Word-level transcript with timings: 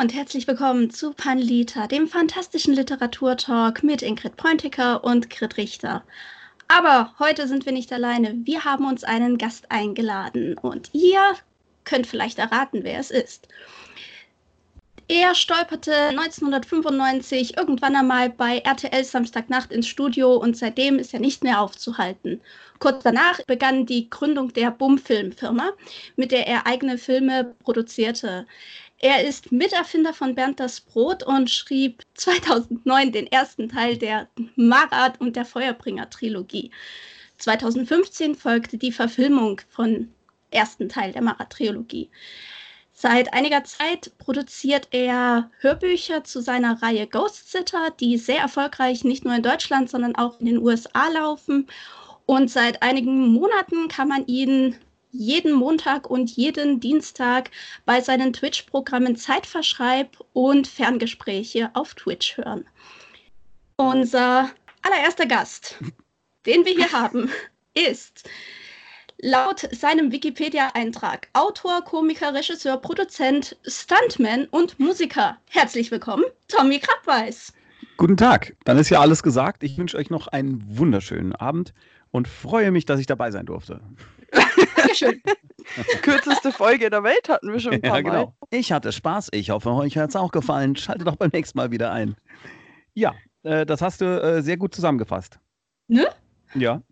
Und 0.00 0.14
herzlich 0.14 0.46
willkommen 0.46 0.90
zu 0.90 1.12
Panlita, 1.12 1.88
dem 1.88 2.06
fantastischen 2.06 2.72
Literaturtalk 2.72 3.82
mit 3.82 4.00
Ingrid 4.00 4.36
Preunticker 4.36 5.02
und 5.02 5.28
Grit 5.28 5.56
Richter. 5.56 6.04
Aber 6.68 7.12
heute 7.18 7.48
sind 7.48 7.66
wir 7.66 7.72
nicht 7.72 7.92
alleine. 7.92 8.36
Wir 8.44 8.64
haben 8.64 8.86
uns 8.86 9.02
einen 9.02 9.38
Gast 9.38 9.72
eingeladen 9.72 10.56
und 10.56 10.90
ihr 10.92 11.20
könnt 11.82 12.06
vielleicht 12.06 12.38
erraten, 12.38 12.84
wer 12.84 13.00
es 13.00 13.10
ist. 13.10 13.48
Er 15.08 15.34
stolperte 15.34 15.92
1995 16.10 17.56
irgendwann 17.56 17.96
einmal 17.96 18.30
bei 18.30 18.58
RTL 18.58 19.02
Samstagnacht 19.02 19.72
ins 19.72 19.88
Studio 19.88 20.36
und 20.36 20.56
seitdem 20.56 21.00
ist 21.00 21.12
er 21.12 21.20
nicht 21.20 21.42
mehr 21.42 21.60
aufzuhalten. 21.60 22.40
Kurz 22.78 23.02
danach 23.02 23.42
begann 23.46 23.86
die 23.86 24.10
Gründung 24.10 24.52
der 24.52 24.70
Bum-Filmfirma, 24.70 25.70
mit 26.14 26.30
der 26.30 26.46
er 26.46 26.66
eigene 26.66 26.98
Filme 26.98 27.56
produzierte. 27.64 28.46
Er 29.00 29.24
ist 29.24 29.52
Miterfinder 29.52 30.12
von 30.12 30.34
Bernd 30.34 30.58
das 30.58 30.80
Brot 30.80 31.22
und 31.22 31.50
schrieb 31.50 32.02
2009 32.14 33.12
den 33.12 33.26
ersten 33.28 33.68
Teil 33.68 33.96
der 33.96 34.28
Marat 34.56 35.20
und 35.20 35.36
der 35.36 35.44
Feuerbringer-Trilogie. 35.44 36.72
2015 37.38 38.34
folgte 38.34 38.76
die 38.76 38.90
Verfilmung 38.90 39.60
von 39.68 40.12
ersten 40.50 40.88
Teil 40.88 41.12
der 41.12 41.22
Marat-Trilogie. 41.22 42.10
Seit 42.92 43.32
einiger 43.32 43.62
Zeit 43.62 44.10
produziert 44.18 44.88
er 44.90 45.48
Hörbücher 45.60 46.24
zu 46.24 46.40
seiner 46.40 46.82
Reihe 46.82 47.06
Ghost 47.06 47.52
Sitter, 47.52 47.92
die 48.00 48.18
sehr 48.18 48.40
erfolgreich 48.40 49.04
nicht 49.04 49.24
nur 49.24 49.36
in 49.36 49.44
Deutschland, 49.44 49.88
sondern 49.88 50.16
auch 50.16 50.40
in 50.40 50.46
den 50.46 50.58
USA 50.58 51.06
laufen. 51.10 51.68
Und 52.26 52.50
seit 52.50 52.82
einigen 52.82 53.28
Monaten 53.28 53.86
kann 53.86 54.08
man 54.08 54.26
ihn 54.26 54.74
jeden 55.10 55.52
Montag 55.52 56.08
und 56.08 56.30
jeden 56.30 56.80
Dienstag 56.80 57.50
bei 57.84 58.00
seinen 58.00 58.32
Twitch-Programmen 58.32 59.16
Zeitverschreib 59.16 60.16
und 60.32 60.66
Ferngespräche 60.66 61.70
auf 61.74 61.94
Twitch 61.94 62.36
hören. 62.36 62.64
Unser 63.76 64.50
allererster 64.82 65.26
Gast, 65.26 65.78
den 66.46 66.64
wir 66.64 66.72
hier 66.72 66.92
haben, 66.92 67.30
ist 67.74 68.28
laut 69.20 69.68
seinem 69.72 70.12
Wikipedia-Eintrag 70.12 71.28
Autor, 71.32 71.82
Komiker, 71.82 72.34
Regisseur, 72.34 72.76
Produzent, 72.76 73.56
Stuntman 73.66 74.46
und 74.46 74.78
Musiker. 74.78 75.38
Herzlich 75.48 75.90
willkommen, 75.90 76.24
Tommy 76.46 76.78
Krabweis. 76.78 77.52
Guten 77.96 78.16
Tag, 78.16 78.56
dann 78.64 78.78
ist 78.78 78.90
ja 78.90 79.00
alles 79.00 79.22
gesagt. 79.24 79.64
Ich 79.64 79.76
wünsche 79.76 79.96
euch 79.96 80.08
noch 80.10 80.28
einen 80.28 80.62
wunderschönen 80.78 81.34
Abend 81.34 81.74
und 82.12 82.28
freue 82.28 82.70
mich, 82.70 82.84
dass 82.84 83.00
ich 83.00 83.06
dabei 83.06 83.32
sein 83.32 83.46
durfte. 83.46 83.80
Dankeschön. 84.76 85.22
Kürzeste 86.02 86.52
Folge 86.52 86.90
der 86.90 87.02
Welt 87.02 87.28
hatten 87.28 87.52
wir 87.52 87.60
schon 87.60 87.74
ein 87.74 87.82
paar 87.82 87.96
ja, 87.96 88.02
genau. 88.02 88.24
Mal. 88.26 88.34
Ich 88.50 88.72
hatte 88.72 88.92
Spaß. 88.92 89.28
Ich 89.32 89.50
hoffe, 89.50 89.70
euch 89.70 89.96
hat 89.96 90.10
es 90.10 90.16
auch 90.16 90.32
gefallen. 90.32 90.76
Schaltet 90.76 91.06
doch 91.06 91.16
beim 91.16 91.30
nächsten 91.32 91.58
Mal 91.58 91.70
wieder 91.70 91.92
ein. 91.92 92.16
Ja, 92.94 93.14
äh, 93.42 93.66
das 93.66 93.82
hast 93.82 94.00
du 94.00 94.04
äh, 94.04 94.42
sehr 94.42 94.56
gut 94.56 94.74
zusammengefasst. 94.74 95.38
Ne? 95.88 96.08
Ja. 96.54 96.82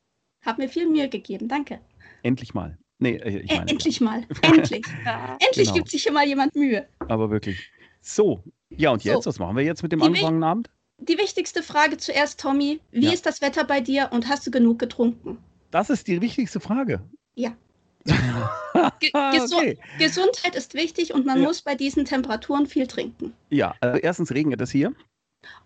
Hab 0.44 0.58
mir 0.58 0.68
viel 0.68 0.86
Mühe 0.88 1.08
gegeben. 1.08 1.48
Danke. 1.48 1.80
Endlich 2.22 2.54
mal. 2.54 2.78
Nee, 2.98 3.16
äh, 3.16 3.40
ich 3.40 3.50
meine, 3.50 3.70
endlich 3.70 4.00
mal. 4.00 4.22
Endlich. 4.42 4.86
ja. 5.04 5.36
Endlich 5.40 5.66
genau. 5.66 5.74
gibt 5.74 5.90
sich 5.90 6.02
hier 6.02 6.12
mal 6.12 6.26
jemand 6.26 6.54
Mühe. 6.54 6.86
Aber 7.08 7.30
wirklich. 7.30 7.70
So. 8.00 8.42
Ja, 8.70 8.90
und 8.90 9.04
jetzt? 9.04 9.24
So. 9.24 9.30
Was 9.30 9.38
machen 9.38 9.56
wir 9.56 9.64
jetzt 9.64 9.82
mit 9.82 9.92
dem 9.92 10.02
angefangenen 10.02 10.44
Abend? 10.44 10.70
Die 10.98 11.18
wichtigste 11.18 11.62
Frage 11.62 11.98
zuerst, 11.98 12.40
Tommy. 12.40 12.80
Wie 12.90 13.06
ja. 13.06 13.12
ist 13.12 13.26
das 13.26 13.42
Wetter 13.42 13.64
bei 13.64 13.80
dir 13.80 14.08
und 14.12 14.28
hast 14.28 14.46
du 14.46 14.50
genug 14.50 14.78
getrunken? 14.78 15.38
Das 15.70 15.90
ist 15.90 16.06
die 16.06 16.20
wichtigste 16.22 16.58
Frage. 16.58 17.02
Ja. 17.36 17.56
Ge 19.00 19.10
Gesu 19.32 19.56
okay. 19.56 19.78
Gesundheit 19.98 20.54
ist 20.54 20.74
wichtig 20.74 21.12
und 21.12 21.26
man 21.26 21.40
ja. 21.40 21.44
muss 21.44 21.62
bei 21.62 21.74
diesen 21.74 22.04
Temperaturen 22.04 22.66
viel 22.66 22.86
trinken. 22.86 23.32
Ja, 23.50 23.74
also 23.80 23.98
erstens 23.98 24.32
regnet 24.32 24.60
es 24.60 24.70
hier. 24.70 24.92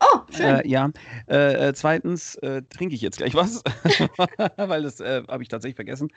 Oh, 0.01 0.21
schön. 0.31 0.57
Äh, 0.57 0.69
ja. 0.69 0.91
Äh, 1.29 1.69
äh 1.69 1.75
zweitens 1.75 2.37
äh, 2.37 2.63
trinke 2.71 2.95
ich 2.95 3.01
jetzt 3.01 3.19
gleich 3.19 3.35
was, 3.35 3.63
weil 4.57 4.83
das 4.83 5.01
äh, 5.01 5.23
habe 5.29 5.43
ich 5.43 5.49
tatsächlich 5.49 5.77
vergessen. 5.77 6.09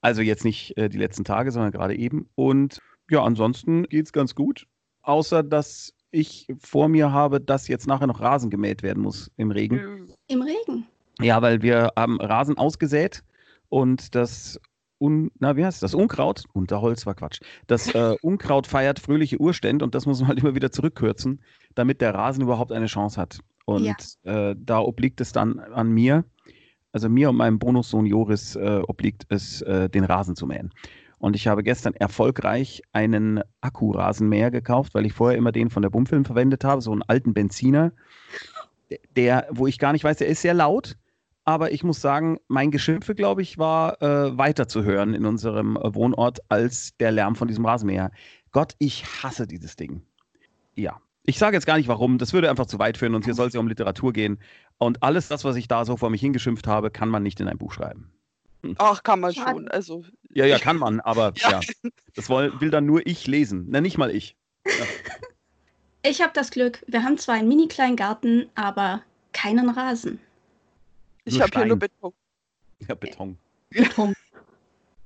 Also 0.00 0.20
jetzt 0.20 0.44
nicht 0.44 0.76
äh, 0.76 0.88
die 0.88 0.98
letzten 0.98 1.24
Tage, 1.24 1.52
sondern 1.52 1.72
gerade 1.72 1.96
eben. 1.96 2.28
Und 2.34 2.80
ja, 3.10 3.22
ansonsten 3.22 3.84
geht 3.84 4.06
es 4.06 4.12
ganz 4.12 4.34
gut. 4.34 4.66
Außer 5.02 5.42
dass 5.42 5.94
ich 6.10 6.46
vor 6.58 6.88
mir 6.88 7.12
habe, 7.12 7.40
dass 7.40 7.68
jetzt 7.68 7.86
nachher 7.86 8.06
noch 8.06 8.20
Rasen 8.20 8.50
gemäht 8.50 8.82
werden 8.82 9.02
muss 9.02 9.30
im 9.36 9.50
Regen. 9.50 10.12
Im 10.28 10.42
Regen? 10.42 10.86
Ja, 11.20 11.40
weil 11.40 11.62
wir 11.62 11.92
haben 11.96 12.20
Rasen 12.20 12.58
ausgesät 12.58 13.22
und 13.68 14.14
das 14.14 14.60
Un, 15.02 15.32
na, 15.40 15.56
wie 15.56 15.64
heißt 15.64 15.82
das? 15.82 15.94
Unkraut, 15.94 16.44
Unterholz 16.52 17.06
war 17.06 17.14
Quatsch. 17.14 17.40
Das 17.66 17.92
äh, 17.92 18.14
Unkraut 18.22 18.68
feiert 18.68 19.00
fröhliche 19.00 19.40
Urstände 19.40 19.84
und 19.84 19.96
das 19.96 20.06
muss 20.06 20.20
man 20.20 20.28
halt 20.28 20.38
immer 20.38 20.54
wieder 20.54 20.70
zurückkürzen, 20.70 21.40
damit 21.74 22.00
der 22.00 22.14
Rasen 22.14 22.44
überhaupt 22.44 22.70
eine 22.70 22.86
Chance 22.86 23.20
hat. 23.20 23.40
Und 23.64 23.84
ja. 24.22 24.50
äh, 24.50 24.56
da 24.56 24.78
obliegt 24.78 25.20
es 25.20 25.32
dann 25.32 25.58
an 25.58 25.90
mir, 25.90 26.24
also 26.92 27.08
mir 27.08 27.30
und 27.30 27.36
meinem 27.36 27.58
Bonussohn 27.58 28.06
Joris 28.06 28.54
äh, 28.54 28.82
obliegt 28.86 29.26
es, 29.28 29.60
äh, 29.62 29.88
den 29.88 30.04
Rasen 30.04 30.36
zu 30.36 30.46
mähen. 30.46 30.70
Und 31.18 31.34
ich 31.34 31.48
habe 31.48 31.64
gestern 31.64 31.94
erfolgreich 31.94 32.82
einen 32.92 33.40
Akkurasenmäher 33.60 34.52
gekauft, 34.52 34.94
weil 34.94 35.06
ich 35.06 35.14
vorher 35.14 35.36
immer 35.36 35.50
den 35.50 35.70
von 35.70 35.82
der 35.82 35.90
Bumfilm 35.90 36.24
verwendet 36.24 36.62
habe, 36.62 36.80
so 36.80 36.92
einen 36.92 37.02
alten 37.02 37.34
Benziner, 37.34 37.90
der, 39.16 39.48
wo 39.50 39.66
ich 39.66 39.80
gar 39.80 39.92
nicht 39.92 40.04
weiß, 40.04 40.18
der 40.18 40.28
ist 40.28 40.42
sehr 40.42 40.54
laut 40.54 40.96
aber 41.44 41.72
ich 41.72 41.82
muss 41.82 42.00
sagen, 42.00 42.38
mein 42.48 42.70
Geschimpfe, 42.70 43.14
glaube 43.14 43.42
ich, 43.42 43.58
war 43.58 44.00
äh, 44.00 44.36
weiter 44.36 44.68
zu 44.68 44.84
hören 44.84 45.14
in 45.14 45.26
unserem 45.26 45.76
Wohnort 45.80 46.40
als 46.48 46.96
der 46.98 47.10
Lärm 47.12 47.34
von 47.34 47.48
diesem 47.48 47.66
Rasenmäher. 47.66 48.10
Gott, 48.52 48.74
ich 48.78 49.04
hasse 49.22 49.46
dieses 49.46 49.76
Ding. 49.76 50.02
Ja. 50.74 51.00
Ich 51.24 51.38
sage 51.38 51.56
jetzt 51.56 51.66
gar 51.66 51.76
nicht 51.76 51.88
warum, 51.88 52.18
das 52.18 52.32
würde 52.32 52.50
einfach 52.50 52.66
zu 52.66 52.80
weit 52.80 52.98
führen 52.98 53.14
und 53.14 53.24
hier 53.24 53.34
soll 53.34 53.46
es 53.46 53.54
ja 53.54 53.60
um 53.60 53.68
Literatur 53.68 54.12
gehen. 54.12 54.38
Und 54.78 55.02
alles 55.04 55.28
das, 55.28 55.44
was 55.44 55.54
ich 55.54 55.68
da 55.68 55.84
so 55.84 55.96
vor 55.96 56.10
mich 56.10 56.20
hingeschimpft 56.20 56.66
habe, 56.66 56.90
kann 56.90 57.08
man 57.08 57.22
nicht 57.22 57.38
in 57.40 57.46
ein 57.46 57.58
Buch 57.58 57.72
schreiben. 57.72 58.12
Ach, 58.78 59.02
kann 59.02 59.20
man 59.20 59.34
schon. 59.34 59.68
Also. 59.68 60.04
Ja, 60.32 60.46
ja, 60.46 60.58
kann 60.58 60.76
man, 60.76 61.00
aber 61.00 61.32
ja. 61.36 61.60
ja 61.60 61.60
das 62.14 62.28
will, 62.28 62.52
will, 62.60 62.70
dann 62.70 62.86
nur 62.86 63.06
ich 63.06 63.26
lesen. 63.26 63.66
Na, 63.68 63.80
nicht 63.80 63.98
mal 63.98 64.10
ich. 64.10 64.36
Ja. 64.66 64.84
Ich 66.04 66.20
habe 66.20 66.32
das 66.34 66.50
Glück, 66.50 66.84
wir 66.88 67.04
haben 67.04 67.16
zwar 67.16 67.36
einen 67.36 67.46
mini 67.48 67.68
kleinen 67.68 67.94
Garten, 67.94 68.48
aber 68.56 69.02
keinen 69.32 69.68
Rasen. 69.68 70.18
Ich 71.24 71.40
habe 71.40 71.50
hier 71.56 71.66
nur 71.66 71.78
Beton. 71.78 72.12
Ja, 72.88 72.96
Beton. 72.96 73.38
Beton. 73.70 74.12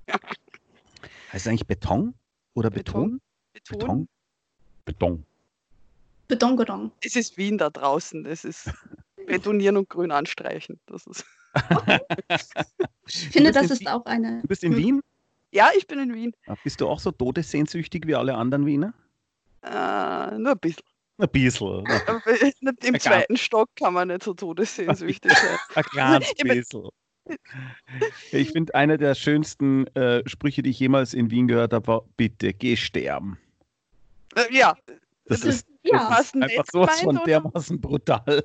Heißt 0.09 1.45
es 1.45 1.47
eigentlich 1.47 1.67
Beton 1.67 2.15
oder 2.55 2.71
Beton? 2.71 3.21
Beton. 3.53 3.79
Beton. 3.79 4.09
Beton. 4.87 5.27
Beton, 6.29 6.57
Beton. 6.57 6.93
Es 7.03 7.17
ist 7.17 7.37
Wien 7.37 7.59
da 7.59 7.69
draußen. 7.69 8.25
Es 8.25 8.47
ist 8.47 8.71
Betonieren 9.27 9.77
und 9.77 9.91
Grün 9.91 10.11
anstreichen. 10.11 10.81
Das 10.87 11.07
ist. 11.07 11.25
ich 13.07 13.29
finde, 13.29 13.53
das 13.53 13.71
ist 13.71 13.87
auch 13.87 14.07
eine. 14.07 14.41
Du 14.41 14.49
bist 14.49 14.65
in 14.65 14.75
Wien? 14.77 15.03
Ja, 15.53 15.71
ich 15.77 15.87
bin 15.87 15.99
in 15.99 16.15
Wien. 16.15 16.33
Bist 16.65 16.81
du 16.81 16.89
auch 16.89 16.99
so 16.99 17.11
todessehnsüchtig 17.11 18.07
wie 18.07 18.15
alle 18.15 18.35
anderen 18.35 18.65
Wiener? 18.65 18.95
Äh, 19.63 20.39
nur 20.39 20.53
ein 20.53 20.59
bisschen. 20.59 20.85
Ein 21.19 21.29
bisschen. 21.31 21.85
Im 22.83 23.01
zweiten 23.01 23.37
Stock 23.37 23.71
kann 23.77 23.95
man 23.95 24.09
nicht 24.09 24.23
so 24.23 24.35
todessehnsüchtig 24.35 25.33
sein. 25.37 25.59
Ein 25.75 25.85
ganz 25.95 26.35
bisschen. 26.35 26.89
Ich 28.31 28.53
finde, 28.53 28.75
einer 28.75 28.99
der 28.99 29.15
schönsten 29.15 29.87
äh, 29.97 30.23
Sprüche, 30.29 30.63
die 30.63 30.71
ich 30.71 30.79
jemals 30.79 31.13
in 31.13 31.31
Wien 31.31 31.49
gehört 31.49 31.73
habe, 31.73 31.87
war: 31.87 32.05
Bitte 32.17 32.53
geh 32.53 32.77
sterben. 32.77 33.39
Äh, 34.37 34.55
ja. 34.55 34.77
Das, 35.25 35.41
das 35.41 35.57
ist, 35.57 35.67
ja. 35.83 36.09
das 36.09 36.27
ist 36.27 36.37
einfach 36.37 36.67
so 36.71 36.87
von 36.87 37.21
dermaßen 37.27 37.81
brutal. 37.81 38.45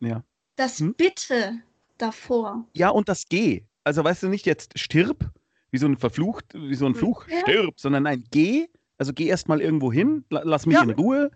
Ja. 0.00 0.24
Das 0.56 0.80
hm? 0.80 0.94
Bitte 0.94 1.60
davor. 1.98 2.64
Ja, 2.72 2.88
und 2.88 3.08
das 3.08 3.28
Geh. 3.28 3.64
Also, 3.84 4.04
weißt 4.04 4.22
du 4.22 4.28
nicht 4.28 4.46
jetzt 4.46 4.78
stirb, 4.78 5.28
wie 5.70 5.78
so 5.78 5.86
ein 5.86 5.96
verflucht, 5.98 6.46
wie 6.54 6.74
so 6.74 6.86
ein 6.86 6.94
Fluch, 6.94 7.26
ja. 7.28 7.40
stirb, 7.40 7.78
sondern 7.78 8.04
nein, 8.04 8.24
geh. 8.30 8.68
Also 8.96 9.12
geh 9.12 9.26
erst 9.26 9.48
mal 9.48 9.60
irgendwo 9.60 9.92
hin, 9.92 10.24
lass 10.30 10.64
mich 10.64 10.76
ja. 10.76 10.82
in 10.84 10.90
Ruhe 10.90 11.30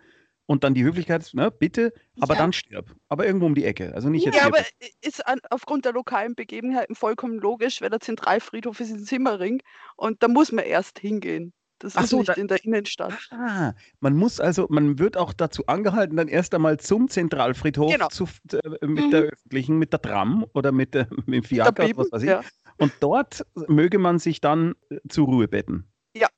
und 0.46 0.64
dann 0.64 0.74
die 0.74 0.84
Höflichkeit, 0.84 1.28
ne, 1.34 1.50
bitte, 1.50 1.92
aber 2.20 2.34
ja. 2.34 2.40
dann 2.40 2.52
stirb. 2.52 2.94
Aber 3.08 3.26
irgendwo 3.26 3.46
um 3.46 3.54
die 3.54 3.64
Ecke. 3.64 3.94
Also 3.94 4.08
nicht 4.08 4.24
jetzt. 4.24 4.36
Ja, 4.36 4.46
aber 4.46 4.58
ist 5.02 5.26
an, 5.26 5.40
aufgrund 5.50 5.84
der 5.84 5.92
lokalen 5.92 6.34
Begebenheiten 6.34 6.94
vollkommen 6.94 7.38
logisch, 7.38 7.80
weil 7.80 7.90
der 7.90 8.00
Zentralfriedhof 8.00 8.80
ist 8.80 8.90
in 8.90 9.04
Simmering 9.04 9.62
und 9.96 10.22
da 10.22 10.28
muss 10.28 10.52
man 10.52 10.64
erst 10.64 10.98
hingehen. 10.98 11.52
Das 11.78 11.94
Ach 11.96 12.04
ist 12.04 12.10
so, 12.10 12.18
nicht 12.18 12.30
da, 12.30 12.32
in 12.34 12.48
der 12.48 12.64
Innenstadt. 12.64 13.14
Ah, 13.30 13.74
man 14.00 14.16
muss 14.16 14.40
also, 14.40 14.66
man 14.70 14.98
wird 14.98 15.16
auch 15.16 15.34
dazu 15.34 15.66
angehalten, 15.66 16.16
dann 16.16 16.28
erst 16.28 16.54
einmal 16.54 16.78
zum 16.78 17.08
Zentralfriedhof 17.08 17.92
genau. 17.92 18.08
zu, 18.08 18.24
äh, 18.52 18.86
mit 18.86 19.06
mhm. 19.06 19.10
der 19.10 19.22
öffentlichen, 19.22 19.78
mit 19.78 19.92
der 19.92 20.00
Tram 20.00 20.46
oder 20.54 20.72
mit, 20.72 20.94
der, 20.94 21.08
mit 21.26 21.34
dem 21.34 21.42
Fiaker 21.42 21.84
oder 21.84 21.96
was 21.96 22.12
weiß 22.12 22.22
ich. 22.22 22.30
Ja. 22.30 22.40
Und 22.78 22.92
dort 23.00 23.44
möge 23.68 23.98
man 23.98 24.18
sich 24.18 24.40
dann 24.40 24.74
äh, 24.88 25.00
zur 25.08 25.26
Ruhe 25.26 25.48
betten. 25.48 25.86
Ja. 26.14 26.28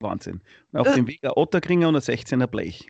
Wahnsinn. 0.00 0.42
Und 0.72 0.80
auf 0.80 0.88
äh. 0.88 0.94
dem 0.96 1.06
Weg 1.06 1.24
ein 1.24 1.32
Otterkringer 1.34 1.88
und 1.88 1.96
ein 1.96 2.02
16er 2.02 2.46
Blech. 2.46 2.88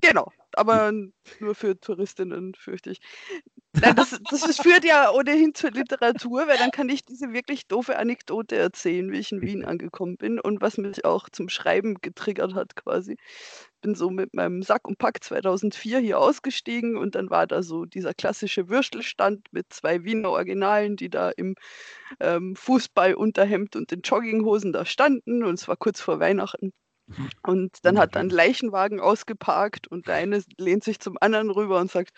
Genau, 0.00 0.32
aber 0.54 0.92
nur 1.40 1.54
für 1.54 1.78
Touristinnen, 1.78 2.54
fürchte 2.54 2.90
ich. 2.90 3.00
Nein, 3.72 3.94
das, 3.94 4.18
das 4.30 4.42
ist, 4.48 4.62
führt 4.62 4.84
ja 4.84 5.12
ohnehin 5.12 5.54
zur 5.54 5.70
Literatur, 5.70 6.48
weil 6.48 6.58
dann 6.58 6.72
kann 6.72 6.88
ich 6.88 7.04
diese 7.04 7.32
wirklich 7.32 7.68
doofe 7.68 7.98
Anekdote 7.98 8.56
erzählen, 8.56 9.12
wie 9.12 9.18
ich 9.18 9.30
in 9.30 9.42
Wien 9.42 9.64
angekommen 9.64 10.16
bin 10.16 10.40
und 10.40 10.60
was 10.60 10.76
mich 10.76 11.04
auch 11.04 11.28
zum 11.28 11.48
Schreiben 11.48 11.94
getriggert 12.00 12.54
hat 12.54 12.74
quasi. 12.74 13.16
Bin 13.80 13.94
so 13.94 14.10
mit 14.10 14.34
meinem 14.34 14.62
Sack 14.62 14.88
und 14.88 14.98
Pack 14.98 15.22
2004 15.22 16.00
hier 16.00 16.18
ausgestiegen 16.18 16.96
und 16.96 17.14
dann 17.14 17.30
war 17.30 17.46
da 17.46 17.62
so 17.62 17.84
dieser 17.84 18.12
klassische 18.12 18.68
Würstelstand 18.68 19.46
mit 19.52 19.72
zwei 19.72 20.02
Wiener 20.02 20.30
Originalen, 20.30 20.96
die 20.96 21.08
da 21.08 21.30
im 21.30 21.54
ähm, 22.18 22.56
Fußballunterhemd 22.56 23.76
und 23.76 23.92
den 23.92 24.00
Jogginghosen 24.02 24.72
da 24.72 24.84
standen 24.84 25.44
und 25.44 25.54
es 25.54 25.68
war 25.68 25.76
kurz 25.76 26.00
vor 26.00 26.18
Weihnachten. 26.18 26.72
Und 27.42 27.78
dann 27.82 27.98
hat 27.98 28.16
ein 28.16 28.30
Leichenwagen 28.30 29.00
ausgeparkt 29.00 29.88
und 29.88 30.06
der 30.06 30.16
eine 30.16 30.42
lehnt 30.58 30.84
sich 30.84 31.00
zum 31.00 31.16
anderen 31.20 31.50
rüber 31.50 31.80
und 31.80 31.90
sagt, 31.90 32.12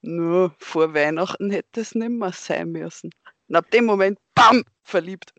nur 0.00 0.54
vor 0.58 0.94
Weihnachten 0.94 1.50
hätte 1.50 1.80
es 1.80 1.94
nicht 1.94 2.10
mehr 2.10 2.32
sein 2.32 2.72
müssen. 2.72 3.10
Und 3.48 3.56
ab 3.56 3.70
dem 3.70 3.84
Moment, 3.84 4.18
bam, 4.34 4.64
verliebt. 4.82 5.34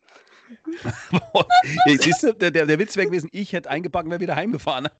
Siehst 1.86 2.24
du, 2.24 2.34
der, 2.34 2.52
der 2.52 2.80
Witz 2.80 2.98
wäre 2.98 3.08
gewesen, 3.08 3.30
ich 3.32 3.54
hätte 3.54 3.70
eingepackt 3.70 4.10
wäre 4.10 4.20
wieder 4.20 4.36
heimgefahren. 4.36 4.90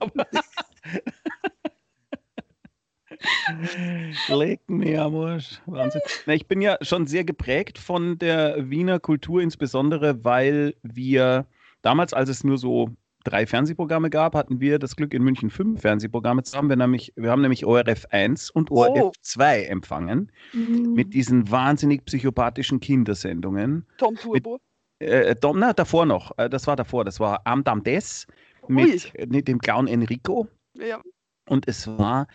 Leg 4.28 4.60
mir 4.68 5.02
am 5.02 5.16
Arsch. 5.16 5.60
Wahnsinn. 5.66 6.00
Na, 6.26 6.34
ich 6.34 6.46
bin 6.46 6.62
ja 6.62 6.78
schon 6.80 7.06
sehr 7.06 7.24
geprägt 7.24 7.78
von 7.78 8.18
der 8.18 8.70
Wiener 8.70 9.00
Kultur, 9.00 9.42
insbesondere 9.42 10.24
weil 10.24 10.74
wir 10.82 11.46
damals, 11.82 12.14
als 12.14 12.30
es 12.30 12.44
nur 12.44 12.56
so 12.56 12.94
drei 13.24 13.46
Fernsehprogramme 13.46 14.10
gab, 14.10 14.34
hatten 14.34 14.60
wir 14.60 14.78
das 14.78 14.96
Glück, 14.96 15.14
in 15.14 15.22
München 15.22 15.50
fünf 15.50 15.82
Fernsehprogramme 15.82 16.42
zu 16.42 16.56
haben. 16.56 16.68
Wir, 16.68 16.76
nämlich, 16.76 17.12
wir 17.16 17.30
haben 17.30 17.42
nämlich 17.42 17.64
ORF 17.64 18.06
1 18.10 18.50
und 18.50 18.70
ORF 18.70 19.02
oh. 19.02 19.12
2 19.20 19.64
empfangen 19.64 20.32
mhm. 20.52 20.92
mit 20.94 21.14
diesen 21.14 21.50
wahnsinnig 21.50 22.04
psychopathischen 22.04 22.80
Kindersendungen. 22.80 23.86
Tom 23.98 24.16
Turbo. 24.16 24.60
Mit, 24.98 25.08
äh, 25.08 25.34
Tom, 25.36 25.58
na, 25.58 25.72
davor 25.72 26.06
noch. 26.06 26.36
Äh, 26.38 26.48
das 26.48 26.66
war 26.66 26.76
davor. 26.76 27.04
Das 27.04 27.20
war 27.20 27.46
Amdam 27.46 27.82
Des 27.82 28.26
mit, 28.68 29.12
mit, 29.28 29.48
dem 29.48 29.58
Clown 29.58 29.86
Enrico. 29.86 30.48
Ja. 30.74 31.00
Und 31.48 31.66
es 31.68 31.86
war, 31.86 32.28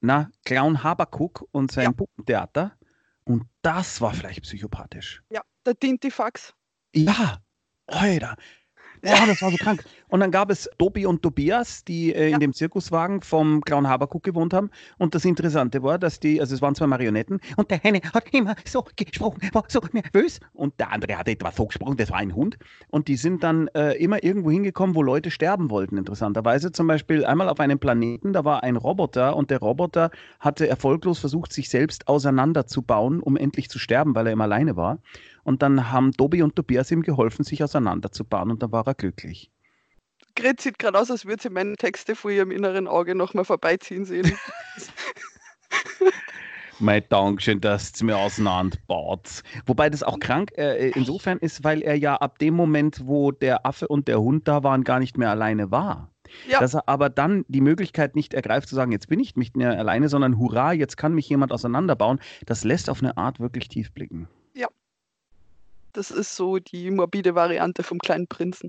na, 0.00 0.30
Clown 0.44 0.82
Habakuk 0.82 1.46
und 1.52 1.72
sein 1.72 1.84
ja. 1.84 1.92
Puppentheater. 1.92 2.72
Und 3.24 3.44
das 3.62 4.00
war 4.00 4.14
vielleicht 4.14 4.42
psychopathisch. 4.42 5.22
Ja, 5.30 5.42
der 5.66 5.78
Tintifax. 5.78 6.54
Ja, 6.94 7.38
Alter. 7.86 8.36
Ja, 9.02 9.26
das 9.26 9.42
war 9.42 9.50
so 9.50 9.56
krank. 9.56 9.84
Und 10.08 10.20
dann 10.20 10.30
gab 10.30 10.50
es 10.50 10.68
Tobi 10.78 11.06
und 11.06 11.22
Tobias, 11.22 11.84
die 11.84 12.12
äh, 12.12 12.28
ja. 12.28 12.34
in 12.34 12.40
dem 12.40 12.52
Zirkuswagen 12.52 13.22
vom 13.22 13.60
Clown 13.60 13.88
Habakuk 13.88 14.22
gewohnt 14.22 14.54
haben. 14.54 14.70
Und 14.96 15.14
das 15.14 15.24
Interessante 15.24 15.82
war, 15.82 15.98
dass 15.98 16.20
die, 16.20 16.40
also 16.40 16.54
es 16.54 16.62
waren 16.62 16.74
zwei 16.74 16.86
Marionetten 16.86 17.40
und 17.56 17.70
der 17.70 17.84
eine 17.84 18.00
hat 18.00 18.32
immer 18.32 18.56
so 18.64 18.84
gesprochen, 18.96 19.40
war 19.52 19.64
so 19.68 19.80
nervös. 19.92 20.40
Und 20.54 20.78
der 20.80 20.92
andere 20.92 21.18
hat 21.18 21.28
etwas 21.28 21.56
so 21.56 21.66
gesprochen, 21.66 21.96
das 21.96 22.10
war 22.10 22.18
ein 22.18 22.34
Hund. 22.34 22.58
Und 22.88 23.08
die 23.08 23.16
sind 23.16 23.42
dann 23.42 23.68
äh, 23.68 23.92
immer 23.94 24.22
irgendwo 24.22 24.50
hingekommen, 24.50 24.94
wo 24.94 25.02
Leute 25.02 25.30
sterben 25.30 25.70
wollten, 25.70 25.96
interessanterweise. 25.96 26.72
Zum 26.72 26.86
Beispiel 26.86 27.24
einmal 27.24 27.48
auf 27.48 27.60
einem 27.60 27.78
Planeten, 27.78 28.32
da 28.32 28.44
war 28.44 28.62
ein 28.62 28.76
Roboter 28.76 29.36
und 29.36 29.50
der 29.50 29.58
Roboter 29.58 30.10
hatte 30.40 30.68
erfolglos 30.68 31.18
versucht, 31.18 31.52
sich 31.52 31.68
selbst 31.68 32.08
auseinanderzubauen, 32.08 33.20
um 33.20 33.36
endlich 33.36 33.68
zu 33.68 33.78
sterben, 33.78 34.14
weil 34.14 34.26
er 34.26 34.32
immer 34.32 34.44
alleine 34.44 34.76
war. 34.76 34.98
Und 35.48 35.62
dann 35.62 35.90
haben 35.90 36.12
Tobi 36.12 36.42
und 36.42 36.56
Tobias 36.56 36.90
ihm 36.90 37.00
geholfen, 37.00 37.42
sich 37.42 37.64
auseinanderzubauen 37.64 38.50
und 38.50 38.62
dann 38.62 38.70
war 38.70 38.86
er 38.86 38.92
glücklich. 38.92 39.50
Gret 40.36 40.60
sieht 40.60 40.78
gerade 40.78 41.00
aus, 41.00 41.10
als 41.10 41.24
würde 41.24 41.42
sie 41.42 41.48
meine 41.48 41.74
Texte 41.76 42.14
vor 42.14 42.30
ihrem 42.30 42.50
inneren 42.50 42.86
Auge 42.86 43.14
nochmal 43.14 43.46
vorbeiziehen 43.46 44.04
sehen. 44.04 44.30
mein 46.80 47.02
Dankeschön, 47.08 47.62
dass 47.62 47.92
es 47.94 48.02
mir 48.02 48.18
auseinanderbaut. 48.18 49.42
Wobei 49.64 49.88
das 49.88 50.02
auch 50.02 50.20
krank 50.20 50.52
äh, 50.58 50.90
insofern 50.90 51.38
ist, 51.38 51.64
weil 51.64 51.80
er 51.80 51.94
ja 51.94 52.16
ab 52.16 52.38
dem 52.40 52.52
Moment, 52.52 53.06
wo 53.06 53.32
der 53.32 53.64
Affe 53.64 53.88
und 53.88 54.06
der 54.06 54.20
Hund 54.20 54.48
da 54.48 54.64
waren, 54.64 54.84
gar 54.84 54.98
nicht 54.98 55.16
mehr 55.16 55.30
alleine 55.30 55.70
war. 55.70 56.12
Ja. 56.46 56.60
Dass 56.60 56.74
er 56.74 56.86
aber 56.90 57.08
dann 57.08 57.46
die 57.48 57.62
Möglichkeit 57.62 58.16
nicht 58.16 58.34
ergreift 58.34 58.68
zu 58.68 58.74
sagen, 58.74 58.92
jetzt 58.92 59.08
bin 59.08 59.18
ich 59.18 59.34
nicht 59.34 59.56
mehr 59.56 59.78
alleine, 59.78 60.10
sondern 60.10 60.36
hurra, 60.36 60.74
jetzt 60.74 60.98
kann 60.98 61.14
mich 61.14 61.26
jemand 61.26 61.52
auseinanderbauen, 61.52 62.20
das 62.44 62.64
lässt 62.64 62.90
auf 62.90 63.02
eine 63.02 63.16
Art 63.16 63.40
wirklich 63.40 63.68
tief 63.68 63.94
blicken. 63.94 64.28
Das 65.98 66.12
ist 66.12 66.36
so 66.36 66.60
die 66.60 66.92
morbide 66.92 67.34
Variante 67.34 67.82
vom 67.82 67.98
kleinen 67.98 68.28
Prinzen. 68.28 68.68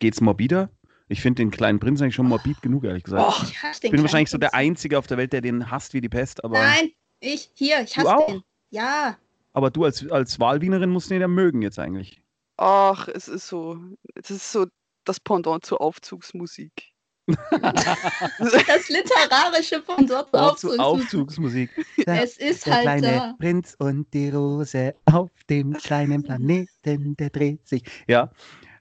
Geht's 0.00 0.20
morbider? 0.20 0.68
Ich 1.06 1.20
finde 1.20 1.42
den 1.42 1.52
kleinen 1.52 1.78
Prinzen 1.78 2.02
eigentlich 2.02 2.16
schon 2.16 2.26
morbid 2.26 2.60
genug, 2.60 2.82
ehrlich 2.82 3.04
gesagt. 3.04 3.36
Oh, 3.40 3.44
ich 3.44 3.62
hasse 3.62 3.82
den 3.82 3.92
bin 3.92 4.02
wahrscheinlich 4.02 4.30
so 4.30 4.36
der 4.36 4.52
Einzige 4.52 4.98
auf 4.98 5.06
der 5.06 5.16
Welt, 5.16 5.32
der 5.32 5.42
den 5.42 5.70
hasst 5.70 5.94
wie 5.94 6.00
die 6.00 6.08
Pest. 6.08 6.42
Aber 6.42 6.58
Nein, 6.58 6.90
ich, 7.20 7.52
hier, 7.54 7.82
ich 7.82 7.96
hasse 7.96 8.16
den. 8.26 8.42
Ja. 8.70 9.16
Aber 9.52 9.70
du 9.70 9.84
als, 9.84 10.10
als 10.10 10.40
Wahlwienerin 10.40 10.90
musst 10.90 11.08
den 11.08 11.20
ja 11.20 11.28
mögen 11.28 11.62
jetzt 11.62 11.78
eigentlich. 11.78 12.20
Ach, 12.56 13.06
es 13.06 13.28
ist 13.28 13.46
so, 13.46 13.78
es 14.16 14.32
ist 14.32 14.50
so 14.50 14.66
das 15.04 15.20
Pendant 15.20 15.64
zur 15.64 15.80
Aufzugsmusik. 15.80 16.87
Das 17.28 18.88
literarische 18.88 19.80
Pendant 19.82 20.28
zur 20.30 20.40
Aufzugsmusik. 20.40 20.80
Aufzugsmusik. 20.80 21.70
Es 22.06 22.36
ist 22.38 22.66
der 22.66 22.74
halt 22.74 22.82
kleine 22.82 23.12
da. 23.12 23.34
Prinz 23.38 23.76
und 23.78 24.12
die 24.14 24.30
Rose 24.30 24.94
auf 25.06 25.30
dem 25.50 25.74
kleinen 25.74 26.22
Planeten, 26.22 27.16
der 27.16 27.30
dreht 27.30 27.66
sich. 27.68 27.82
Ja, 28.06 28.30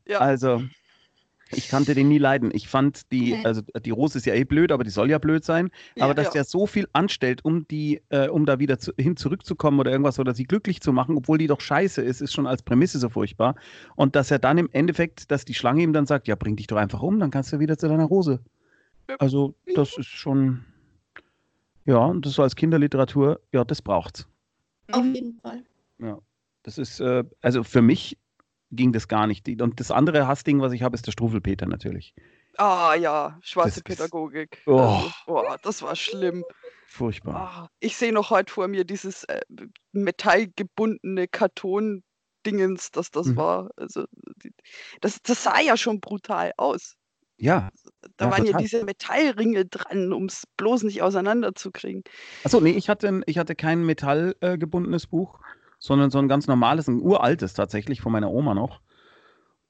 ja. 0.05 0.19
also 0.19 0.63
ich 1.51 1.69
kannte 1.69 1.95
den 1.95 2.09
nie 2.09 2.17
leiden. 2.17 2.51
Ich 2.53 2.67
fand 2.67 3.11
die, 3.11 3.35
also 3.43 3.61
die 3.61 3.91
Rose 3.91 4.17
ist 4.17 4.25
ja 4.25 4.33
eh 4.33 4.43
blöd, 4.43 4.71
aber 4.71 4.83
die 4.83 4.89
soll 4.89 5.09
ja 5.09 5.17
blöd 5.17 5.45
sein. 5.45 5.69
Ja, 5.95 6.05
aber 6.05 6.13
dass 6.13 6.27
ja. 6.27 6.33
der 6.33 6.43
so 6.43 6.67
viel 6.67 6.87
anstellt, 6.93 7.45
um 7.45 7.67
die, 7.67 8.01
äh, 8.09 8.27
um 8.27 8.45
da 8.45 8.59
wieder 8.59 8.79
zu, 8.79 8.91
hin 8.97 9.15
zurückzukommen 9.15 9.79
oder 9.79 9.91
irgendwas 9.91 10.19
oder 10.19 10.33
sie 10.33 10.43
glücklich 10.43 10.81
zu 10.81 10.91
machen, 10.91 11.17
obwohl 11.17 11.37
die 11.37 11.47
doch 11.47 11.61
scheiße 11.61 12.01
ist, 12.01 12.21
ist 12.21 12.33
schon 12.33 12.47
als 12.47 12.63
Prämisse 12.63 12.99
so 12.99 13.09
furchtbar. 13.09 13.55
Und 13.95 14.15
dass 14.15 14.31
er 14.31 14.39
dann 14.39 14.57
im 14.57 14.69
Endeffekt, 14.71 15.31
dass 15.31 15.45
die 15.45 15.53
Schlange 15.53 15.83
ihm 15.83 15.93
dann 15.93 16.05
sagt, 16.05 16.27
ja, 16.27 16.35
bring 16.35 16.55
dich 16.55 16.67
doch 16.67 16.77
einfach 16.77 17.01
um, 17.01 17.19
dann 17.19 17.31
kannst 17.31 17.53
du 17.53 17.59
wieder 17.59 17.77
zu 17.77 17.87
deiner 17.87 18.05
Rose. 18.05 18.39
Also, 19.19 19.55
das 19.73 19.97
ist 19.97 20.07
schon, 20.07 20.65
ja, 21.85 21.97
und 21.97 22.25
das 22.25 22.33
so 22.33 22.43
als 22.43 22.55
Kinderliteratur, 22.55 23.39
ja, 23.53 23.63
das 23.63 23.81
braucht's. 23.81 24.27
Auf 24.91 25.05
jeden 25.05 25.39
Fall. 25.39 25.63
Ja. 25.99 26.19
Das 26.63 26.77
ist, 26.77 26.99
äh, 26.99 27.23
also 27.41 27.63
für 27.63 27.81
mich 27.81 28.17
ging 28.71 28.91
das 28.91 29.07
gar 29.07 29.27
nicht. 29.27 29.47
Und 29.61 29.79
das 29.79 29.91
andere 29.91 30.27
Hassding, 30.27 30.61
was 30.61 30.73
ich 30.73 30.83
habe, 30.83 30.95
ist 30.95 31.05
der 31.07 31.11
Struffelpeter 31.11 31.65
natürlich. 31.65 32.13
Ah 32.57 32.95
ja, 32.95 33.37
schwarze 33.41 33.81
das 33.81 33.83
Pädagogik. 33.83 34.57
Ist, 34.59 34.67
oh. 34.67 34.79
Also, 34.79 35.11
oh, 35.27 35.55
das 35.61 35.81
war 35.81 35.95
schlimm. 35.95 36.43
Furchtbar. 36.87 37.65
Oh, 37.65 37.75
ich 37.79 37.95
sehe 37.95 38.11
noch 38.11 38.29
heute 38.29 38.51
vor 38.51 38.67
mir 38.67 38.83
dieses 38.83 39.23
äh, 39.25 39.41
metallgebundene 39.91 41.27
Karton-Dingens, 41.27 42.91
das 42.91 43.11
das 43.11 43.27
mhm. 43.27 43.35
war. 43.35 43.69
Also, 43.75 44.05
die, 44.43 44.51
das, 45.01 45.21
das 45.21 45.43
sah 45.43 45.59
ja 45.59 45.77
schon 45.77 45.99
brutal 45.99 46.53
aus. 46.57 46.95
Ja. 47.37 47.69
Da 48.17 48.25
ja, 48.25 48.31
waren 48.31 48.45
total. 48.45 48.51
ja 48.53 48.57
diese 48.57 48.83
Metallringe 48.83 49.65
dran, 49.65 50.11
um 50.11 50.25
es 50.25 50.45
bloß 50.57 50.83
nicht 50.83 51.03
auseinanderzukriegen. 51.03 52.03
Achso, 52.43 52.59
nee, 52.59 52.71
ich 52.71 52.89
hatte, 52.89 53.21
ich 53.27 53.37
hatte 53.37 53.53
kein 53.53 53.85
metallgebundenes 53.85 55.05
äh, 55.05 55.07
Buch 55.07 55.39
sondern 55.79 56.09
so 56.09 56.19
ein 56.19 56.27
ganz 56.27 56.47
normales, 56.47 56.87
ein 56.87 57.01
uraltes 57.01 57.53
tatsächlich 57.53 58.01
von 58.01 58.11
meiner 58.11 58.31
Oma 58.31 58.53
noch. 58.53 58.81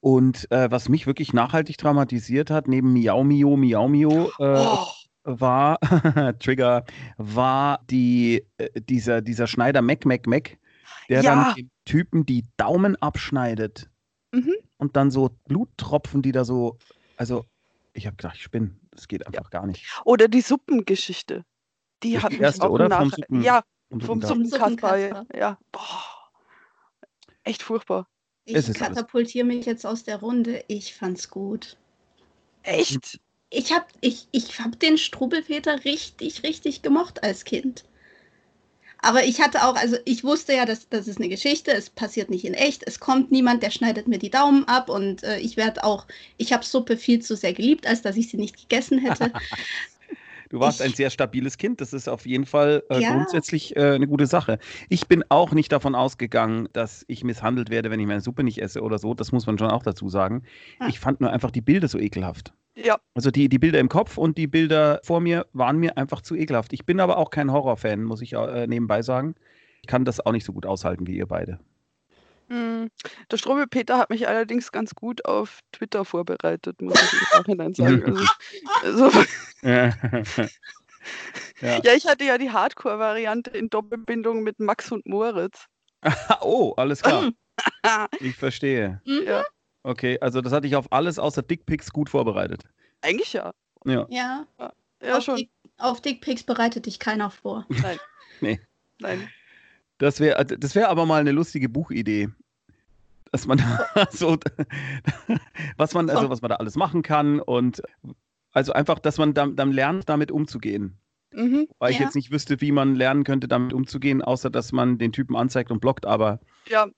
Und 0.00 0.50
äh, 0.52 0.70
was 0.70 0.88
mich 0.88 1.06
wirklich 1.06 1.32
nachhaltig 1.32 1.76
traumatisiert 1.78 2.50
hat, 2.50 2.68
neben 2.68 2.92
Miau 2.92 3.24
Mio, 3.24 3.56
Miau 3.56 3.88
Mio, 3.88 4.30
äh, 4.38 4.64
oh. 4.66 4.86
war, 5.24 5.80
Trigger, 6.38 6.84
war 7.16 7.80
die, 7.90 8.46
äh, 8.58 8.80
dieser, 8.80 9.22
dieser 9.22 9.46
Schneider 9.46 9.82
Mac 9.82 10.06
Mac 10.06 10.26
Mac, 10.26 10.56
der 11.08 11.22
ja. 11.22 11.34
dann 11.34 11.54
den 11.56 11.70
Typen 11.84 12.24
die 12.26 12.44
Daumen 12.56 12.94
abschneidet 12.96 13.90
mhm. 14.32 14.54
und 14.76 14.96
dann 14.96 15.10
so 15.10 15.30
Bluttropfen, 15.46 16.22
die 16.22 16.32
da 16.32 16.44
so, 16.44 16.78
also 17.16 17.44
ich 17.92 18.06
habe 18.06 18.16
gedacht, 18.16 18.36
ich 18.36 18.42
spinne, 18.42 18.76
das 18.92 19.08
geht 19.08 19.26
einfach 19.26 19.50
ja. 19.52 19.60
gar 19.60 19.66
nicht. 19.66 20.00
Oder 20.04 20.28
die 20.28 20.40
Suppengeschichte. 20.40 21.44
Die 22.04 22.14
das 22.14 22.22
hat 22.22 22.30
die 22.30 22.36
mich 22.36 22.42
erste, 22.42 22.66
auch 22.66 22.70
oder? 22.70 22.88
nach, 22.88 23.10
ja, 23.30 23.62
vom, 23.90 24.22
vom 24.22 24.44
Suppenkasper. 24.44 25.26
Ja, 25.36 25.58
boah. 25.72 26.04
Echt 27.44 27.62
furchtbar. 27.62 28.06
Ich 28.44 28.72
katapultiere 28.74 29.46
mich 29.46 29.66
jetzt 29.66 29.86
aus 29.86 30.04
der 30.04 30.20
Runde. 30.20 30.64
Ich 30.68 30.94
fand's 30.94 31.28
gut. 31.28 31.76
Echt? 32.62 33.20
Ich 33.50 33.72
habe 33.72 33.86
ich, 34.00 34.26
ich 34.32 34.58
hab 34.60 34.78
den 34.80 34.98
Strubelpeter 34.98 35.84
richtig, 35.84 36.42
richtig 36.42 36.82
gemocht 36.82 37.22
als 37.22 37.44
Kind. 37.44 37.84
Aber 39.00 39.24
ich 39.24 39.40
hatte 39.40 39.64
auch, 39.64 39.76
also 39.76 39.96
ich 40.04 40.24
wusste 40.24 40.54
ja, 40.54 40.66
dass 40.66 40.88
das 40.88 41.06
ist 41.06 41.18
eine 41.18 41.28
Geschichte, 41.28 41.72
es 41.72 41.88
passiert 41.88 42.30
nicht 42.30 42.44
in 42.44 42.54
echt, 42.54 42.82
es 42.86 42.98
kommt 42.98 43.30
niemand, 43.30 43.62
der 43.62 43.70
schneidet 43.70 44.08
mir 44.08 44.18
die 44.18 44.30
Daumen 44.30 44.64
ab 44.64 44.90
und 44.90 45.22
äh, 45.22 45.38
ich 45.38 45.56
werde 45.56 45.84
auch, 45.84 46.06
ich 46.36 46.52
habe 46.52 46.64
Suppe 46.64 46.96
viel 46.96 47.22
zu 47.22 47.36
sehr 47.36 47.52
geliebt, 47.52 47.86
als 47.86 48.02
dass 48.02 48.16
ich 48.16 48.28
sie 48.28 48.36
nicht 48.36 48.56
gegessen 48.56 48.98
hätte. 48.98 49.32
Du 50.50 50.60
warst 50.60 50.80
Ich- 50.80 50.86
ein 50.86 50.92
sehr 50.94 51.10
stabiles 51.10 51.58
Kind. 51.58 51.80
Das 51.80 51.92
ist 51.92 52.08
auf 52.08 52.26
jeden 52.26 52.46
Fall 52.46 52.82
äh, 52.90 53.00
Ja. 53.00 53.12
grundsätzlich 53.14 53.76
äh, 53.76 53.92
eine 53.94 54.06
gute 54.06 54.26
Sache. 54.26 54.58
Ich 54.88 55.06
bin 55.08 55.24
auch 55.28 55.52
nicht 55.52 55.70
davon 55.72 55.94
ausgegangen, 55.94 56.68
dass 56.72 57.04
ich 57.08 57.24
misshandelt 57.24 57.70
werde, 57.70 57.90
wenn 57.90 58.00
ich 58.00 58.06
meine 58.06 58.20
Suppe 58.20 58.44
nicht 58.44 58.60
esse 58.62 58.80
oder 58.82 58.98
so. 58.98 59.14
Das 59.14 59.32
muss 59.32 59.46
man 59.46 59.58
schon 59.58 59.70
auch 59.70 59.82
dazu 59.82 60.08
sagen. 60.08 60.42
Ah. 60.78 60.86
Ich 60.88 61.00
fand 61.00 61.20
nur 61.20 61.30
einfach 61.30 61.50
die 61.50 61.60
Bilder 61.60 61.88
so 61.88 61.98
ekelhaft. 61.98 62.52
Ja, 62.76 62.96
Also 63.14 63.30
die, 63.32 63.48
die 63.48 63.58
Bilder 63.58 63.80
im 63.80 63.88
Kopf 63.88 64.18
und 64.18 64.38
die 64.38 64.46
Bilder 64.46 65.00
vor 65.02 65.20
mir 65.20 65.46
waren 65.52 65.78
mir 65.78 65.98
einfach 65.98 66.20
zu 66.20 66.36
ekelhaft. 66.36 66.72
Ich 66.72 66.86
bin 66.86 67.00
aber 67.00 67.16
auch 67.18 67.30
kein 67.30 67.50
Horrorfan, 67.52 68.04
muss 68.04 68.22
ich 68.22 68.34
äh, 68.34 68.66
nebenbei 68.68 69.02
sagen. 69.02 69.34
Ich 69.82 69.88
kann 69.88 70.04
das 70.04 70.24
auch 70.24 70.30
nicht 70.32 70.44
so 70.44 70.52
gut 70.52 70.64
aushalten 70.64 71.06
wie 71.08 71.16
ihr 71.16 71.26
beide. 71.26 71.58
Hm, 72.48 72.90
der 73.30 73.36
Strobel-Peter 73.36 73.98
hat 73.98 74.10
mich 74.10 74.26
allerdings 74.26 74.72
ganz 74.72 74.94
gut 74.94 75.24
auf 75.24 75.60
Twitter 75.72 76.04
vorbereitet, 76.04 76.80
muss 76.80 77.00
ich 77.00 77.12
im 77.12 77.38
Nachhinein 77.38 77.74
sagen. 77.74 78.28
Also, 78.82 79.04
also, 79.06 79.22
ja. 81.60 81.80
ja, 81.82 81.92
ich 81.94 82.06
hatte 82.06 82.24
ja 82.24 82.38
die 82.38 82.50
Hardcore-Variante 82.50 83.50
in 83.50 83.68
Doppelbindung 83.68 84.42
mit 84.42 84.60
Max 84.60 84.90
und 84.90 85.06
Moritz. 85.06 85.66
oh, 86.40 86.74
alles 86.76 87.02
klar. 87.02 87.22
Mhm. 87.22 87.34
Ich 88.20 88.36
verstehe. 88.36 89.00
Mhm. 89.04 89.24
Ja. 89.26 89.44
Okay, 89.82 90.18
also 90.20 90.40
das 90.40 90.52
hatte 90.52 90.66
ich 90.66 90.76
auf 90.76 90.92
alles 90.92 91.18
außer 91.18 91.42
Dickpics 91.42 91.92
gut 91.92 92.08
vorbereitet. 92.08 92.62
Eigentlich 93.00 93.32
ja. 93.32 93.52
Ja. 93.84 94.06
Ja, 94.10 94.46
Ja, 95.02 95.16
auf, 95.16 95.24
schon. 95.24 95.36
Dick, 95.36 95.50
auf 95.76 96.00
Dickpics 96.00 96.42
bereitet 96.42 96.86
dich 96.86 96.98
keiner 96.98 97.30
vor. 97.30 97.66
Nein. 97.68 97.98
Nee. 98.40 98.60
Nein. 99.00 99.28
Das 99.98 100.20
wäre 100.20 100.44
das 100.44 100.74
wär 100.74 100.88
aber 100.88 101.06
mal 101.06 101.20
eine 101.20 101.32
lustige 101.32 101.68
Buchidee. 101.68 102.28
Dass 103.32 103.46
man 103.46 103.58
so, 104.10 104.38
was 105.76 105.92
man, 105.94 106.08
also 106.08 106.30
was 106.30 106.40
man 106.40 106.48
da 106.48 106.56
alles 106.56 106.76
machen 106.76 107.02
kann 107.02 107.40
und 107.40 107.82
also 108.52 108.72
einfach, 108.72 108.98
dass 108.98 109.18
man 109.18 109.34
dann, 109.34 109.56
dann 109.56 109.72
lernt, 109.72 110.08
damit 110.08 110.30
umzugehen. 110.30 110.98
Mhm. 111.32 111.68
Weil 111.78 111.92
ich 111.92 111.98
Ja. 111.98 112.04
jetzt 112.06 112.14
nicht 112.14 112.30
wüsste, 112.30 112.60
wie 112.60 112.72
man 112.72 112.94
lernen 112.94 113.24
könnte, 113.24 113.46
damit 113.48 113.72
umzugehen, 113.74 114.22
außer 114.22 114.48
dass 114.50 114.72
man 114.72 114.96
den 114.98 115.12
Typen 115.12 115.36
anzeigt 115.36 115.70
und 115.70 115.80
blockt, 115.80 116.06
aber 116.06 116.40
Ja, 116.68 116.88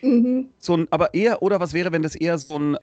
Mhm. 0.00 0.50
so 0.58 0.76
ein, 0.76 0.86
aber 0.90 1.12
eher, 1.12 1.42
oder 1.42 1.60
was 1.60 1.72
wäre, 1.74 1.92
wenn 1.92 2.02
das 2.02 2.14
eher 2.14 2.38
so 2.38 2.58
ein, 2.58 2.76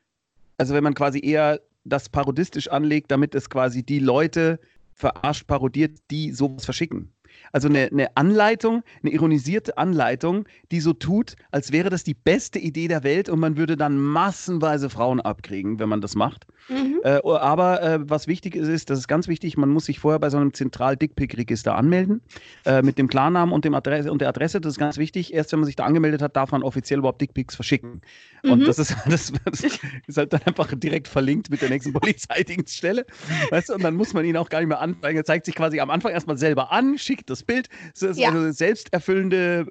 also 0.58 0.74
wenn 0.74 0.84
man 0.84 0.94
quasi 0.94 1.20
eher 1.26 1.62
das 1.86 2.10
parodistisch 2.10 2.68
anlegt, 2.68 3.10
damit 3.10 3.34
es 3.36 3.50
quasi 3.50 3.84
die 3.84 4.00
Leute 4.00 4.60
verarscht, 4.94 5.48
parodiert, 5.48 5.98
die 6.12 6.32
sowas 6.32 6.66
verschicken. 6.66 7.15
Also 7.52 7.68
eine, 7.68 7.90
eine 7.92 8.16
Anleitung, 8.18 8.84
eine 9.02 9.12
ironisierte 9.12 9.78
Anleitung, 9.78 10.46
die 10.72 10.80
so 10.80 10.94
tut, 10.94 11.36
als 11.52 11.72
wäre 11.72 11.90
das 11.90 12.04
die 12.04 12.14
beste 12.14 12.60
Idee 12.60 12.88
der 12.88 13.04
Welt 13.04 13.30
und 13.30 13.40
man 13.40 13.58
würde 13.58 13.78
dann 13.78 13.98
massenweise 13.98 14.90
Frauen 14.90 15.20
abkriegen, 15.22 15.80
wenn 15.80 15.90
man 15.90 16.02
das 16.02 16.16
macht. 16.16 16.46
Mhm. 16.70 17.00
Äh, 17.04 17.20
aber 17.24 17.82
äh, 17.84 18.00
was 18.10 18.28
wichtig 18.28 18.56
ist, 18.56 18.68
ist, 18.68 18.90
das 18.90 19.00
ist 19.00 19.08
ganz 19.08 19.28
wichtig, 19.28 19.56
man 19.58 19.70
muss 19.70 19.86
sich 19.86 20.00
vorher 20.00 20.20
bei 20.20 20.30
so 20.30 20.38
einem 20.38 20.54
Zentral-Dickpick-Register 20.54 21.76
anmelden, 21.76 22.22
äh, 22.66 22.82
mit 22.82 22.98
dem 22.98 23.08
Klarnamen 23.08 23.54
und, 23.54 23.66
dem 23.66 23.76
Adresse, 23.76 24.12
und 24.12 24.22
der 24.22 24.30
Adresse. 24.30 24.60
Das 24.62 24.74
ist 24.74 24.80
ganz 24.80 24.98
wichtig. 24.98 25.34
Erst 25.34 25.52
wenn 25.52 25.60
man 25.60 25.68
sich 25.68 25.76
da 25.76 25.86
angemeldet 25.86 26.22
hat, 26.22 26.36
darf 26.36 26.52
man 26.52 26.64
offiziell 26.64 27.00
überhaupt 27.00 27.22
Dickpics 27.22 27.56
verschicken. 27.56 28.02
Und 28.44 28.60
Mhm. 28.60 28.64
das, 28.66 28.80
ist, 28.80 28.96
das, 29.10 29.32
das 29.46 29.64
ist 30.08 30.18
halt 30.18 30.34
dann 30.34 30.42
einfach 30.46 30.74
direkt 30.76 31.08
verlinkt 31.08 31.50
mit 31.50 31.62
der 31.62 31.70
nächsten 31.70 31.94
Polizeidienststelle. 32.36 33.06
Weißt 33.50 33.70
du, 33.70 33.76
und 33.76 33.84
dann 33.84 33.96
muss 33.96 34.14
man 34.14 34.26
ihn 34.26 34.38
auch 34.38 34.50
gar 34.50 34.60
nicht 34.60 34.68
mehr 34.68 34.80
anfangen. 34.82 35.16
Er 35.16 35.26
zeigt 35.26 35.46
sich 35.46 35.56
quasi 35.56 35.80
am 35.80 35.90
Anfang 35.90 36.12
erstmal 36.12 36.38
selber 36.38 36.72
an, 36.72 36.98
schickt 36.98 37.30
das 37.30 37.35
Bild. 37.44 37.70
Das 37.94 38.02
ist 38.04 38.18
Ja. 38.18 38.30
also 38.30 38.40
eine 38.42 38.54
selbsterfüllende 38.54 39.68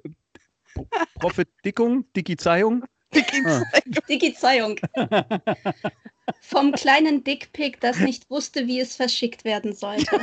Pro- 0.75 0.87
Prophetickung, 1.21 2.04
Dickizeiung. 2.14 2.85
Ah. 3.47 3.62
Dickizeiung. 4.09 4.78
Vom 6.40 6.73
kleinen 6.73 7.23
Dickpick, 7.23 7.80
das 7.80 7.99
nicht 8.00 8.28
wusste, 8.30 8.66
wie 8.66 8.80
es 8.80 8.97
verschickt 8.97 9.44
werden 9.44 9.73
sollte. 9.75 10.21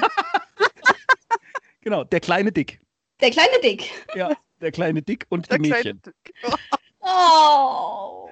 Genau, 1.82 2.04
der 2.04 2.20
kleine 2.20 2.52
Dick. 2.52 2.80
Der 3.22 3.32
kleine 3.32 3.60
Dick. 3.64 3.90
Ja, 4.16 4.36
der 4.60 4.72
kleine 4.72 5.02
Dick 5.02 5.26
und 5.30 5.50
der 5.50 5.58
die 5.60 5.70
kleine. 5.70 5.94
Mädchen. 5.94 6.14
Oh. 7.00 8.30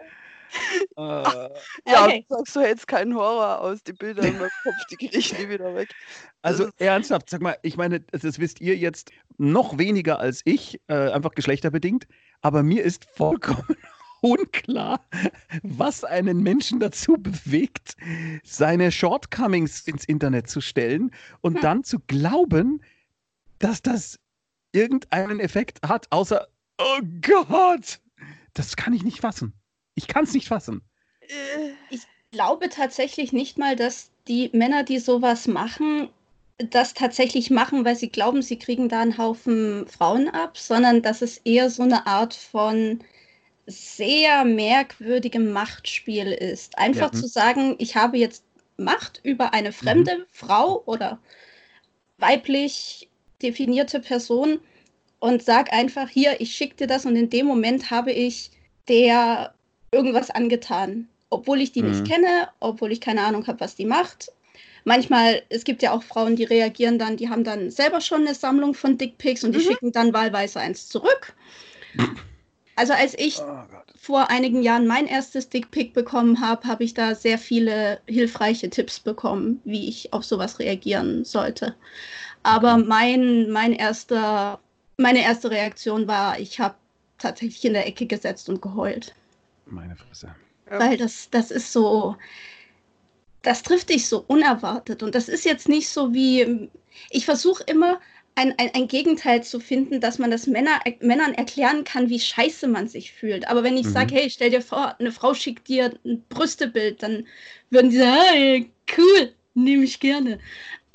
Äh, 0.97 1.01
Ja, 1.01 2.05
Okay. 2.05 2.25
du 2.29 2.35
sagst, 2.35 2.55
du 2.55 2.59
hältst 2.61 2.87
keinen 2.87 3.15
Horror 3.15 3.61
aus. 3.61 3.83
Die 3.83 3.93
Bilder 3.93 4.27
in 4.27 4.37
meinem 4.37 4.51
Kopf, 4.63 4.85
die 4.85 4.97
kriege 4.97 5.17
ich 5.17 5.37
nie 5.37 5.49
wieder 5.49 5.73
weg. 5.75 5.95
also 6.41 6.65
ist- 6.65 6.81
ernsthaft, 6.81 7.29
sag 7.29 7.41
mal, 7.41 7.57
ich 7.63 7.77
meine, 7.77 7.99
das, 8.01 8.21
das 8.21 8.39
wisst 8.39 8.61
ihr 8.61 8.75
jetzt 8.77 9.11
noch 9.37 9.77
weniger 9.77 10.19
als 10.19 10.41
ich, 10.45 10.79
äh, 10.87 11.11
einfach 11.11 11.31
geschlechterbedingt, 11.31 12.07
aber 12.41 12.63
mir 12.63 12.83
ist 12.83 13.05
vollkommen 13.05 13.65
unklar, 14.21 15.05
was 15.63 16.03
einen 16.03 16.41
Menschen 16.43 16.79
dazu 16.79 17.13
bewegt, 17.13 17.95
seine 18.43 18.91
Shortcomings 18.91 19.81
ins 19.87 20.03
Internet 20.05 20.49
zu 20.49 20.59
stellen 20.61 21.11
und 21.41 21.55
Hm. 21.55 21.61
dann 21.61 21.83
zu 21.83 21.99
glauben, 22.07 22.81
dass 23.59 23.81
das 23.81 24.19
irgendeinen 24.73 25.39
Effekt 25.39 25.79
hat, 25.87 26.07
außer, 26.11 26.47
oh 26.77 26.99
Gott, 27.21 28.01
das 28.53 28.75
kann 28.75 28.93
ich 28.93 29.03
nicht 29.03 29.21
fassen. 29.21 29.53
Ich 29.99 30.07
kann 30.07 30.23
es 30.23 30.33
nicht 30.33 30.47
fassen. 30.47 30.81
Äh, 31.21 31.73
Ich 31.89 32.07
glaube 32.31 32.69
tatsächlich 32.69 33.33
nicht 33.33 33.57
mal, 33.57 33.75
dass 33.75 34.11
die 34.27 34.49
Männer, 34.53 34.83
die 34.83 34.99
sowas 34.99 35.47
machen, 35.47 36.09
das 36.57 36.93
tatsächlich 36.93 37.49
machen, 37.51 37.85
weil 37.85 37.95
sie 37.95 38.09
glauben, 38.09 38.41
sie 38.41 38.59
kriegen 38.59 38.89
da 38.89 39.01
einen 39.01 39.17
Haufen 39.17 39.87
Frauen 39.87 40.29
ab, 40.29 40.57
sondern 40.57 41.01
dass 41.01 41.21
es 41.21 41.37
eher 41.39 41.69
so 41.69 41.83
eine 41.83 42.05
Art 42.07 42.33
von 42.33 42.99
sehr 43.67 44.45
merkwürdigem 44.45 45.51
Machtspiel 45.51 46.31
ist. 46.33 46.77
Einfach 46.77 47.11
Ja. 47.11 47.17
zu 47.19 47.27
sagen, 47.27 47.75
ich 47.79 47.95
habe 47.95 48.17
jetzt 48.17 48.45
Macht 48.77 49.21
über 49.23 49.53
eine 49.53 49.73
fremde 49.73 50.25
Frau 50.31 50.83
oder 50.85 51.19
weiblich 52.17 53.09
definierte 53.41 53.99
Person 53.99 54.59
und 55.19 55.43
sag 55.43 55.73
einfach 55.73 56.09
hier, 56.09 56.41
ich 56.41 56.55
schicke 56.55 56.75
dir 56.77 56.87
das 56.87 57.05
und 57.05 57.15
in 57.15 57.29
dem 57.29 57.45
Moment 57.47 57.91
habe 57.91 58.11
ich 58.11 58.51
der 58.87 59.53
irgendwas 59.91 60.29
angetan, 60.29 61.07
obwohl 61.29 61.61
ich 61.61 61.71
die 61.71 61.81
Mhm. 61.81 61.89
nicht 61.89 62.05
kenne, 62.05 62.49
obwohl 62.59 62.91
ich 62.91 63.01
keine 63.01 63.21
Ahnung 63.21 63.47
habe, 63.47 63.59
was 63.59 63.75
die 63.75 63.85
macht. 63.85 64.31
Manchmal, 64.85 65.43
es 65.49 65.63
gibt 65.63 65.81
ja 65.81 65.91
auch 65.91 66.03
Frauen, 66.03 66.35
die 66.35 66.45
reagieren 66.45 66.97
dann, 66.99 67.17
die 67.17 67.29
haben 67.29 67.43
dann 67.43 67.69
selber 67.69 68.01
schon 68.01 68.21
eine 68.21 68.33
Sammlung 68.35 68.73
von 68.73 68.97
Dickpics 68.97 69.43
und 69.43 69.51
die 69.53 69.59
Mhm. 69.59 69.63
schicken 69.63 69.91
dann 69.91 70.13
wahlweise 70.13 70.59
eins 70.59 70.87
zurück. 70.87 71.33
Also 72.75 72.93
als 72.93 73.13
ich 73.17 73.37
Oh 73.39 73.65
vor 74.01 74.29
einigen 74.29 74.63
Jahren 74.63 74.87
mein 74.87 75.07
erstes 75.07 75.49
Dickpic 75.49 75.91
bekommen 75.93 76.39
habe, 76.39 76.65
habe 76.67 76.83
ich 76.85 76.93
da 76.93 77.13
sehr 77.15 77.37
viele 77.37 77.99
hilfreiche 78.07 78.69
Tipps 78.69 78.99
bekommen, 78.99 79.61
wie 79.65 79.89
ich 79.89 80.13
auf 80.13 80.23
sowas 80.23 80.59
reagieren 80.59 81.25
sollte. 81.25 81.75
Aber 82.43 82.77
mein, 82.77 83.49
mein 83.51 83.73
erster, 83.73 84.59
meine 84.97 85.21
erste 85.21 85.51
Reaktion 85.51 86.07
war, 86.07 86.39
ich 86.39 86.59
habe 86.59 86.75
tatsächlich 87.17 87.65
in 87.65 87.73
der 87.73 87.87
Ecke 87.87 88.05
gesetzt 88.05 88.49
und 88.49 88.61
geheult. 88.61 89.13
Meine 89.69 89.95
Fresse. 89.95 90.35
Ja. 90.69 90.79
Weil 90.79 90.97
das, 90.97 91.29
das 91.29 91.51
ist 91.51 91.71
so, 91.73 92.15
das 93.41 93.63
trifft 93.63 93.89
dich 93.89 94.07
so 94.07 94.23
unerwartet. 94.27 95.01
Und 95.03 95.15
das 95.15 95.29
ist 95.29 95.45
jetzt 95.45 95.69
nicht 95.69 95.89
so 95.89 96.13
wie, 96.13 96.69
ich 97.09 97.25
versuche 97.25 97.63
immer 97.63 97.99
ein, 98.35 98.53
ein, 98.57 98.71
ein 98.73 98.87
Gegenteil 98.87 99.43
zu 99.43 99.59
finden, 99.59 99.99
dass 99.99 100.17
man 100.19 100.31
das 100.31 100.47
Männer, 100.47 100.79
Männern 101.01 101.33
erklären 101.33 101.83
kann, 101.83 102.09
wie 102.09 102.19
scheiße 102.19 102.67
man 102.67 102.87
sich 102.87 103.11
fühlt. 103.11 103.47
Aber 103.47 103.63
wenn 103.63 103.77
ich 103.77 103.85
Mhm. 103.87 103.91
sage, 103.91 104.15
hey, 104.15 104.29
stell 104.29 104.49
dir 104.49 104.61
vor, 104.61 104.97
eine 104.99 105.11
Frau 105.11 105.33
schickt 105.33 105.67
dir 105.67 105.93
ein 106.05 106.23
Brüstebild, 106.29 107.01
dann 107.03 107.27
würden 107.69 107.89
die 107.89 107.97
sagen, 107.97 108.13
hey, 108.21 108.71
cool, 108.97 109.33
nehme 109.55 109.83
ich 109.83 109.99
gerne. 109.99 110.39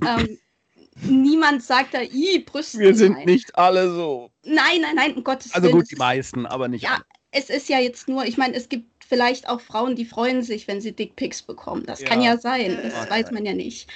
ähm, 0.07 0.39
niemand 1.03 1.63
sagt 1.63 1.93
da, 1.95 2.01
i, 2.03 2.39
Brüste. 2.47 2.79
Wir 2.79 2.95
sind 2.95 3.13
nein. 3.15 3.27
nicht 3.27 3.57
alle 3.59 3.91
so. 3.91 4.31
Nein, 4.45 4.81
nein, 4.81 4.95
nein, 4.95 5.15
um 5.17 5.25
Gottes 5.25 5.53
Also 5.53 5.65
Willen. 5.67 5.75
gut, 5.77 5.83
es 5.83 5.89
die 5.89 5.95
ist- 5.97 5.99
meisten, 5.99 6.47
aber 6.47 6.69
nicht 6.69 6.83
Ja, 6.85 6.95
alle. 6.95 7.05
Es 7.35 7.51
ist 7.51 7.69
ja 7.69 7.79
jetzt 7.79 8.09
nur, 8.09 8.25
ich 8.25 8.37
meine, 8.39 8.55
es 8.55 8.69
gibt 8.69 8.87
vielleicht 9.07 9.49
auch 9.49 9.61
Frauen, 9.61 9.97
die 9.97 10.05
freuen 10.05 10.43
sich, 10.43 10.67
wenn 10.69 10.81
sie 10.81 10.93
Dickpics 10.93 11.43
bekommen. 11.43 11.85
Das 11.87 12.03
kann 12.03 12.21
Ja. 12.23 12.33
ja 12.35 12.39
sein, 12.39 12.79
das 12.83 13.07
Äh. 13.07 13.11
weiß 13.11 13.31
man 13.33 13.45
ja 13.45 13.53
nicht. 13.53 13.91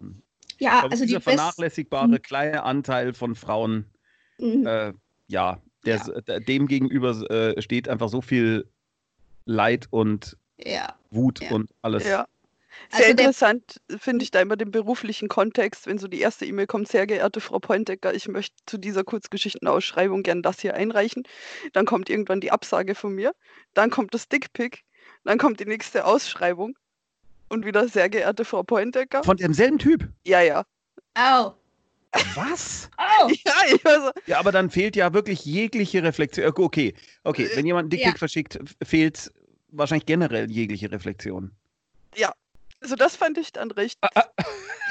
Hm. 0.00 0.22
Ja, 0.58 0.80
Aber 0.80 0.92
also 0.92 1.04
die 1.04 1.08
dieser 1.08 1.20
best- 1.20 1.36
vernachlässigbare 1.38 2.20
kleine 2.20 2.62
Anteil 2.62 3.14
von 3.14 3.34
Frauen, 3.34 3.86
Mhm. 4.38 4.66
äh, 4.66 4.92
ja, 5.26 5.60
der, 5.84 5.98
der- 6.22 6.40
dem 6.40 6.66
gegenüber 6.68 7.10
äh, 7.30 7.60
steht 7.60 7.88
einfach 7.88 8.08
so 8.08 8.20
viel 8.20 8.68
Leid 9.44 9.86
und 9.90 10.36
ja. 10.58 10.94
Wut 11.10 11.40
Ja. 11.42 11.50
und 11.52 11.70
alles. 11.82 12.06
Ja. 12.06 12.26
Also 12.90 13.04
Sehr 13.04 13.14
der- 13.14 13.24
interessant 13.26 13.80
finde 13.98 14.22
ich 14.22 14.30
da 14.30 14.40
immer 14.40 14.56
den 14.56 14.70
beruflichen 14.70 15.28
Kontext, 15.28 15.86
wenn 15.86 15.98
so 15.98 16.08
die 16.08 16.20
erste 16.20 16.46
E-Mail 16.46 16.66
kommt, 16.66 16.88
sehr 16.88 17.06
geehrte 17.06 17.40
Frau 17.40 17.58
Pointecker, 17.58 18.14
ich 18.14 18.28
möchte 18.28 18.54
zu 18.66 18.78
dieser 18.78 19.04
Kurzgeschichtenausschreibung 19.04 20.22
gern 20.22 20.42
das 20.42 20.60
hier 20.60 20.74
einreichen. 20.74 21.24
Dann 21.72 21.84
kommt 21.86 22.08
irgendwann 22.10 22.40
die 22.40 22.50
Absage 22.50 22.94
von 22.94 23.14
mir, 23.14 23.34
dann 23.74 23.90
kommt 23.90 24.14
das 24.14 24.28
Dickpick, 24.28 24.84
dann 25.24 25.38
kommt 25.38 25.60
die 25.60 25.66
nächste 25.66 26.04
Ausschreibung 26.06 26.76
und 27.48 27.64
wieder 27.66 27.88
sehr 27.88 28.08
geehrte 28.08 28.44
Frau 28.44 28.62
Pointecker. 28.62 29.22
Von 29.24 29.36
demselben 29.36 29.78
Typ. 29.78 30.08
Ja, 30.24 30.40
ja. 30.40 30.64
Au. 31.14 31.54
Was? 32.34 32.88
Au. 32.96 33.28
Ja, 33.44 34.00
so, 34.00 34.10
Ja, 34.26 34.38
aber 34.38 34.50
dann 34.52 34.70
fehlt 34.70 34.96
ja 34.96 35.12
wirklich 35.12 35.44
jegliche 35.44 36.02
Reflexion. 36.02 36.46
Äh, 36.46 36.52
Okay, 36.56 36.94
okay, 37.24 37.50
wenn 37.54 37.66
jemand 37.66 37.84
einen 37.84 37.90
Dickpick 37.90 38.12
Ja. 38.14 38.18
verschickt, 38.18 38.58
fehlt 38.82 39.30
wahrscheinlich 39.68 40.06
generell 40.06 40.50
jegliche 40.50 40.90
Reflexion. 40.90 41.50
Also 42.80 42.96
das 42.96 43.16
fand 43.16 43.38
ich 43.38 43.52
dann 43.52 43.70
recht. 43.70 43.98
Ah, 44.00 44.24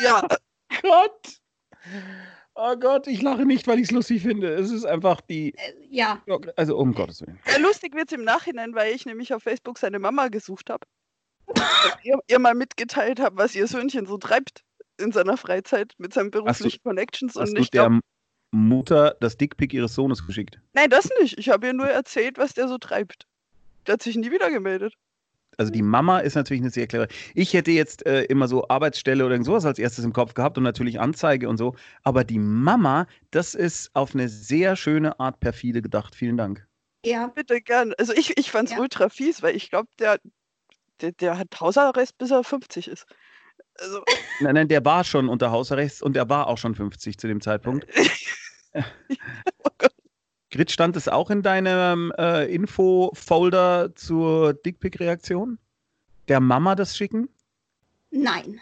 Ja, 0.01 0.27
Gott. 0.81 1.39
Oh 2.55 2.75
Gott, 2.75 3.07
ich 3.07 3.21
lache 3.21 3.45
nicht, 3.45 3.67
weil 3.67 3.77
ich 3.77 3.85
es 3.85 3.91
lustig 3.91 4.23
finde. 4.23 4.53
Es 4.53 4.71
ist 4.71 4.85
einfach 4.85 5.21
die. 5.21 5.53
Äh, 5.55 5.73
ja. 5.89 6.21
Also 6.55 6.77
um 6.77 6.93
Gottes 6.93 7.21
Willen. 7.21 7.39
Ja, 7.47 7.57
lustig 7.57 7.93
wird 7.93 8.11
es 8.11 8.17
im 8.17 8.23
Nachhinein, 8.23 8.73
weil 8.73 8.93
ich 8.93 9.05
nämlich 9.05 9.33
auf 9.33 9.43
Facebook 9.43 9.77
seine 9.77 9.99
Mama 9.99 10.27
gesucht 10.29 10.69
habe. 10.69 10.85
ihr, 12.03 12.19
ihr 12.27 12.39
mal 12.39 12.55
mitgeteilt 12.55 13.19
habe, 13.19 13.37
was 13.37 13.55
ihr 13.55 13.67
Söhnchen 13.67 14.05
so 14.05 14.17
treibt 14.17 14.63
in 14.99 15.11
seiner 15.11 15.37
Freizeit 15.37 15.93
mit 15.97 16.13
seinen 16.13 16.31
beruflichen 16.31 16.81
Connections. 16.83 17.35
Hast 17.35 17.49
und 17.49 17.55
du 17.55 17.61
ich 17.61 17.69
der 17.69 17.99
Mutter 18.51 19.15
das 19.19 19.37
Dickpick 19.37 19.73
ihres 19.73 19.93
Sohnes 19.93 20.25
geschickt? 20.25 20.59
nein, 20.73 20.89
das 20.89 21.09
nicht. 21.19 21.37
Ich 21.37 21.49
habe 21.49 21.67
ihr 21.67 21.73
nur 21.73 21.87
erzählt, 21.87 22.37
was 22.37 22.53
der 22.53 22.67
so 22.67 22.77
treibt. 22.77 23.27
Der 23.85 23.93
hat 23.93 24.01
sich 24.01 24.15
nie 24.15 24.31
wieder 24.31 24.49
gemeldet. 24.49 24.95
Also 25.57 25.71
die 25.71 25.81
Mama 25.81 26.19
ist 26.19 26.35
natürlich 26.35 26.61
eine 26.61 26.69
sehr 26.69 26.85
clevere. 26.87 27.07
Ich 27.33 27.53
hätte 27.53 27.71
jetzt 27.71 28.05
äh, 28.05 28.23
immer 28.25 28.47
so 28.47 28.67
Arbeitsstelle 28.69 29.25
oder 29.25 29.33
irgend 29.33 29.47
sowas 29.47 29.65
als 29.65 29.79
erstes 29.79 30.05
im 30.05 30.13
Kopf 30.13 30.35
gehabt 30.35 30.57
und 30.57 30.63
natürlich 30.63 30.99
Anzeige 30.99 31.49
und 31.49 31.57
so. 31.57 31.75
Aber 32.03 32.23
die 32.23 32.37
Mama, 32.39 33.07
das 33.31 33.55
ist 33.55 33.89
auf 33.95 34.13
eine 34.13 34.29
sehr 34.29 34.75
schöne 34.75 35.19
Art 35.19 35.39
perfide 35.39 35.81
gedacht. 35.81 36.15
Vielen 36.15 36.37
Dank. 36.37 36.65
Ja. 37.03 37.27
Bitte 37.27 37.59
gern. 37.61 37.93
Also 37.97 38.13
ich, 38.13 38.37
ich 38.37 38.51
fand 38.51 38.69
es 38.69 38.75
Ja. 38.75 38.81
ultra 38.81 39.09
fies, 39.09 39.41
weil 39.41 39.55
ich 39.55 39.69
glaube, 39.71 39.89
der, 39.99 40.19
der, 41.01 41.11
der 41.13 41.37
hat 41.37 41.47
Hausarrest, 41.59 42.17
bis 42.17 42.31
er 42.31 42.43
50 42.43 42.87
ist. 42.87 43.05
Also, 43.79 44.03
Nein, 44.41 44.55
nein, 44.55 44.67
der 44.67 44.85
war 44.85 45.03
schon 45.03 45.27
unter 45.29 45.51
Hausarrest 45.51 46.03
und 46.03 46.15
der 46.15 46.29
war 46.29 46.47
auch 46.47 46.57
schon 46.57 46.75
50 46.75 47.17
zu 47.17 47.27
dem 47.27 47.41
Zeitpunkt. 47.41 47.87
oh 48.73 49.69
Gott. 49.77 49.86
Grit, 50.49 50.71
stand 50.71 50.95
es 50.95 51.07
auch 51.07 51.29
in 51.29 51.41
deinem 51.41 52.13
äh, 52.17 52.45
Info-Folder 52.53 53.93
zur 53.95 54.53
Dickpick-Reaktion? 54.53 55.57
Der 56.29 56.39
Mama 56.39 56.75
das 56.75 56.95
schicken? 56.95 57.29
Nein. 58.11 58.61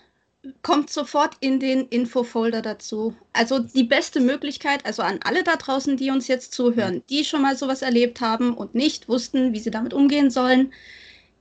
Kommt 0.61 0.91
sofort 0.91 1.37
in 1.39 1.59
den 1.59 1.87
Infofolder 1.87 2.61
dazu. 2.61 3.15
Also 3.33 3.59
die 3.59 3.83
beste 3.83 4.19
Möglichkeit, 4.19 4.85
also 4.85 5.01
an 5.01 5.19
alle 5.23 5.43
da 5.43 5.55
draußen, 5.55 5.97
die 5.97 6.11
uns 6.11 6.27
jetzt 6.27 6.53
zuhören, 6.53 7.03
die 7.09 7.23
schon 7.23 7.41
mal 7.41 7.55
sowas 7.55 7.81
erlebt 7.81 8.21
haben 8.21 8.53
und 8.55 8.75
nicht 8.75 9.09
wussten, 9.09 9.53
wie 9.53 9.59
sie 9.59 9.71
damit 9.71 9.93
umgehen 9.93 10.29
sollen. 10.29 10.71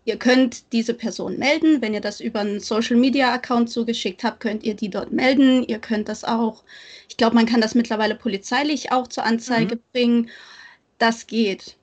Ihr 0.06 0.18
könnt 0.18 0.72
diese 0.72 0.92
Person 0.92 1.38
melden. 1.38 1.80
Wenn 1.80 1.94
ihr 1.94 2.00
das 2.00 2.20
über 2.20 2.40
einen 2.40 2.60
Social 2.60 2.96
Media 2.96 3.32
Account 3.32 3.70
zugeschickt 3.70 4.22
habt, 4.22 4.40
könnt 4.40 4.62
ihr 4.62 4.74
die 4.74 4.90
dort 4.90 5.12
melden. 5.12 5.62
Ihr 5.64 5.78
könnt 5.78 6.08
das 6.08 6.24
auch, 6.24 6.62
ich 7.08 7.16
glaube, 7.16 7.34
man 7.34 7.46
kann 7.46 7.60
das 7.62 7.74
mittlerweile 7.74 8.14
polizeilich 8.14 8.92
auch 8.92 9.08
zur 9.08 9.24
Anzeige 9.24 9.78
bringen. 9.92 10.28
Das 10.98 11.26
geht. 11.26 11.76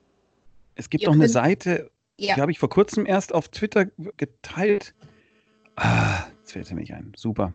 Es 0.76 0.88
gibt 0.88 1.02
Ihr 1.02 1.08
noch 1.08 1.14
eine 1.14 1.24
könnt- 1.24 1.32
Seite, 1.32 1.90
Ja. 2.16 2.36
die 2.36 2.40
habe 2.40 2.52
ich 2.52 2.58
vor 2.60 2.68
kurzem 2.70 3.06
erst 3.06 3.34
auf 3.34 3.48
Twitter 3.48 3.86
geteilt. 4.16 4.94
Ah, 5.76 6.24
jetzt 6.40 6.52
fällt 6.52 6.66
sie 6.66 6.74
mich 6.74 6.94
ein. 6.94 7.12
Super. 7.16 7.52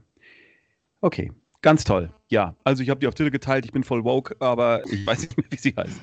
Okay, 0.99 1.31
ganz 1.61 1.83
toll. 1.85 2.11
Ja, 2.29 2.55
also 2.65 2.83
ich 2.83 2.89
habe 2.89 2.99
die 2.99 3.07
auf 3.07 3.15
Twitter 3.15 3.31
geteilt. 3.31 3.63
Ich 3.65 3.71
bin 3.71 3.83
voll 3.85 4.03
woke, 4.03 4.35
aber 4.39 4.83
ich 4.91 5.05
weiß 5.05 5.21
nicht 5.21 5.37
mehr, 5.37 5.45
wie 5.49 5.57
sie 5.57 5.73
heißt. 5.77 6.01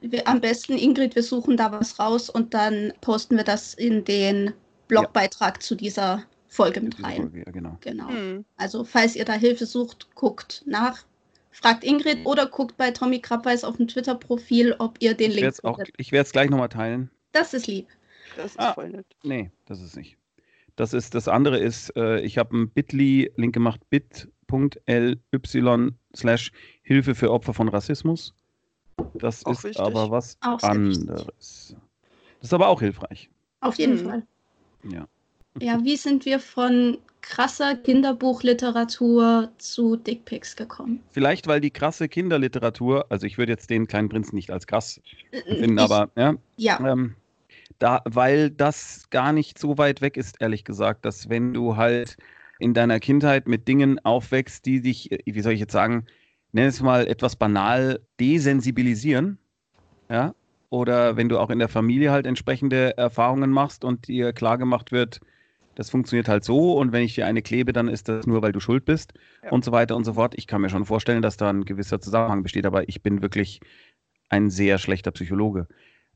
Wir, 0.00 0.26
am 0.28 0.40
besten, 0.40 0.76
Ingrid, 0.76 1.14
wir 1.14 1.22
suchen 1.22 1.56
da 1.56 1.72
was 1.72 1.98
raus 1.98 2.28
und 2.28 2.52
dann 2.54 2.92
posten 3.00 3.36
wir 3.36 3.44
das 3.44 3.74
in 3.74 4.04
den 4.04 4.52
Blogbeitrag 4.88 5.62
zu 5.62 5.74
dieser 5.74 6.22
Folge 6.48 6.80
mit 6.80 7.02
rein. 7.02 7.16
Folge, 7.16 7.38
ja, 7.46 7.50
genau. 7.52 7.78
Genau. 7.80 8.08
Hm. 8.08 8.44
Also, 8.56 8.84
falls 8.84 9.16
ihr 9.16 9.24
da 9.24 9.32
Hilfe 9.32 9.66
sucht, 9.66 10.14
guckt 10.14 10.62
nach. 10.66 11.04
Fragt 11.50 11.84
Ingrid 11.84 12.18
oder 12.26 12.46
guckt 12.46 12.76
bei 12.76 12.90
Tommy 12.90 13.20
Krabbeis 13.20 13.62
auf 13.64 13.76
dem 13.76 13.86
Twitter-Profil, 13.88 14.74
ob 14.80 14.96
ihr 15.00 15.14
den 15.14 15.30
Ich 15.30 15.36
Link 15.40 15.54
auch, 15.64 15.76
findet. 15.76 15.94
ich 15.98 16.10
werde 16.10 16.26
es 16.26 16.32
gleich 16.32 16.50
nochmal 16.50 16.68
teilen. 16.68 17.10
Das 17.32 17.54
ist 17.54 17.66
lieb. 17.68 17.86
Das 18.36 18.46
ist 18.52 18.58
Ah. 18.60 18.74
voll 18.74 18.90
nett. 18.90 19.06
Nee, 19.22 19.50
das 19.66 19.80
ist 19.80 19.96
nicht. 19.96 20.16
Das 20.76 20.92
ist 20.92 21.14
das 21.14 21.28
andere 21.28 21.58
ist, 21.58 21.96
äh, 21.96 22.18
ich 22.20 22.38
habe 22.38 22.54
einen 22.54 22.70
Bit.ly-Link 22.70 23.54
gemacht, 23.54 23.80
bit.ly 23.88 25.16
slash 26.16 26.52
Hilfe 26.82 27.14
für 27.14 27.30
Opfer 27.30 27.54
von 27.54 27.68
Rassismus. 27.68 28.34
Das 29.14 29.44
Auch 29.44 29.52
ist 29.52 29.64
wichtig. 29.64 29.80
aber 29.80 30.10
was 30.10 30.36
Auch 30.42 30.62
anderes. 30.62 31.76
Das 32.40 32.50
ist 32.50 32.52
aber 32.54 32.68
auch 32.68 32.80
hilfreich. 32.80 33.30
Auf 33.60 33.76
jeden 33.78 33.96
Hm. 33.98 34.04
Fall. 34.06 34.22
Ja. 34.90 35.06
Ja, 35.60 35.82
wie 35.84 35.96
sind 35.96 36.24
wir 36.26 36.40
von 36.40 36.98
krasser 37.22 37.76
Kinderbuchliteratur 37.76 39.50
zu 39.58 39.96
Dickpics 39.96 40.56
gekommen? 40.56 41.00
Vielleicht, 41.12 41.46
weil 41.46 41.60
die 41.60 41.70
krasse 41.70 42.08
Kinderliteratur, 42.08 43.06
also 43.08 43.26
ich 43.26 43.38
würde 43.38 43.52
jetzt 43.52 43.70
den 43.70 43.86
kleinen 43.86 44.08
Prinzen 44.08 44.34
nicht 44.34 44.50
als 44.50 44.66
krass 44.66 45.00
Äh, 45.30 45.40
finden, 45.56 45.78
ich- 45.78 45.84
aber 45.84 46.10
ja, 46.16 46.34
Ja, 46.56 46.78
ähm, 46.84 47.14
da, 47.78 48.02
weil 48.04 48.50
das 48.50 49.08
gar 49.10 49.32
nicht 49.32 49.58
so 49.58 49.78
weit 49.78 50.00
weg 50.00 50.16
ist, 50.16 50.40
ehrlich 50.40 50.64
gesagt, 50.64 51.04
dass 51.04 51.28
wenn 51.28 51.54
du 51.54 51.76
halt 51.76 52.16
in 52.58 52.74
deiner 52.74 53.00
Kindheit 53.00 53.48
mit 53.48 53.68
Dingen 53.68 53.98
aufwächst, 54.04 54.66
die 54.66 54.80
dich, 54.80 55.12
äh, 55.12 55.18
wie 55.26 55.40
soll 55.40 55.52
ich 55.52 55.60
jetzt 55.60 55.72
sagen, 55.72 56.06
nenn 56.54 56.68
es 56.68 56.80
mal 56.80 57.06
etwas 57.08 57.36
banal 57.36 58.00
desensibilisieren, 58.20 59.38
ja, 60.08 60.34
oder 60.70 61.16
wenn 61.16 61.28
du 61.28 61.38
auch 61.38 61.50
in 61.50 61.58
der 61.58 61.68
Familie 61.68 62.10
halt 62.12 62.26
entsprechende 62.26 62.96
Erfahrungen 62.96 63.50
machst 63.50 63.84
und 63.84 64.08
dir 64.08 64.32
klar 64.32 64.58
gemacht 64.58 64.92
wird, 64.92 65.20
das 65.74 65.90
funktioniert 65.90 66.28
halt 66.28 66.44
so 66.44 66.78
und 66.78 66.92
wenn 66.92 67.02
ich 67.02 67.14
dir 67.16 67.26
eine 67.26 67.42
klebe, 67.42 67.72
dann 67.72 67.88
ist 67.88 68.08
das 68.08 68.26
nur, 68.26 68.42
weil 68.42 68.52
du 68.52 68.60
schuld 68.60 68.84
bist 68.84 69.14
Ja. 69.42 69.50
und 69.50 69.64
so 69.64 69.72
weiter 69.72 69.96
und 69.96 70.04
so 70.04 70.14
fort. 70.14 70.34
Ich 70.36 70.46
kann 70.46 70.60
mir 70.62 70.70
schon 70.70 70.84
vorstellen, 70.84 71.22
dass 71.22 71.36
da 71.36 71.50
ein 71.50 71.64
gewisser 71.64 72.00
Zusammenhang 72.00 72.42
besteht, 72.44 72.66
aber 72.66 72.88
ich 72.88 73.02
bin 73.02 73.22
wirklich 73.22 73.60
ein 74.28 74.50
sehr 74.50 74.78
schlechter 74.78 75.10
Psychologe. 75.10 75.66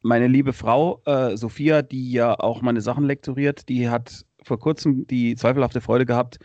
Meine 0.03 0.29
liebe 0.29 0.53
Frau 0.53 1.03
äh, 1.07 1.37
Sophia, 1.37 1.83
die 1.83 2.12
ja 2.12 2.38
auch 2.38 2.62
meine 2.62 2.81
Sachen 2.81 3.05
lektoriert, 3.05 3.68
die 3.68 3.88
hat 3.88 4.24
vor 4.42 4.61
kurzem 4.61 5.07
die 5.09 5.35
zweifelhafte 5.35 5.81
Freude 5.81 6.07
gehabt, 6.07 6.38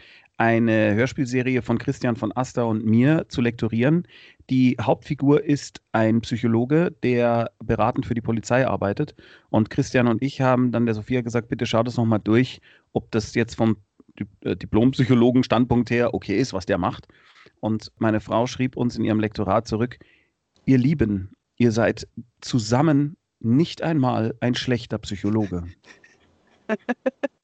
eine 0.44 0.94
Hörspielserie 0.94 1.62
von 1.62 1.78
Christian 1.78 2.18
von 2.18 2.36
Aster 2.36 2.68
und 2.68 2.86
mir 2.86 3.28
zu 3.30 3.40
lektorieren. 3.40 4.06
Die 4.50 4.76
Hauptfigur 4.82 5.42
ist 5.42 5.82
ein 5.94 6.20
Psychologe, 6.20 6.94
der 7.02 7.52
beratend 7.64 8.06
für 8.06 8.14
die 8.14 8.20
Polizei 8.20 8.68
arbeitet. 8.68 9.16
Und 9.52 9.70
Christian 9.70 10.10
und 10.10 10.22
ich 10.22 10.42
haben 10.42 10.74
dann 10.74 10.86
der 10.86 10.96
Sophia 10.96 11.22
gesagt, 11.22 11.48
bitte 11.48 11.66
schau 11.66 11.82
das 11.82 11.96
nochmal 11.96 12.20
durch, 12.22 12.60
ob 12.92 13.10
das 13.12 13.36
jetzt 13.36 13.56
vom 13.56 13.78
äh, 14.42 14.58
Diplompsychologen-Standpunkt 14.58 15.90
her 15.90 16.14
okay 16.14 16.38
ist, 16.38 16.52
was 16.52 16.66
der 16.66 16.78
macht. 16.78 17.08
Und 17.62 17.94
meine 17.98 18.20
Frau 18.20 18.46
schrieb 18.46 18.76
uns 18.76 18.98
in 18.98 19.06
ihrem 19.06 19.22
Lektorat 19.22 19.66
zurück, 19.66 19.98
ihr 20.66 20.78
Lieben, 20.78 21.30
ihr 21.56 21.72
seid 21.72 22.06
zusammen 22.42 23.16
nicht 23.40 23.82
einmal 23.82 24.36
ein 24.42 24.56
schlechter 24.56 24.98
Psychologe. 24.98 25.64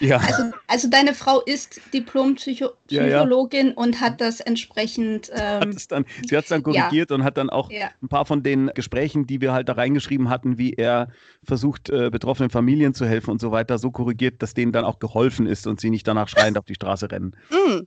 ja, 0.00 0.18
also, 0.18 0.42
also 0.66 0.88
deine 0.90 1.14
Frau 1.14 1.40
ist 1.40 1.80
Diplompsychologin 1.92 3.72
und 3.72 4.00
hat 4.00 4.20
das 4.20 4.40
entsprechend. 4.40 5.30
hat 5.34 5.64
Ähm, 5.64 5.70
es 5.70 5.88
dann, 5.88 6.04
sie 6.26 6.36
hat 6.36 6.44
es 6.44 6.50
dann 6.50 6.62
korrigiert 6.62 7.12
und 7.12 7.24
hat 7.24 7.36
dann 7.36 7.50
auch 7.50 7.70
ja, 7.70 7.90
ein 8.02 8.08
paar 8.08 8.26
von 8.26 8.42
den 8.42 8.70
Gesprächen, 8.74 9.26
die 9.26 9.40
wir 9.40 9.52
halt 9.52 9.68
da 9.68 9.74
reingeschrieben 9.74 10.28
hatten, 10.28 10.58
wie 10.58 10.72
er 10.72 11.08
versucht, 11.44 11.90
äh, 11.90 12.10
betroffenen 12.10 12.50
Familien 12.50 12.94
zu 12.94 13.06
helfen 13.06 13.30
und 13.30 13.40
so 13.40 13.50
weiter, 13.50 13.78
so 13.78 13.90
korrigiert, 13.90 14.42
dass 14.42 14.54
denen 14.54 14.72
dann 14.72 14.84
auch 14.84 14.98
geholfen 14.98 15.46
ist 15.46 15.66
und 15.66 15.80
sie 15.80 15.90
nicht 15.90 16.06
danach 16.06 16.28
schreiend 16.28 16.58
auf 16.58 16.64
die 16.64 16.74
Straße 16.74 17.10
rennen. 17.10 17.36
Hm. 17.50 17.86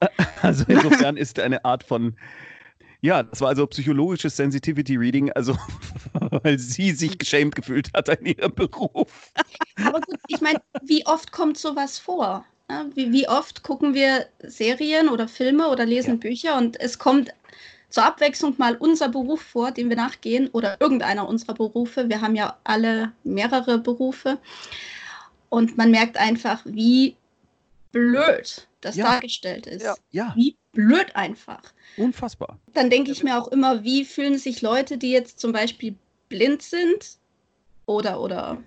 Also 0.42 0.64
insofern 0.68 1.16
ist 1.16 1.40
eine 1.40 1.64
Art 1.64 1.82
von, 1.82 2.16
ja, 3.00 3.22
das 3.22 3.40
war 3.40 3.48
also 3.48 3.66
psychologisches 3.66 4.36
Sensitivity 4.36 4.96
Reading, 4.96 5.30
also 5.32 5.56
weil 6.42 6.58
sie 6.58 6.92
sich 6.92 7.18
geschämt 7.18 7.54
gefühlt 7.54 7.92
hat 7.94 8.08
in 8.08 8.26
ihrem 8.26 8.54
Beruf. 8.54 9.32
aber 9.84 10.00
gut, 10.00 10.18
ich 10.26 10.40
meine, 10.40 10.60
wie 10.80 11.06
oft 11.06 11.32
kommt 11.32 11.58
sowas 11.58 11.98
vor? 11.98 12.44
Wie, 12.94 13.12
wie 13.12 13.28
oft 13.28 13.62
gucken 13.62 13.94
wir 13.94 14.26
Serien 14.42 15.08
oder 15.08 15.26
Filme 15.26 15.68
oder 15.68 15.86
lesen 15.86 16.14
Ja. 16.14 16.16
Bücher 16.16 16.58
und 16.58 16.78
es 16.80 16.98
kommt 16.98 17.30
zur 17.88 18.04
Abwechslung 18.04 18.54
mal 18.58 18.76
unser 18.76 19.08
Beruf 19.08 19.40
vor, 19.40 19.70
dem 19.70 19.88
wir 19.88 19.96
nachgehen 19.96 20.48
oder 20.48 20.76
irgendeiner 20.78 21.26
unserer 21.26 21.54
Berufe. 21.54 22.10
Wir 22.10 22.20
haben 22.20 22.34
ja 22.34 22.58
alle 22.64 23.12
mehrere 23.24 23.78
Berufe 23.78 24.38
und 25.48 25.78
man 25.78 25.90
merkt 25.90 26.18
einfach, 26.18 26.60
wie 26.66 27.16
blöd 27.92 28.68
das 28.82 28.96
Ja. 28.96 29.06
dargestellt 29.06 29.66
ist. 29.66 29.82
Ja. 29.82 29.94
Ja, 30.10 30.32
Wie 30.36 30.56
blöd 30.72 31.14
einfach. 31.14 31.62
unfassbar. 31.96 32.58
Dann 32.74 32.90
denke 32.90 33.10
ich 33.10 33.22
mir 33.22 33.38
auch 33.40 33.48
immer, 33.48 33.82
wie 33.84 34.04
fühlen 34.04 34.38
sich 34.38 34.62
Leute, 34.62 34.98
die 34.98 35.10
jetzt 35.10 35.40
zum 35.40 35.52
Beispiel 35.52 35.96
blind 36.28 36.62
sind 36.62 37.18
oder, 37.86 38.20
oder 38.20 38.62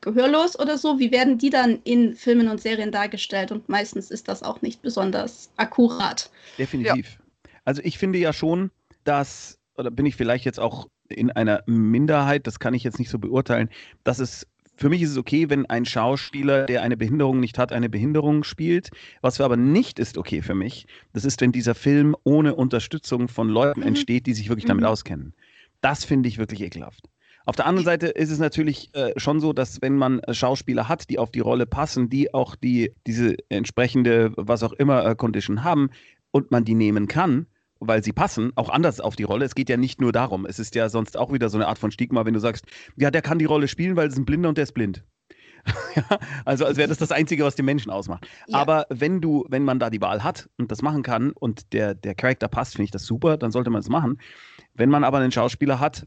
gehörlos 0.00 0.58
oder 0.58 0.78
so, 0.78 0.98
wie 0.98 1.12
werden 1.12 1.38
die 1.38 1.50
dann 1.50 1.80
in 1.84 2.14
Filmen 2.14 2.48
und 2.48 2.60
Serien 2.60 2.90
dargestellt? 2.90 3.52
Und 3.52 3.68
meistens 3.68 4.10
ist 4.10 4.28
das 4.28 4.42
auch 4.42 4.62
nicht 4.62 4.82
besonders 4.82 5.50
akkurat. 5.56 6.30
Definitiv. 6.58 7.18
Also 7.64 7.82
ich 7.84 7.98
finde 7.98 8.18
ja 8.18 8.32
schon, 8.32 8.70
dass, 9.04 9.58
oder 9.76 9.90
bin 9.90 10.06
ich 10.06 10.16
vielleicht 10.16 10.44
jetzt 10.44 10.58
auch 10.60 10.88
in 11.08 11.30
einer 11.30 11.62
Minderheit, 11.66 12.46
das 12.46 12.58
kann 12.58 12.74
ich 12.74 12.82
jetzt 12.82 12.98
nicht 12.98 13.10
so 13.10 13.18
beurteilen, 13.18 13.68
dass 14.04 14.18
es 14.18 14.46
für 14.76 14.88
mich 14.88 15.02
ist 15.02 15.10
es 15.10 15.18
okay, 15.18 15.50
wenn 15.50 15.66
ein 15.66 15.84
Schauspieler, 15.84 16.66
der 16.66 16.82
eine 16.82 16.96
Behinderung 16.96 17.40
nicht 17.40 17.58
hat, 17.58 17.72
eine 17.72 17.88
Behinderung 17.88 18.42
spielt. 18.44 18.90
Was 19.20 19.40
aber 19.40 19.56
nicht 19.56 19.98
ist 19.98 20.18
okay 20.18 20.42
für 20.42 20.54
mich, 20.54 20.86
das 21.12 21.24
ist, 21.24 21.40
wenn 21.40 21.52
dieser 21.52 21.74
Film 21.74 22.16
ohne 22.24 22.54
Unterstützung 22.54 23.28
von 23.28 23.48
Leuten 23.48 23.80
Mhm. 23.80 23.86
entsteht, 23.88 24.26
die 24.26 24.34
sich 24.34 24.48
wirklich 24.48 24.64
damit 24.64 24.82
Mhm. 24.82 24.88
auskennen. 24.88 25.34
Das 25.80 26.04
finde 26.04 26.28
ich 26.28 26.38
wirklich 26.38 26.60
ekelhaft. 26.62 27.08
Auf 27.44 27.56
der 27.56 27.66
anderen 27.66 27.84
Seite 27.84 28.06
ist 28.06 28.30
es 28.30 28.38
natürlich 28.38 28.90
äh, 28.94 29.12
schon 29.16 29.40
so, 29.40 29.52
dass 29.52 29.82
wenn 29.82 29.96
man 29.96 30.20
äh, 30.20 30.32
Schauspieler 30.32 30.88
hat, 30.88 31.10
die 31.10 31.18
auf 31.18 31.30
die 31.32 31.40
Rolle 31.40 31.66
passen, 31.66 32.08
die 32.08 32.32
auch 32.32 32.54
die, 32.54 32.92
diese 33.06 33.36
entsprechende, 33.48 34.32
was 34.36 34.62
auch 34.62 34.72
immer, 34.72 35.04
äh, 35.04 35.16
Condition 35.16 35.64
haben 35.64 35.90
und 36.30 36.52
man 36.52 36.64
die 36.64 36.74
nehmen 36.76 37.08
kann, 37.08 37.46
weil 37.86 38.02
sie 38.02 38.12
passen, 38.12 38.52
auch 38.56 38.70
anders 38.70 39.00
auf 39.00 39.16
die 39.16 39.22
Rolle. 39.24 39.44
Es 39.44 39.54
geht 39.54 39.68
ja 39.68 39.76
nicht 39.76 40.00
nur 40.00 40.12
darum. 40.12 40.46
Es 40.46 40.58
ist 40.58 40.74
ja 40.74 40.88
sonst 40.88 41.16
auch 41.16 41.32
wieder 41.32 41.48
so 41.48 41.58
eine 41.58 41.66
Art 41.68 41.78
von 41.78 41.90
Stigma, 41.90 42.24
wenn 42.24 42.34
du 42.34 42.40
sagst, 42.40 42.66
ja, 42.96 43.10
der 43.10 43.22
kann 43.22 43.38
die 43.38 43.44
Rolle 43.44 43.68
spielen, 43.68 43.96
weil 43.96 44.08
es 44.08 44.16
ein 44.16 44.24
Blinder 44.24 44.48
und 44.48 44.58
der 44.58 44.64
ist 44.64 44.72
blind. 44.72 45.04
ja, 45.94 46.18
also 46.44 46.64
als 46.64 46.76
wäre 46.76 46.88
das 46.88 46.98
das 46.98 47.12
Einzige, 47.12 47.44
was 47.44 47.54
den 47.54 47.64
Menschen 47.64 47.90
ausmacht. 47.90 48.26
Ja. 48.48 48.58
Aber 48.58 48.86
wenn 48.88 49.20
du, 49.20 49.44
wenn 49.48 49.64
man 49.64 49.78
da 49.78 49.90
die 49.90 50.00
Wahl 50.00 50.24
hat 50.24 50.48
und 50.58 50.72
das 50.72 50.82
machen 50.82 51.02
kann 51.02 51.30
und 51.32 51.72
der, 51.72 51.94
der 51.94 52.14
Charakter 52.14 52.48
passt, 52.48 52.72
finde 52.72 52.84
ich 52.86 52.90
das 52.90 53.04
super, 53.04 53.36
dann 53.36 53.52
sollte 53.52 53.70
man 53.70 53.80
es 53.80 53.88
machen. 53.88 54.18
Wenn 54.74 54.90
man 54.90 55.04
aber 55.04 55.18
einen 55.18 55.32
Schauspieler 55.32 55.78
hat, 55.78 56.06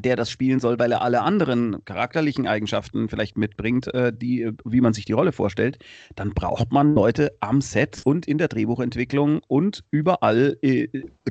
der 0.00 0.16
das 0.16 0.30
spielen 0.30 0.60
soll, 0.60 0.78
weil 0.78 0.92
er 0.92 1.02
alle 1.02 1.22
anderen 1.22 1.84
charakterlichen 1.84 2.46
Eigenschaften 2.46 3.08
vielleicht 3.08 3.36
mitbringt, 3.36 3.92
äh, 3.94 4.12
die, 4.12 4.50
wie 4.64 4.80
man 4.80 4.92
sich 4.92 5.04
die 5.04 5.12
Rolle 5.12 5.32
vorstellt, 5.32 5.78
dann 6.14 6.30
braucht 6.30 6.72
man 6.72 6.94
Leute 6.94 7.32
am 7.40 7.60
Set 7.60 8.02
und 8.04 8.26
in 8.26 8.38
der 8.38 8.48
Drehbuchentwicklung 8.48 9.40
und 9.48 9.84
überall, 9.90 10.56
äh, 10.62 10.88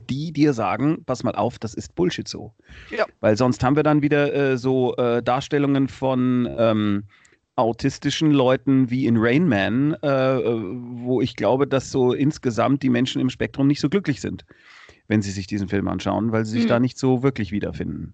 die 0.10 0.32
dir 0.32 0.54
sagen, 0.54 1.04
pass 1.06 1.24
mal 1.24 1.36
auf, 1.36 1.60
das 1.60 1.74
ist 1.74 1.96
Bullshit 1.96 2.28
so. 2.28 2.54
Ja. 2.90 3.06
Weil 3.20 3.38
sonst 3.38 3.64
haben 3.64 3.76
wir 3.76 3.84
dann 3.84 4.02
wieder 4.02 4.34
äh, 4.34 4.58
so 4.58 4.96
äh, 4.96 5.22
Darstellungen 5.22 5.88
von 5.88 6.48
ähm, 6.58 7.04
autistischen 7.56 8.32
Leuten 8.32 8.90
wie 8.90 9.06
in 9.06 9.18
Rain 9.18 9.48
Man, 9.48 9.94
äh, 10.02 10.08
wo 10.08 11.22
ich 11.22 11.36
glaube, 11.36 11.68
dass 11.68 11.92
so 11.92 12.14
insgesamt 12.14 12.84
die 12.84 12.90
Menschen 12.90 13.22
im 13.22 13.30
Spektrum 13.30 13.68
nicht 13.68 13.80
so 13.80 13.90
glücklich 13.90 14.22
sind, 14.22 14.46
wenn 15.08 15.22
sie 15.22 15.32
sich 15.32 15.48
diesen 15.48 15.70
Film 15.70 15.88
anschauen, 15.88 16.32
weil 16.32 16.46
sie 16.46 16.52
sich 16.52 16.66
mhm. 16.66 16.70
da 16.70 16.80
nicht 16.80 16.98
so 16.98 17.24
wirklich 17.24 17.52
wiederfinden. 17.52 18.14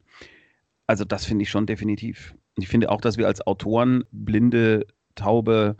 Also 0.92 1.06
das 1.06 1.24
finde 1.24 1.44
ich 1.44 1.50
schon 1.50 1.66
definitiv. 1.66 2.36
Ich 2.58 2.68
finde 2.68 2.92
auch, 2.92 3.00
dass 3.00 3.16
wir 3.16 3.26
als 3.26 3.48
Autoren 3.48 4.04
blinde, 4.12 4.86
taube, 5.16 5.78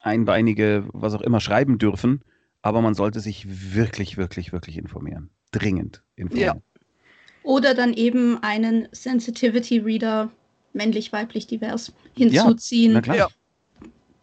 einbeinige, 0.00 0.88
was 0.94 1.12
auch 1.12 1.20
immer 1.20 1.38
schreiben 1.38 1.76
dürfen, 1.76 2.22
aber 2.62 2.80
man 2.80 2.94
sollte 2.94 3.20
sich 3.20 3.74
wirklich, 3.74 4.16
wirklich, 4.16 4.54
wirklich 4.54 4.78
informieren. 4.78 5.28
Dringend 5.50 6.02
informieren. 6.16 6.56
Ja. 6.56 6.80
Oder 7.42 7.74
dann 7.74 7.92
eben 7.92 8.42
einen 8.42 8.88
Sensitivity 8.92 9.80
Reader, 9.80 10.30
männlich, 10.72 11.12
weiblich, 11.12 11.46
divers, 11.46 11.92
hinzuziehen. 12.16 12.92
Ja, 12.92 12.96
na 12.96 13.02
klar. 13.02 13.16
Ja. 13.18 13.28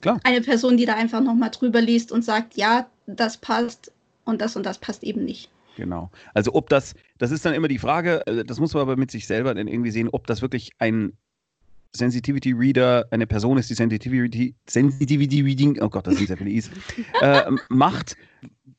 klar. 0.02 0.20
Eine 0.24 0.42
Person, 0.42 0.76
die 0.76 0.88
da 0.88 0.96
einfach 0.96 1.22
nochmal 1.22 1.52
drüber 1.52 1.82
liest 1.82 2.12
und 2.12 2.26
sagt, 2.26 2.58
ja, 2.58 2.90
das 3.06 3.38
passt 3.38 3.92
und 4.26 4.42
das 4.42 4.56
und 4.56 4.66
das 4.66 4.80
passt 4.80 5.04
eben 5.04 5.24
nicht. 5.24 5.52
Genau. 5.78 6.12
Also 6.34 6.54
ob 6.54 6.70
das, 6.70 6.96
das 7.18 7.32
ist 7.32 7.46
dann 7.46 7.54
immer 7.54 7.68
die 7.68 7.80
Frage, 7.80 8.26
äh, 8.28 8.44
das 8.44 8.60
muss 8.60 8.74
man 8.74 8.82
aber 8.82 8.98
mit 8.98 9.12
sich 9.12 9.28
selber 9.28 9.54
dann 9.54 9.68
irgendwie 9.68 9.92
sehen, 9.92 10.10
ob 10.10 10.28
das 10.28 10.42
wirklich 10.42 10.72
ein 10.80 11.14
Sensitivity 11.94 12.54
Reader 12.54 13.06
eine 13.12 13.28
Person 13.28 13.58
ist, 13.58 13.70
die 13.70 13.74
Sensitivity, 13.74 14.56
Sensitivity 14.68 15.42
Reading, 15.42 15.78
oh 15.82 15.90
Gott, 15.90 16.08
das 16.08 16.16
sind 16.16 16.28
sehr 16.28 16.38
viele 16.38 16.52
Is, 16.52 16.70
äh, 17.22 17.52
macht. 17.70 18.16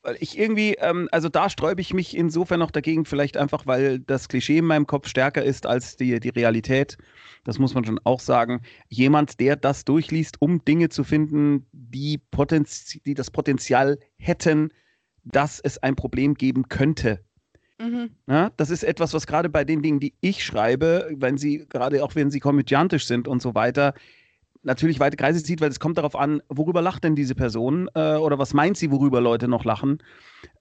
Weil 0.01 0.17
ich 0.19 0.37
irgendwie, 0.37 0.75
ähm, 0.79 1.07
also 1.11 1.29
da 1.29 1.49
sträube 1.49 1.79
ich 1.79 1.93
mich 1.93 2.17
insofern 2.17 2.59
noch 2.59 2.71
dagegen, 2.71 3.05
vielleicht 3.05 3.37
einfach, 3.37 3.65
weil 3.65 3.99
das 3.99 4.27
Klischee 4.27 4.57
in 4.57 4.65
meinem 4.65 4.87
Kopf 4.87 5.07
stärker 5.07 5.43
ist 5.43 5.65
als 5.65 5.95
die, 5.95 6.19
die 6.19 6.29
Realität. 6.29 6.97
Das 7.45 7.59
muss 7.59 7.73
man 7.73 7.85
schon 7.85 7.99
auch 8.03 8.19
sagen. 8.19 8.61
Jemand, 8.89 9.39
der 9.39 9.55
das 9.55 9.85
durchliest, 9.85 10.41
um 10.41 10.63
Dinge 10.65 10.89
zu 10.89 11.03
finden, 11.03 11.67
die, 11.71 12.17
Potenz 12.17 12.97
die 13.05 13.13
das 13.13 13.31
Potenzial 13.31 13.99
hätten, 14.17 14.73
dass 15.23 15.59
es 15.59 15.77
ein 15.77 15.95
Problem 15.95 16.35
geben 16.35 16.67
könnte. 16.69 17.23
Mhm. 17.79 18.11
Ja, 18.27 18.51
das 18.57 18.69
ist 18.69 18.83
etwas, 18.83 19.13
was 19.13 19.27
gerade 19.27 19.49
bei 19.49 19.63
den 19.63 19.81
Dingen, 19.81 19.99
die 19.99 20.13
ich 20.21 20.43
schreibe, 20.43 21.09
wenn 21.17 21.37
sie, 21.37 21.65
gerade 21.67 22.03
auch 22.03 22.15
wenn 22.15 22.31
sie 22.31 22.39
komödiantisch 22.39 23.05
sind 23.05 23.27
und 23.27 23.41
so 23.41 23.55
weiter, 23.55 23.93
natürlich 24.61 24.99
weite 24.99 25.17
Kreise 25.17 25.43
zieht, 25.43 25.61
weil 25.61 25.69
es 25.69 25.79
kommt 25.79 25.97
darauf 25.97 26.15
an, 26.15 26.41
worüber 26.49 26.81
lacht 26.81 27.03
denn 27.03 27.15
diese 27.15 27.35
Person 27.35 27.89
äh, 27.95 28.15
oder 28.15 28.39
was 28.39 28.53
meint 28.53 28.77
sie, 28.77 28.91
worüber 28.91 29.21
Leute 29.21 29.47
noch 29.47 29.65
lachen. 29.65 30.01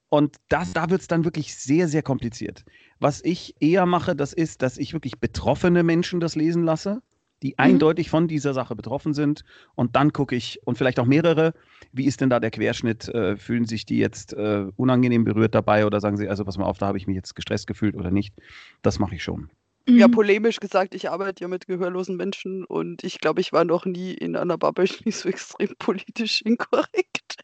Und 0.09 0.37
das, 0.49 0.73
da 0.73 0.91
wird 0.91 1.01
es 1.01 1.07
dann 1.07 1.25
wirklich 1.25 1.57
sehr, 1.57 1.89
sehr 1.89 2.03
kompliziert. 2.03 2.65
Was 2.99 3.25
ich 3.25 3.55
eher 3.61 3.87
mache, 3.87 4.15
das 4.15 4.33
ist, 4.33 4.63
dass 4.63 4.77
ich 4.77 4.93
wirklich 4.93 5.21
betroffene 5.21 5.83
Menschen 5.83 6.21
das 6.21 6.37
lesen 6.37 6.65
lasse 6.65 7.03
die 7.43 7.51
mhm. 7.51 7.55
eindeutig 7.59 8.11
von 8.11 8.29
dieser 8.29 8.55
Sache 8.55 8.77
betroffen 8.77 9.15
sind. 9.15 9.45
Und 9.75 9.97
dann 9.97 10.13
gucke 10.13 10.37
ich, 10.37 10.61
und 10.65 10.79
vielleicht 10.79 10.99
auch 10.99 11.07
mehrere, 11.07 11.55
wie 11.93 12.07
ist 12.07 12.21
denn 12.21 12.31
da 12.31 12.41
der 12.41 12.51
Querschnitt? 12.51 13.09
Äh, 13.09 13.37
fühlen 13.37 13.67
sich 13.67 13.85
die 13.85 13.99
jetzt 13.99 14.33
äh, 14.33 14.67
unangenehm 14.77 15.25
berührt 15.25 15.55
dabei 15.55 15.87
oder 15.87 16.01
sagen 16.01 16.17
sie, 16.17 16.29
also 16.29 16.45
pass 16.45 16.59
mal 16.59 16.65
auf, 16.65 16.79
da 16.79 16.87
habe 16.87 16.99
ich 16.99 17.07
mich 17.07 17.17
jetzt 17.17 17.35
gestresst 17.35 17.67
gefühlt 17.67 17.97
oder 17.97 18.11
nicht? 18.11 18.35
Das 18.83 18.99
mache 18.99 19.15
ich 19.15 19.23
schon. 19.23 19.51
Ja, 19.89 20.07
mhm. 20.07 20.13
polemisch 20.13 20.61
gesagt, 20.61 20.95
ich 20.95 21.11
arbeite 21.11 21.43
ja 21.43 21.49
mit 21.49 21.67
gehörlosen 21.67 22.17
Menschen 22.17 22.65
und 22.65 23.03
ich 23.03 23.19
glaube, 23.19 23.41
ich 23.41 23.53
war 23.53 23.65
noch 23.65 23.85
nie 23.85 24.13
in 24.13 24.37
einer 24.37 24.57
Bubble, 24.57 24.87
die 24.87 25.11
so 25.11 25.29
extrem 25.29 25.75
politisch 25.79 26.41
inkorrekt. 26.43 27.43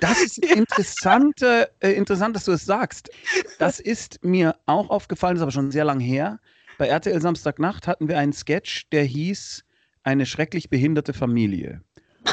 Das 0.00 0.22
ist 0.22 0.38
interessant, 0.56 1.42
äh, 1.42 1.92
interessant, 1.92 2.36
dass 2.36 2.44
du 2.44 2.52
es 2.52 2.64
sagst. 2.64 3.10
Das 3.58 3.80
ist 3.80 4.24
mir 4.24 4.56
auch 4.66 4.90
aufgefallen, 4.90 5.34
das 5.34 5.40
ist 5.40 5.42
aber 5.42 5.52
schon 5.52 5.70
sehr 5.70 5.84
lang 5.84 6.00
her. 6.00 6.38
Bei 6.78 6.86
RTL 6.86 7.20
Samstagnacht 7.20 7.88
hatten 7.88 8.06
wir 8.08 8.18
einen 8.18 8.32
Sketch, 8.32 8.88
der 8.90 9.02
hieß 9.02 9.64
Eine 10.04 10.26
schrecklich 10.26 10.70
behinderte 10.70 11.12
Familie. 11.12 11.82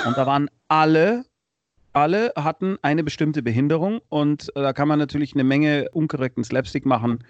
Und 0.05 0.15
da 0.15 0.27
waren 0.27 0.49
alle, 0.67 1.25
alle 1.93 2.31
hatten 2.35 2.77
eine 2.83 3.03
bestimmte 3.03 3.41
Behinderung 3.41 4.01
und 4.07 4.55
äh, 4.55 4.61
da 4.61 4.71
kann 4.71 4.87
man 4.87 4.99
natürlich 4.99 5.33
eine 5.33 5.43
Menge 5.43 5.89
unkorrekten 5.93 6.43
Slapstick 6.43 6.85
machen. 6.85 7.23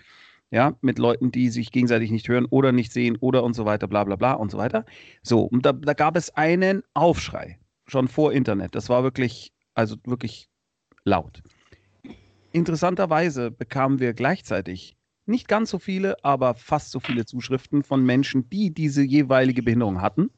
Ja, 0.51 0.78
mit 0.82 0.99
Leuten, 0.99 1.32
die 1.32 1.49
sich 1.49 1.71
gegenseitig 1.71 2.12
nicht 2.12 2.28
hören 2.28 2.45
oder 2.45 2.71
nicht 2.71 2.91
sehen 2.91 3.17
oder 3.19 3.43
und 3.43 3.54
so 3.54 3.65
weiter, 3.65 3.88
bla 3.88 4.04
bla 4.04 4.17
bla 4.17 4.34
und 4.34 4.51
so 4.51 4.58
weiter. 4.58 4.86
So, 5.23 5.41
und 5.41 5.65
da, 5.65 5.71
da 5.71 5.93
gab 5.93 6.17
es 6.17 6.36
einen 6.36 6.84
Aufschrei, 6.93 7.58
schon 7.88 8.10
vor 8.10 8.34
Internet. 8.34 8.75
Das 8.75 8.89
war 8.89 9.04
wirklich, 9.04 9.54
also 9.73 9.95
wirklich 10.06 10.49
laut. 11.06 11.41
Interessanterweise 12.51 13.51
bekamen 13.51 13.99
wir 13.99 14.13
gleichzeitig 14.13 14.95
nicht 15.27 15.47
ganz 15.47 15.69
so 15.69 15.79
viele, 15.79 16.23
aber 16.23 16.55
fast 16.55 16.91
so 16.91 16.99
viele 16.99 17.25
Zuschriften 17.25 17.83
von 17.83 18.03
Menschen, 18.03 18.49
die 18.49 18.73
diese 18.73 19.03
jeweilige 19.03 19.63
Behinderung 19.63 20.01
hatten 20.01 20.29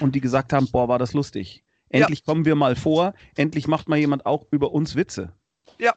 und 0.00 0.14
die 0.14 0.20
gesagt 0.20 0.52
haben, 0.52 0.68
boah, 0.70 0.88
war 0.88 0.98
das 0.98 1.12
lustig. 1.12 1.64
Endlich 1.90 2.20
ja. 2.20 2.24
kommen 2.26 2.44
wir 2.44 2.54
mal 2.54 2.76
vor, 2.76 3.14
endlich 3.36 3.66
macht 3.66 3.88
mal 3.88 3.98
jemand 3.98 4.26
auch 4.26 4.46
über 4.50 4.72
uns 4.72 4.94
Witze. 4.94 5.32
Ja. 5.78 5.94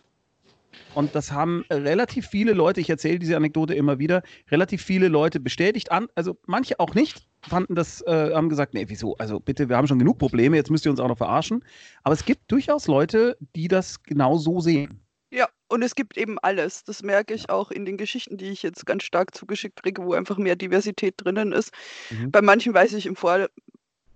Und 0.93 1.15
das 1.15 1.31
haben 1.31 1.65
relativ 1.69 2.27
viele 2.27 2.53
Leute, 2.53 2.79
ich 2.79 2.89
erzähle 2.89 3.19
diese 3.19 3.35
Anekdote 3.35 3.73
immer 3.73 3.99
wieder, 3.99 4.23
relativ 4.49 4.81
viele 4.81 5.09
Leute 5.09 5.39
bestätigt 5.39 5.91
an, 5.91 6.07
also 6.15 6.37
manche 6.47 6.79
auch 6.79 6.93
nicht, 6.93 7.27
fanden 7.41 7.75
das, 7.75 8.01
äh, 8.07 8.33
haben 8.33 8.49
gesagt, 8.49 8.73
nee, 8.73 8.85
wieso, 8.87 9.17
also 9.17 9.39
bitte, 9.39 9.67
wir 9.67 9.77
haben 9.77 9.87
schon 9.87 9.99
genug 9.99 10.17
Probleme, 10.17 10.55
jetzt 10.55 10.69
müsst 10.69 10.85
ihr 10.85 10.91
uns 10.91 10.99
auch 10.99 11.07
noch 11.07 11.17
verarschen. 11.17 11.63
Aber 12.03 12.13
es 12.13 12.25
gibt 12.25 12.51
durchaus 12.51 12.87
Leute, 12.87 13.37
die 13.55 13.67
das 13.67 14.03
genau 14.03 14.37
so 14.37 14.59
sehen. 14.61 15.01
Ja, 15.31 15.47
und 15.69 15.81
es 15.81 15.95
gibt 15.95 16.17
eben 16.17 16.37
alles. 16.39 16.83
Das 16.83 17.03
merke 17.03 17.33
ich 17.33 17.49
auch 17.49 17.71
in 17.71 17.85
den 17.85 17.97
Geschichten, 17.97 18.37
die 18.37 18.49
ich 18.49 18.63
jetzt 18.63 18.85
ganz 18.85 19.03
stark 19.03 19.33
zugeschickt 19.33 19.81
kriege, 19.81 20.03
wo 20.03 20.13
einfach 20.13 20.37
mehr 20.37 20.57
Diversität 20.57 21.15
drinnen 21.17 21.53
ist. 21.53 21.73
Mhm. 22.09 22.31
Bei 22.31 22.41
manchen 22.41 22.73
weiß 22.73 22.93
ich 22.93 23.05
im 23.05 23.15
Vorfeld 23.15 23.49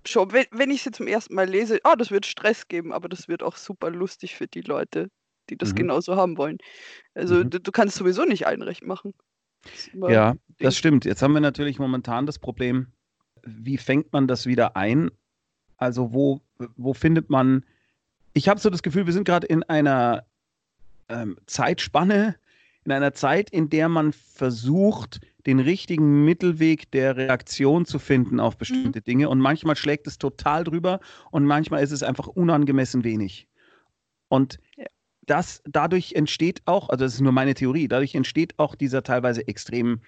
schon, 0.08 0.32
wenn, 0.34 0.46
wenn 0.52 0.72
ich 0.72 0.84
sie 0.84 0.92
zum 0.92 1.08
ersten 1.08 1.34
Mal 1.34 1.50
lese, 1.50 1.80
ah, 1.84 1.96
das 1.96 2.12
wird 2.12 2.26
Stress 2.26 2.68
geben, 2.68 2.92
aber 2.92 3.10
das 3.10 3.28
wird 3.28 3.44
auch 3.44 3.56
super 3.56 3.90
lustig 3.90 4.36
für 4.36 4.48
die 4.48 4.62
Leute, 4.62 5.10
die 5.50 5.58
das 5.58 5.72
mhm. 5.72 5.76
genauso 5.76 6.16
haben 6.18 6.38
wollen. 6.38 6.58
Also 7.14 7.36
mhm. 7.36 7.50
du, 7.50 7.60
du, 7.60 7.72
kannst 7.72 7.96
sowieso 7.96 8.26
nicht 8.26 8.46
allen 8.46 8.62
recht 8.62 8.84
machen. 8.84 9.14
Das 9.64 10.12
ja, 10.12 10.36
das 10.60 10.78
stimmt. 10.78 11.06
Jetzt 11.06 11.22
haben 11.22 11.34
wir 11.34 11.42
natürlich 11.42 11.80
momentan 11.80 12.26
das 12.26 12.40
Problem, 12.40 12.88
wie 13.44 13.78
fängt 13.78 14.12
man 14.14 14.28
das 14.28 14.46
wieder 14.46 14.76
ein? 14.76 15.12
Also 15.78 16.14
wo, 16.14 16.42
wo 16.76 16.94
findet 16.94 17.30
man, 17.30 17.66
ich 18.34 18.48
habe 18.48 18.60
so 18.60 18.70
das 18.70 18.84
Gefühl, 18.84 19.06
wir 19.06 19.14
sind 19.14 19.26
gerade 19.26 19.48
in 19.48 19.64
einer 19.64 20.26
ähm, 21.10 21.38
Zeitspanne, 21.46 22.36
in 22.86 22.92
einer 22.92 23.14
Zeit, 23.14 23.50
in 23.50 23.70
der 23.70 23.90
man 23.90 24.14
versucht, 24.14 25.20
den 25.46 25.60
richtigen 25.60 26.24
Mittelweg 26.24 26.92
der 26.92 27.18
Reaktion 27.18 27.86
zu 27.86 28.00
finden 28.00 28.40
auf 28.40 28.58
bestimmte 28.58 29.00
mhm. 29.00 29.04
Dinge. 29.04 29.30
Und 29.30 29.40
manchmal 29.40 29.76
schlägt 29.76 30.08
es 30.08 30.18
total 30.18 30.64
drüber 30.64 31.00
und 31.32 31.46
manchmal 31.46 31.84
ist 31.84 31.92
es 31.92 32.04
einfach 32.04 32.28
unangemessen 32.28 33.04
wenig. 33.04 33.48
Und 34.28 34.60
das 35.26 35.62
dadurch 35.66 36.14
entsteht 36.14 36.62
auch, 36.66 36.90
also 36.90 37.06
das 37.06 37.16
ist 37.16 37.22
nur 37.22 37.32
meine 37.32 37.56
Theorie, 37.56 37.88
dadurch 37.88 38.14
entsteht 38.16 38.58
auch 38.58 38.76
dieser 38.76 39.04
teilweise 39.04 39.48
extrem, 39.48 40.02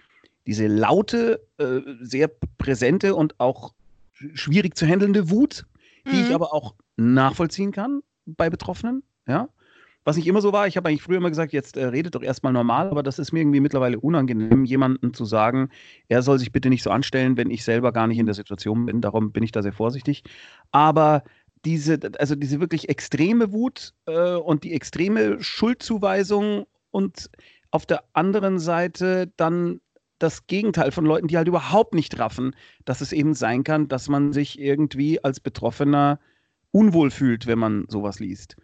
diese 0.45 0.67
laute, 0.67 1.41
äh, 1.57 1.81
sehr 2.01 2.29
präsente 2.57 3.15
und 3.15 3.39
auch 3.39 3.73
schwierig 4.33 4.77
zu 4.77 4.85
handelnde 4.85 5.29
Wut, 5.29 5.65
die 6.05 6.15
mhm. 6.15 6.25
ich 6.25 6.35
aber 6.35 6.53
auch 6.53 6.75
nachvollziehen 6.95 7.71
kann 7.71 8.01
bei 8.25 8.49
Betroffenen. 8.49 9.03
Ja, 9.27 9.49
was 10.07 10.15
nicht 10.15 10.27
immer 10.27 10.39
so 10.39 10.53
war. 10.53 10.67
Ich 10.67 10.77
habe 10.77 10.87
eigentlich 10.87 11.01
früher 11.01 11.17
immer 11.17 11.27
gesagt, 11.27 11.51
jetzt 11.51 11.75
äh, 11.75 11.83
redet 11.83 12.15
doch 12.15 12.23
erstmal 12.23 12.53
normal, 12.53 12.89
aber 12.89 13.03
das 13.03 13.19
ist 13.19 13.33
mir 13.33 13.41
irgendwie 13.41 13.59
mittlerweile 13.59 13.99
unangenehm, 13.99 14.63
jemandem 14.63 15.13
zu 15.13 15.25
sagen, 15.25 15.67
er 16.07 16.21
soll 16.21 16.39
sich 16.39 16.53
bitte 16.53 16.69
nicht 16.69 16.81
so 16.81 16.91
anstellen, 16.91 17.35
wenn 17.35 17.51
ich 17.51 17.65
selber 17.65 17.91
gar 17.91 18.07
nicht 18.07 18.17
in 18.17 18.25
der 18.25 18.33
Situation 18.33 18.85
bin. 18.85 19.01
Darum 19.01 19.33
bin 19.33 19.43
ich 19.43 19.51
da 19.51 19.61
sehr 19.61 19.73
vorsichtig. 19.73 20.23
Aber 20.71 21.23
diese, 21.65 21.99
also 22.19 22.35
diese 22.35 22.61
wirklich 22.61 22.87
extreme 22.87 23.51
Wut 23.51 23.95
äh, 24.05 24.35
und 24.35 24.63
die 24.63 24.71
extreme 24.71 25.43
Schuldzuweisung 25.43 26.67
und 26.91 27.29
auf 27.71 27.85
der 27.85 28.05
anderen 28.13 28.59
Seite 28.59 29.33
dann 29.35 29.81
das 30.19 30.47
Gegenteil 30.47 30.91
von 30.91 31.05
Leuten, 31.05 31.27
die 31.27 31.35
halt 31.35 31.49
überhaupt 31.49 31.93
nicht 31.93 32.17
raffen, 32.17 32.55
dass 32.85 33.01
es 33.01 33.11
eben 33.11 33.33
sein 33.33 33.65
kann, 33.65 33.89
dass 33.89 34.07
man 34.07 34.31
sich 34.31 34.57
irgendwie 34.57 35.21
als 35.21 35.41
Betroffener 35.41 36.21
unwohl 36.71 37.11
fühlt, 37.11 37.45
wenn 37.45 37.59
man 37.59 37.87
sowas 37.89 38.21
liest. 38.21 38.55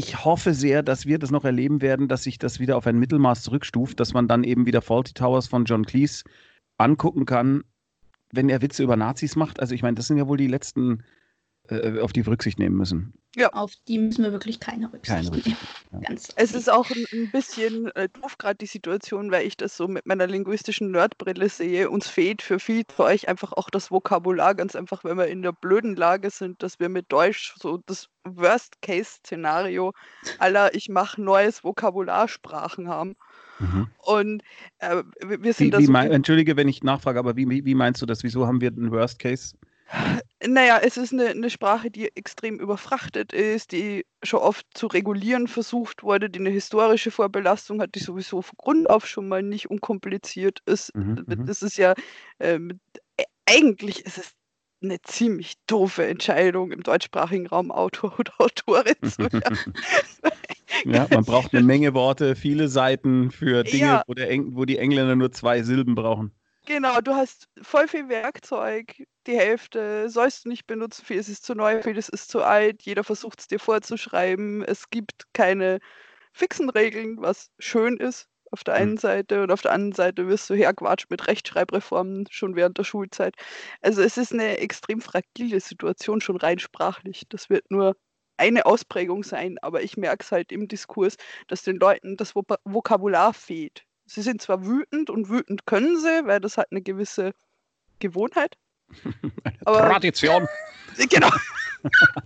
Ich 0.00 0.24
hoffe 0.24 0.54
sehr, 0.54 0.84
dass 0.84 1.06
wir 1.06 1.18
das 1.18 1.32
noch 1.32 1.44
erleben 1.44 1.82
werden, 1.82 2.06
dass 2.06 2.22
sich 2.22 2.38
das 2.38 2.60
wieder 2.60 2.76
auf 2.76 2.86
ein 2.86 3.00
Mittelmaß 3.00 3.42
zurückstuft, 3.42 3.98
dass 3.98 4.14
man 4.14 4.28
dann 4.28 4.44
eben 4.44 4.64
wieder 4.64 4.80
Faulty 4.80 5.12
Towers 5.12 5.48
von 5.48 5.64
John 5.64 5.84
Cleese 5.84 6.22
angucken 6.76 7.26
kann, 7.26 7.64
wenn 8.30 8.48
er 8.48 8.62
Witze 8.62 8.84
über 8.84 8.94
Nazis 8.94 9.34
macht. 9.34 9.58
Also 9.58 9.74
ich 9.74 9.82
meine, 9.82 9.96
das 9.96 10.06
sind 10.06 10.16
ja 10.16 10.28
wohl 10.28 10.36
die 10.36 10.46
letzten, 10.46 11.02
äh, 11.68 12.00
auf 12.00 12.12
die 12.12 12.24
wir 12.24 12.32
Rücksicht 12.32 12.58
nehmen 12.58 12.76
müssen. 12.76 13.12
Ja. 13.36 13.52
Auf 13.52 13.72
die 13.86 13.98
müssen 13.98 14.24
wir 14.24 14.32
wirklich 14.32 14.58
keine 14.58 14.92
Rücksicht 14.92 15.16
Keine 15.16 15.30
Rücksicht, 15.30 15.56
nehmen. 15.92 16.02
ja. 16.02 16.08
Ganz 16.08 16.28
Es 16.36 16.54
ist 16.54 16.70
auch 16.70 16.90
ein, 16.90 17.04
ein 17.12 17.30
bisschen 17.30 17.88
äh, 17.94 18.08
doof 18.08 18.38
gerade 18.38 18.56
die 18.56 18.66
Situation, 18.66 19.30
weil 19.30 19.46
ich 19.46 19.56
das 19.56 19.76
so 19.76 19.86
mit 19.86 20.06
meiner 20.06 20.26
linguistischen 20.26 20.90
Nerdbrille 20.90 21.48
sehe. 21.48 21.90
Uns 21.90 22.08
fehlt 22.08 22.42
für 22.42 22.58
viel 22.58 22.86
Zeug 22.86 23.28
einfach 23.28 23.52
auch 23.52 23.70
das 23.70 23.90
Vokabular, 23.90 24.54
ganz 24.54 24.74
einfach, 24.74 25.04
wenn 25.04 25.18
wir 25.18 25.26
in 25.26 25.42
der 25.42 25.52
blöden 25.52 25.94
Lage 25.94 26.30
sind, 26.30 26.62
dass 26.62 26.80
wir 26.80 26.88
mit 26.88 27.12
Deutsch 27.12 27.54
so 27.60 27.82
das 27.86 28.08
Worst-Case-Szenario 28.24 29.92
aller 30.38 30.74
ich 30.74 30.88
mache 30.88 31.20
neues 31.20 31.64
Vokabularsprachen 31.64 32.88
haben. 32.88 33.14
Mhm. 33.58 33.88
Und 33.98 34.42
äh, 34.78 35.02
wir 35.20 35.52
sind 35.52 35.66
Wie, 35.66 35.70
da 35.70 35.78
wie 35.78 35.88
mein, 35.88 36.12
Entschuldige, 36.12 36.56
wenn 36.56 36.68
ich 36.68 36.82
nachfrage, 36.82 37.18
aber 37.18 37.36
wie, 37.36 37.64
wie, 37.64 37.74
meinst 37.74 38.00
du 38.00 38.06
das? 38.06 38.22
Wieso 38.22 38.46
haben 38.46 38.60
wir 38.60 38.68
einen 38.68 38.90
Worst 38.90 39.18
Case? 39.18 39.54
Naja, 40.46 40.78
es 40.82 40.96
ist 40.96 41.12
eine, 41.12 41.28
eine 41.28 41.50
Sprache, 41.50 41.90
die 41.90 42.14
extrem 42.16 42.60
überfrachtet 42.60 43.32
ist, 43.32 43.72
die 43.72 44.06
schon 44.22 44.40
oft 44.40 44.66
zu 44.74 44.86
regulieren 44.86 45.48
versucht 45.48 46.02
wurde, 46.02 46.30
die 46.30 46.38
eine 46.38 46.50
historische 46.50 47.10
Vorbelastung 47.10 47.80
hat, 47.80 47.94
die 47.94 48.00
sowieso 48.00 48.42
von 48.42 48.56
Grund 48.56 48.90
auf 48.90 49.06
schon 49.06 49.28
mal 49.28 49.42
nicht 49.42 49.70
unkompliziert 49.70 50.60
ist. 50.66 50.94
Mhm, 50.94 51.24
mhm. 51.26 51.46
Das 51.46 51.62
ist 51.62 51.76
ja, 51.76 51.94
ähm, 52.38 52.80
äh, 53.16 53.24
eigentlich 53.46 54.04
ist 54.04 54.18
es 54.18 54.32
eine 54.80 55.00
ziemlich 55.02 55.54
doofe 55.66 56.06
Entscheidung, 56.06 56.70
im 56.70 56.82
deutschsprachigen 56.82 57.48
Raum 57.48 57.72
Autor 57.72 58.14
oder 58.18 58.32
Autorin 58.38 58.94
zu 59.02 59.32
werden. 59.32 59.74
Ja, 60.84 61.06
man 61.10 61.24
braucht 61.24 61.52
eine 61.52 61.64
Menge 61.64 61.94
Worte, 61.94 62.36
viele 62.36 62.68
Seiten 62.68 63.30
für 63.32 63.64
Dinge, 63.64 63.86
Ja. 63.86 64.02
wo, 64.06 64.14
der 64.14 64.30
Eng 64.30 64.54
wo 64.54 64.64
die 64.64 64.78
Engländer 64.78 65.16
nur 65.16 65.32
zwei 65.32 65.62
Silben 65.62 65.94
brauchen. 65.96 66.32
Genau, 66.66 67.00
du 67.00 67.14
hast 67.14 67.48
voll 67.62 67.88
viel 67.88 68.08
Werkzeug, 68.08 69.06
die 69.28 69.36
Hälfte 69.38 70.10
sollst 70.10 70.44
du 70.46 70.48
nicht 70.50 70.66
benutzen, 70.66 71.04
vieles 71.04 71.28
ist 71.28 71.44
zu 71.44 71.54
neu, 71.54 71.82
vieles 71.82 72.08
ist 72.08 72.30
zu 72.30 72.42
alt, 72.42 72.82
jeder 72.82 73.04
versucht 73.04 73.40
es 73.40 73.48
dir 73.48 73.60
vorzuschreiben, 73.60 74.64
es 74.64 74.90
gibt 74.90 75.26
keine 75.34 75.80
fixen 76.32 76.70
Regeln, 76.70 77.20
was 77.20 77.50
schön 77.58 77.98
ist 77.98 78.28
auf 78.50 78.64
der 78.64 78.74
Mhm. 78.74 78.80
einen 78.80 78.96
Seite 78.98 79.42
und 79.42 79.52
auf 79.52 79.62
der 79.62 79.72
anderen 79.72 79.92
Seite 79.94 80.28
wirst 80.28 80.48
du 80.50 80.54
herquatscht 80.54 81.10
mit 81.10 81.26
Rechtschreibreformen 81.28 82.26
schon 82.30 82.56
während 82.56 82.78
der 82.78 82.84
Schulzeit. 82.84 83.34
Also 83.82 84.02
es 84.02 84.16
ist 84.16 84.32
eine 84.32 84.58
extrem 84.58 85.00
fragile 85.02 85.60
Situation, 85.60 86.20
schon 86.22 86.38
rein 86.38 86.58
sprachlich. 86.58 87.24
Das 87.28 87.50
wird 87.50 87.70
nur 87.70 87.96
eine 88.38 88.66
Ausprägung 88.66 89.24
sein, 89.24 89.58
aber 89.62 89.82
ich 89.82 89.96
merke 89.98 90.24
es 90.24 90.32
halt 90.32 90.52
im 90.52 90.68
Diskurs, 90.68 91.16
dass 91.48 91.62
den 91.64 91.76
Leuten 91.76 92.16
das 92.16 92.34
Vok 92.34 92.56
Vokabular 92.64 93.34
fehlt. 93.34 93.84
Sie 94.06 94.22
sind 94.22 94.40
zwar 94.42 94.64
wütend 94.66 95.10
und 95.10 95.28
wütend 95.28 95.66
können 95.66 95.98
sie, 96.00 96.24
weil 96.26 96.40
das 96.40 96.56
hat 96.56 96.68
eine 96.70 96.82
gewisse 96.82 97.32
Gewohnheit. 98.00 98.56
Aber 99.64 99.78
Tradition. 99.80 100.46
genau, 101.10 101.30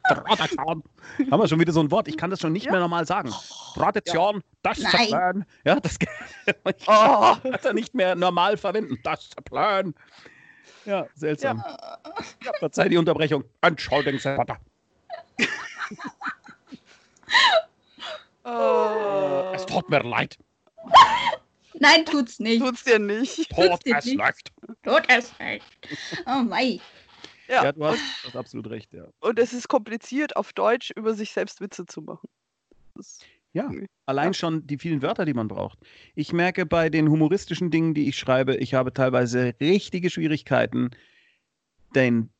Tradition. 0.08 0.82
Haben 1.30 1.40
wir 1.40 1.48
schon 1.48 1.60
wieder 1.60 1.72
so 1.72 1.80
ein 1.80 1.90
Wort? 1.90 2.08
Ich 2.08 2.16
kann 2.16 2.30
das 2.30 2.40
schon 2.40 2.52
nicht 2.52 2.66
Ja. 2.66 2.72
mehr 2.72 2.80
normal 2.80 3.06
sagen. 3.06 3.32
Tradition, 3.74 4.42
das 4.62 4.78
ist 4.78 4.92
der 4.92 5.00
Nein. 5.00 5.08
Plan. 5.08 5.46
Ja, 5.64 5.80
das 5.80 5.98
ich 6.00 6.08
Oh. 6.88 7.36
kann 7.42 7.52
das 7.62 7.72
nicht 7.74 7.94
mehr 7.94 8.14
normal 8.14 8.56
verwenden. 8.56 8.98
Das 9.02 9.24
ist 9.24 9.36
der 9.36 9.42
Plan. 9.42 9.94
Ja, 10.84 11.06
seltsam. 11.14 11.62
Verzeih 12.58 12.88
die 12.88 12.96
Unterbrechung. 12.96 13.44
Entschuldigung, 13.60 14.18
Herr 14.20 14.36
Potter. 14.36 14.58
oh. 18.44 19.52
Es 19.54 19.66
tut 19.66 19.88
mir 19.90 20.00
leid. 20.02 20.38
Nein, 21.78 22.04
tut's 22.04 22.38
nicht. 22.40 22.62
tut's 22.62 22.84
dir 22.84 22.98
nicht. 22.98 23.50
Tod, 23.50 23.84
dir 23.84 23.96
es 23.98 24.04
nicht. 24.06 24.16
läuft. 24.16 24.52
Tut 24.82 25.02
es 25.08 25.32
nicht. 25.38 25.64
Oh 26.26 26.42
mei. 26.42 26.80
Ja, 27.48 27.64
Ja, 27.64 27.72
du 27.72 27.80
und, 27.80 27.86
hast, 27.92 28.00
du 28.22 28.28
hast 28.28 28.36
absolut 28.36 28.68
recht, 28.70 28.92
ja. 28.92 29.06
und 29.20 29.38
es 29.38 29.52
ist 29.52 29.68
kompliziert, 29.68 30.36
auf 30.36 30.52
Deutsch 30.52 30.90
über 30.96 31.14
sich 31.14 31.32
selbst 31.32 31.60
Witze 31.60 31.86
zu 31.86 32.00
machen. 32.02 32.28
Ja, 33.52 33.64
irgendwie- 33.64 33.86
allein 34.06 34.28
Ja. 34.28 34.34
schon 34.34 34.66
die 34.66 34.78
vielen 34.78 35.02
Wörter, 35.02 35.24
die 35.24 35.34
man 35.34 35.48
braucht. 35.48 35.78
Ich 36.14 36.32
merke 36.32 36.64
bei 36.66 36.88
den 36.88 37.08
humoristischen 37.10 37.70
Dingen, 37.70 37.94
die 37.94 38.08
ich 38.08 38.16
schreibe, 38.18 38.56
ich 38.56 38.74
habe 38.74 38.92
teilweise 38.94 39.54
richtige 39.60 40.08
Schwierigkeiten, 40.10 40.90
den, 41.94 42.30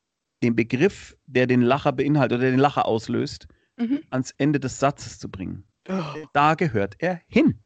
den 0.42 0.57
Begriff, 0.57 1.16
der 1.26 1.46
den 1.46 1.61
Lacher 1.62 1.92
beinhaltet 1.92 2.38
oder 2.38 2.50
den 2.50 2.59
Lacher 2.61 2.87
auslöst, 2.87 3.46
Mhm. 3.76 4.00
ans 4.11 4.33
Ende 4.38 4.61
des 4.61 4.78
Satzes 4.78 5.18
zu 5.18 5.31
bringen. 5.31 5.64
Oh. 5.88 6.02
Da 6.33 6.55
gehört 6.55 6.94
er 6.98 7.20
hin. 7.26 7.62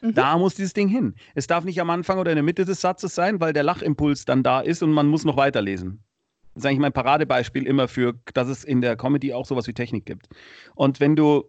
Mhm. 0.00 0.14
Da 0.14 0.38
muss 0.38 0.54
dieses 0.54 0.72
Ding 0.72 0.88
hin. 0.88 1.14
Es 1.34 1.46
darf 1.46 1.64
nicht 1.64 1.80
am 1.80 1.90
Anfang 1.90 2.18
oder 2.18 2.30
in 2.30 2.36
der 2.36 2.42
Mitte 2.42 2.64
des 2.64 2.80
Satzes 2.80 3.14
sein, 3.14 3.40
weil 3.40 3.52
der 3.52 3.62
Lachimpuls 3.62 4.24
dann 4.24 4.42
da 4.42 4.60
ist 4.60 4.82
und 4.82 4.92
man 4.92 5.08
muss 5.08 5.24
noch 5.24 5.36
weiterlesen. 5.36 6.02
Das 6.54 6.64
ist 6.64 6.66
eigentlich 6.66 6.80
mein 6.80 6.92
Paradebeispiel 6.92 7.66
immer 7.66 7.88
für, 7.88 8.14
dass 8.34 8.48
es 8.48 8.64
in 8.64 8.80
der 8.80 8.96
Comedy 8.96 9.32
auch 9.32 9.46
sowas 9.46 9.66
wie 9.66 9.74
Technik 9.74 10.06
gibt. 10.06 10.28
Und 10.74 11.00
wenn 11.00 11.14
du, 11.14 11.44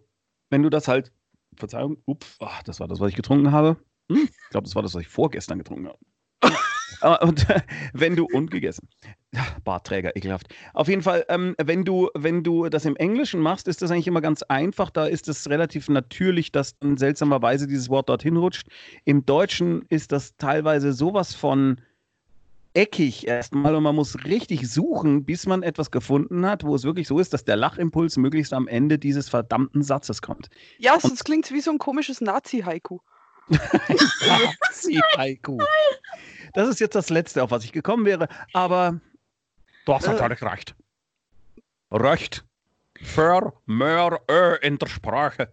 wenn 0.50 0.62
du 0.62 0.70
das 0.70 0.88
halt, 0.88 1.12
Verzeihung, 1.56 1.98
ups, 2.06 2.36
ach, 2.40 2.62
das 2.62 2.80
war 2.80 2.88
das, 2.88 3.00
was 3.00 3.10
ich 3.10 3.16
getrunken 3.16 3.50
habe. 3.50 3.76
Hm, 4.08 4.28
ich 4.30 4.50
glaube, 4.50 4.64
das 4.64 4.74
war 4.74 4.82
das, 4.82 4.94
was 4.94 5.02
ich 5.02 5.08
vorgestern 5.08 5.58
getrunken 5.58 5.88
habe. 5.88 5.98
Aber- 7.00 7.22
und 7.22 7.46
wenn 7.92 8.16
du 8.16 8.26
und 8.26 8.50
gegessen. 8.50 8.88
Ja, 9.32 9.46
Bartträger, 9.62 10.16
ekelhaft. 10.16 10.48
Auf 10.74 10.88
jeden 10.88 11.02
Fall, 11.02 11.24
ähm, 11.28 11.54
wenn 11.62 11.84
du, 11.84 12.08
wenn 12.14 12.42
du 12.42 12.68
das 12.68 12.84
im 12.84 12.96
Englischen 12.96 13.40
machst, 13.40 13.68
ist 13.68 13.80
das 13.80 13.90
eigentlich 13.90 14.08
immer 14.08 14.20
ganz 14.20 14.42
einfach. 14.42 14.90
Da 14.90 15.06
ist 15.06 15.28
es 15.28 15.48
relativ 15.48 15.88
natürlich, 15.88 16.50
dass 16.50 16.76
dann 16.78 16.96
seltsamerweise 16.96 17.68
dieses 17.68 17.88
Wort 17.88 18.08
dorthin 18.08 18.36
rutscht. 18.36 18.66
Im 19.04 19.24
Deutschen 19.24 19.82
ist 19.88 20.10
das 20.10 20.36
teilweise 20.36 20.92
sowas 20.92 21.34
von 21.34 21.80
eckig 22.74 23.26
erstmal 23.26 23.74
und 23.74 23.82
man 23.82 23.94
muss 23.94 24.24
richtig 24.24 24.70
suchen, 24.70 25.24
bis 25.24 25.46
man 25.46 25.62
etwas 25.62 25.90
gefunden 25.90 26.46
hat, 26.46 26.64
wo 26.64 26.74
es 26.74 26.84
wirklich 26.84 27.08
so 27.08 27.18
ist, 27.18 27.32
dass 27.32 27.44
der 27.44 27.56
Lachimpuls 27.56 28.16
möglichst 28.16 28.52
am 28.52 28.68
Ende 28.68 28.98
dieses 28.98 29.28
verdammten 29.28 29.82
Satzes 29.82 30.22
kommt. 30.22 30.50
Ja, 30.78 30.98
sonst 31.00 31.24
klingt 31.24 31.46
es 31.46 31.52
wie 31.52 31.60
so 31.60 31.70
ein 31.70 31.78
komisches 31.78 32.20
Nazi-Haiku. 32.20 33.00
Nazi-Haiku. 33.50 35.58
Das 36.54 36.68
ist 36.68 36.80
jetzt 36.80 36.94
das 36.94 37.10
Letzte, 37.10 37.42
auf 37.42 37.50
was 37.50 37.64
ich 37.64 37.72
gekommen 37.72 38.04
wäre, 38.04 38.28
aber 38.52 39.00
du 39.86 39.94
hast 39.94 40.06
Äh. 40.06 40.12
natürlich 40.12 40.42
recht. 40.42 40.74
Recht. 41.92 42.44
Für 43.02 43.52
mehr 43.66 44.20
Ö 44.30 44.54
in 44.62 44.78
der 44.78 44.86
Sprache. 44.88 45.52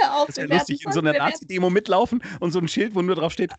Hör 0.00 0.16
auf, 0.16 0.26
Das 0.26 0.36
wäre 0.36 0.48
wir 0.48 0.56
lustig, 0.56 0.84
in 0.84 0.92
so 0.92 1.00
einer 1.00 1.12
Nazi-Demo 1.12 1.70
mitlaufen 1.70 2.22
und 2.40 2.52
so 2.52 2.58
ein 2.58 2.68
Schild, 2.68 2.94
wo 2.94 3.02
nur 3.02 3.14
drauf 3.14 3.32
steht, 3.32 3.52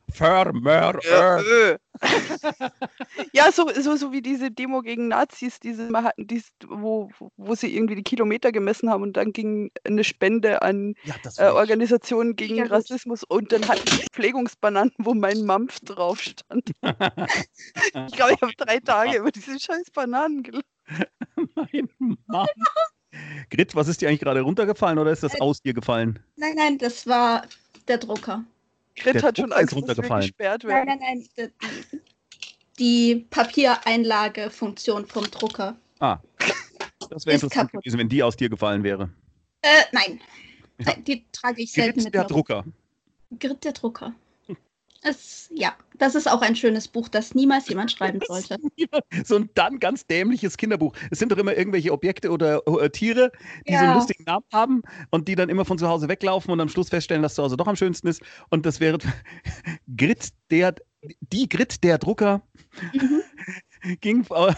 Ja, 1.03 1.39
Ö. 1.39 1.71
äh. 1.71 1.77
ja 3.33 3.51
so, 3.51 3.69
so, 3.79 3.95
so 3.95 4.11
wie 4.11 4.21
diese 4.21 4.49
Demo 4.49 4.81
gegen 4.81 5.07
Nazis, 5.07 5.59
diese 5.59 5.89
wo, 6.67 7.09
wo 7.37 7.55
sie 7.55 7.75
irgendwie 7.75 7.95
die 7.95 8.03
Kilometer 8.03 8.51
gemessen 8.51 8.89
haben 8.89 9.03
und 9.03 9.17
dann 9.17 9.33
ging 9.33 9.71
eine 9.83 10.03
Spende 10.03 10.61
an 10.61 10.95
Ja, 11.03 11.15
äh. 11.37 11.51
Organisationen 11.51 12.35
gegen 12.35 12.57
gut. 12.57 12.71
Rassismus 12.71 13.23
und 13.23 13.51
dann 13.51 13.67
hatten 13.67 13.85
die 13.85 14.07
Pflegungsbananen, 14.11 14.93
wo 14.97 15.13
mein 15.13 15.43
Mampf 15.45 15.79
drauf 15.81 16.21
stand. 16.21 16.71
Ich 18.07 18.13
glaube, 18.13 18.33
ich 18.33 18.41
habe 18.41 18.53
drei 18.57 18.79
Tage 18.79 19.17
über 19.17 19.31
diese 19.31 19.59
scheiß 19.59 19.91
Bananen 19.93 20.43
gelacht. 20.43 20.65
Mein 21.55 21.89
Mann. 22.27 22.47
Grit, 23.49 23.75
was 23.75 23.87
ist 23.87 24.01
dir 24.01 24.07
eigentlich 24.09 24.21
gerade 24.21 24.41
runtergefallen 24.41 24.97
oder 24.97 25.11
ist 25.11 25.23
das 25.23 25.33
Äh, 25.35 25.39
aus 25.39 25.61
dir 25.61 25.73
gefallen? 25.73 26.19
Nein, 26.37 26.53
nein, 26.55 26.77
das 26.77 27.05
war 27.07 27.45
der 27.87 27.97
Drucker. 27.97 28.43
Grit 28.95 29.15
Der 29.15 29.21
hat 29.23 29.37
schon 29.37 29.49
Drucker 29.49 29.59
Angst, 29.59 29.71
dass 29.73 29.75
wir 29.75 29.87
runtergefallen. 29.87 30.21
gesperrt 30.27 30.63
Nein, 30.63 30.87
werden. 30.87 30.99
nein, 31.01 31.27
nein. 31.37 31.51
Die, 32.79 33.15
die 33.15 33.25
Papiereinlagefunktion 33.29 35.05
vom 35.07 35.23
Drucker. 35.25 35.75
Ah, 35.99 36.19
das 37.09 37.25
wäre 37.25 37.35
interessant 37.35 37.69
kaputt. 37.71 37.83
gewesen, 37.83 37.99
wenn 37.99 38.09
die 38.09 38.23
aus 38.23 38.35
dir 38.37 38.49
gefallen 38.49 38.83
wäre. 38.83 39.09
Äh, 39.61 39.83
nein. 39.91 40.19
Ja. 40.79 40.85
Nein, 40.93 41.03
Die 41.03 41.25
trage 41.31 41.61
ich 41.61 41.71
selten 41.71 41.95
Grit, 41.99 42.05
mit 42.05 42.13
der. 42.13 42.23
Drucker. 42.25 42.63
Grit 43.39 43.63
der 43.63 43.73
Drucker. 43.73 44.13
Es, 45.03 45.49
ja, 45.53 45.75
das 45.97 46.13
ist 46.15 46.29
auch 46.29 46.41
ein 46.41 46.55
schönes 46.55 46.87
Buch, 46.87 47.07
das 47.09 47.33
niemals 47.33 47.67
jemand 47.67 47.91
schreiben 47.97 48.19
sollte. 48.21 48.57
So 49.25 49.35
ein 49.35 49.49
dann 49.55 49.79
ganz 49.79 50.05
dämliches 50.05 50.57
Kinderbuch. 50.57 50.93
Es 51.11 51.19
sind 51.19 51.31
doch 51.31 51.37
immer 51.37 51.55
irgendwelche 51.55 51.91
Objekte 51.91 52.29
oder 52.31 52.61
äh, 52.67 52.89
Tiere, 52.89 53.31
die 53.67 53.77
so 53.77 53.85
einen 53.85 53.93
Ja. 53.93 53.93
lustigen 53.93 54.23
Namen 54.25 54.45
haben 54.51 54.81
und 55.11 55.27
die 55.27 55.35
dann 55.35 55.49
immer 55.49 55.65
von 55.65 55.77
zu 55.77 55.87
Hause 55.87 56.07
weglaufen 56.07 56.51
und 56.51 56.59
am 56.59 56.69
Schluss 56.69 56.89
feststellen, 56.89 57.23
dass 57.23 57.35
zu 57.35 57.43
Hause 57.43 57.57
doch 57.57 57.67
am 57.67 57.75
schönsten 57.75 58.07
ist. 58.07 58.21
Und 58.49 58.65
das 58.65 58.79
wäre 58.79 58.97
Grit, 59.97 60.29
der, 60.49 60.75
die 61.21 61.47
Grit, 61.49 61.83
der 61.83 61.97
Drucker, 61.97 62.41
Mhm. 62.93 63.21
ging, 64.01 64.25
äh, 64.31 64.53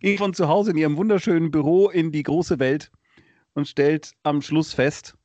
ging 0.00 0.18
von 0.18 0.34
zu 0.34 0.48
Hause 0.48 0.70
in 0.72 0.76
ihrem 0.76 0.96
wunderschönen 0.96 1.50
Büro 1.50 1.88
in 1.90 2.12
die 2.12 2.22
große 2.22 2.58
Welt 2.58 2.90
und 3.54 3.68
stellt 3.68 4.12
am 4.22 4.42
Schluss 4.42 4.72
fest, 4.72 5.16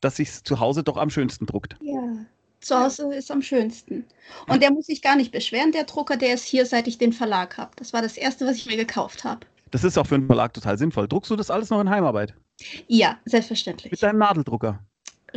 dass 0.00 0.16
sich 0.16 0.44
zu 0.44 0.60
Hause 0.60 0.82
doch 0.84 0.96
am 0.96 1.10
schönsten 1.10 1.46
druckt. 1.46 1.76
Ja. 1.80 2.26
Zu 2.64 2.78
Hause 2.78 3.14
ist 3.14 3.30
am 3.30 3.42
schönsten. 3.42 4.04
Und 4.48 4.62
der 4.62 4.72
muss 4.72 4.86
sich 4.86 5.02
gar 5.02 5.16
nicht 5.16 5.32
beschweren, 5.32 5.72
der 5.72 5.84
Drucker, 5.84 6.16
der 6.16 6.34
ist 6.34 6.44
hier, 6.44 6.64
seit 6.64 6.86
ich 6.88 6.96
den 6.96 7.12
Verlag 7.12 7.58
habe. 7.58 7.72
Das 7.76 7.92
war 7.92 8.00
das 8.00 8.16
erste, 8.16 8.46
was 8.46 8.56
ich 8.56 8.66
mir 8.66 8.76
gekauft 8.76 9.22
habe. 9.22 9.40
Das 9.70 9.84
ist 9.84 9.98
auch 9.98 10.06
für 10.06 10.14
einen 10.14 10.26
Verlag 10.26 10.54
total 10.54 10.78
sinnvoll. 10.78 11.06
Druckst 11.06 11.30
du 11.30 11.36
das 11.36 11.50
alles 11.50 11.68
noch 11.70 11.80
in 11.80 11.90
Heimarbeit? 11.90 12.34
Ja, 12.86 13.18
selbstverständlich. 13.26 13.90
Mit 13.90 14.02
deinem 14.02 14.18
Nadeldrucker? 14.18 14.78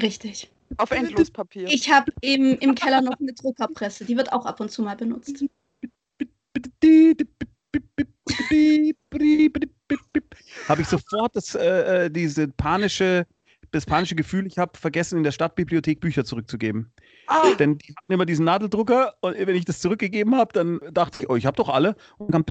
Richtig. 0.01 0.49
Auf 0.77 0.91
Endlospapier. 0.91 1.67
Ich 1.67 1.91
habe 1.91 2.11
im, 2.21 2.57
im 2.59 2.75
Keller 2.75 3.01
noch 3.01 3.19
eine 3.19 3.33
Druckerpresse, 3.33 4.05
die 4.05 4.15
wird 4.15 4.31
auch 4.31 4.45
ab 4.45 4.59
und 4.59 4.71
zu 4.71 4.81
mal 4.81 4.95
benutzt. 4.95 5.43
Habe 10.67 10.81
ich 10.81 10.87
sofort 10.87 11.35
das, 11.35 11.55
äh, 11.55 12.05
äh, 12.05 12.09
diese 12.09 12.47
panische, 12.47 13.25
das 13.71 13.85
panische 13.85 14.15
Gefühl, 14.15 14.45
ich 14.45 14.57
habe 14.57 14.77
vergessen, 14.77 15.17
in 15.17 15.23
der 15.23 15.31
Stadtbibliothek 15.31 15.99
Bücher 15.99 16.25
zurückzugeben. 16.25 16.91
Ah, 17.27 17.53
Denn 17.55 17.77
die 17.77 17.93
hatten 17.95 18.13
immer 18.13 18.25
diesen 18.25 18.45
Nadeldrucker 18.45 19.13
und 19.21 19.35
wenn 19.37 19.55
ich 19.55 19.65
das 19.65 19.79
zurückgegeben 19.81 20.35
habe, 20.35 20.53
dann 20.53 20.79
dachte 20.91 21.23
ich, 21.23 21.29
oh, 21.29 21.35
ich 21.35 21.45
habe 21.45 21.57
doch 21.57 21.69
alle. 21.69 21.95
Und 22.17 22.33
dann 22.33 22.45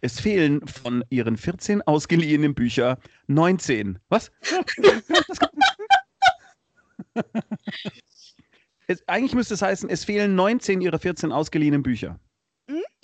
es 0.00 0.20
fehlen 0.20 0.66
von 0.66 1.04
ihren 1.10 1.36
14 1.36 1.82
ausgeliehenen 1.82 2.54
Büchern 2.54 2.96
19. 3.28 3.98
Was? 4.08 4.30
es, 8.86 9.08
eigentlich 9.08 9.34
müsste 9.34 9.54
es 9.54 9.62
heißen, 9.62 9.88
es 9.88 10.04
fehlen 10.04 10.34
19 10.34 10.80
ihrer 10.82 10.98
14 10.98 11.32
ausgeliehenen 11.32 11.82
Bücher. 11.82 12.20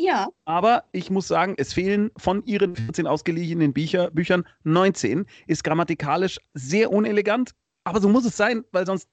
Ja, 0.03 0.29
Aber 0.47 0.83
ich 0.91 1.11
muss 1.11 1.29
sagen, 1.29 1.55
es 1.59 1.73
fehlen 1.73 2.11
von 2.17 2.45
ihren 2.45 2.75
14 2.75 3.07
ausgeliehenen 3.07 3.73
Bücher, 3.73 4.11
Büchern 4.11 4.45
19. 4.65 5.27
Ist 5.47 5.63
grammatikalisch 5.63 6.41
sehr 6.55 6.91
unelegant, 6.91 7.53
aber 7.85 8.01
so 8.01 8.09
muss 8.09 8.25
es 8.25 8.37
sein, 8.37 8.65
weil 8.73 8.85
sonst. 8.85 9.09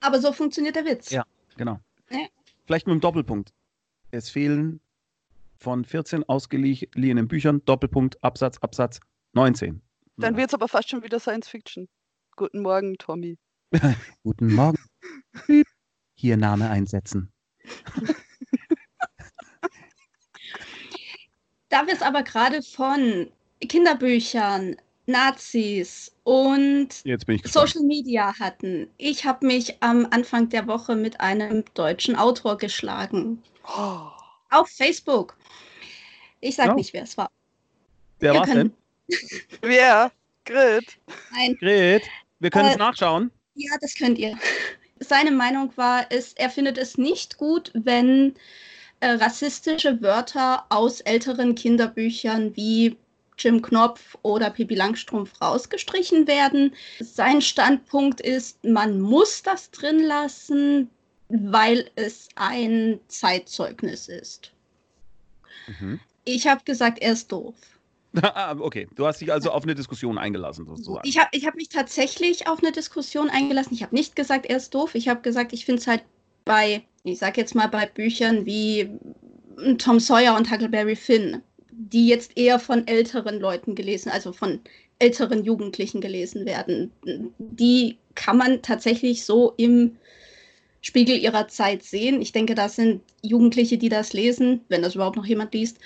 aber 0.00 0.18
so 0.22 0.32
funktioniert 0.32 0.76
der 0.76 0.86
Witz. 0.86 1.10
Ja. 1.10 1.24
Genau. 1.58 1.78
Ja. 2.10 2.26
Vielleicht 2.64 2.86
mit 2.86 2.92
einem 2.92 3.00
Doppelpunkt. 3.02 3.52
Es 4.12 4.30
fehlen 4.30 4.80
von 5.58 5.84
14 5.84 6.24
ausgeliehenen 6.24 7.28
Büchern, 7.28 7.62
Doppelpunkt, 7.66 8.24
Absatz, 8.24 8.56
Absatz, 8.62 9.00
19. 9.34 9.82
dann 10.16 10.38
wird 10.38 10.48
es 10.48 10.54
aber 10.54 10.68
fast 10.68 10.88
schon 10.88 11.02
wieder 11.02 11.20
Science 11.20 11.48
Fiction. 11.48 11.86
Guten 12.36 12.62
Morgen, 12.62 12.96
Tommy. 12.96 13.36
Guten 14.22 14.54
Morgen. 14.54 14.78
Hier 16.14 16.38
Name 16.38 16.70
einsetzen. 16.70 17.30
Da 21.74 21.84
wir 21.88 21.94
es 21.94 22.02
aber 22.02 22.22
gerade 22.22 22.62
von 22.62 23.28
Kinderbüchern, 23.60 24.76
Nazis 25.06 26.14
und. 26.22 26.90
Social 27.46 27.82
Media 27.82 28.32
hatten, 28.38 28.86
ich 28.96 29.24
habe 29.24 29.44
mich 29.44 29.82
am 29.82 30.06
Anfang 30.12 30.48
der 30.50 30.68
Woche 30.68 30.94
mit 30.94 31.18
einem 31.20 31.64
deutschen 31.74 32.14
Autor 32.14 32.58
geschlagen. 32.58 33.42
Oh. 33.76 34.02
Auf 34.50 34.68
Facebook. 34.68 35.36
Ich 36.40 36.54
sage 36.54 36.68
Ja. 36.68 36.74
nicht, 36.76 36.92
wer 36.92 37.02
es 37.02 37.16
war. 37.16 37.28
Wer 38.20 38.34
könnt- 38.42 38.54
denn? 38.54 38.72
Wer? 39.60 40.12
Grit. 40.44 40.96
Nein, 41.32 41.56
Gret, 41.58 42.04
wir 42.38 42.50
können 42.50 42.68
es 42.68 42.76
Äh, 42.76 42.78
nachschauen. 42.78 43.32
ja, 43.56 43.72
das 43.80 43.96
könnt 43.96 44.18
ihr. 44.20 44.38
Seine 45.00 45.32
Meinung 45.32 45.72
war, 45.76 46.06
es, 46.10 46.34
er 46.34 46.50
findet 46.50 46.78
es 46.78 46.98
nicht 46.98 47.36
gut, 47.36 47.72
wenn 47.74 48.36
äh, 49.00 49.10
rassistische 49.10 50.00
Wörter 50.02 50.64
aus 50.68 51.00
älteren 51.00 51.54
Kinderbüchern 51.54 52.54
wie 52.56 52.96
Jim 53.38 53.62
Knopf 53.62 54.16
oder 54.22 54.50
Pippi 54.50 54.74
Langstrumpf 54.74 55.40
rausgestrichen 55.40 56.26
werden. 56.26 56.74
Sein 57.00 57.42
Standpunkt 57.42 58.20
ist, 58.20 58.62
man 58.64 59.00
muss 59.00 59.42
das 59.42 59.70
drin 59.70 60.00
lassen, 60.00 60.88
weil 61.28 61.90
es 61.96 62.28
ein 62.36 63.00
Zeitzeugnis 63.08 64.08
ist. 64.08 64.52
Mhm. 65.66 66.00
Ich 66.24 66.46
habe 66.46 66.62
gesagt, 66.64 67.00
er 67.00 67.12
ist 67.12 67.30
doof. 67.30 67.54
Ah, 68.22 68.54
okay, 68.56 68.86
du 68.94 69.06
hast 69.06 69.20
dich 69.20 69.32
also 69.32 69.50
auf 69.50 69.64
eine 69.64 69.74
Diskussion 69.74 70.18
eingelassen, 70.18 70.66
sozusagen. 70.66 71.00
Ich 71.02 71.18
habe 71.18 71.30
ich 71.32 71.46
hab 71.46 71.56
mich 71.56 71.68
tatsächlich 71.68 72.46
auf 72.46 72.62
eine 72.62 72.70
Diskussion 72.70 73.28
eingelassen. 73.28 73.74
Ich 73.74 73.82
habe 73.82 73.92
nicht 73.92 74.14
gesagt, 74.14 74.46
er 74.46 74.58
ist 74.58 74.72
doof. 74.72 74.94
Ich 74.94 75.08
habe 75.08 75.20
gesagt, 75.22 75.52
ich 75.52 75.64
finde 75.64 75.80
es 75.80 75.88
halt 75.88 76.04
bei, 76.44 76.82
ich 77.04 77.18
sag 77.18 77.36
jetzt 77.36 77.54
mal 77.54 77.68
bei 77.68 77.86
Büchern 77.86 78.46
wie 78.46 78.84
mm, 79.56 79.78
Tom 79.78 80.00
Sawyer 80.00 80.36
und 80.36 80.50
Huckleberry 80.50 80.96
Finn, 80.96 81.42
die 81.70 82.08
jetzt 82.08 82.36
eher 82.36 82.58
von 82.58 82.86
älteren 82.86 83.40
Leuten 83.40 83.74
gelesen, 83.74 84.10
also 84.10 84.32
von 84.32 84.60
älteren 84.98 85.44
Jugendlichen 85.44 86.00
gelesen 86.00 86.46
werden. 86.46 86.92
Die 87.38 87.98
kann 88.14 88.36
man 88.36 88.62
tatsächlich 88.62 89.24
so 89.24 89.54
im 89.56 89.96
Spiegel 90.80 91.18
ihrer 91.18 91.48
Zeit 91.48 91.82
sehen. 91.82 92.20
Ich 92.20 92.32
denke, 92.32 92.54
das 92.54 92.76
sind 92.76 93.00
Jugendliche, 93.22 93.78
die 93.78 93.88
das 93.88 94.12
lesen, 94.12 94.60
wenn 94.68 94.82
das 94.82 94.94
überhaupt 94.94 95.16
noch 95.16 95.26
jemand 95.26 95.54
liest, 95.54 95.78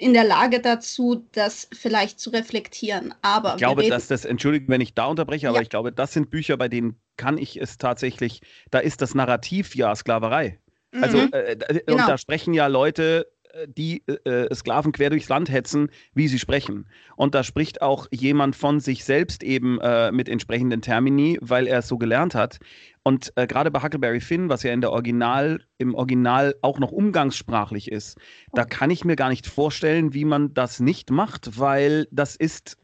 in 0.00 0.14
der 0.14 0.24
Lage 0.24 0.60
dazu, 0.60 1.26
das 1.32 1.68
vielleicht 1.72 2.18
zu 2.18 2.30
reflektieren. 2.30 3.12
Aber 3.22 3.52
Ich 3.52 3.58
glaube, 3.58 3.86
dass 3.88 4.08
das, 4.08 4.24
entschuldigt, 4.24 4.68
wenn 4.68 4.80
ich 4.80 4.94
da 4.94 5.04
unterbreche, 5.04 5.48
aber 5.48 5.58
Ja. 5.58 5.62
ich 5.62 5.68
glaube, 5.68 5.92
das 5.92 6.12
sind 6.14 6.30
Bücher, 6.30 6.56
bei 6.56 6.68
denen 6.68 6.98
kann 7.18 7.36
ich 7.36 7.60
es 7.60 7.76
tatsächlich, 7.76 8.40
da 8.70 8.78
ist 8.78 9.02
das 9.02 9.14
Narrativ 9.14 9.74
ja 9.76 9.94
Sklaverei. 9.94 10.58
Also, 11.02 11.18
Mhm. 11.18 11.28
äh, 11.32 11.56
da- 11.56 11.66
und 11.68 11.82
Genau. 11.86 12.06
da 12.06 12.18
sprechen 12.18 12.54
ja 12.54 12.66
Leute, 12.66 13.26
äh, 13.39 13.39
die 13.66 14.02
äh, 14.06 14.54
Sklaven 14.54 14.92
quer 14.92 15.10
durchs 15.10 15.28
Land 15.28 15.50
hetzen, 15.50 15.90
wie 16.14 16.28
sie 16.28 16.38
sprechen. 16.38 16.86
Und 17.16 17.34
da 17.34 17.42
spricht 17.42 17.82
auch 17.82 18.06
jemand 18.10 18.56
von 18.56 18.80
sich 18.80 19.04
selbst 19.04 19.42
eben 19.42 19.80
äh, 19.80 20.12
mit 20.12 20.28
entsprechenden 20.28 20.82
Termini, 20.82 21.38
weil 21.40 21.66
er 21.66 21.80
es 21.80 21.88
so 21.88 21.98
gelernt 21.98 22.34
hat. 22.34 22.58
Und 23.02 23.32
äh, 23.36 23.46
gerade 23.46 23.70
bei 23.70 23.82
Huckleberry 23.82 24.20
Finn, 24.20 24.48
was 24.48 24.62
ja 24.62 24.72
in 24.72 24.80
der 24.80 24.92
Original, 24.92 25.64
im 25.78 25.94
Original 25.94 26.54
auch 26.60 26.78
noch 26.78 26.92
umgangssprachlich 26.92 27.90
ist, 27.90 28.18
da 28.52 28.64
kann 28.64 28.90
ich 28.90 29.04
mir 29.04 29.16
gar 29.16 29.30
nicht 29.30 29.46
vorstellen, 29.46 30.12
wie 30.12 30.24
man 30.24 30.52
das 30.52 30.80
nicht 30.80 31.10
macht, 31.10 31.58
weil 31.58 32.06
das 32.10 32.36
ist 32.36 32.76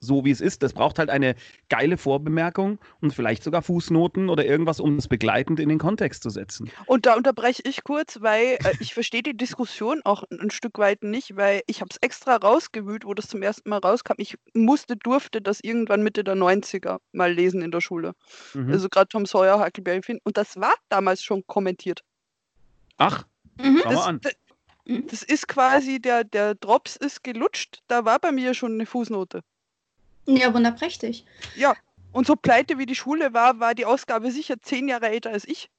so, 0.00 0.24
wie 0.24 0.30
es 0.30 0.40
ist. 0.40 0.62
Das 0.62 0.72
braucht 0.72 0.98
halt 0.98 1.10
eine 1.10 1.34
geile 1.68 1.96
Vorbemerkung 1.96 2.78
und 3.00 3.12
vielleicht 3.14 3.42
sogar 3.42 3.62
Fußnoten 3.62 4.28
oder 4.28 4.44
irgendwas, 4.44 4.80
um 4.80 4.96
es 4.96 5.08
begleitend 5.08 5.58
in 5.60 5.68
den 5.68 5.78
Kontext 5.78 6.22
zu 6.22 6.30
setzen. 6.30 6.70
Und 6.86 7.06
da 7.06 7.14
unterbreche 7.14 7.62
ich 7.64 7.82
kurz, 7.84 8.20
weil 8.20 8.58
äh, 8.64 8.74
ich 8.80 8.94
verstehe 8.94 9.22
die 9.22 9.36
Diskussion 9.36 10.00
auch 10.04 10.24
ein, 10.30 10.50
Stück 10.50 10.78
weit 10.78 11.02
nicht, 11.02 11.36
weil 11.36 11.62
ich 11.66 11.80
habe 11.80 11.88
es 11.90 11.98
extra 12.00 12.36
rausgewühlt, 12.36 13.04
wo 13.04 13.14
das 13.14 13.28
zum 13.28 13.42
ersten 13.42 13.68
Mal 13.70 13.78
rauskam. 13.78 14.14
Ich 14.18 14.36
musste, 14.54 14.96
durfte 14.96 15.42
das 15.42 15.58
irgendwann 15.62 16.02
Mitte 16.02 16.24
der 16.24 16.36
90er 16.36 16.98
mal 17.12 17.32
lesen 17.32 17.62
in 17.62 17.70
der 17.70 17.80
Schule. 17.80 18.12
Mhm. 18.54 18.70
Also 18.72 18.88
gerade 18.88 19.08
Tom 19.08 19.26
Sawyer, 19.26 19.58
Huckleberry 19.64 20.02
Finn. 20.02 20.20
Und 20.24 20.36
das 20.36 20.56
war 20.56 20.74
damals 20.88 21.22
schon 21.22 21.46
kommentiert. 21.46 22.02
Ach, 22.96 23.24
Mhm. 23.60 23.80
schau 23.82 23.88
mal 23.90 23.94
Das, 23.96 24.06
an. 24.06 24.20
d- 24.20 24.30
Mhm. 24.86 25.06
das 25.08 25.22
ist 25.22 25.48
quasi, 25.48 26.00
der, 26.00 26.24
der 26.24 26.54
Drops 26.54 26.96
ist 26.96 27.22
gelutscht. 27.24 27.80
Da 27.88 28.04
war 28.04 28.18
bei 28.20 28.32
mir 28.32 28.54
schon 28.54 28.72
eine 28.74 28.86
Fußnote. 28.86 29.42
Ja, 30.28 30.52
wunderprächtig. 30.52 31.24
Und 32.12 32.26
so 32.26 32.36
pleite 32.36 32.78
wie 32.78 32.86
die 32.86 32.94
Schule 32.94 33.32
war, 33.32 33.60
war 33.60 33.74
die 33.74 33.84
Ausgabe 33.84 34.30
sicher 34.30 34.56
zehn 34.60 34.88
Jahre 34.88 35.08
älter 35.08 35.30
als 35.30 35.46
ich. 35.46 35.70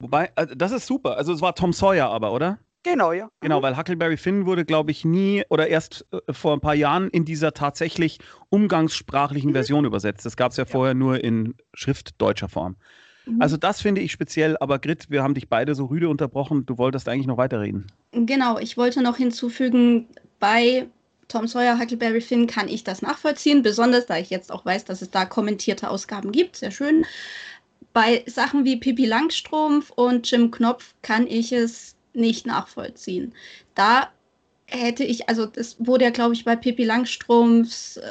Wobei, 0.00 0.30
also 0.34 0.54
das 0.54 0.72
ist 0.72 0.86
super. 0.86 1.16
Also 1.16 1.32
es 1.32 1.40
war 1.40 1.54
Tom 1.54 1.72
Sawyer 1.72 2.08
aber, 2.08 2.32
oder? 2.32 2.58
Genau, 2.84 3.12
ja. 3.12 3.28
Genau, 3.40 3.60
weil 3.60 3.76
Huckleberry 3.76 4.16
Finn 4.16 4.46
wurde, 4.46 4.64
glaube 4.64 4.92
ich, 4.92 5.04
nie 5.04 5.44
oder 5.50 5.66
erst 5.66 6.06
äh, 6.12 6.32
vor 6.32 6.52
ein 6.54 6.60
paar 6.60 6.74
Jahren 6.74 7.08
in 7.10 7.24
dieser 7.24 7.52
tatsächlich 7.52 8.18
umgangssprachlichen 8.50 9.50
Mhm. 9.50 9.54
Version 9.54 9.84
übersetzt. 9.84 10.24
Das 10.24 10.36
gab 10.36 10.52
es 10.52 10.56
ja 10.56 10.64
vorher 10.64 10.94
nur 10.94 11.22
in 11.22 11.54
schriftdeutscher 11.74 12.48
Form. 12.48 12.76
Mhm. 13.26 13.42
Also 13.42 13.56
das 13.56 13.82
finde 13.82 14.00
ich 14.00 14.12
speziell, 14.12 14.56
aber 14.60 14.78
Grit, 14.78 15.10
wir 15.10 15.22
haben 15.22 15.34
dich 15.34 15.48
beide 15.48 15.74
so 15.74 15.86
rüde 15.86 16.08
unterbrochen. 16.08 16.64
Du 16.64 16.78
wolltest 16.78 17.08
eigentlich 17.08 17.26
noch 17.26 17.36
weiterreden. 17.36 17.88
Genau, 18.12 18.58
ich 18.58 18.76
wollte 18.76 19.02
noch 19.02 19.16
hinzufügen, 19.16 20.06
bei 20.38 20.86
Tom 21.28 21.46
Sawyer, 21.46 21.78
Huckleberry 21.78 22.20
Finn 22.20 22.46
kann 22.46 22.68
ich 22.68 22.84
das 22.84 23.02
nachvollziehen, 23.02 23.62
besonders 23.62 24.06
da 24.06 24.16
ich 24.18 24.30
jetzt 24.30 24.50
auch 24.50 24.64
weiß, 24.64 24.84
dass 24.86 25.02
es 25.02 25.10
da 25.10 25.24
kommentierte 25.26 25.90
Ausgaben 25.90 26.32
gibt. 26.32 26.56
Sehr 26.56 26.70
schön. 26.70 27.04
Bei 27.92 28.22
Sachen 28.26 28.64
wie 28.64 28.76
Pippi 28.76 29.06
Langstrumpf 29.06 29.90
und 29.90 30.30
Jim 30.30 30.50
Knopf 30.50 30.94
kann 31.02 31.26
ich 31.26 31.52
es 31.52 31.96
nicht 32.14 32.46
nachvollziehen. 32.46 33.34
Da 33.74 34.08
hätte 34.66 35.02
ich, 35.04 35.28
also 35.28 35.46
das 35.46 35.76
wurde 35.78 36.04
ja, 36.04 36.10
glaube 36.10 36.34
ich, 36.34 36.44
bei 36.44 36.54
Pippi 36.54 36.84
Langstrumpfs, 36.84 37.96
äh, 37.96 38.02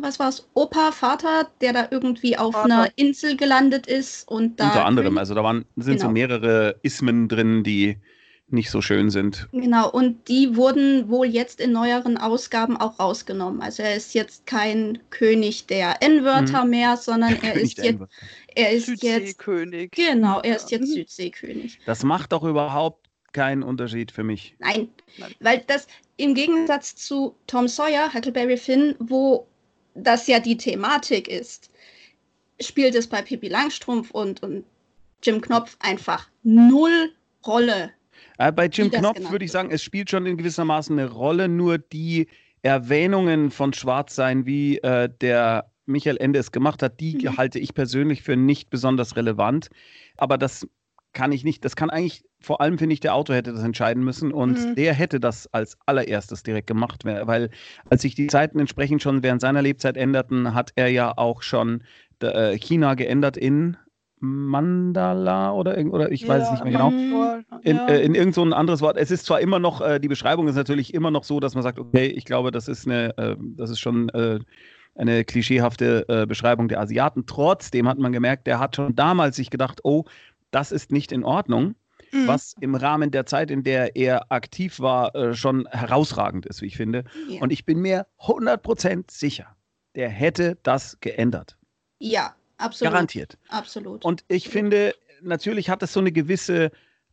was 0.00 0.18
war 0.18 0.28
es, 0.28 0.48
Opa, 0.54 0.90
Vater, 0.92 1.48
der 1.60 1.72
da 1.72 1.88
irgendwie 1.90 2.36
auf 2.36 2.54
Vater. 2.54 2.64
einer 2.64 2.88
Insel 2.96 3.36
gelandet 3.36 3.86
ist 3.86 4.26
und 4.28 4.58
da. 4.58 4.66
Unter 4.66 4.84
anderem, 4.86 5.18
also 5.18 5.34
da 5.34 5.44
waren, 5.44 5.64
sind 5.76 6.00
so 6.00 6.08
Genau. 6.08 6.12
mehrere 6.12 6.76
Ismen 6.82 7.28
drin, 7.28 7.62
die 7.62 7.96
nicht 8.52 8.70
so 8.70 8.80
schön 8.82 9.10
sind. 9.10 9.48
Genau, 9.52 9.90
und 9.90 10.28
die 10.28 10.56
wurden 10.56 11.08
wohl 11.08 11.26
jetzt 11.26 11.60
in 11.60 11.72
neueren 11.72 12.16
Ausgaben 12.18 12.76
auch 12.76 12.98
rausgenommen. 12.98 13.62
Also 13.62 13.82
er 13.82 13.94
ist 13.96 14.14
jetzt 14.14 14.46
kein 14.46 14.98
König 15.10 15.66
der 15.66 16.02
N-Wörter 16.02 16.64
mehr, 16.64 16.96
sondern 16.96 17.36
er 17.42 17.54
ist 17.54 17.78
jetzt, 17.78 18.00
er 18.54 18.70
ist 18.72 18.88
jetzt, 18.88 19.02
Südseekönig. 19.02 19.90
genau, 19.92 20.40
er 20.40 20.56
ist 20.56 20.70
jetzt 20.70 20.88
Mhm. 20.88 20.94
Südseekönig. 20.94 21.78
Das 21.86 22.02
macht 22.02 22.32
doch 22.32 22.42
überhaupt 22.42 23.08
keinen 23.32 23.62
Unterschied 23.62 24.10
für 24.10 24.24
mich. 24.24 24.56
Nein, 24.58 24.88
Nein. 25.18 25.34
weil 25.40 25.64
das 25.66 25.86
im 26.16 26.34
Gegensatz 26.34 26.96
zu 26.96 27.36
Tom 27.46 27.68
Sawyer, 27.68 28.12
Huckleberry 28.12 28.56
Finn, 28.56 28.96
wo 28.98 29.46
das 29.94 30.26
ja 30.26 30.40
die 30.40 30.56
Thematik 30.56 31.28
ist, 31.28 31.70
spielt 32.60 32.94
es 32.94 33.06
bei 33.06 33.22
Pippi 33.22 33.48
Langstrumpf 33.48 34.10
und, 34.10 34.42
und 34.42 34.64
Jim 35.22 35.40
Knopf 35.40 35.76
einfach 35.80 36.28
null 36.42 37.12
Rolle. 37.46 37.90
Äh, 38.40 38.52
bei 38.52 38.66
Jim 38.66 38.90
Knopf 38.90 39.30
würde 39.30 39.44
ich 39.44 39.52
sagen, 39.52 39.70
es 39.70 39.82
spielt 39.82 40.08
schon 40.08 40.24
in 40.24 40.38
gewissermaßen 40.38 40.98
eine 40.98 41.10
Rolle, 41.10 41.48
nur 41.48 41.76
die 41.76 42.26
Erwähnungen 42.62 43.50
von 43.50 43.74
Schwarzsein, 43.74 44.46
wie 44.46 44.78
äh, 44.78 45.10
der 45.20 45.70
Michael 45.84 46.16
Ende 46.16 46.38
es 46.38 46.50
gemacht 46.50 46.82
hat, 46.82 47.00
die 47.00 47.16
mhm. 47.16 47.36
halte 47.36 47.58
ich 47.58 47.74
persönlich 47.74 48.22
für 48.22 48.36
nicht 48.36 48.70
besonders 48.70 49.16
relevant. 49.16 49.68
Aber 50.16 50.38
das 50.38 50.66
kann 51.12 51.32
ich 51.32 51.44
nicht, 51.44 51.64
das 51.64 51.76
kann 51.76 51.90
eigentlich, 51.90 52.24
vor 52.40 52.62
allem 52.62 52.78
finde 52.78 52.94
ich, 52.94 53.00
der 53.00 53.14
Autor 53.14 53.36
hätte 53.36 53.52
das 53.52 53.62
entscheiden 53.62 54.04
müssen 54.04 54.32
und 54.32 54.58
mhm. 54.58 54.74
der 54.74 54.94
hätte 54.94 55.20
das 55.20 55.52
als 55.52 55.76
allererstes 55.84 56.42
direkt 56.42 56.66
gemacht, 56.66 57.04
weil 57.04 57.50
als 57.90 58.02
sich 58.02 58.14
die 58.14 58.28
Zeiten 58.28 58.58
entsprechend 58.58 59.02
schon 59.02 59.22
während 59.22 59.40
seiner 59.42 59.60
Lebzeit 59.60 59.96
änderten, 59.96 60.54
hat 60.54 60.72
er 60.76 60.88
ja 60.88 61.12
auch 61.18 61.42
schon 61.42 61.82
äh, 62.22 62.56
China 62.56 62.94
geändert 62.94 63.36
in 63.36 63.76
Mandala 64.20 65.52
oder, 65.52 65.78
oder 65.86 66.12
ich 66.12 66.28
weiß 66.28 66.42
ja, 66.42 66.44
es 66.44 66.50
nicht 66.52 66.64
mehr 66.64 66.72
genau. 66.72 67.58
In, 67.62 67.78
äh, 67.78 68.00
in 68.02 68.14
irgend 68.14 68.34
so 68.34 68.42
ein 68.42 68.52
anderes 68.52 68.82
Wort. 68.82 68.98
Es 68.98 69.10
ist 69.10 69.24
zwar 69.24 69.40
immer 69.40 69.58
noch, 69.58 69.80
äh, 69.80 69.98
die 69.98 70.08
Beschreibung 70.08 70.46
ist 70.46 70.56
natürlich 70.56 70.92
immer 70.92 71.10
noch 71.10 71.24
so, 71.24 71.40
dass 71.40 71.54
man 71.54 71.62
sagt, 71.62 71.78
okay, 71.78 72.06
ich 72.06 72.26
glaube, 72.26 72.50
das 72.50 72.68
ist 72.68 72.86
eine, 72.86 73.16
äh, 73.16 73.36
das 73.38 73.70
ist 73.70 73.80
schon 73.80 74.10
äh, 74.10 74.38
eine 74.94 75.24
klischeehafte 75.24 76.04
äh, 76.08 76.26
Beschreibung 76.26 76.68
der 76.68 76.80
Asiaten. 76.80 77.24
Trotzdem 77.26 77.88
hat 77.88 77.98
man 77.98 78.12
gemerkt, 78.12 78.46
der 78.46 78.58
hat 78.58 78.76
schon 78.76 78.94
damals 78.94 79.36
sich 79.36 79.48
gedacht, 79.48 79.80
oh, 79.84 80.04
das 80.50 80.70
ist 80.70 80.92
nicht 80.92 81.12
in 81.12 81.24
Ordnung. 81.24 81.74
Mhm. 82.12 82.26
Was 82.26 82.54
im 82.60 82.74
Rahmen 82.74 83.10
der 83.10 83.24
Zeit, 83.24 83.50
in 83.50 83.62
der 83.62 83.96
er 83.96 84.30
aktiv 84.32 84.80
war, 84.80 85.14
äh, 85.14 85.34
schon 85.34 85.66
herausragend 85.68 86.44
ist, 86.44 86.60
wie 86.60 86.66
ich 86.66 86.76
finde. 86.76 87.04
Ja. 87.28 87.40
Und 87.40 87.52
ich 87.52 87.64
bin 87.64 87.80
mir 87.80 88.06
100% 88.18 89.10
sicher, 89.10 89.46
der 89.94 90.08
hätte 90.08 90.58
das 90.62 90.98
geändert. 91.00 91.56
Ja, 91.98 92.34
absolut. 92.60 92.92
Garantiert. 92.92 93.38
Absolut. 93.48 94.04
Und 94.04 94.24
ich 94.28 94.48
finde, 94.48 94.94
natürlich 95.22 95.70
hat 95.70 95.82
es 95.82 95.92
so 95.92 96.00
eine 96.00 96.12
gewisse 96.12 96.70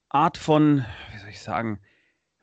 Art 0.09 0.37
von, 0.37 0.85
wie 1.13 1.19
soll 1.19 1.29
ich 1.29 1.39
sagen, 1.39 1.79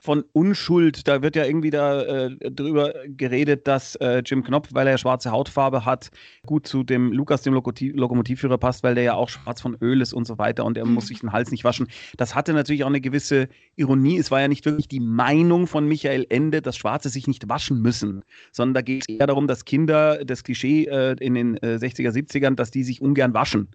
von 0.05 0.23
Unschuld. 0.33 1.09
Da 1.09 1.23
wird 1.23 1.35
ja 1.35 1.47
irgendwie 1.47 1.71
da 1.71 2.03
äh, 2.03 2.51
drüber 2.51 2.93
geredet, 3.07 3.67
dass 3.67 3.97
äh, 3.97 4.23
Jim 4.25 4.45
Knopf, 4.45 4.69
weil 4.73 4.87
er 4.87 4.99
schwarze 4.99 5.31
Hautfarbe 5.31 5.87
hat, 5.87 6.11
gut 6.45 6.67
zu 6.67 6.83
dem 6.83 7.11
Lukas, 7.11 7.41
dem 7.41 7.55
Lokomotiv 7.55 7.97
Lokomotivführer 7.97 8.59
passt, 8.59 8.83
weil 8.83 8.95
der 8.95 9.05
ja 9.05 9.15
auch 9.15 9.31
schwarz 9.31 9.63
von 9.63 9.79
Öl 9.81 10.03
ist 10.03 10.13
und 10.13 10.27
so 10.27 10.37
weiter 10.37 10.67
und 10.67 10.77
er 10.77 10.85
mhm. 10.85 10.93
muss 10.93 11.07
sich 11.07 11.21
den 11.21 11.33
Hals 11.33 11.51
nicht 11.51 11.65
waschen. 11.65 11.89
Das 12.19 12.35
hatte 12.35 12.53
natürlich 12.53 12.85
auch 12.85 12.89
eine 12.89 13.01
gewisse 13.01 13.49
Ironie. 13.77 14.19
Es 14.19 14.31
war 14.31 14.43
ja 14.43 14.49
nicht 14.49 14.67
wirklich 14.67 14.89
die 14.89 15.01
Meinung 15.01 15.67
von 15.67 15.89
Michael 15.89 16.27
Ende, 16.29 16.61
dass 16.61 16.77
Schwarze 16.77 17.09
sich 17.09 17.27
nicht 17.27 17.49
waschen 17.49 17.81
müssen, 17.81 18.25
sondern 18.53 18.75
da 18.75 18.83
geht 18.83 19.05
es 19.09 19.15
eher 19.15 19.27
darum, 19.27 19.47
dass 19.47 19.65
Kinder, 19.65 20.23
das 20.23 20.45
Klischee 20.45 20.85
äh, 20.85 21.17
in 21.19 21.33
den 21.33 21.59
60er, 21.59 22.09
äh, 22.09 22.21
70ern, 22.21 22.57
dass 22.57 22.71
die 22.71 22.85
sich 22.85 23.01
ungern 23.01 23.33
waschen. 23.33 23.69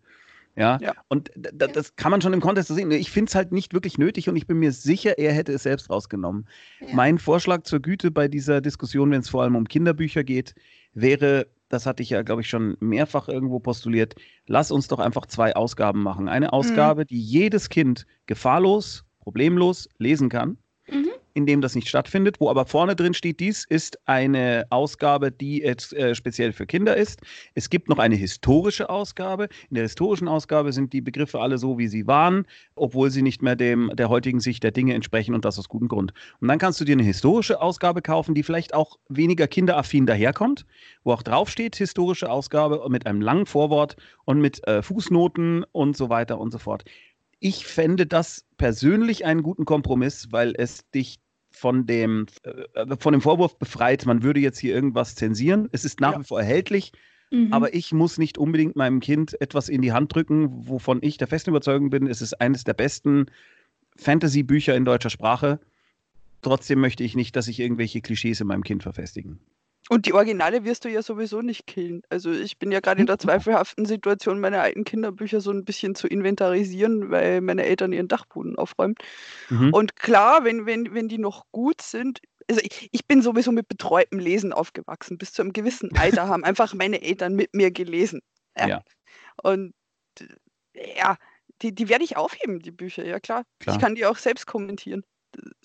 Ja? 0.60 0.78
ja. 0.82 0.94
Und 1.08 1.32
das 1.36 1.96
kann 1.96 2.12
man 2.12 2.22
schon 2.22 2.34
im 2.34 2.42
Kontext 2.42 2.68
sehen. 2.68 2.92
Ich 2.92 3.10
finde 3.10 3.30
es 3.30 3.36
halt 3.36 3.54
nicht 3.54 3.74
wirklich 3.74 3.98
nötig 3.98 4.28
und 4.28 4.36
ich 4.36 4.46
bin 4.46 4.60
mir 4.60 4.74
sicher, 4.74 5.18
er 5.18 5.32
hätte 5.32 5.54
es 5.54 5.64
selbst 5.64 5.90
rausgenommen. 5.90 6.48
Ja. 6.82 6.88
Mein 6.94 7.18
Vorschlag 7.18 7.64
zur 7.64 7.80
Güte 7.80 8.12
bei 8.12 8.28
dieser 8.28 8.60
Diskussion, 8.60 9.10
wenn 9.10 9.22
es 9.22 9.30
vor 9.30 9.44
allem 9.44 9.56
um 9.56 9.66
Kinderbücher 9.66 10.26
geht, 10.26 10.54
wäre, 10.94 11.48
das 11.70 11.86
hatte 11.86 12.04
ich 12.04 12.10
ja, 12.10 12.24
glaube 12.24 12.42
ich, 12.42 12.50
schon 12.50 12.76
mehrfach 12.82 13.30
irgendwo 13.30 13.60
postuliert, 13.60 14.16
lass 14.48 14.70
uns 14.70 14.90
doch 14.90 15.00
einfach 15.00 15.28
zwei 15.28 15.56
Ausgaben 15.56 16.04
machen. 16.04 16.28
Eine 16.28 16.48
mhm. 16.48 16.52
Ausgabe, 16.52 17.04
mhm. 17.04 17.08
die 17.08 17.22
jedes 17.22 17.70
Kind 17.70 18.06
gefahrlos, 18.26 19.06
problemlos 19.22 19.88
lesen 19.98 20.28
kann. 20.28 20.58
In 21.40 21.46
dem 21.46 21.62
das 21.62 21.74
nicht 21.74 21.88
stattfindet, 21.88 22.42
wo 22.42 22.50
aber 22.50 22.66
vorne 22.66 22.98
drin 22.98 23.14
steht, 23.14 23.40
dies 23.40 23.64
ist 23.64 23.98
eine 24.06 24.66
Ausgabe, 24.72 25.32
die 25.32 25.60
jetzt 25.60 25.94
äh, 25.94 26.14
speziell 26.14 26.52
für 26.52 26.66
Kinder 26.66 26.98
ist. 26.98 27.22
Es 27.56 27.70
gibt 27.70 27.88
noch 27.88 27.98
eine 27.98 28.16
historische 28.16 28.90
Ausgabe. 28.90 29.48
In 29.70 29.76
der 29.76 29.84
historischen 29.84 30.28
Ausgabe 30.28 30.74
sind 30.74 30.92
die 30.92 31.00
Begriffe 31.00 31.40
alle 31.40 31.58
so, 31.58 31.78
wie 31.78 31.88
sie 31.88 32.08
waren, 32.08 32.46
obwohl 32.76 33.10
sie 33.10 33.22
nicht 33.22 33.42
mehr 33.42 33.56
dem, 33.56 33.90
der 33.94 34.10
heutigen 34.10 34.42
Sicht 34.42 34.64
der 34.64 34.72
Dinge 34.72 34.94
entsprechen 34.96 35.34
und 35.34 35.46
das 35.46 35.58
aus 35.58 35.70
gutem 35.70 35.88
Grund. 35.88 36.12
Und 36.42 36.50
dann 36.50 36.60
kannst 36.60 36.82
du 36.82 36.84
dir 36.84 36.92
eine 36.92 37.04
historische 37.04 37.62
Ausgabe 37.62 38.02
kaufen, 38.02 38.36
die 38.36 38.44
vielleicht 38.44 38.74
auch 38.74 39.00
weniger 39.08 39.48
kinderaffin 39.48 40.06
daherkommt, 40.06 40.66
wo 41.06 41.14
auch 41.14 41.24
draufsteht, 41.24 41.78
historische 41.78 42.30
Ausgabe 42.30 42.86
mit 42.90 43.08
einem 43.08 43.22
langen 43.22 43.46
Vorwort 43.46 43.96
und 44.26 44.42
mit 44.42 44.68
äh, 44.68 44.82
Fußnoten 44.82 45.64
und 45.72 45.96
so 45.96 46.10
weiter 46.10 46.38
und 46.38 46.52
so 46.52 46.58
fort 46.58 46.84
ich 47.40 47.66
fände 47.66 48.06
das 48.06 48.46
persönlich 48.58 49.24
einen 49.26 49.44
guten 49.44 49.64
Kompromiss, 49.64 50.28
weil 50.32 50.54
es 50.58 50.90
dich 50.92 51.20
von 51.60 51.86
dem, 51.86 52.26
äh, 52.44 52.96
von 52.98 53.12
dem 53.12 53.22
Vorwurf 53.22 53.60
befreit, 53.60 54.06
man 54.06 54.24
würde 54.24 54.40
jetzt 54.40 54.60
hier 54.60 54.74
irgendwas 54.74 55.16
zensieren. 55.16 55.68
Es 55.72 55.86
ist 55.86 56.00
nach 56.00 56.14
ja. 56.14 56.20
wie 56.20 56.24
vor 56.24 56.40
erhältlich, 56.40 56.94
mhm. 57.32 57.52
aber 57.52 57.74
ich 57.74 57.92
muss 57.92 58.18
nicht 58.18 58.38
unbedingt 58.38 58.76
meinem 58.76 59.02
Kind 59.02 59.40
etwas 59.42 59.70
in 59.70 59.82
die 59.82 59.92
Hand 59.92 60.16
drücken, 60.16 60.68
wovon 60.68 61.00
ich 61.02 61.18
der 61.18 61.28
festen 61.28 61.50
Überzeugung 61.50 61.90
bin, 61.90 62.08
es 62.08 62.22
ist 62.22 62.40
eines 62.40 62.64
der 62.64 62.74
besten 62.74 63.26
Fantasy-Bücher 63.98 64.76
in 64.76 64.86
deutscher 64.86 65.10
Sprache. 65.10 65.60
Trotzdem 66.42 66.80
möchte 66.80 67.04
ich 67.04 67.16
nicht, 67.16 67.36
dass 67.36 67.46
sich 67.46 67.60
irgendwelche 67.60 68.02
Klischees 68.02 68.40
in 68.40 68.48
meinem 68.48 68.64
Kind 68.64 68.84
verfestigen. 68.84 69.40
Und 69.92 70.06
die 70.06 70.14
Originale 70.14 70.66
wirst 70.66 70.86
du 70.86 70.90
ja 70.90 71.02
sowieso 71.02 71.42
nicht 71.42 71.66
killen. 71.66 72.04
Also 72.10 72.32
ich 72.32 72.60
bin 72.60 72.72
ja 72.72 72.80
gerade 72.80 73.02
in 73.02 73.08
der 73.08 73.18
zweifelhaften 73.20 73.86
Situation, 73.86 74.40
meine 74.40 74.62
alten 74.62 74.84
Kinderbücher 74.84 75.42
so 75.42 75.52
ein 75.52 75.66
bisschen 75.66 75.96
zu 75.96 76.08
inventarisieren, 76.08 77.10
weil 77.10 77.42
meine 77.42 77.66
Eltern 77.66 77.92
ihren 77.92 78.08
Dachboden 78.08 78.56
aufräumen. 78.56 78.94
Mhm. 79.50 79.74
Und 79.74 79.96
klar, 79.96 80.44
wenn, 80.44 80.68
wenn, 80.68 80.94
wenn 80.94 81.08
die 81.08 81.18
noch 81.18 81.46
gut 81.52 81.82
sind, 81.82 82.22
also 82.48 82.62
ich, 82.64 82.90
ich 82.92 83.08
bin 83.08 83.24
sowieso 83.24 83.52
mit 83.52 83.68
betreutem 83.68 84.20
Lesen 84.20 84.54
aufgewachsen. 84.54 85.18
Bis 85.18 85.34
zu 85.34 85.42
einem 85.42 85.54
gewissen 85.54 85.98
Alter 85.98 86.28
haben 86.28 86.44
einfach 86.44 86.76
meine 86.76 87.02
Eltern 87.02 87.36
mit 87.36 87.56
mir 87.56 87.72
gelesen. 87.72 88.22
Ja. 88.56 88.68
ja. 88.68 88.84
Und 89.42 89.74
ja, 90.98 91.18
die, 91.64 91.74
die 91.74 91.90
werde 91.90 92.04
ich 92.04 92.16
aufheben, 92.16 92.60
die 92.60 92.72
Bücher, 92.72 93.06
ja 93.06 93.20
klar. 93.20 93.44
klar. 93.60 93.76
Ich 93.76 93.82
kann 93.82 93.96
die 93.96 94.06
auch 94.06 94.18
selbst 94.18 94.46
kommentieren. 94.46 95.04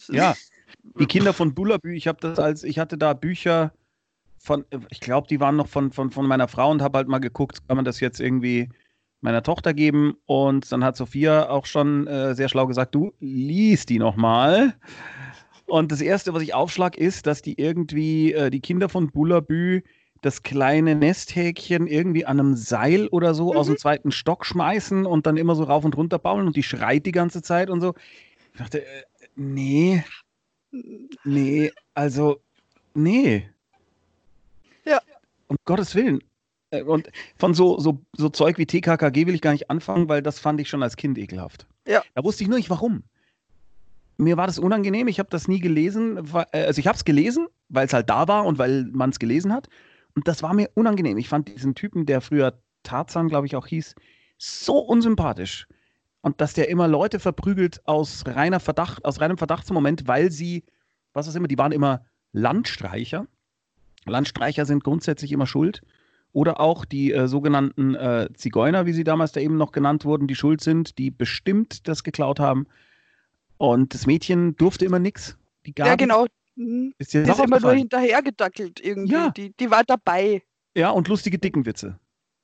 ja, 0.08 0.34
die 0.82 1.06
Kinder 1.06 1.34
von 1.34 1.54
Bullabü, 1.54 1.94
ich 1.94 2.08
habe 2.08 2.20
das 2.20 2.38
als, 2.38 2.64
ich 2.64 2.78
hatte 2.78 2.96
da 2.96 3.12
Bücher 3.12 3.72
von, 4.44 4.66
ich 4.90 5.00
glaube, 5.00 5.26
die 5.26 5.40
waren 5.40 5.56
noch 5.56 5.68
von, 5.68 5.90
von, 5.90 6.10
von 6.10 6.26
meiner 6.26 6.48
Frau 6.48 6.70
und 6.70 6.82
habe 6.82 6.98
halt 6.98 7.08
mal 7.08 7.18
geguckt, 7.18 7.66
kann 7.66 7.76
man 7.76 7.86
das 7.86 8.00
jetzt 8.00 8.20
irgendwie 8.20 8.68
meiner 9.22 9.42
Tochter 9.42 9.72
geben? 9.72 10.18
Und 10.26 10.70
dann 10.70 10.84
hat 10.84 10.98
Sophia 10.98 11.48
auch 11.48 11.64
schon 11.64 12.06
äh, 12.06 12.34
sehr 12.34 12.50
schlau 12.50 12.66
gesagt, 12.66 12.94
du 12.94 13.14
liest 13.20 13.88
die 13.88 13.98
nochmal. 13.98 14.74
Und 15.64 15.90
das 15.90 16.02
Erste, 16.02 16.34
was 16.34 16.42
ich 16.42 16.52
aufschlag, 16.52 16.98
ist, 16.98 17.26
dass 17.26 17.40
die 17.40 17.58
irgendwie, 17.58 18.34
äh, 18.34 18.50
die 18.50 18.60
Kinder 18.60 18.90
von 18.90 19.10
Bullabü, 19.10 19.82
das 20.20 20.42
kleine 20.42 20.94
Nesthäkchen 20.94 21.86
irgendwie 21.86 22.26
an 22.26 22.38
einem 22.38 22.54
Seil 22.54 23.08
oder 23.08 23.32
so 23.32 23.52
mhm. 23.52 23.58
aus 23.58 23.66
dem 23.66 23.74
mhm. 23.74 23.78
zweiten 23.78 24.12
Stock 24.12 24.44
schmeißen 24.44 25.06
und 25.06 25.26
dann 25.26 25.38
immer 25.38 25.54
so 25.54 25.64
rauf 25.64 25.86
und 25.86 25.96
runter 25.96 26.18
bauen 26.18 26.46
und 26.46 26.54
die 26.54 26.62
schreit 26.62 27.06
die 27.06 27.12
ganze 27.12 27.40
Zeit 27.40 27.70
und 27.70 27.80
so. 27.80 27.94
Ich 28.52 28.58
dachte, 28.58 28.82
äh, 28.82 29.04
nee, 29.36 30.04
nee, 31.24 31.72
also, 31.94 32.42
nee. 32.92 33.48
Um 35.54 35.64
Gottes 35.64 35.94
Willen. 35.94 36.20
Äh, 36.70 36.82
und 36.82 37.10
von 37.36 37.54
so, 37.54 37.78
so, 37.78 38.00
so 38.16 38.28
Zeug 38.28 38.58
wie 38.58 38.66
TKKG 38.66 39.26
will 39.26 39.34
ich 39.34 39.40
gar 39.40 39.52
nicht 39.52 39.70
anfangen, 39.70 40.08
weil 40.08 40.22
das 40.22 40.38
fand 40.38 40.60
ich 40.60 40.68
schon 40.68 40.82
als 40.82 40.96
Kind 40.96 41.18
ekelhaft. 41.18 41.66
Ja. 41.86 42.02
Da 42.14 42.24
wusste 42.24 42.42
ich 42.42 42.48
nur 42.48 42.58
nicht, 42.58 42.70
warum. 42.70 43.04
Mir 44.16 44.36
war 44.36 44.46
das 44.46 44.58
unangenehm, 44.58 45.08
ich 45.08 45.18
habe 45.18 45.30
das 45.30 45.48
nie 45.48 45.60
gelesen. 45.60 46.18
Äh, 46.52 46.64
also 46.64 46.78
ich 46.78 46.86
habe 46.86 46.96
es 46.96 47.04
gelesen, 47.04 47.48
weil 47.68 47.86
es 47.86 47.92
halt 47.92 48.10
da 48.10 48.28
war 48.28 48.46
und 48.46 48.58
weil 48.58 48.84
man 48.92 49.10
es 49.10 49.18
gelesen 49.18 49.52
hat. 49.52 49.68
Und 50.14 50.28
das 50.28 50.42
war 50.42 50.54
mir 50.54 50.70
unangenehm. 50.74 51.18
Ich 51.18 51.28
fand 51.28 51.48
diesen 51.48 51.74
Typen, 51.74 52.06
der 52.06 52.20
früher 52.20 52.58
Tarzan, 52.84 53.28
glaube 53.28 53.46
ich, 53.46 53.56
auch 53.56 53.66
hieß, 53.66 53.94
so 54.38 54.78
unsympathisch. 54.78 55.66
Und 56.20 56.40
dass 56.40 56.54
der 56.54 56.68
immer 56.68 56.88
Leute 56.88 57.18
verprügelt 57.18 57.86
aus 57.86 58.24
reiner 58.26 58.60
Verdacht, 58.60 59.04
aus 59.04 59.20
reinem 59.20 59.36
Verdachtsmoment, 59.36 60.06
weil 60.06 60.30
sie, 60.30 60.64
was 61.12 61.28
auch 61.28 61.34
immer, 61.34 61.48
die 61.48 61.58
waren 61.58 61.72
immer 61.72 62.06
Landstreicher. 62.32 63.26
Landstreicher 64.06 64.66
sind 64.66 64.84
grundsätzlich 64.84 65.32
immer 65.32 65.46
schuld. 65.46 65.82
Oder 66.32 66.58
auch 66.58 66.84
die 66.84 67.12
äh, 67.12 67.28
sogenannten 67.28 67.94
äh, 67.94 68.28
Zigeuner, 68.34 68.86
wie 68.86 68.92
sie 68.92 69.04
damals 69.04 69.30
da 69.32 69.40
eben 69.40 69.56
noch 69.56 69.70
genannt 69.70 70.04
wurden, 70.04 70.26
die 70.26 70.34
schuld 70.34 70.60
sind, 70.60 70.98
die 70.98 71.12
bestimmt 71.12 71.86
das 71.86 72.02
geklaut 72.02 72.40
haben. 72.40 72.66
Und 73.56 73.94
das 73.94 74.06
Mädchen 74.06 74.56
durfte 74.56 74.84
immer 74.84 74.98
nichts. 74.98 75.38
Ja, 75.78 75.94
genau. 75.94 76.26
Mhm. 76.56 76.92
Ist, 76.98 77.14
die 77.14 77.18
ist 77.18 77.38
immer 77.38 77.60
nur 77.60 77.72
hinterhergedackelt 77.74 78.80
irgendwie. 78.80 79.12
Ja. 79.12 79.30
Die, 79.30 79.54
die 79.56 79.70
war 79.70 79.84
dabei. 79.84 80.42
Ja, 80.74 80.90
und 80.90 81.06
lustige 81.08 81.38
dicken 81.38 81.66
Witze. 81.66 81.98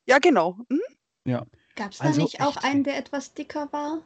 Ja, 0.07 0.19
genau. 0.19 0.59
Mhm. 0.69 0.81
Ja. 1.25 1.47
Gab 1.75 1.93
es 1.93 1.99
da 1.99 2.05
also 2.05 2.23
nicht 2.23 2.41
auch 2.41 2.57
einen, 2.59 2.85
der 2.85 2.97
etwas 2.97 3.35
dicker 3.35 3.69
war? 3.73 4.03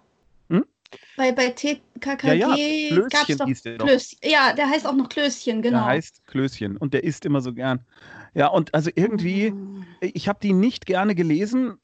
Bei, 1.17 1.33
bei 1.33 1.51
TKKG 1.51 2.35
ja, 2.35 2.55
ja. 2.55 3.09
gab 3.09 3.29
es 3.29 3.37
doch 3.37 3.47
Klößchen. 3.47 4.19
Ja, 4.23 4.53
der 4.55 4.69
heißt 4.69 4.87
auch 4.87 4.95
noch 4.95 5.09
Klößchen, 5.09 5.63
genau. 5.63 5.79
Der 5.79 5.87
heißt 5.87 6.27
Klößchen 6.27 6.77
und 6.77 6.95
der 6.95 7.05
isst 7.05 7.25
immer 7.25 7.41
so 7.41 7.53
gern. 7.53 7.85
Ja, 8.35 8.49
und 8.49 8.75
also 8.75 8.91
irgendwie, 8.95 9.53
oh. 9.53 9.85
ich 10.01 10.29
habe 10.29 10.39
die 10.43 10.53
nicht 10.53 10.87
gerne 10.87 11.15
gelesen. 11.15 11.75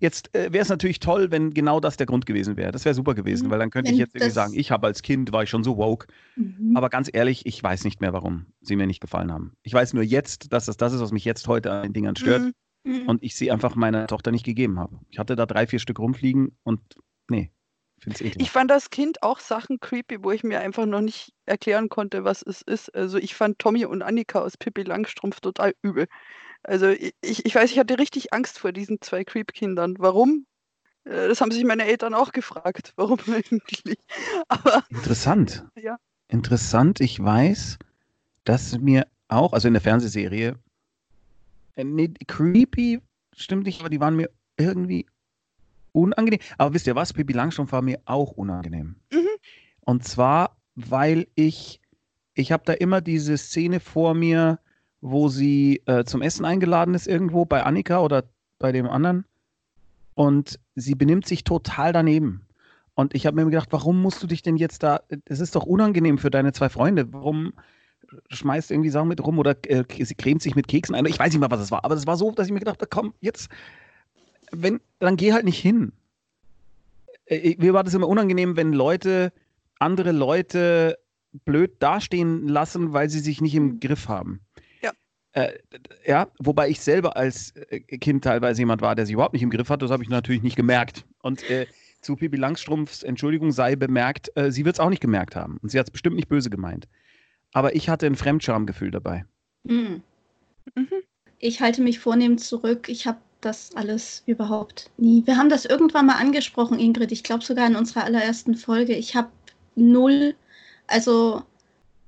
Jetzt 0.00 0.34
äh, 0.34 0.52
wäre 0.52 0.62
es 0.62 0.70
natürlich 0.70 0.98
toll, 0.98 1.30
wenn 1.30 1.52
genau 1.52 1.78
das 1.78 1.96
der 1.96 2.06
Grund 2.06 2.26
gewesen 2.26 2.56
wäre. 2.56 2.72
Das 2.72 2.84
wäre 2.84 2.94
super 2.94 3.14
gewesen, 3.14 3.46
mhm. 3.46 3.50
weil 3.50 3.58
dann 3.58 3.70
könnte 3.70 3.88
wenn 3.88 3.94
ich 3.94 4.00
jetzt 4.00 4.14
irgendwie 4.14 4.32
sagen, 4.32 4.54
ich 4.54 4.70
habe 4.70 4.86
als 4.86 5.02
Kind, 5.02 5.30
war 5.32 5.42
ich 5.42 5.50
schon 5.50 5.62
so 5.62 5.76
woke. 5.76 6.06
Mhm. 6.36 6.76
Aber 6.76 6.88
ganz 6.88 7.10
ehrlich, 7.12 7.46
ich 7.46 7.62
weiß 7.62 7.84
nicht 7.84 8.00
mehr, 8.00 8.12
warum 8.12 8.46
sie 8.60 8.76
mir 8.76 8.86
nicht 8.86 9.00
gefallen 9.00 9.30
haben. 9.30 9.52
Ich 9.62 9.74
weiß 9.74 9.92
nur 9.92 10.02
jetzt, 10.02 10.52
dass 10.52 10.66
das 10.66 10.76
das 10.76 10.94
ist, 10.94 11.00
was 11.00 11.12
mich 11.12 11.24
jetzt 11.24 11.46
heute 11.48 11.70
an 11.70 11.82
den 11.82 11.92
Dingern 11.92 12.16
stört. 12.16 12.42
Mhm. 12.42 12.54
Mhm. 12.84 13.08
und 13.08 13.22
ich 13.22 13.34
sie 13.34 13.50
einfach 13.50 13.76
meiner 13.76 14.06
Tochter 14.06 14.30
nicht 14.30 14.44
gegeben 14.44 14.78
habe. 14.78 15.00
Ich 15.08 15.18
hatte 15.18 15.36
da 15.36 15.46
drei, 15.46 15.66
vier 15.66 15.78
Stück 15.78 15.98
rumfliegen 15.98 16.56
und 16.64 16.80
nee, 17.28 17.50
eklig. 18.06 18.36
Ich 18.38 18.50
fand 18.50 18.70
als 18.72 18.90
Kind 18.90 19.22
auch 19.22 19.38
Sachen 19.38 19.80
creepy, 19.80 20.22
wo 20.22 20.30
ich 20.30 20.44
mir 20.44 20.60
einfach 20.60 20.86
noch 20.86 21.00
nicht 21.00 21.32
erklären 21.46 21.88
konnte, 21.88 22.24
was 22.24 22.42
es 22.42 22.62
ist. 22.62 22.94
Also 22.94 23.18
ich 23.18 23.34
fand 23.34 23.58
Tommy 23.58 23.84
und 23.84 24.02
Annika 24.02 24.40
aus 24.40 24.56
Pippi 24.56 24.82
Langstrumpf 24.82 25.40
total 25.40 25.74
übel. 25.82 26.06
Also 26.62 26.88
ich, 26.88 27.14
ich 27.22 27.54
weiß, 27.54 27.70
ich 27.70 27.78
hatte 27.78 27.98
richtig 27.98 28.32
Angst 28.32 28.58
vor 28.58 28.72
diesen 28.72 29.00
zwei 29.00 29.24
Creep-Kindern. 29.24 29.96
Warum? 29.98 30.46
Äh, 31.04 31.28
Das 31.28 31.40
haben 31.40 31.50
sich 31.50 31.64
meine 31.64 31.84
Eltern 31.86 32.14
auch 32.14 32.32
gefragt. 32.32 32.92
Warum 32.96 33.18
eigentlich? 33.28 33.98
Aber 34.48 34.84
Interessant. 34.90 35.64
Ja. 35.76 35.98
Interessant. 36.28 37.00
Ich 37.00 37.22
weiß, 37.22 37.78
dass 38.44 38.78
mir 38.78 39.06
auch, 39.28 39.52
also 39.52 39.68
in 39.68 39.74
der 39.74 39.82
Fernsehserie, 39.82 40.56
äh, 41.76 41.84
nee, 41.84 42.12
creepy 42.26 43.00
stimmt 43.36 43.64
nicht, 43.64 43.80
aber 43.80 43.90
die 43.90 44.00
waren 44.00 44.16
mir 44.16 44.30
irgendwie 44.56 45.06
unangenehm. 45.94 46.40
Aber 46.58 46.74
wisst 46.74 46.86
ihr 46.86 46.96
was? 46.96 47.12
Pippi 47.12 47.32
Langstrumpf 47.32 47.72
war 47.72 47.82
mir 47.82 48.00
auch 48.04 48.32
unangenehm. 48.32 48.96
Mhm. 49.12 49.28
Und 49.80 50.04
zwar, 50.04 50.56
weil 50.74 51.26
ich, 51.34 51.80
ich 52.34 52.52
habe 52.52 52.64
da 52.66 52.72
immer 52.72 53.00
diese 53.00 53.38
Szene 53.38 53.80
vor 53.80 54.14
mir, 54.14 54.58
wo 55.00 55.28
sie 55.28 55.82
äh, 55.86 56.04
zum 56.04 56.22
Essen 56.22 56.44
eingeladen 56.44 56.94
ist 56.94 57.06
irgendwo 57.06 57.44
bei 57.44 57.62
Annika 57.62 58.00
oder 58.00 58.24
bei 58.58 58.72
dem 58.72 58.88
anderen. 58.88 59.24
Und 60.14 60.58
sie 60.74 60.94
benimmt 60.94 61.26
sich 61.26 61.44
total 61.44 61.92
daneben. 61.92 62.46
Und 62.94 63.14
ich 63.14 63.26
habe 63.26 63.36
mir 63.36 63.44
gedacht, 63.44 63.68
warum 63.72 64.00
musst 64.00 64.22
du 64.22 64.26
dich 64.26 64.42
denn 64.42 64.56
jetzt 64.56 64.82
da, 64.82 65.00
es 65.24 65.40
ist 65.40 65.56
doch 65.56 65.64
unangenehm 65.64 66.18
für 66.18 66.30
deine 66.30 66.52
zwei 66.52 66.68
Freunde. 66.68 67.12
Warum 67.12 67.52
schmeißt 68.30 68.70
irgendwie 68.70 68.90
Sachen 68.90 69.08
mit 69.08 69.24
rum 69.24 69.38
oder 69.38 69.56
äh, 69.66 69.84
sie 70.04 70.14
cremt 70.14 70.42
sich 70.42 70.54
mit 70.54 70.68
Keksen 70.68 70.94
ein? 70.94 71.04
Ich 71.06 71.18
weiß 71.18 71.32
nicht 71.32 71.40
mal, 71.40 71.50
was 71.50 71.60
es 71.60 71.70
war, 71.70 71.84
aber 71.84 71.94
es 71.94 72.06
war 72.06 72.16
so, 72.16 72.30
dass 72.30 72.46
ich 72.46 72.52
mir 72.52 72.60
gedacht 72.60 72.80
habe, 72.80 72.88
komm, 72.88 73.14
jetzt, 73.20 73.48
wenn, 74.50 74.80
dann 74.98 75.16
geh 75.16 75.32
halt 75.32 75.44
nicht 75.44 75.58
hin. 75.58 75.92
Äh, 77.26 77.56
Mir 77.58 77.74
war 77.74 77.84
das 77.84 77.94
immer 77.94 78.08
unangenehm, 78.08 78.56
wenn 78.56 78.72
Leute, 78.72 79.32
andere 79.78 80.12
Leute 80.12 80.98
blöd 81.44 81.72
dastehen 81.80 82.46
lassen, 82.46 82.92
weil 82.92 83.10
sie 83.10 83.20
sich 83.20 83.40
nicht 83.40 83.54
im 83.54 83.80
Griff 83.80 84.08
haben. 84.08 84.40
Ja. 84.82 84.92
Äh, 85.32 85.54
ja, 86.06 86.28
wobei 86.38 86.68
ich 86.68 86.80
selber 86.80 87.16
als 87.16 87.50
äh, 87.56 87.80
Kind 87.80 88.24
teilweise 88.24 88.60
jemand 88.60 88.82
war, 88.82 88.94
der 88.94 89.06
sich 89.06 89.14
überhaupt 89.14 89.34
nicht 89.34 89.42
im 89.42 89.50
Griff 89.50 89.68
hat, 89.68 89.82
das 89.82 89.90
habe 89.90 90.02
ich 90.02 90.08
natürlich 90.08 90.42
nicht 90.42 90.56
gemerkt. 90.56 91.04
Und 91.22 91.48
äh, 91.50 91.66
zu 92.00 92.16
Pippi 92.16 92.36
Langstrumpfs 92.36 93.02
Entschuldigung 93.02 93.50
sei 93.50 93.74
bemerkt, 93.76 94.30
äh, 94.36 94.52
sie 94.52 94.64
wird 94.64 94.76
es 94.76 94.80
auch 94.80 94.90
nicht 94.90 95.00
gemerkt 95.00 95.34
haben. 95.34 95.58
Und 95.62 95.70
sie 95.70 95.78
hat 95.78 95.86
es 95.86 95.90
bestimmt 95.90 96.16
nicht 96.16 96.28
böse 96.28 96.50
gemeint. 96.50 96.86
Aber 97.52 97.74
ich 97.74 97.88
hatte 97.88 98.06
ein 98.06 98.16
Fremdschamgefühl 98.16 98.90
dabei. 98.90 99.24
Mhm. 99.64 100.02
Mhm. 100.74 100.88
Ich 101.38 101.60
halte 101.60 101.82
mich 101.82 101.98
vornehmend 101.98 102.40
zurück. 102.40 102.88
Ich 102.88 103.06
habe 103.06 103.18
das 103.44 103.74
alles 103.74 104.22
überhaupt 104.26 104.90
nie. 104.96 105.22
Wir 105.26 105.36
haben 105.36 105.48
das 105.48 105.64
irgendwann 105.64 106.06
mal 106.06 106.16
angesprochen, 106.16 106.78
Ingrid. 106.78 107.12
Ich 107.12 107.22
glaube 107.22 107.44
sogar 107.44 107.66
in 107.66 107.76
unserer 107.76 108.04
allerersten 108.04 108.54
Folge. 108.54 108.94
Ich 108.94 109.14
habe 109.14 109.28
null, 109.74 110.34
also 110.86 111.42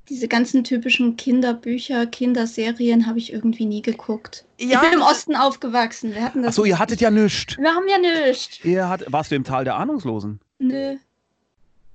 diese 0.08 0.28
ganzen 0.28 0.62
typischen 0.62 1.16
Kinderbücher, 1.16 2.06
Kinderserien 2.06 3.06
habe 3.06 3.18
ich 3.18 3.32
irgendwie 3.32 3.66
nie 3.66 3.82
geguckt. 3.82 4.44
Ja, 4.60 4.82
ich 4.82 4.90
bin 4.90 5.00
im 5.00 5.04
Osten 5.04 5.34
aufgewachsen. 5.34 6.14
Wir 6.14 6.22
hatten 6.22 6.42
das. 6.42 6.50
Achso, 6.50 6.64
ihr 6.64 6.78
hattet 6.78 7.00
ja 7.00 7.10
nichts. 7.10 7.58
Wir 7.58 7.74
haben 7.74 7.88
ja 7.88 7.98
nichts. 7.98 8.64
Ihr 8.64 8.88
hat, 8.88 9.04
warst 9.12 9.30
du 9.30 9.34
im 9.34 9.44
Tal 9.44 9.64
der 9.64 9.76
Ahnungslosen? 9.76 10.40
Nö. 10.58 10.96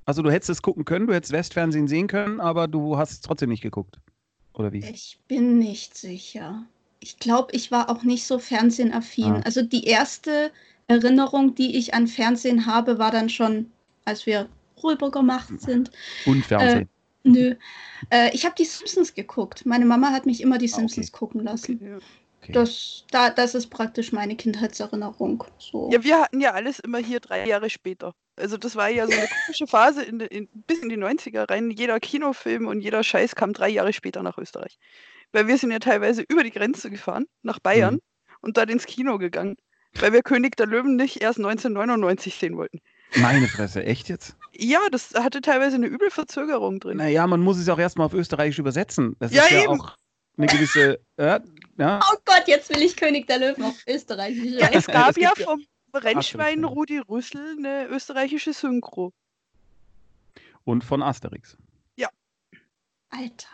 Also 0.06 0.22
du 0.22 0.32
hättest 0.32 0.50
es 0.50 0.62
gucken 0.62 0.84
können, 0.84 1.08
du 1.08 1.14
hättest 1.14 1.32
Westfernsehen 1.32 1.88
sehen 1.88 2.08
können, 2.08 2.42
aber 2.42 2.68
du 2.68 2.98
hast 2.98 3.12
es 3.12 3.22
trotzdem 3.22 3.50
nicht 3.50 3.62
geguckt. 3.62 4.00
Oder 4.54 4.74
wie? 4.74 4.80
Ich 4.80 5.20
bin 5.28 5.58
nicht 5.58 5.98
sicher. 5.98 6.66
Ich 7.02 7.18
glaube, 7.18 7.50
ich 7.54 7.72
war 7.72 7.90
auch 7.90 8.04
nicht 8.04 8.26
so 8.26 8.40
fernsehenaffin. 8.40 9.34
Ah. 9.34 9.42
Also 9.44 9.62
die 9.62 9.86
erste 9.86 10.52
Erinnerung, 10.88 11.56
die 11.56 11.78
ich 11.78 11.94
an 11.94 12.08
Fernsehen 12.08 12.66
habe, 12.66 13.00
war 13.00 13.12
dann 13.12 13.30
schon, 13.30 13.72
als 14.06 14.26
wir 14.26 14.48
rübergemacht 14.84 15.60
sind. 15.60 15.92
Und 16.26 16.46
Fernsehen. 16.46 16.90
Nö. 17.24 17.56
Äh, 18.10 18.32
ich 18.34 18.46
habe 18.46 18.56
die 18.58 18.66
Simpsons 18.66 19.14
geguckt. 19.14 19.66
Meine 19.66 19.86
Mama 19.86 20.12
hat 20.12 20.26
mich 20.26 20.42
immer 20.42 20.58
die 20.58 20.72
Ah, 20.72 20.76
Simpsons 20.76 21.12
gucken 21.12 21.44
lassen. 21.44 22.02
Okay. 22.42 22.54
Das, 22.54 23.06
da, 23.12 23.30
das 23.30 23.54
ist 23.54 23.68
praktisch 23.68 24.12
meine 24.12 24.36
Kindheitserinnerung. 24.36 25.44
So. 25.60 25.92
Ja, 25.94 26.04
wir 26.04 26.20
hatten 26.20 26.42
ja 26.42 26.54
alles 26.54 26.80
immer 26.80 26.98
hier 26.98 27.20
drei 27.20 27.48
Jahre 27.48 27.70
später. 27.70 28.16
Also 28.36 28.58
das 28.58 28.76
war 28.76 28.90
ja 28.90 29.06
so 29.06 29.14
eine 29.14 29.28
komische 29.28 29.68
Phase 29.68 30.02
in, 30.02 30.20
in, 30.22 30.48
bis 30.66 30.80
in 30.80 30.90
die 30.90 30.98
90er 30.98 31.48
rein. 31.50 31.70
Jeder 31.70 32.00
Kinofilm 32.00 32.66
und 32.66 32.82
jeder 32.82 33.04
Scheiß 33.04 33.36
kam 33.36 33.54
drei 33.54 33.70
Jahre 33.70 33.94
später 33.94 34.24
nach 34.24 34.40
Österreich. 34.40 34.80
Weil 35.34 35.48
wir 35.48 35.58
sind 35.58 35.72
ja 35.72 35.80
teilweise 35.80 36.24
über 36.28 36.44
die 36.44 36.52
Grenze 36.52 36.90
gefahren, 36.90 37.26
nach 37.42 37.60
Bayern, 37.60 37.96
Mhm. 37.96 38.00
und 38.42 38.58
dort 38.58 38.70
ins 38.70 38.86
Kino 38.86 39.18
gegangen. 39.18 39.56
Weil 40.00 40.14
wir 40.14 40.24
König 40.24 40.56
der 40.58 40.68
Löwen 40.68 40.96
nicht 40.96 41.22
erst 41.22 41.40
1999 41.40 42.36
sehen 42.36 42.56
wollten. 42.58 42.80
Meine 43.16 43.48
Fresse, 43.50 43.84
echt 43.84 44.08
jetzt? 44.08 44.38
Ja, 44.54 44.80
das 44.90 45.14
hatte 45.14 45.42
teilweise 45.42 45.76
eine 45.76 45.88
üble 45.88 46.10
Verzögerung 46.12 46.80
drin. 46.80 46.98
Naja, 46.98 47.28
man 47.28 47.42
muss 47.42 47.58
es 47.58 47.68
auch 47.68 47.78
erstmal 47.80 48.06
auf 48.06 48.14
Österreichisch 48.14 48.60
übersetzen. 48.60 49.16
Das 49.20 49.34
Ja, 49.34 49.44
ist 49.44 49.52
ja 49.52 49.64
eben. 49.64 49.82
auch 49.82 49.98
eine 50.38 50.48
gewisse. 50.48 51.00
Ja, 51.18 51.42
ja. 51.78 52.00
Oh 52.12 52.18
Gott, 52.24 52.44
jetzt 52.48 52.70
will 52.70 52.82
ich 52.82 52.96
König 52.96 53.28
der 53.28 53.40
Löwen 53.40 53.64
auf 53.66 53.76
Österreichisch. 53.86 54.46
Ja, 54.62 54.70
es 54.72 54.88
Ja, 54.88 54.94
gab 54.94 55.18
ja 55.18 55.34
ja- 55.38 55.46
vom 55.46 55.66
Rennschwein 55.94 56.62
ja. 56.62 56.68
Rudi 56.68 57.00
Rüssel 57.00 57.56
eine 57.58 57.88
österreichische 57.88 58.54
Synchro. 58.54 59.12
Und 60.64 60.84
von 60.86 61.04
Asterix. 61.04 61.58
Alter. 63.14 63.50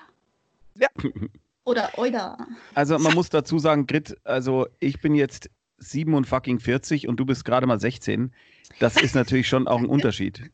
Ja. 0.75 0.87
Oder 1.67 1.89
Euda. 1.97 2.37
Also 2.75 2.97
man 2.97 3.13
muss 3.13 3.29
dazu 3.29 3.59
sagen, 3.59 3.87
Grit, 3.87 4.15
also 4.23 4.67
ich 4.79 5.01
bin 5.01 5.15
jetzt 5.15 5.49
7 5.79 6.13
und 6.13 6.25
fucking 6.25 6.61
40 6.61 7.09
und 7.09 7.17
du 7.17 7.25
bist 7.25 7.43
gerade 7.43 7.67
mal 7.67 7.77
16. 7.77 8.33
Das 8.79 8.95
ist 8.95 9.15
natürlich 9.15 9.49
schon 9.49 9.67
auch 9.67 9.79
ein 9.79 9.85
Unterschied. 9.85 10.49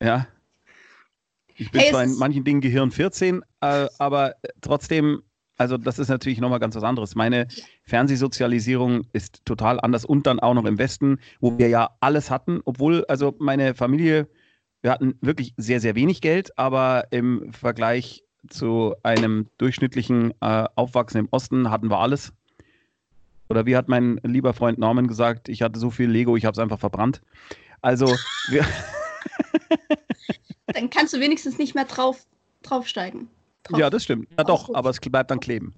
Ja. 0.00 0.28
Ich 1.56 1.72
bin 1.72 1.80
Hey, 1.80 1.90
zwar 1.90 2.04
in 2.04 2.14
manchen 2.16 2.44
Dingen 2.44 2.60
Gehirn 2.60 2.92
14, 2.92 3.42
äh, 3.60 3.88
aber 3.98 4.36
trotzdem, 4.60 5.22
also 5.56 5.78
das 5.78 5.98
ist 5.98 6.08
natürlich 6.08 6.38
nochmal 6.38 6.60
ganz 6.60 6.76
was 6.76 6.84
anderes. 6.84 7.16
Meine 7.16 7.48
Fernsehsozialisierung 7.82 9.02
ist 9.12 9.44
total 9.44 9.80
anders 9.80 10.04
und 10.04 10.28
dann 10.28 10.38
auch 10.38 10.54
noch 10.54 10.64
im 10.64 10.78
Westen, 10.78 11.18
wo 11.40 11.58
wir 11.58 11.68
ja 11.68 11.90
alles 11.98 12.30
hatten, 12.30 12.60
obwohl, 12.64 13.04
also 13.06 13.34
meine 13.40 13.74
Familie, 13.74 14.28
wir 14.82 14.92
hatten 14.92 15.18
wirklich 15.22 15.54
sehr, 15.56 15.80
sehr 15.80 15.96
wenig 15.96 16.20
Geld, 16.20 16.56
aber 16.56 17.06
im 17.10 17.52
Vergleich 17.52 18.24
zu 18.48 18.94
einem 19.02 19.48
durchschnittlichen 19.58 20.32
äh, 20.40 20.66
Aufwachsen 20.74 21.18
im 21.18 21.28
Osten 21.30 21.70
hatten 21.70 21.90
wir 21.90 21.98
alles. 21.98 22.32
Oder 23.48 23.66
wie 23.66 23.76
hat 23.76 23.88
mein 23.88 24.20
lieber 24.22 24.54
Freund 24.54 24.78
Norman 24.78 25.06
gesagt, 25.06 25.48
ich 25.48 25.62
hatte 25.62 25.78
so 25.78 25.90
viel 25.90 26.10
Lego, 26.10 26.36
ich 26.36 26.44
habe 26.44 26.52
es 26.54 26.58
einfach 26.58 26.80
verbrannt. 26.80 27.20
Also, 27.82 28.06
wir, 28.48 28.64
Dann 30.66 30.90
kannst 30.90 31.14
du 31.14 31.20
wenigstens 31.20 31.58
nicht 31.58 31.74
mehr 31.74 31.84
drauf, 31.84 32.26
draufsteigen. 32.62 33.28
Drauf. 33.64 33.78
ja, 33.78 33.90
das 33.90 34.04
stimmt. 34.04 34.28
Ja, 34.36 34.44
doch, 34.44 34.74
aber 34.74 34.90
es 34.90 35.00
bleibt 35.00 35.30
dann 35.30 35.40
kleben. 35.40 35.74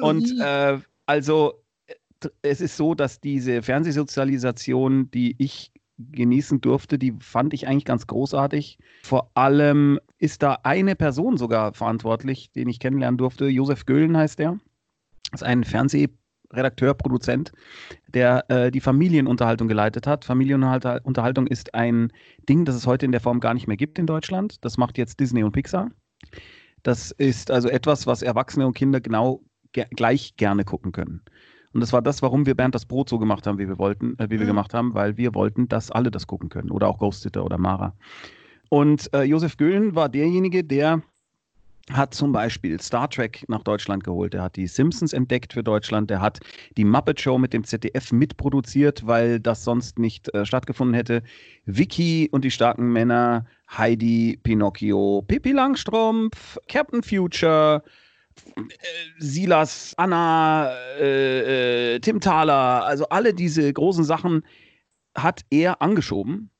Und 0.00 0.40
äh, 0.40 0.78
also 1.06 1.62
äh, 1.86 1.94
es 2.42 2.60
ist 2.60 2.76
so, 2.76 2.94
dass 2.94 3.20
diese 3.20 3.62
Fernsehsozialisation, 3.62 5.10
die 5.12 5.36
ich 5.38 5.70
genießen 6.12 6.60
durfte, 6.60 6.98
die 6.98 7.14
fand 7.20 7.54
ich 7.54 7.66
eigentlich 7.66 7.84
ganz 7.84 8.06
großartig. 8.06 8.78
Vor 9.02 9.30
allem 9.34 9.98
ist 10.18 10.42
da 10.42 10.58
eine 10.62 10.96
Person 10.96 11.36
sogar 11.36 11.72
verantwortlich, 11.72 12.52
den 12.52 12.68
ich 12.68 12.80
kennenlernen 12.80 13.18
durfte. 13.18 13.46
Josef 13.46 13.86
Göhlen 13.86 14.16
heißt 14.16 14.38
der. 14.38 14.58
Das 15.30 15.42
ist 15.42 15.46
ein 15.46 15.64
Fernsehredakteur, 15.64 16.94
Produzent, 16.94 17.52
der 18.08 18.44
äh, 18.48 18.70
die 18.70 18.80
Familienunterhaltung 18.80 19.68
geleitet 19.68 20.06
hat. 20.06 20.24
Familienunterhaltung 20.24 21.46
ist 21.46 21.74
ein 21.74 22.12
Ding, 22.48 22.64
das 22.64 22.74
es 22.74 22.86
heute 22.86 23.06
in 23.06 23.12
der 23.12 23.20
Form 23.20 23.40
gar 23.40 23.54
nicht 23.54 23.68
mehr 23.68 23.76
gibt 23.76 23.98
in 23.98 24.06
Deutschland. 24.06 24.64
Das 24.64 24.76
macht 24.76 24.98
jetzt 24.98 25.20
Disney 25.20 25.44
und 25.44 25.52
Pixar. 25.52 25.90
Das 26.82 27.10
ist 27.12 27.50
also 27.50 27.68
etwas, 27.68 28.06
was 28.06 28.22
Erwachsene 28.22 28.66
und 28.66 28.74
Kinder 28.74 29.00
genau 29.00 29.42
ge 29.72 29.86
gleich 29.90 30.36
gerne 30.36 30.64
gucken 30.64 30.92
können. 30.92 31.22
Und 31.72 31.80
das 31.80 31.92
war 31.92 32.02
das, 32.02 32.20
warum 32.22 32.46
wir 32.46 32.54
Bernd 32.54 32.74
das 32.74 32.84
Brot 32.84 33.08
so 33.08 33.18
gemacht 33.18 33.46
haben, 33.46 33.58
wie 33.58 33.68
wir 33.68 33.78
wollten, 33.78 34.18
äh, 34.18 34.26
wie 34.26 34.38
wir 34.38 34.40
Mhm. 34.40 34.46
gemacht 34.46 34.74
haben, 34.74 34.94
weil 34.94 35.16
wir 35.16 35.34
wollten, 35.34 35.68
dass 35.68 35.90
alle 35.90 36.10
das 36.10 36.26
gucken 36.26 36.48
können. 36.48 36.70
Oder 36.70 36.88
auch 36.88 36.98
Ghost 36.98 37.22
Sitter 37.22 37.44
oder 37.44 37.58
Mara. 37.58 37.94
Und 38.68 39.12
äh, 39.14 39.22
Josef 39.22 39.56
Göhlen 39.56 39.94
war 39.94 40.08
derjenige, 40.08 40.64
der 40.64 41.02
hat 41.92 42.14
zum 42.14 42.30
Beispiel 42.30 42.80
Star 42.80 43.10
Trek 43.10 43.44
nach 43.48 43.62
Deutschland 43.64 44.04
geholt. 44.04 44.34
Er 44.34 44.42
hat 44.44 44.54
die 44.54 44.68
Simpsons 44.68 45.12
entdeckt 45.12 45.52
für 45.54 45.64
Deutschland. 45.64 46.08
Er 46.10 46.20
hat 46.20 46.38
die 46.76 46.84
Muppet 46.84 47.20
Show 47.20 47.36
mit 47.36 47.52
dem 47.52 47.64
ZDF 47.64 48.12
mitproduziert, 48.12 49.04
weil 49.06 49.40
das 49.40 49.64
sonst 49.64 49.98
nicht 49.98 50.32
äh, 50.34 50.46
stattgefunden 50.46 50.94
hätte. 50.94 51.22
Vicky 51.66 52.28
und 52.30 52.44
die 52.44 52.50
starken 52.52 52.92
Männer, 52.92 53.44
Heidi, 53.76 54.38
Pinocchio, 54.42 55.24
Pippi 55.26 55.50
Langstrumpf, 55.52 56.58
Captain 56.68 57.02
Future, 57.02 57.82
Silas, 59.18 59.94
Anna, 59.96 60.72
äh, 60.98 61.94
äh, 61.94 62.00
Tim 62.00 62.20
Thaler, 62.20 62.84
also 62.84 63.08
alle 63.08 63.34
diese 63.34 63.72
großen 63.72 64.04
Sachen 64.04 64.44
hat 65.14 65.42
er 65.50 65.82
angeschoben 65.82 66.50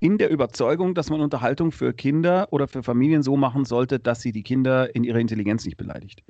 in 0.00 0.18
der 0.18 0.30
Überzeugung, 0.30 0.94
dass 0.94 1.10
man 1.10 1.20
Unterhaltung 1.20 1.72
für 1.72 1.92
Kinder 1.92 2.48
oder 2.50 2.68
für 2.68 2.82
Familien 2.82 3.22
so 3.22 3.36
machen 3.36 3.64
sollte, 3.64 3.98
dass 3.98 4.20
sie 4.20 4.32
die 4.32 4.42
Kinder 4.42 4.94
in 4.94 5.04
ihrer 5.04 5.18
Intelligenz 5.18 5.64
nicht 5.64 5.76
beleidigt. 5.76 6.22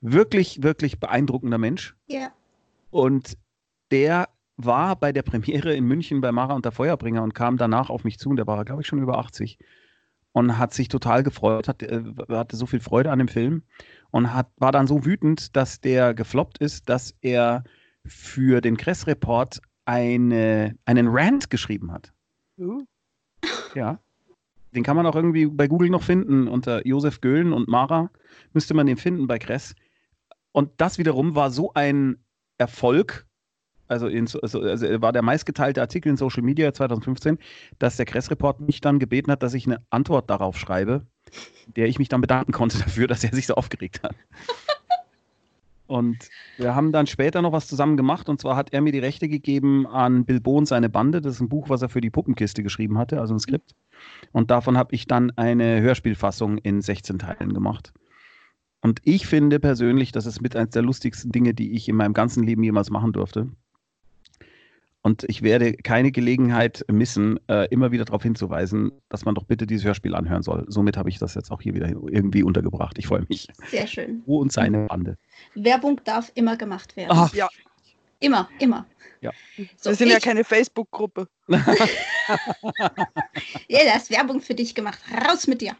Wirklich, 0.00 0.62
wirklich 0.62 0.98
beeindruckender 0.98 1.58
Mensch. 1.58 1.94
Ja. 2.06 2.32
Und 2.90 3.36
der 3.90 4.28
war 4.56 4.96
bei 4.96 5.12
der 5.12 5.22
Premiere 5.22 5.74
in 5.74 5.84
München 5.84 6.20
bei 6.20 6.32
Mara 6.32 6.54
und 6.54 6.64
der 6.64 6.72
Feuerbringer 6.72 7.22
und 7.22 7.34
kam 7.34 7.56
danach 7.56 7.90
auf 7.90 8.04
mich 8.04 8.18
zu 8.18 8.28
und 8.30 8.36
der 8.36 8.46
war, 8.46 8.64
glaube 8.64 8.82
ich, 8.82 8.88
schon 8.88 9.00
über 9.00 9.18
80 9.18 9.58
und 10.32 10.58
hat 10.58 10.74
sich 10.74 10.88
total 10.88 11.22
gefreut, 11.22 11.68
hat, 11.68 11.82
äh, 11.82 12.02
hatte 12.28 12.56
so 12.56 12.66
viel 12.66 12.80
Freude 12.80 13.10
an 13.10 13.18
dem 13.18 13.28
Film 13.28 13.62
und 14.10 14.32
hat, 14.34 14.48
war 14.56 14.72
dann 14.72 14.86
so 14.86 15.04
wütend, 15.04 15.56
dass 15.56 15.80
der 15.80 16.14
gefloppt 16.14 16.58
ist, 16.58 16.88
dass 16.88 17.14
er 17.20 17.64
für 18.04 18.60
den 18.60 18.76
Kress-Report 18.76 19.60
eine, 19.84 20.76
einen 20.84 21.08
Rant 21.08 21.50
geschrieben 21.50 21.92
hat. 21.92 22.12
Uh. 22.58 22.84
Ja. 23.74 23.98
Den 24.74 24.82
kann 24.82 24.96
man 24.96 25.06
auch 25.06 25.14
irgendwie 25.14 25.46
bei 25.46 25.66
Google 25.66 25.90
noch 25.90 26.02
finden. 26.02 26.46
Unter 26.46 26.86
Josef 26.86 27.20
Göhlen 27.20 27.52
und 27.52 27.68
Mara 27.68 28.10
müsste 28.52 28.74
man 28.74 28.86
den 28.86 28.96
finden 28.96 29.26
bei 29.26 29.38
Kress. 29.38 29.74
Und 30.52 30.70
das 30.76 30.98
wiederum 30.98 31.34
war 31.34 31.50
so 31.50 31.72
ein 31.74 32.18
Erfolg, 32.58 33.26
also, 33.86 34.06
in, 34.06 34.28
also, 34.42 34.60
also 34.60 35.00
war 35.00 35.12
der 35.12 35.22
meistgeteilte 35.22 35.80
Artikel 35.80 36.10
in 36.10 36.16
Social 36.18 36.42
Media 36.42 36.72
2015, 36.74 37.38
dass 37.78 37.96
der 37.96 38.04
Kress-Report 38.04 38.60
mich 38.60 38.80
dann 38.82 38.98
gebeten 38.98 39.30
hat, 39.30 39.42
dass 39.42 39.54
ich 39.54 39.66
eine 39.66 39.82
Antwort 39.88 40.28
darauf 40.28 40.58
schreibe, 40.58 41.06
der 41.76 41.86
ich 41.86 41.98
mich 41.98 42.08
dann 42.08 42.20
bedanken 42.20 42.52
konnte 42.52 42.78
dafür, 42.84 43.06
dass 43.06 43.24
er 43.24 43.34
sich 43.34 43.46
so 43.46 43.54
aufgeregt 43.54 44.02
hat. 44.02 44.14
Und 45.88 46.28
wir 46.58 46.74
haben 46.74 46.92
dann 46.92 47.06
später 47.06 47.40
noch 47.40 47.52
was 47.52 47.66
zusammen 47.66 47.96
gemacht. 47.96 48.28
Und 48.28 48.40
zwar 48.40 48.56
hat 48.56 48.74
er 48.74 48.82
mir 48.82 48.92
die 48.92 48.98
Rechte 48.98 49.26
gegeben 49.26 49.86
an 49.86 50.26
Bilbo 50.26 50.56
und 50.56 50.66
seine 50.66 50.90
Bande. 50.90 51.22
Das 51.22 51.36
ist 51.36 51.40
ein 51.40 51.48
Buch, 51.48 51.70
was 51.70 51.80
er 51.80 51.88
für 51.88 52.02
die 52.02 52.10
Puppenkiste 52.10 52.62
geschrieben 52.62 52.98
hatte, 52.98 53.20
also 53.20 53.34
ein 53.34 53.40
Skript. 53.40 53.74
Und 54.32 54.50
davon 54.50 54.76
habe 54.76 54.94
ich 54.94 55.06
dann 55.06 55.32
eine 55.36 55.80
Hörspielfassung 55.80 56.58
in 56.58 56.82
16 56.82 57.18
Teilen 57.20 57.54
gemacht. 57.54 57.94
Und 58.82 59.00
ich 59.02 59.26
finde 59.26 59.58
persönlich, 59.58 60.12
das 60.12 60.26
ist 60.26 60.42
mit 60.42 60.54
eines 60.54 60.70
der 60.70 60.82
lustigsten 60.82 61.32
Dinge, 61.32 61.54
die 61.54 61.72
ich 61.72 61.88
in 61.88 61.96
meinem 61.96 62.12
ganzen 62.12 62.44
Leben 62.44 62.62
jemals 62.62 62.90
machen 62.90 63.12
durfte. 63.12 63.48
Und 65.02 65.24
ich 65.28 65.42
werde 65.42 65.74
keine 65.74 66.10
Gelegenheit 66.10 66.84
missen, 66.90 67.38
äh, 67.48 67.66
immer 67.70 67.92
wieder 67.92 68.04
darauf 68.04 68.22
hinzuweisen, 68.22 68.90
dass 69.08 69.24
man 69.24 69.34
doch 69.34 69.44
bitte 69.44 69.66
dieses 69.66 69.84
Hörspiel 69.84 70.14
anhören 70.14 70.42
soll. 70.42 70.64
Somit 70.68 70.96
habe 70.96 71.08
ich 71.08 71.18
das 71.18 71.34
jetzt 71.34 71.50
auch 71.50 71.62
hier 71.62 71.74
wieder 71.74 71.88
irgendwie 71.88 72.42
untergebracht. 72.42 72.98
Ich 72.98 73.06
freue 73.06 73.24
mich. 73.28 73.46
Sehr 73.68 73.86
schön. 73.86 74.22
Wo 74.26 74.40
und 74.40 74.52
seine 74.52 74.86
Bande. 74.86 75.16
Werbung 75.54 76.00
darf 76.04 76.32
immer 76.34 76.56
gemacht 76.56 76.96
werden. 76.96 77.10
Ach, 77.12 77.32
Ja, 77.34 77.48
Immer, 78.20 78.48
immer. 78.58 78.84
Ja. 79.20 79.30
So, 79.76 79.90
wir 79.90 79.96
sind 79.96 80.08
ja 80.08 80.16
ich- 80.16 80.24
keine 80.24 80.42
Facebook-Gruppe. 80.44 81.28
Ja, 83.68 83.78
da 83.84 83.96
ist 83.96 84.10
Werbung 84.10 84.40
für 84.40 84.54
dich 84.54 84.74
gemacht. 84.74 84.98
Raus 85.26 85.46
mit 85.46 85.60
dir. 85.60 85.76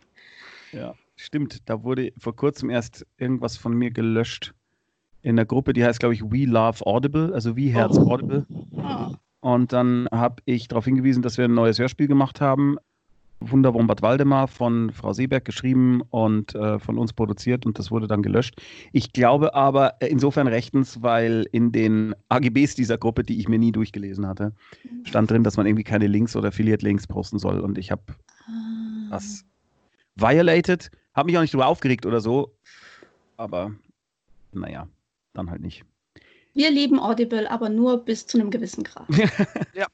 Ja, 0.73 0.95
stimmt. 1.17 1.59
Da 1.69 1.83
wurde 1.83 2.13
vor 2.19 2.35
kurzem 2.37 2.71
erst 2.71 3.07
irgendwas 3.19 3.57
von 3.57 3.75
mir 3.75 3.91
gelöscht 3.91 4.55
in 5.29 5.37
der 5.37 5.45
Gruppe, 5.47 5.73
die 5.75 5.85
heißt, 5.85 6.01
glaube 6.01 6.15
ich, 6.15 6.23
We 6.23 6.47
Love 6.47 6.85
Audible, 6.87 7.33
also 7.35 7.55
wie 7.55 7.69
Herz 7.69 7.99
Oh. 7.99 8.11
Audible. 8.11 8.47
Oh. 8.73 9.13
Und 9.41 9.73
dann 9.73 10.09
habe 10.11 10.37
ich 10.47 10.69
darauf 10.69 10.85
hingewiesen, 10.87 11.23
dass 11.23 11.37
wir 11.39 11.45
ein 11.45 11.55
neues 11.55 11.79
Hörspiel 11.79 12.09
gemacht 12.09 12.41
haben. 12.41 12.77
Wunderwurm 13.41 13.87
Bad 13.87 14.03
Waldemar 14.03 14.49
von 14.49 14.91
Frau 14.91 15.13
Seeberg 15.13 15.45
geschrieben 15.45 16.03
und 16.11 16.57
äh, 16.57 16.81
von 16.81 16.99
uns 16.99 17.13
produziert 17.13 17.67
und 17.67 17.79
das 17.79 17.93
wurde 17.93 18.09
dann 18.09 18.23
gelöscht. 18.23 18.61
Ich 18.93 19.13
glaube 19.13 19.55
aber 19.55 19.95
äh, 20.03 20.09
insofern 20.09 20.49
rechtens, 20.49 21.03
weil 21.03 21.47
in 21.53 21.71
den 21.71 22.15
AGBs 22.31 22.75
dieser 22.75 22.99
Gruppe, 22.99 23.23
die 23.23 23.39
ich 23.39 23.47
mir 23.49 23.61
nie 23.61 23.71
durchgelesen 23.71 24.27
hatte, 24.27 24.53
stand 25.05 25.31
drin, 25.31 25.45
dass 25.45 25.57
man 25.57 25.67
irgendwie 25.67 25.85
keine 25.85 26.09
Links 26.09 26.35
oder 26.35 26.49
Affiliate-Links 26.49 27.07
posten 27.07 27.39
soll 27.39 27.61
und 27.61 27.79
ich 27.79 27.93
habe 27.93 28.03
Ah. 28.49 29.11
das 29.11 29.45
violated. 30.17 30.91
Habe 31.15 31.27
mich 31.27 31.37
auch 31.37 31.43
nicht 31.43 31.53
drüber 31.55 31.67
aufgeregt 31.69 32.07
oder 32.07 32.21
so. 32.21 32.55
Aber 33.37 33.71
naja, 34.53 34.89
dann 35.39 35.51
halt 35.51 35.63
nicht. 35.63 35.85
Wir 36.55 36.71
lieben 36.71 36.99
Audible, 36.99 37.51
aber 37.51 37.69
nur 37.69 38.05
bis 38.05 38.27
zu 38.27 38.39
einem 38.39 38.51
gewissen 38.51 38.85
Grad. 38.85 39.07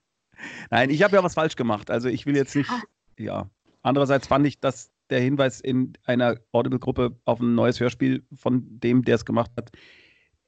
Nein, 0.70 0.90
ich 0.90 1.02
habe 1.02 1.16
ja 1.16 1.22
was 1.22 1.34
falsch 1.34 1.56
gemacht. 1.56 1.90
Also 1.90 2.08
ich 2.08 2.26
will 2.26 2.36
jetzt 2.36 2.54
nicht. 2.56 2.70
Ah. 2.70 2.82
Ja. 3.18 3.50
Andererseits 3.82 4.26
fand 4.26 4.46
ich, 4.46 4.60
dass 4.60 4.90
der 5.10 5.20
Hinweis 5.20 5.60
in 5.60 5.92
einer 6.04 6.36
Audible-Gruppe 6.52 7.16
auf 7.24 7.40
ein 7.40 7.54
neues 7.54 7.80
Hörspiel 7.80 8.24
von 8.34 8.62
dem, 8.80 9.04
der 9.04 9.16
es 9.16 9.24
gemacht 9.24 9.50
hat, 9.56 9.70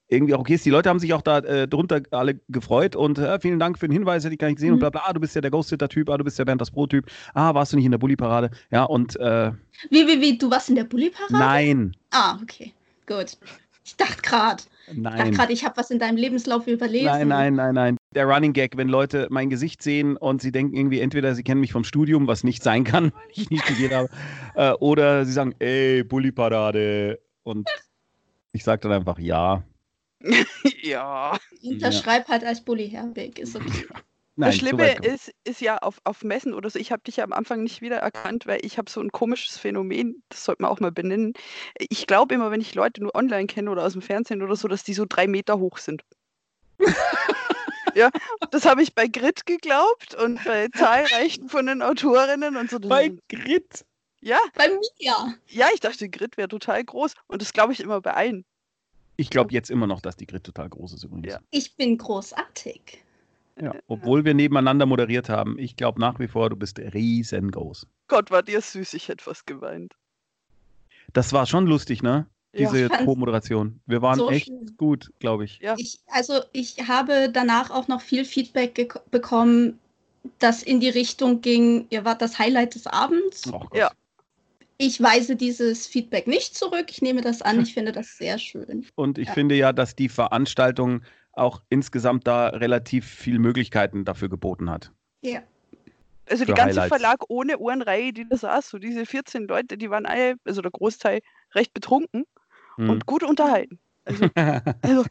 irgendwie 0.08 0.34
auch 0.34 0.40
okay 0.40 0.54
ist. 0.54 0.64
Die 0.64 0.70
Leute 0.70 0.88
haben 0.88 0.98
sich 1.00 1.12
auch 1.12 1.20
da 1.22 1.38
äh, 1.38 1.68
drunter 1.68 2.00
alle 2.12 2.40
gefreut 2.48 2.94
und 2.96 3.18
äh, 3.18 3.38
vielen 3.40 3.58
Dank 3.58 3.78
für 3.78 3.88
den 3.88 3.92
Hinweis, 3.92 4.24
hätte 4.24 4.34
ich 4.34 4.38
gar 4.38 4.46
nicht 4.48 4.56
gesehen 4.56 4.70
und 4.72 4.76
Mhm. 4.76 4.80
bla 4.80 4.90
bla. 4.90 5.02
Ah, 5.06 5.12
du 5.12 5.20
bist 5.20 5.34
ja 5.34 5.40
der 5.40 5.50
Ghost-Sitter-Typ, 5.50 6.08
ah, 6.08 6.16
du 6.16 6.24
bist 6.24 6.38
der 6.38 6.44
Bernd 6.44 6.60
das 6.60 6.70
Brot-Typ, 6.70 7.10
ah, 7.34 7.54
warst 7.54 7.72
du 7.72 7.76
nicht 7.76 7.84
in 7.86 7.90
der 7.90 7.98
Bulli-Parade? 7.98 8.50
Ja, 8.70 8.84
und 8.84 9.16
äh, 9.16 9.52
Wie, 9.90 10.06
wie, 10.06 10.20
wie, 10.20 10.38
du 10.38 10.50
warst 10.50 10.68
in 10.70 10.76
der 10.76 10.84
Bulli-Parade? 10.84 11.32
nein, 11.32 11.96
Ah, 12.10 12.38
okay. 12.42 12.72
Gut. 13.06 13.36
Ich 13.84 13.96
dachte 13.96 14.22
gerade, 14.22 14.62
ich 14.88 15.02
dachte 15.02 15.18
nein. 15.18 15.32
gerade, 15.32 15.52
ich 15.52 15.64
habe 15.64 15.76
was 15.76 15.90
in 15.90 15.98
deinem 15.98 16.16
Lebenslauf 16.16 16.66
überlesen. 16.66 17.06
Nein, 17.06 17.28
nein, 17.28 17.54
nein, 17.54 17.74
nein. 17.74 17.96
Der 18.14 18.26
Running 18.26 18.52
Gag, 18.52 18.76
wenn 18.76 18.88
Leute 18.88 19.26
mein 19.30 19.50
Gesicht 19.50 19.82
sehen 19.82 20.16
und 20.16 20.40
sie 20.40 20.52
denken 20.52 20.76
irgendwie, 20.76 21.00
entweder 21.00 21.34
sie 21.34 21.42
kennen 21.42 21.60
mich 21.60 21.72
vom 21.72 21.84
Studium, 21.84 22.26
was 22.26 22.44
nicht 22.44 22.62
sein 22.62 22.84
kann, 22.84 23.12
weil 23.14 23.30
ich 23.34 23.50
nicht 23.50 23.64
studiert 23.64 23.92
habe, 23.92 24.08
äh, 24.54 24.72
oder 24.72 25.24
sie 25.24 25.32
sagen, 25.32 25.54
ey, 25.58 26.04
Bulli-Parade. 26.04 27.20
Und 27.42 27.68
ich 28.52 28.64
sage 28.64 28.82
dann 28.82 28.92
einfach 28.92 29.18
ja. 29.18 29.62
ja. 30.82 31.38
Unterschreib 31.62 32.28
halt 32.28 32.44
als 32.44 32.64
Bulli, 32.64 32.88
Herbig. 32.88 33.38
Ist 33.38 33.56
okay. 33.56 33.86
Nein, 34.38 34.50
das 34.50 34.58
Schlimme 34.58 34.96
ist, 34.96 35.32
ist 35.44 35.62
ja 35.62 35.78
auf, 35.78 35.98
auf 36.04 36.22
Messen 36.22 36.52
oder 36.52 36.68
so, 36.68 36.78
ich 36.78 36.92
habe 36.92 37.02
dich 37.02 37.16
ja 37.16 37.24
am 37.24 37.32
Anfang 37.32 37.62
nicht 37.62 37.80
wiedererkannt, 37.80 38.46
weil 38.46 38.60
ich 38.62 38.76
habe 38.76 38.90
so 38.90 39.00
ein 39.00 39.10
komisches 39.10 39.56
Phänomen, 39.56 40.22
das 40.28 40.44
sollte 40.44 40.62
man 40.62 40.70
auch 40.70 40.78
mal 40.78 40.92
benennen. 40.92 41.32
Ich 41.78 42.06
glaube 42.06 42.34
immer, 42.34 42.50
wenn 42.50 42.60
ich 42.60 42.74
Leute 42.74 43.02
nur 43.02 43.14
online 43.14 43.46
kenne 43.46 43.70
oder 43.70 43.84
aus 43.84 43.94
dem 43.94 44.02
Fernsehen 44.02 44.42
oder 44.42 44.54
so, 44.54 44.68
dass 44.68 44.84
die 44.84 44.92
so 44.92 45.06
drei 45.08 45.26
Meter 45.26 45.58
hoch 45.58 45.78
sind. 45.78 46.02
ja, 47.94 48.10
das 48.50 48.66
habe 48.66 48.82
ich 48.82 48.94
bei 48.94 49.06
Grit 49.06 49.46
geglaubt 49.46 50.14
und 50.14 50.44
bei 50.44 50.68
zahlreichen 50.68 51.48
von 51.48 51.64
den 51.64 51.80
Autorinnen 51.80 52.56
und 52.58 52.68
so. 52.68 52.78
Bei 52.78 53.16
Grit. 53.30 53.86
ja, 54.20 54.38
Bei 54.54 54.68
mir. 54.68 55.34
ja, 55.48 55.68
ich 55.72 55.80
dachte, 55.80 56.10
Grit 56.10 56.36
wäre 56.36 56.48
total 56.48 56.84
groß 56.84 57.14
und 57.26 57.40
das 57.40 57.54
glaube 57.54 57.72
ich 57.72 57.80
immer 57.80 58.02
bei 58.02 58.12
allen. 58.12 58.44
Ich 59.16 59.30
glaube 59.30 59.54
jetzt 59.54 59.70
immer 59.70 59.86
noch, 59.86 60.02
dass 60.02 60.16
die 60.16 60.26
Grit 60.26 60.44
total 60.44 60.68
groß 60.68 60.92
ist 60.92 61.04
übrigens. 61.04 61.32
Ja. 61.32 61.40
Ich 61.50 61.74
bin 61.74 61.96
großartig. 61.96 63.02
Ja, 63.60 63.74
obwohl 63.88 64.24
wir 64.24 64.34
nebeneinander 64.34 64.84
moderiert 64.84 65.28
haben. 65.30 65.58
Ich 65.58 65.76
glaube 65.76 66.00
nach 66.00 66.18
wie 66.18 66.28
vor, 66.28 66.50
du 66.50 66.56
bist 66.56 66.78
riesengroß. 66.78 67.86
Gott, 68.08 68.30
war 68.30 68.42
dir 68.42 68.60
süß, 68.60 68.92
ich 68.94 69.08
hätte 69.08 69.24
fast 69.24 69.46
geweint. 69.46 69.94
Das 71.12 71.32
war 71.32 71.46
schon 71.46 71.66
lustig, 71.66 72.02
ne? 72.02 72.26
Ja. 72.52 72.70
Diese 72.70 72.88
fand's 72.88 73.04
Co-Moderation. 73.04 73.80
Wir 73.86 74.02
waren 74.02 74.18
so 74.18 74.30
echt 74.30 74.46
schön. 74.48 74.74
gut, 74.76 75.10
glaube 75.20 75.44
ich. 75.44 75.58
Ja. 75.60 75.74
Ich, 75.78 76.00
also 76.08 76.40
ich 76.52 76.76
habe 76.86 77.30
danach 77.32 77.70
auch 77.70 77.88
noch 77.88 78.00
viel 78.00 78.24
Feedback 78.24 78.92
bekommen, 79.10 79.78
das 80.38 80.62
in 80.62 80.80
die 80.80 80.88
Richtung 80.88 81.40
ging, 81.40 81.86
ihr 81.90 82.04
wart 82.04 82.20
das 82.20 82.38
Highlight 82.38 82.74
des 82.74 82.86
Abends. 82.86 83.44
Oh 83.48 83.58
Gott. 83.60 83.76
Ja. 83.76 83.90
Ich 84.78 85.00
weise 85.02 85.36
dieses 85.36 85.86
Feedback 85.86 86.26
nicht 86.26 86.54
zurück. 86.54 86.86
Ich 86.90 87.00
nehme 87.00 87.22
das 87.22 87.40
an. 87.40 87.62
Ich 87.62 87.72
finde 87.74 87.92
das 87.92 88.18
sehr 88.18 88.38
schön. 88.38 88.84
Und 88.96 89.16
ich 89.18 89.28
Ja. 89.28 89.34
finde 89.34 89.54
ja, 89.54 89.72
dass 89.72 89.96
die 89.96 90.08
Veranstaltung 90.10 91.02
auch 91.36 91.62
insgesamt 91.68 92.26
da 92.26 92.48
relativ 92.48 93.06
viele 93.06 93.38
Möglichkeiten 93.38 94.04
dafür 94.04 94.28
geboten 94.28 94.70
hat. 94.70 94.92
Ja. 95.22 95.42
Also 96.28 96.44
die 96.44 96.52
ganze 96.54 96.80
Highlights. 96.80 96.88
Verlag 96.88 97.24
ohne 97.28 97.58
Ohrenreihe, 97.58 98.12
die 98.12 98.28
da 98.28 98.36
saß, 98.36 98.68
so 98.70 98.78
diese 98.78 99.06
14 99.06 99.46
Leute, 99.46 99.78
die 99.78 99.90
waren 99.90 100.06
alle, 100.06 100.34
also 100.44 100.60
der 100.62 100.70
Großteil, 100.72 101.20
recht 101.54 101.72
betrunken 101.72 102.24
Hm. 102.76 102.90
und 102.90 103.06
gut 103.06 103.22
unterhalten. 103.22 103.78
Also, 104.04 104.28
also 104.82 105.04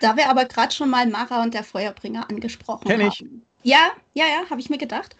Da 0.00 0.16
wir 0.16 0.28
aber 0.28 0.44
gerade 0.46 0.74
schon 0.74 0.90
mal 0.90 1.06
Mara 1.06 1.42
und 1.42 1.54
der 1.54 1.64
Feuerbringer 1.64 2.28
angesprochen 2.28 2.88
Kenn 2.88 3.00
haben. 3.00 3.08
ich. 3.08 3.24
Ja, 3.64 3.92
ja, 4.14 4.24
ja, 4.26 4.50
habe 4.50 4.60
ich 4.60 4.68
mir 4.70 4.78
gedacht. 4.78 5.14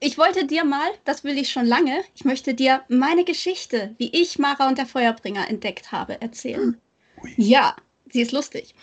Ich 0.00 0.16
wollte 0.18 0.46
dir 0.46 0.64
mal, 0.64 0.86
das 1.04 1.24
will 1.24 1.36
ich 1.36 1.50
schon 1.50 1.66
lange, 1.66 2.04
ich 2.14 2.24
möchte 2.24 2.54
dir 2.54 2.82
meine 2.88 3.24
Geschichte, 3.24 3.94
wie 3.98 4.10
ich 4.10 4.38
Mara 4.38 4.68
und 4.68 4.78
der 4.78 4.86
Feuerbringer 4.86 5.48
entdeckt 5.48 5.90
habe, 5.90 6.20
erzählen. 6.20 6.80
Ui. 7.16 7.34
Ja, 7.36 7.74
sie 8.12 8.22
ist 8.22 8.32
lustig. 8.32 8.74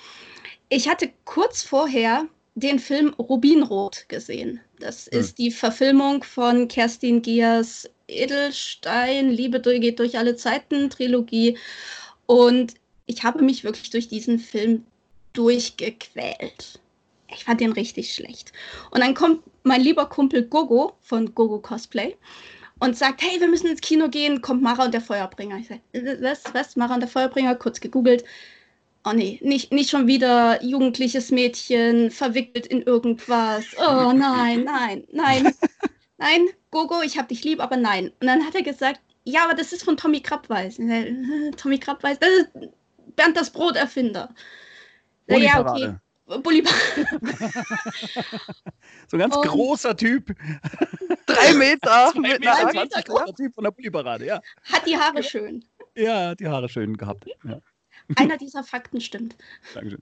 Ich 0.69 0.87
hatte 0.87 1.11
kurz 1.25 1.61
vorher 1.63 2.27
den 2.55 2.79
Film 2.79 3.13
Rubinrot 3.19 4.05
gesehen. 4.07 4.61
Das 4.79 5.07
Hm. 5.07 5.19
ist 5.19 5.37
die 5.37 5.51
Verfilmung 5.51 6.23
von 6.23 6.67
Kerstin 6.67 7.21
Giers 7.21 7.89
Edelstein, 8.07 9.31
Liebe 9.31 9.59
geht 9.61 9.99
durch 9.99 10.17
alle 10.17 10.35
Zeiten, 10.35 10.89
Trilogie. 10.89 11.57
Und 12.27 12.75
ich 13.07 13.23
habe 13.23 13.43
mich 13.43 13.63
wirklich 13.63 13.89
durch 13.89 14.07
diesen 14.07 14.39
Film 14.39 14.85
durchgequält. 15.33 16.79
Ich 17.29 17.43
fand 17.43 17.59
den 17.59 17.71
richtig 17.71 18.13
schlecht. 18.13 18.53
Und 18.91 19.01
dann 19.01 19.13
kommt 19.13 19.41
mein 19.63 19.81
lieber 19.81 20.07
Kumpel 20.07 20.43
Gogo 20.43 20.93
von 21.01 21.33
Gogo 21.33 21.59
Cosplay 21.59 22.15
und 22.79 22.97
sagt, 22.97 23.21
hey, 23.21 23.39
wir 23.39 23.47
müssen 23.47 23.67
ins 23.67 23.81
Kino 23.81 24.09
gehen, 24.09 24.41
kommt 24.41 24.61
Mara 24.61 24.85
und 24.85 24.93
der 24.93 25.01
Feuerbringer. 25.01 25.57
Ich 25.57 25.67
sage, 25.67 25.81
was, 26.21 26.43
was, 26.53 26.75
Mara 26.75 26.93
und 26.93 26.99
der 27.01 27.09
Feuerbringer? 27.09 27.55
Kurz 27.55 27.79
gegoogelt. 27.79 28.23
Oh 29.07 29.13
nee, 29.13 29.39
nicht, 29.43 29.71
nicht 29.71 29.91
schon 29.91 30.07
wieder 30.07 30.63
jugendliches 30.63 31.29
Mädchen 31.29 32.09
verwickelt 32.09 32.65
in 32.65 32.81
irgendwas. 32.81 33.63
Oh 33.77 34.11
nein, 34.11 34.63
nein, 34.63 35.03
nein, 35.11 35.53
nein, 36.17 36.47
Gogo, 36.71 37.03
ich 37.03 37.15
hab 37.15 37.27
dich 37.27 37.43
lieb, 37.43 37.59
aber 37.61 37.77
nein. 37.77 38.11
Und 38.19 38.25
dann 38.25 38.43
hat 38.43 38.55
er 38.55 38.63
gesagt, 38.63 38.99
ja, 39.23 39.43
aber 39.43 39.53
das 39.53 39.73
ist 39.73 39.83
von 39.83 39.95
Tommy 39.95 40.21
sag, 40.21 40.77
Tommy 41.57 41.77
Krabweis, 41.77 42.17
das 42.17 42.29
ist 42.29 42.49
Bernd 43.15 43.37
das 43.37 43.51
Broterfinder. 43.51 44.33
Ja, 45.27 45.61
okay. 45.61 45.95
Bulli-Parade. 46.41 47.07
so 49.07 49.17
ein 49.17 49.19
ganz 49.19 49.35
und 49.35 49.45
großer 49.45 49.95
Typ. 49.95 50.35
Drei 51.27 51.53
Meter. 51.53 52.09
Zwei 52.11 52.19
mit 52.19 52.39
Meter, 52.39 52.73
Meter 52.73 53.01
großer 53.03 53.35
Typ 53.35 53.53
von 53.53 53.63
der 53.65 53.71
Bulli-Parade, 53.71 54.25
ja. 54.25 54.41
Hat 54.63 54.87
die 54.87 54.97
Haare 54.97 55.21
schön. 55.21 55.63
Ja, 55.95 56.29
hat 56.29 56.39
die 56.39 56.47
Haare 56.47 56.67
schön 56.67 56.97
gehabt. 56.97 57.25
Ja. 57.43 57.59
Einer 58.15 58.37
dieser 58.37 58.63
Fakten 58.63 59.01
stimmt. 59.01 59.35
Dankeschön. 59.73 60.01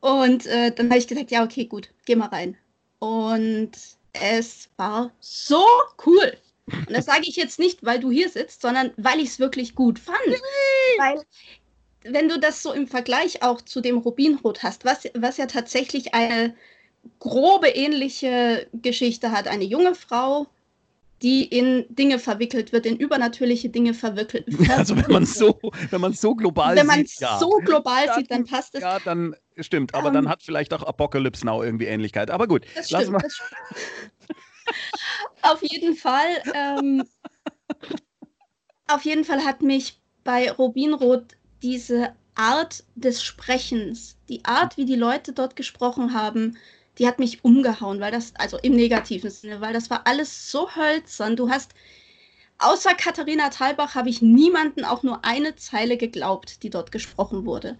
Und 0.00 0.46
äh, 0.46 0.72
dann 0.72 0.90
habe 0.90 0.98
ich 0.98 1.08
gesagt, 1.08 1.30
ja, 1.30 1.44
okay, 1.44 1.64
gut, 1.64 1.90
geh 2.04 2.16
mal 2.16 2.28
rein. 2.28 2.56
Und 2.98 3.72
es 4.12 4.68
war 4.76 5.12
so 5.20 5.64
cool. 6.06 6.36
Und 6.66 6.90
das 6.90 7.06
sage 7.06 7.22
ich 7.22 7.36
jetzt 7.36 7.58
nicht, 7.58 7.84
weil 7.84 7.98
du 7.98 8.10
hier 8.10 8.28
sitzt, 8.28 8.60
sondern 8.60 8.92
weil 8.96 9.20
ich 9.20 9.30
es 9.30 9.38
wirklich 9.38 9.74
gut 9.74 9.98
fand. 9.98 10.18
weil 10.98 11.24
wenn 12.02 12.28
du 12.28 12.38
das 12.38 12.62
so 12.62 12.72
im 12.72 12.86
Vergleich 12.86 13.42
auch 13.42 13.60
zu 13.60 13.80
dem 13.80 13.98
Rubinrot 13.98 14.62
hast, 14.62 14.84
was, 14.84 15.04
was 15.14 15.36
ja 15.36 15.46
tatsächlich 15.46 16.14
eine 16.14 16.54
grobe 17.18 17.68
ähnliche 17.68 18.68
Geschichte 18.72 19.32
hat, 19.32 19.48
eine 19.48 19.64
junge 19.64 19.94
Frau, 19.94 20.46
die 21.22 21.44
in 21.44 21.84
Dinge 21.88 22.18
verwickelt 22.18 22.72
wird, 22.72 22.86
in 22.86 22.96
übernatürliche 22.96 23.68
Dinge 23.68 23.94
verwickelt 23.94 24.46
wird. 24.58 24.70
Also 24.70 24.96
wenn 24.96 25.10
man 25.10 25.26
so, 25.26 25.58
wenn 25.90 26.00
man 26.00 26.12
so 26.12 26.34
global 26.34 26.76
wenn 26.76 26.86
man 26.86 27.06
sieht, 27.06 27.20
ja. 27.20 27.38
so 27.38 27.50
global 27.64 28.06
dann, 28.06 28.18
sieht, 28.18 28.30
dann 28.30 28.44
passt 28.44 28.74
es. 28.74 28.82
Ja, 28.82 28.98
dann 29.00 29.34
stimmt. 29.58 29.94
Aber 29.94 30.08
um, 30.08 30.14
dann 30.14 30.24
ähm. 30.24 30.30
hat 30.30 30.42
vielleicht 30.42 30.72
auch 30.72 30.82
Apocalypse 30.82 31.44
Now 31.44 31.62
irgendwie 31.62 31.86
Ähnlichkeit. 31.86 32.30
Aber 32.30 32.46
gut, 32.46 32.64
das 32.74 32.88
stimmt, 32.88 33.10
mal. 33.10 33.18
Das 33.18 33.40
auf 35.42 35.62
jeden 35.62 35.96
Fall. 35.96 36.42
Ähm, 36.54 37.04
auf 38.86 39.04
jeden 39.04 39.24
Fall 39.24 39.44
hat 39.44 39.62
mich 39.62 40.00
bei 40.24 40.50
Rubinrot 40.50 41.36
diese 41.62 42.14
Art 42.34 42.84
des 42.94 43.22
Sprechens, 43.22 44.16
die 44.28 44.44
Art, 44.44 44.76
wie 44.76 44.84
die 44.84 44.94
Leute 44.94 45.32
dort 45.32 45.56
gesprochen 45.56 46.14
haben, 46.14 46.56
die 46.98 47.06
hat 47.06 47.18
mich 47.18 47.44
umgehauen, 47.44 48.00
weil 48.00 48.12
das, 48.12 48.32
also 48.36 48.58
im 48.58 48.74
negativen 48.74 49.30
Sinne, 49.30 49.60
weil 49.60 49.72
das 49.72 49.90
war 49.90 50.06
alles 50.06 50.50
so 50.50 50.74
hölzern. 50.74 51.36
Du 51.36 51.50
hast, 51.50 51.72
außer 52.58 52.94
Katharina 52.94 53.50
Thalbach 53.50 53.94
habe 53.94 54.08
ich 54.08 54.22
niemanden 54.22 54.84
auch 54.84 55.02
nur 55.02 55.24
eine 55.24 55.54
Zeile 55.56 55.96
geglaubt, 55.96 56.62
die 56.62 56.70
dort 56.70 56.92
gesprochen 56.92 57.46
wurde. 57.46 57.78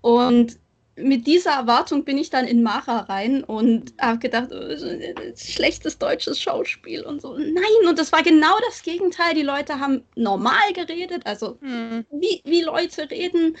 Und 0.00 0.58
mit 0.96 1.26
dieser 1.26 1.52
Erwartung 1.52 2.04
bin 2.04 2.18
ich 2.18 2.30
dann 2.30 2.46
in 2.46 2.62
Mara 2.62 3.00
rein 3.00 3.44
und 3.44 3.94
habe 4.00 4.18
gedacht, 4.18 4.48
oh, 4.52 5.36
schlechtes 5.36 5.98
deutsches 5.98 6.40
Schauspiel 6.40 7.02
und 7.04 7.22
so. 7.22 7.34
Nein, 7.34 7.88
und 7.88 7.98
das 7.98 8.10
war 8.10 8.22
genau 8.22 8.56
das 8.66 8.82
Gegenteil. 8.82 9.34
Die 9.34 9.42
Leute 9.42 9.78
haben 9.78 10.02
normal 10.16 10.72
geredet, 10.74 11.22
also 11.24 11.58
hm. 11.60 12.04
wie, 12.10 12.42
wie 12.44 12.62
Leute 12.62 13.08
reden. 13.10 13.56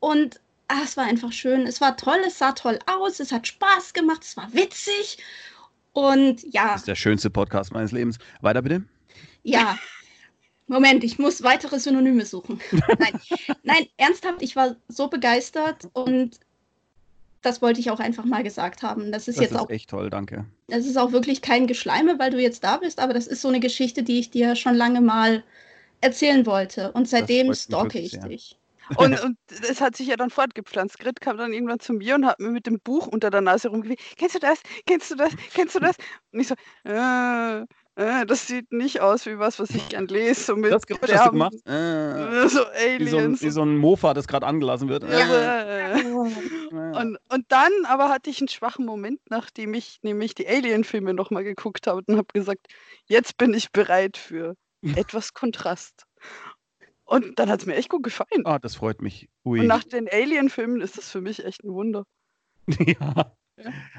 Und 0.00 0.40
ah, 0.68 0.80
es 0.84 0.96
war 0.96 1.04
einfach 1.04 1.32
schön. 1.32 1.66
Es 1.66 1.80
war 1.80 1.96
toll, 1.96 2.18
es 2.26 2.38
sah 2.38 2.52
toll 2.52 2.78
aus, 2.86 3.20
es 3.20 3.32
hat 3.32 3.46
Spaß 3.46 3.92
gemacht, 3.92 4.22
es 4.22 4.36
war 4.36 4.52
witzig. 4.52 5.18
Und 5.92 6.42
ja. 6.52 6.72
Das 6.72 6.82
ist 6.82 6.88
der 6.88 6.94
schönste 6.94 7.30
Podcast 7.30 7.72
meines 7.72 7.92
Lebens. 7.92 8.18
Weiter 8.40 8.62
bitte. 8.62 8.84
Ja. 9.42 9.78
Moment, 10.68 11.02
ich 11.02 11.18
muss 11.18 11.42
weitere 11.42 11.78
Synonyme 11.78 12.26
suchen. 12.26 12.60
Nein, 12.98 13.20
nein, 13.62 13.86
ernsthaft, 13.96 14.42
ich 14.42 14.54
war 14.54 14.76
so 14.88 15.08
begeistert 15.08 15.88
und 15.94 16.38
das 17.40 17.62
wollte 17.62 17.80
ich 17.80 17.90
auch 17.90 18.00
einfach 18.00 18.26
mal 18.26 18.42
gesagt 18.42 18.82
haben. 18.82 19.10
Das 19.10 19.28
ist 19.28 19.38
das 19.38 19.44
jetzt 19.44 19.52
ist 19.52 19.58
auch 19.58 19.70
echt 19.70 19.88
toll, 19.88 20.10
danke. 20.10 20.44
Das 20.66 20.84
ist 20.84 20.98
auch 20.98 21.12
wirklich 21.12 21.40
kein 21.40 21.66
Geschleime, 21.66 22.18
weil 22.18 22.30
du 22.30 22.40
jetzt 22.40 22.64
da 22.64 22.76
bist, 22.76 23.00
aber 23.00 23.14
das 23.14 23.26
ist 23.26 23.40
so 23.40 23.48
eine 23.48 23.60
Geschichte, 23.60 24.02
die 24.02 24.18
ich 24.18 24.30
dir 24.30 24.56
schon 24.56 24.74
lange 24.74 25.00
mal 25.00 25.42
erzählen 26.02 26.44
wollte. 26.44 26.92
Und 26.92 27.08
seitdem 27.08 27.54
stalke 27.54 27.98
ich 27.98 28.18
dich. 28.20 28.58
Und, 28.96 29.22
und 29.22 29.36
es 29.68 29.80
hat 29.80 29.96
sich 29.96 30.08
ja 30.08 30.16
dann 30.16 30.30
fortgepflanzt. 30.30 30.98
Grit 30.98 31.20
kam 31.20 31.36
dann 31.36 31.52
irgendwann 31.52 31.80
zu 31.80 31.92
mir 31.92 32.14
und 32.14 32.26
hat 32.26 32.40
mir 32.40 32.50
mit 32.50 32.66
dem 32.66 32.80
Buch 32.80 33.06
unter 33.06 33.30
der 33.30 33.40
Nase 33.40 33.68
rumgewegt. 33.68 34.02
Kennst 34.16 34.34
du 34.34 34.38
das? 34.38 34.60
Kennst 34.86 35.10
du 35.10 35.16
das? 35.16 35.32
Kennst 35.54 35.74
du 35.74 35.80
das? 35.80 35.96
Und 36.32 36.40
ich 36.40 36.48
so, 36.48 36.54
äh, 36.84 37.64
äh, 37.98 38.24
das 38.26 38.46
sieht 38.46 38.72
nicht 38.72 39.00
aus 39.00 39.26
wie 39.26 39.40
was, 39.40 39.58
was 39.58 39.70
ich 39.70 39.88
gern 39.88 40.06
lese. 40.06 40.40
So 40.44 40.56
mit 40.56 40.72
das 40.72 40.86
Geräusch 40.86 41.12
hast 41.12 41.26
du 41.26 41.30
gemacht? 41.32 41.54
Äh, 41.66 42.48
so 42.48 42.64
Aliens. 42.64 43.00
Wie 43.00 43.08
so 43.08 43.18
ein, 43.18 43.40
wie 43.40 43.50
so 43.50 43.62
ein 43.62 43.76
Mofa, 43.76 44.14
das 44.14 44.28
gerade 44.28 44.46
angelassen 44.46 44.88
wird. 44.88 45.02
Ja. 45.02 45.96
und, 47.00 47.18
und 47.28 47.44
dann 47.48 47.72
aber 47.86 48.08
hatte 48.08 48.30
ich 48.30 48.40
einen 48.40 48.48
schwachen 48.48 48.86
Moment, 48.86 49.20
nachdem 49.30 49.74
ich 49.74 49.98
nämlich 50.02 50.36
die 50.36 50.46
Alien-Filme 50.46 51.12
nochmal 51.12 51.42
geguckt 51.42 51.88
habe 51.88 52.02
und 52.06 52.16
habe 52.16 52.28
gesagt, 52.32 52.68
jetzt 53.06 53.36
bin 53.36 53.52
ich 53.52 53.72
bereit 53.72 54.16
für 54.16 54.54
etwas 54.94 55.34
Kontrast. 55.34 56.04
Und 57.08 57.38
dann 57.38 57.48
hat 57.48 57.60
es 57.60 57.66
mir 57.66 57.74
echt 57.74 57.88
gut 57.88 58.02
gefallen. 58.02 58.44
Ah, 58.44 58.58
das 58.58 58.74
freut 58.74 59.00
mich. 59.00 59.30
Ui. 59.42 59.60
Und 59.60 59.66
nach 59.66 59.82
den 59.82 60.08
Alien-Filmen 60.08 60.82
ist 60.82 60.98
das 60.98 61.10
für 61.10 61.22
mich 61.22 61.42
echt 61.42 61.64
ein 61.64 61.72
Wunder. 61.72 62.04
ja. 62.86 63.34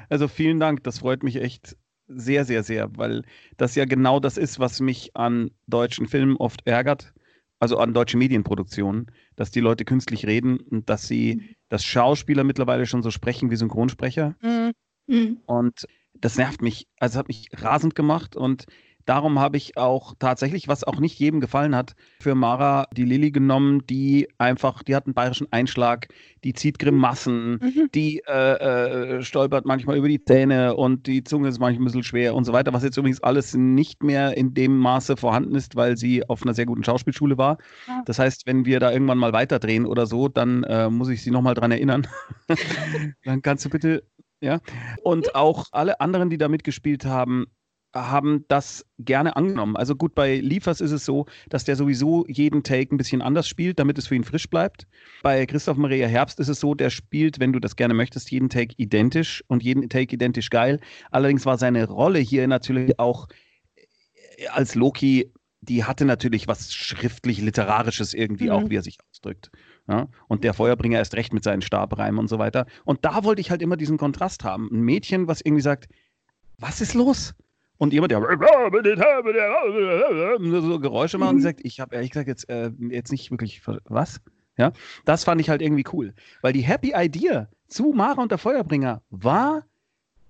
Also 0.08 0.28
vielen 0.28 0.60
Dank, 0.60 0.84
das 0.84 1.00
freut 1.00 1.24
mich 1.24 1.36
echt 1.36 1.76
sehr, 2.06 2.44
sehr, 2.44 2.62
sehr, 2.62 2.96
weil 2.96 3.24
das 3.56 3.74
ja 3.74 3.84
genau 3.84 4.20
das 4.20 4.36
ist, 4.36 4.60
was 4.60 4.80
mich 4.80 5.16
an 5.16 5.50
deutschen 5.66 6.06
Filmen 6.06 6.36
oft 6.36 6.64
ärgert, 6.68 7.12
also 7.58 7.78
an 7.78 7.94
deutschen 7.94 8.18
Medienproduktionen, 8.18 9.10
dass 9.34 9.50
die 9.50 9.60
Leute 9.60 9.84
künstlich 9.84 10.24
reden 10.26 10.60
und 10.60 10.88
dass 10.88 11.08
sie, 11.08 11.36
mhm. 11.36 11.54
dass 11.68 11.84
Schauspieler 11.84 12.44
mittlerweile 12.44 12.86
schon 12.86 13.02
so 13.02 13.10
sprechen 13.10 13.50
wie 13.50 13.56
Synchronsprecher. 13.56 14.36
Mhm. 14.40 14.72
Mhm. 15.08 15.40
Und 15.46 15.86
das 16.14 16.36
nervt 16.36 16.62
mich, 16.62 16.86
also 17.00 17.18
hat 17.18 17.26
mich 17.26 17.48
rasend 17.54 17.96
gemacht 17.96 18.36
und 18.36 18.66
Darum 19.06 19.38
habe 19.38 19.56
ich 19.56 19.76
auch 19.76 20.14
tatsächlich, 20.18 20.68
was 20.68 20.84
auch 20.84 20.98
nicht 21.00 21.18
jedem 21.18 21.40
gefallen 21.40 21.74
hat, 21.74 21.94
für 22.20 22.34
Mara 22.34 22.86
die 22.92 23.04
Lilly 23.04 23.30
genommen, 23.30 23.86
die 23.86 24.28
einfach, 24.38 24.82
die 24.82 24.94
hat 24.94 25.06
einen 25.06 25.14
bayerischen 25.14 25.48
Einschlag, 25.50 26.08
die 26.44 26.52
zieht 26.52 26.78
Grimassen, 26.78 27.58
mhm. 27.60 27.88
die 27.94 28.22
äh, 28.26 29.18
äh, 29.18 29.22
stolpert 29.22 29.66
manchmal 29.66 29.96
über 29.96 30.08
die 30.08 30.22
Zähne 30.22 30.76
und 30.76 31.06
die 31.06 31.24
Zunge 31.24 31.48
ist 31.48 31.58
manchmal 31.58 31.82
ein 31.82 31.84
bisschen 31.86 32.02
schwer 32.02 32.34
und 32.34 32.44
so 32.44 32.52
weiter, 32.52 32.72
was 32.72 32.82
jetzt 32.82 32.96
übrigens 32.96 33.22
alles 33.22 33.54
nicht 33.54 34.02
mehr 34.02 34.36
in 34.36 34.54
dem 34.54 34.78
Maße 34.78 35.16
vorhanden 35.16 35.54
ist, 35.54 35.76
weil 35.76 35.96
sie 35.96 36.28
auf 36.28 36.42
einer 36.42 36.54
sehr 36.54 36.66
guten 36.66 36.84
Schauspielschule 36.84 37.38
war. 37.38 37.58
Ja. 37.86 38.02
Das 38.06 38.18
heißt, 38.18 38.46
wenn 38.46 38.64
wir 38.64 38.80
da 38.80 38.92
irgendwann 38.92 39.18
mal 39.18 39.32
weiterdrehen 39.32 39.86
oder 39.86 40.06
so, 40.06 40.28
dann 40.28 40.64
äh, 40.64 40.88
muss 40.88 41.08
ich 41.08 41.22
sie 41.22 41.30
nochmal 41.30 41.54
dran 41.54 41.72
erinnern. 41.72 42.06
dann 43.24 43.42
kannst 43.42 43.64
du 43.64 43.70
bitte 43.70 44.02
ja. 44.42 44.60
Und 45.02 45.34
auch 45.34 45.66
alle 45.72 46.00
anderen, 46.00 46.30
die 46.30 46.38
da 46.38 46.48
mitgespielt 46.48 47.04
haben, 47.04 47.46
haben 47.94 48.44
das 48.48 48.86
gerne 48.98 49.36
angenommen. 49.36 49.76
Also 49.76 49.96
gut, 49.96 50.14
bei 50.14 50.36
Liefers 50.36 50.80
ist 50.80 50.92
es 50.92 51.04
so, 51.04 51.26
dass 51.48 51.64
der 51.64 51.76
sowieso 51.76 52.24
jeden 52.28 52.62
Take 52.62 52.94
ein 52.94 52.98
bisschen 52.98 53.22
anders 53.22 53.48
spielt, 53.48 53.78
damit 53.78 53.98
es 53.98 54.06
für 54.06 54.14
ihn 54.14 54.24
frisch 54.24 54.48
bleibt. 54.48 54.86
Bei 55.22 55.44
Christoph 55.46 55.76
Maria 55.76 56.06
Herbst 56.06 56.38
ist 56.38 56.48
es 56.48 56.60
so, 56.60 56.74
der 56.74 56.90
spielt, 56.90 57.40
wenn 57.40 57.52
du 57.52 57.58
das 57.58 57.76
gerne 57.76 57.94
möchtest, 57.94 58.30
jeden 58.30 58.48
Take 58.48 58.74
identisch 58.76 59.42
und 59.48 59.62
jeden 59.62 59.88
Take 59.88 60.14
identisch 60.14 60.50
geil. 60.50 60.80
Allerdings 61.10 61.46
war 61.46 61.58
seine 61.58 61.88
Rolle 61.88 62.20
hier 62.20 62.46
natürlich 62.46 62.98
auch 62.98 63.26
äh, 64.36 64.46
als 64.48 64.74
Loki, 64.74 65.32
die 65.62 65.84
hatte 65.84 66.04
natürlich 66.04 66.48
was 66.48 66.72
schriftlich-literarisches 66.72 68.14
irgendwie 68.14 68.46
mhm. 68.46 68.50
auch, 68.50 68.70
wie 68.70 68.76
er 68.76 68.82
sich 68.82 68.98
ausdrückt. 69.10 69.50
Ja? 69.88 70.08
Und 70.28 70.44
der 70.44 70.54
Feuerbringer 70.54 70.98
erst 70.98 71.14
recht 71.14 71.34
mit 71.34 71.44
seinen 71.44 71.62
Stabreimen 71.62 72.18
und 72.18 72.28
so 72.28 72.38
weiter. 72.38 72.66
Und 72.84 73.04
da 73.04 73.24
wollte 73.24 73.40
ich 73.40 73.50
halt 73.50 73.62
immer 73.62 73.76
diesen 73.76 73.98
Kontrast 73.98 74.44
haben. 74.44 74.68
Ein 74.72 74.82
Mädchen, 74.82 75.28
was 75.28 75.40
irgendwie 75.40 75.62
sagt, 75.62 75.88
was 76.58 76.80
ist 76.80 76.94
los? 76.94 77.34
Und 77.80 77.94
jemand, 77.94 78.12
der 78.12 78.20
so 80.60 80.78
Geräusche 80.80 81.16
macht 81.16 81.30
und 81.30 81.36
mhm. 81.36 81.40
sagt, 81.40 81.60
ich 81.62 81.80
habe 81.80 81.94
ehrlich 81.94 82.10
gesagt 82.10 82.28
jetzt, 82.28 82.46
äh, 82.50 82.70
jetzt 82.90 83.10
nicht 83.10 83.30
wirklich, 83.30 83.62
was? 83.84 84.20
Ja, 84.58 84.72
das 85.06 85.24
fand 85.24 85.40
ich 85.40 85.48
halt 85.48 85.62
irgendwie 85.62 85.86
cool. 85.90 86.12
Weil 86.42 86.52
die 86.52 86.60
Happy 86.60 86.92
Idea 86.94 87.48
zu 87.68 87.94
Mara 87.94 88.20
und 88.20 88.30
der 88.30 88.36
Feuerbringer 88.36 89.00
war, 89.08 89.64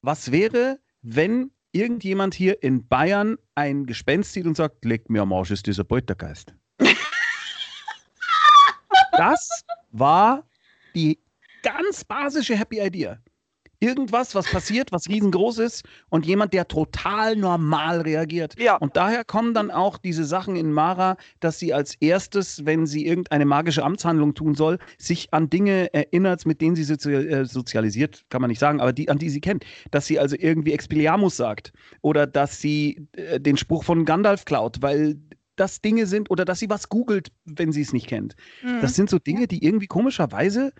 was 0.00 0.30
wäre, 0.30 0.78
wenn 1.02 1.50
irgendjemand 1.72 2.34
hier 2.34 2.62
in 2.62 2.86
Bayern 2.86 3.36
ein 3.56 3.84
Gespenst 3.84 4.32
sieht 4.32 4.46
und 4.46 4.56
sagt, 4.56 4.84
leg 4.84 5.10
mir 5.10 5.22
am 5.22 5.32
Arsch, 5.32 5.50
ist 5.50 5.66
dieser 5.66 5.82
Beutergeist. 5.82 6.54
das 9.12 9.64
war 9.90 10.46
die 10.94 11.18
ganz 11.64 12.04
basische 12.04 12.56
Happy 12.56 12.80
Idea 12.80 13.18
irgendwas, 13.80 14.34
was 14.34 14.50
passiert, 14.50 14.92
was 14.92 15.08
riesengroß 15.08 15.58
ist 15.58 15.84
und 16.10 16.26
jemand, 16.26 16.52
der 16.52 16.68
total 16.68 17.34
normal 17.34 18.02
reagiert. 18.02 18.54
Ja. 18.60 18.76
Und 18.76 18.96
daher 18.96 19.24
kommen 19.24 19.54
dann 19.54 19.70
auch 19.70 19.98
diese 19.98 20.24
Sachen 20.24 20.54
in 20.54 20.72
Mara, 20.72 21.16
dass 21.40 21.58
sie 21.58 21.72
als 21.72 21.94
erstes, 21.96 22.64
wenn 22.66 22.86
sie 22.86 23.06
irgendeine 23.06 23.46
magische 23.46 23.82
Amtshandlung 23.82 24.34
tun 24.34 24.54
soll, 24.54 24.78
sich 24.98 25.32
an 25.32 25.48
Dinge 25.48 25.92
erinnert, 25.94 26.44
mit 26.46 26.60
denen 26.60 26.76
sie 26.76 26.92
äh, 27.10 27.44
sozialisiert, 27.44 28.24
kann 28.28 28.42
man 28.42 28.50
nicht 28.50 28.60
sagen, 28.60 28.80
aber 28.80 28.92
die, 28.92 29.08
an 29.08 29.18
die 29.18 29.30
sie 29.30 29.40
kennt. 29.40 29.64
Dass 29.90 30.06
sie 30.06 30.18
also 30.18 30.36
irgendwie 30.38 30.72
Expelliarmus 30.72 31.36
sagt 31.36 31.72
oder 32.02 32.26
dass 32.26 32.60
sie 32.60 33.08
äh, 33.12 33.40
den 33.40 33.56
Spruch 33.56 33.84
von 33.84 34.04
Gandalf 34.04 34.44
klaut, 34.44 34.82
weil 34.82 35.16
das 35.56 35.80
Dinge 35.82 36.06
sind 36.06 36.30
oder 36.30 36.44
dass 36.44 36.58
sie 36.58 36.70
was 36.70 36.88
googelt, 36.88 37.32
wenn 37.44 37.72
sie 37.72 37.82
es 37.82 37.92
nicht 37.92 38.06
kennt. 38.06 38.34
Mhm. 38.62 38.80
Das 38.80 38.94
sind 38.94 39.10
so 39.10 39.18
Dinge, 39.18 39.46
die 39.46 39.64
irgendwie 39.64 39.86
komischerweise 39.86 40.72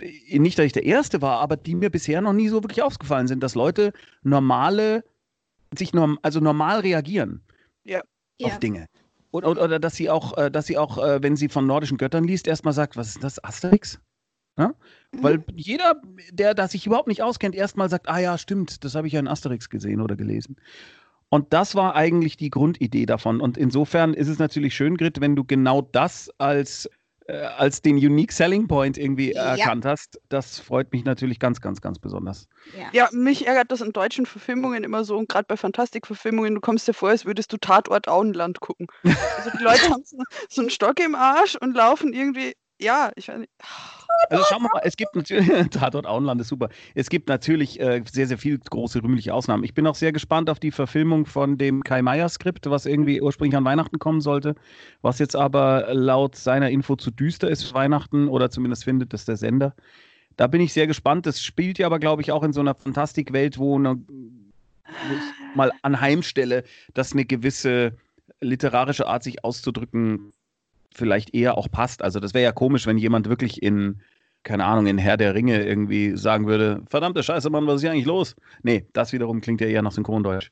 nicht, 0.00 0.58
dass 0.58 0.66
ich 0.66 0.72
der 0.72 0.84
Erste 0.84 1.22
war, 1.22 1.40
aber 1.40 1.56
die 1.56 1.74
mir 1.74 1.90
bisher 1.90 2.20
noch 2.20 2.32
nie 2.32 2.48
so 2.48 2.62
wirklich 2.62 2.82
aufgefallen 2.82 3.28
sind, 3.28 3.42
dass 3.42 3.54
Leute 3.54 3.92
normale, 4.22 5.04
sich 5.76 5.92
norm, 5.94 6.18
also 6.22 6.40
normal 6.40 6.80
reagieren 6.80 7.42
ja. 7.84 8.00
auf 8.42 8.52
ja. 8.52 8.58
Dinge. 8.58 8.86
Oder, 9.30 9.50
oder, 9.50 9.64
oder 9.64 9.78
dass 9.78 9.96
sie 9.96 10.08
auch, 10.10 10.36
äh, 10.38 10.50
dass 10.50 10.66
sie 10.66 10.78
auch, 10.78 10.98
äh, 10.98 11.22
wenn 11.22 11.36
sie 11.36 11.48
von 11.48 11.66
nordischen 11.66 11.98
Göttern 11.98 12.24
liest, 12.24 12.46
erstmal 12.46 12.74
sagt, 12.74 12.96
was 12.96 13.08
ist 13.08 13.24
das, 13.24 13.42
Asterix? 13.42 14.00
Ja? 14.58 14.74
Weil 15.12 15.44
jeder, 15.54 16.00
der 16.30 16.54
das 16.54 16.72
sich 16.72 16.86
überhaupt 16.86 17.08
nicht 17.08 17.22
auskennt, 17.22 17.54
erstmal 17.54 17.90
sagt, 17.90 18.08
ah 18.08 18.18
ja, 18.18 18.38
stimmt, 18.38 18.84
das 18.84 18.94
habe 18.94 19.06
ich 19.06 19.12
ja 19.12 19.20
in 19.20 19.28
Asterix 19.28 19.68
gesehen 19.68 20.00
oder 20.00 20.16
gelesen. 20.16 20.56
Und 21.28 21.52
das 21.52 21.74
war 21.74 21.94
eigentlich 21.94 22.36
die 22.36 22.50
Grundidee 22.50 23.04
davon. 23.04 23.40
Und 23.40 23.58
insofern 23.58 24.14
ist 24.14 24.28
es 24.28 24.38
natürlich 24.38 24.74
schön, 24.74 24.96
Grit, 24.96 25.20
wenn 25.20 25.36
du 25.36 25.44
genau 25.44 25.82
das 25.82 26.30
als, 26.38 26.88
äh, 27.28 27.36
als 27.38 27.82
den 27.82 27.96
Unique 27.96 28.32
Selling 28.32 28.68
Point 28.68 28.98
irgendwie 28.98 29.32
Ja. 29.32 29.56
erkannt 29.56 29.84
hast. 29.84 30.20
Das 30.28 30.58
freut 30.58 30.92
mich 30.92 31.04
natürlich 31.04 31.38
ganz, 31.38 31.60
ganz, 31.60 31.80
ganz 31.80 31.98
besonders. 31.98 32.48
Ja. 32.72 32.90
Ja, 32.92 33.08
mich 33.12 33.46
ärgert 33.46 33.70
das 33.72 33.80
in 33.80 33.92
deutschen 33.92 34.26
Verfilmungen 34.26 34.84
immer 34.84 35.04
so 35.04 35.16
und 35.16 35.28
gerade 35.28 35.46
bei 35.48 35.56
Fantastikverfilmungen, 35.56 36.54
du 36.54 36.60
kommst 36.60 36.86
dir 36.88 36.94
vor, 36.94 37.10
als 37.10 37.24
würdest 37.24 37.52
du 37.52 37.56
Tatort 37.56 38.08
Auenland 38.08 38.60
gucken. 38.60 38.86
Also 39.36 39.50
die 39.50 39.62
Leute 39.62 39.82
haben 39.90 40.02
so, 40.04 40.16
so 40.48 40.60
einen 40.62 40.70
Stock 40.70 40.98
im 41.00 41.14
Arsch 41.14 41.56
und 41.56 41.74
laufen 41.76 42.12
irgendwie, 42.12 42.54
ja, 42.80 43.10
ich 43.16 43.28
weiß 43.28 43.38
nicht. 43.38 43.50
Also 44.30 44.44
schauen 44.48 44.62
wir 44.62 44.70
mal, 44.72 44.82
es 44.84 44.96
gibt 44.96 45.14
natürlich, 45.14 45.48
Tatort 45.70 46.06
Auenland 46.06 46.40
ist 46.40 46.48
super. 46.48 46.68
Es 46.94 47.08
gibt 47.08 47.28
natürlich 47.28 47.80
äh, 47.80 48.02
sehr, 48.10 48.26
sehr 48.26 48.38
viele 48.38 48.58
große 48.58 49.02
rühmliche 49.02 49.32
Ausnahmen. 49.32 49.64
Ich 49.64 49.74
bin 49.74 49.86
auch 49.86 49.94
sehr 49.94 50.12
gespannt 50.12 50.50
auf 50.50 50.58
die 50.58 50.70
Verfilmung 50.70 51.26
von 51.26 51.58
dem 51.58 51.82
Kai 51.82 52.02
Meier-Skript, 52.02 52.68
was 52.68 52.86
irgendwie 52.86 53.20
ursprünglich 53.20 53.56
an 53.56 53.64
Weihnachten 53.64 53.98
kommen 53.98 54.20
sollte, 54.20 54.54
was 55.02 55.18
jetzt 55.18 55.36
aber 55.36 55.94
laut 55.94 56.36
seiner 56.36 56.70
Info 56.70 56.96
zu 56.96 57.10
düster 57.10 57.48
ist 57.48 57.64
für 57.64 57.74
Weihnachten 57.74 58.28
oder 58.28 58.50
zumindest 58.50 58.84
findet 58.84 59.12
das 59.12 59.24
der 59.24 59.36
Sender. 59.36 59.74
Da 60.36 60.46
bin 60.46 60.60
ich 60.60 60.72
sehr 60.72 60.86
gespannt. 60.86 61.26
Das 61.26 61.40
spielt 61.40 61.78
ja 61.78 61.86
aber, 61.86 61.98
glaube 61.98 62.22
ich, 62.22 62.32
auch 62.32 62.42
in 62.42 62.52
so 62.52 62.60
einer 62.60 62.74
Fantastikwelt, 62.74 63.58
wo, 63.58 63.78
eine, 63.78 63.96
wo 63.96 65.14
ich 65.14 65.56
mal 65.56 65.72
anheimstelle, 65.82 66.64
dass 66.94 67.12
eine 67.12 67.24
gewisse 67.24 67.92
literarische 68.40 69.06
Art, 69.06 69.22
sich 69.22 69.44
auszudrücken, 69.44 70.32
vielleicht 70.94 71.34
eher 71.34 71.58
auch 71.58 71.70
passt. 71.70 72.02
Also 72.02 72.20
das 72.20 72.34
wäre 72.34 72.44
ja 72.44 72.52
komisch, 72.52 72.86
wenn 72.86 72.98
jemand 72.98 73.28
wirklich 73.28 73.62
in, 73.62 74.00
keine 74.42 74.64
Ahnung, 74.64 74.86
in 74.86 74.98
Herr 74.98 75.16
der 75.16 75.34
Ringe 75.34 75.64
irgendwie 75.64 76.16
sagen 76.16 76.46
würde, 76.46 76.82
verdammte 76.88 77.22
Scheiße, 77.22 77.50
Mann, 77.50 77.66
was 77.66 77.76
ist 77.76 77.82
hier 77.82 77.92
eigentlich 77.92 78.06
los? 78.06 78.36
Nee, 78.62 78.86
das 78.92 79.12
wiederum 79.12 79.40
klingt 79.40 79.60
ja 79.60 79.66
eher 79.66 79.82
nach 79.82 79.92
Synchrondeutsch. 79.92 80.50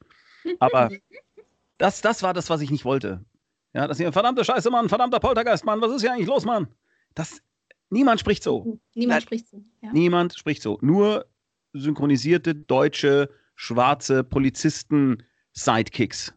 Aber 0.59 0.91
das, 1.79 2.01
das 2.01 2.23
war 2.23 2.35
das, 2.35 2.51
was 2.51 2.61
ich 2.61 2.71
nicht 2.71 2.85
wollte. 2.85 3.25
Ja, 3.73 3.89
das 3.89 3.99
hier, 3.99 4.13
verdammte 4.13 4.45
Scheiße, 4.45 4.71
Mann, 4.71 4.89
verdammter 4.89 5.21
Poltergeist, 5.21 5.65
Mann, 5.65 5.81
was 5.81 5.93
ist 5.93 6.03
hier 6.03 6.13
eigentlich 6.13 6.29
los, 6.29 6.45
Mann? 6.45 6.69
Das, 7.15 7.43
niemand 7.91 8.21
spricht 8.21 8.43
so. 8.43 8.79
Niemand 8.95 9.17
Nein. 9.17 9.23
spricht 9.23 9.49
so. 9.49 9.65
Ja. 9.81 9.91
Niemand 9.93 10.39
spricht 10.39 10.63
so. 10.63 10.79
Nur 10.81 11.27
synchronisierte 11.73 12.55
deutsche, 12.55 13.31
schwarze 13.57 14.23
Polizisten-Sidekicks. 14.23 16.33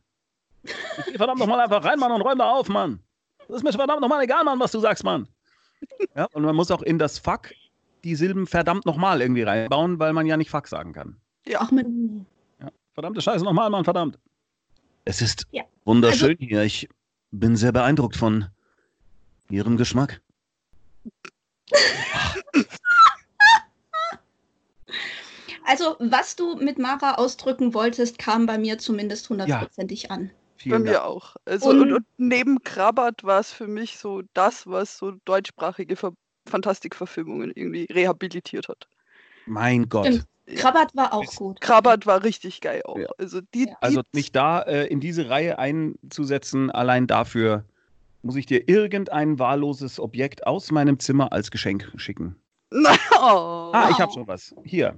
Verdammt 1.16 1.40
nochmal 1.40 1.62
einfach 1.62 1.84
rein, 1.84 2.00
Mann, 2.00 2.12
und 2.12 2.22
räum 2.22 2.40
da 2.40 2.50
auf, 2.50 2.70
Mann. 2.70 3.00
Das 3.48 3.58
ist 3.58 3.64
mir 3.64 3.72
verdammt 3.72 4.02
nochmal 4.02 4.24
egal, 4.24 4.44
Mann, 4.44 4.60
was 4.60 4.72
du 4.72 4.80
sagst, 4.80 5.04
Mann. 5.04 5.28
Ja, 6.16 6.26
und 6.34 6.44
man 6.44 6.56
muss 6.56 6.72
auch 6.72 6.82
in 6.82 7.00
das 7.00 7.20
Fuck 7.20 7.52
die 8.04 8.16
Silben 8.16 8.48
verdammt 8.48 8.86
nochmal 8.86 9.22
irgendwie 9.22 9.44
reinbauen, 9.44 10.00
weil 10.00 10.14
man 10.14 10.26
ja 10.26 10.38
nicht 10.38 10.50
Fuck 10.50 10.68
sagen 10.68 10.94
kann. 10.94 11.18
Ach, 11.56 11.72
man, 11.72 12.26
Ja. 12.60 12.70
Verdammte 12.94 13.22
Scheiße 13.22 13.44
nochmal, 13.46 13.70
Mann, 13.70 13.84
verdammt. 13.84 14.18
Es 15.06 15.22
ist 15.22 15.46
Ja. 15.52 15.64
wunderschön 15.86 16.38
hier. 16.40 16.64
Ich 16.64 16.90
bin 17.32 17.56
sehr 17.56 17.72
beeindruckt 17.72 18.16
von 18.16 18.48
Ihrem 19.50 19.78
Geschmack. 19.78 20.22
also, 25.66 25.96
was 26.00 26.36
du 26.36 26.56
mit 26.56 26.80
Mara 26.80 27.16
ausdrücken 27.16 27.74
wolltest, 27.74 28.20
kam 28.20 28.46
bei 28.46 28.58
mir 28.58 28.78
zumindest 28.78 29.30
hundertprozentig 29.30 30.12
an. 30.12 30.32
Bei 30.70 30.76
Vielen 30.76 30.84
mir 30.84 30.94
Dank. 30.94 31.06
auch. 31.06 31.36
Also, 31.46 31.70
Und- 31.70 31.82
und, 31.82 31.94
und 31.94 32.06
neben 32.18 32.64
Krabbert 32.64 33.24
war 33.24 33.40
es 33.40 33.52
für 33.52 33.68
mich 33.68 33.98
so 33.98 34.22
das, 34.34 34.68
was 34.68 34.98
so 34.98 35.12
deutschsprachige 35.26 35.96
Ver 35.96 36.14
Fantastikverfilmungen 36.50 37.52
irgendwie 37.54 37.88
rehabilitiert 37.92 38.70
hat. 38.70 38.88
Mein 39.46 39.90
Gott. 39.90 40.08
Stimmt. 40.08 40.26
Krabbert 40.56 40.96
war 40.96 41.14
auch 41.14 41.26
gut. 41.36 41.60
Krabbert 41.60 42.06
war 42.06 42.24
richtig 42.24 42.62
geil 42.62 42.82
auch. 42.86 42.98
Ja. 42.98 43.08
Also 43.18 43.42
die, 43.54 43.66
Ja. 43.66 43.66
die 43.66 43.76
Also 43.82 44.02
mich 44.14 44.32
da 44.32 44.62
äh, 44.62 44.88
in 44.88 45.02
diese 45.02 45.30
Reihe 45.30 45.60
einzusetzen, 45.60 46.72
allein 46.72 47.06
dafür 47.06 47.66
muss 48.22 48.38
ich 48.38 48.46
dir 48.46 48.68
irgendein 48.70 49.40
wahlloses 49.40 50.00
Objekt 50.00 50.48
aus 50.48 50.72
meinem 50.72 51.00
Zimmer 51.00 51.34
als 51.34 51.52
Geschenk 51.52 51.92
schicken. 51.98 52.38
oh, 52.72 53.72
Ah, 53.74 53.90
ich 53.92 54.00
habe 54.00 54.12
schon 54.14 54.26
was. 54.28 54.56
Hier. 54.64 54.98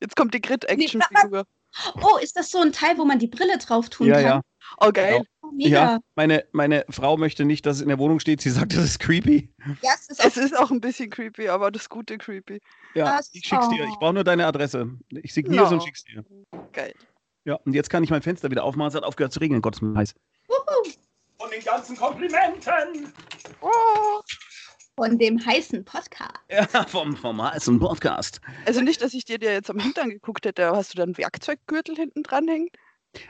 jetzt 0.00 0.14
kommt 0.14 0.34
die 0.34 0.42
Grid-Action-Figur. 0.42 1.44
Oh, 2.02 2.18
ist 2.22 2.36
das 2.36 2.50
so 2.50 2.58
ein 2.60 2.72
Teil, 2.72 2.98
wo 2.98 3.04
man 3.06 3.18
die 3.18 3.26
Brille 3.28 3.56
drauf 3.58 3.88
tun 3.88 4.06
Ja, 4.08 4.14
kann? 4.16 4.24
ja. 4.24 4.40
Oh, 4.78 4.90
geil. 4.92 5.22
Oh, 5.42 5.48
mega. 5.52 5.68
Ja, 5.94 5.98
meine, 6.16 6.44
meine 6.52 6.84
Frau 6.90 7.16
möchte 7.16 7.44
nicht, 7.44 7.64
dass 7.66 7.76
es 7.76 7.82
in 7.82 7.88
der 7.88 7.98
Wohnung 7.98 8.18
steht. 8.20 8.40
Sie 8.40 8.50
sagt, 8.50 8.72
das 8.72 8.84
ist 8.84 8.98
creepy. 9.00 9.52
Ja, 9.82 9.92
es 9.94 10.08
ist 10.08 10.20
auch 10.20 10.26
Es 10.26 10.36
ist 10.36 10.56
auch 10.58 10.70
ein 10.70 10.80
bisschen 10.80 11.10
creepy, 11.10 11.48
aber 11.48 11.70
das 11.70 11.88
gute 11.88 12.18
creepy. 12.18 12.60
Ja, 12.94 13.16
Das- 13.16 13.30
ich 13.32 13.46
schick's 13.46 13.68
dir. 13.68 13.84
Ich 13.84 13.94
brauche 13.98 14.14
nur 14.14 14.24
deine 14.24 14.46
Adresse. 14.46 14.90
Ich 15.10 15.32
signier's 15.34 15.70
No. 15.70 15.76
und 15.76 15.82
schick's 15.82 16.04
dir. 16.04 16.24
Geil. 16.72 16.94
Ja, 17.44 17.54
und 17.56 17.74
jetzt 17.74 17.90
kann 17.90 18.02
ich 18.02 18.10
mein 18.10 18.22
Fenster 18.22 18.50
wieder 18.50 18.64
aufmachen. 18.64 18.88
Es 18.88 18.94
hat 18.94 19.04
aufgehört 19.04 19.32
zu 19.32 19.40
regnen. 19.40 19.60
Gott, 19.62 19.74
ist 19.76 19.82
mir 19.82 19.94
heiß. 19.96 20.14
Wuhu. 20.48 20.92
Von 21.38 21.50
den 21.50 21.62
ganzen 21.64 21.96
Komplimenten. 21.96 23.12
Oh. 23.60 24.20
von 24.96 25.18
dem 25.18 25.44
heißen 25.44 25.84
Podcast. 25.84 26.38
Ja, 26.50 26.66
vom, 26.86 27.16
vom 27.16 27.42
heißen 27.42 27.78
Podcast. 27.80 28.40
Also 28.64 28.80
nicht, 28.80 29.02
dass 29.02 29.12
ich 29.12 29.24
dir 29.24 29.38
dir 29.38 29.52
jetzt 29.52 29.68
am 29.68 29.78
Hintern 29.80 30.08
geguckt 30.10 30.46
hätte, 30.46 30.66
aber 30.68 30.76
hast 30.76 30.92
du 30.92 30.96
da 30.96 31.02
einen 31.02 31.18
Werkzeuggürtel 31.18 31.96
hinten 31.96 32.22
dranhängen? 32.22 32.68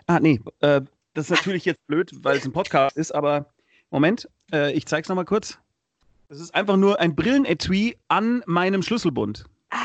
Ah, 0.07 0.21
nee, 0.21 0.41
äh, 0.61 0.83
das 1.15 1.31
ist 1.31 1.31
natürlich 1.31 1.65
jetzt 1.65 1.87
blöd, 1.87 2.11
weil 2.23 2.37
es 2.37 2.45
ein 2.45 2.53
Podcast 2.53 2.97
ist, 2.97 3.15
aber 3.15 3.47
Moment, 3.91 4.29
äh, 4.53 4.73
ich 4.73 4.87
zeig's 4.87 5.09
nochmal 5.09 5.25
kurz. 5.25 5.59
Das 6.29 6.41
ist 6.41 6.55
einfach 6.55 6.77
nur 6.77 7.01
ein 7.01 7.15
Brillenetui 7.15 7.97
an 8.09 8.43
meinem 8.47 8.83
Schlüsselbund. 8.83 9.45
Ah. 9.71 9.79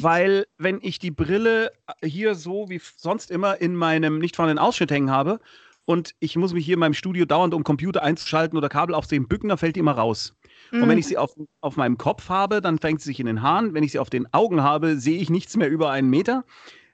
Weil, 0.00 0.46
wenn 0.58 0.78
ich 0.82 0.98
die 0.98 1.10
Brille 1.10 1.72
hier 2.04 2.34
so 2.34 2.68
wie 2.68 2.80
sonst 2.96 3.30
immer 3.30 3.60
in 3.60 3.74
meinem 3.74 4.18
nicht 4.18 4.36
vorhandenen 4.36 4.64
Ausschnitt 4.64 4.90
hängen 4.90 5.10
habe 5.10 5.40
und 5.84 6.14
ich 6.20 6.36
muss 6.36 6.52
mich 6.52 6.64
hier 6.64 6.74
in 6.74 6.80
meinem 6.80 6.94
Studio 6.94 7.24
dauernd 7.24 7.54
um 7.54 7.64
Computer 7.64 8.02
einzuschalten 8.02 8.56
oder 8.56 8.68
Kabel 8.68 8.94
aufsehen, 8.94 9.26
bücken, 9.26 9.48
dann 9.48 9.58
fällt 9.58 9.76
die 9.76 9.80
immer 9.80 9.92
raus. 9.92 10.34
Und 10.72 10.88
wenn 10.88 10.98
ich 10.98 11.06
sie 11.06 11.18
auf, 11.18 11.34
auf 11.60 11.76
meinem 11.76 11.98
Kopf 11.98 12.28
habe, 12.28 12.60
dann 12.60 12.78
fängt 12.78 13.00
sie 13.00 13.08
sich 13.08 13.18
in 13.18 13.26
den 13.26 13.42
Haaren. 13.42 13.74
Wenn 13.74 13.82
ich 13.82 13.90
sie 13.90 13.98
auf 13.98 14.10
den 14.10 14.32
Augen 14.32 14.62
habe, 14.62 14.98
sehe 14.98 15.20
ich 15.20 15.28
nichts 15.28 15.56
mehr 15.56 15.68
über 15.68 15.90
einen 15.90 16.08
Meter. 16.08 16.44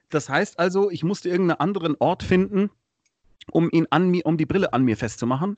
Das 0.09 0.29
heißt 0.29 0.57
also, 0.57 0.89
ich 0.89 1.03
musste 1.03 1.29
irgendeinen 1.29 1.59
anderen 1.59 1.95
Ort 1.99 2.23
finden, 2.23 2.71
um 3.51 3.69
ihn 3.71 3.87
an 3.89 4.09
mir, 4.09 4.25
um 4.25 4.37
die 4.37 4.45
Brille 4.45 4.73
an 4.73 4.83
mir 4.83 4.97
festzumachen. 4.97 5.55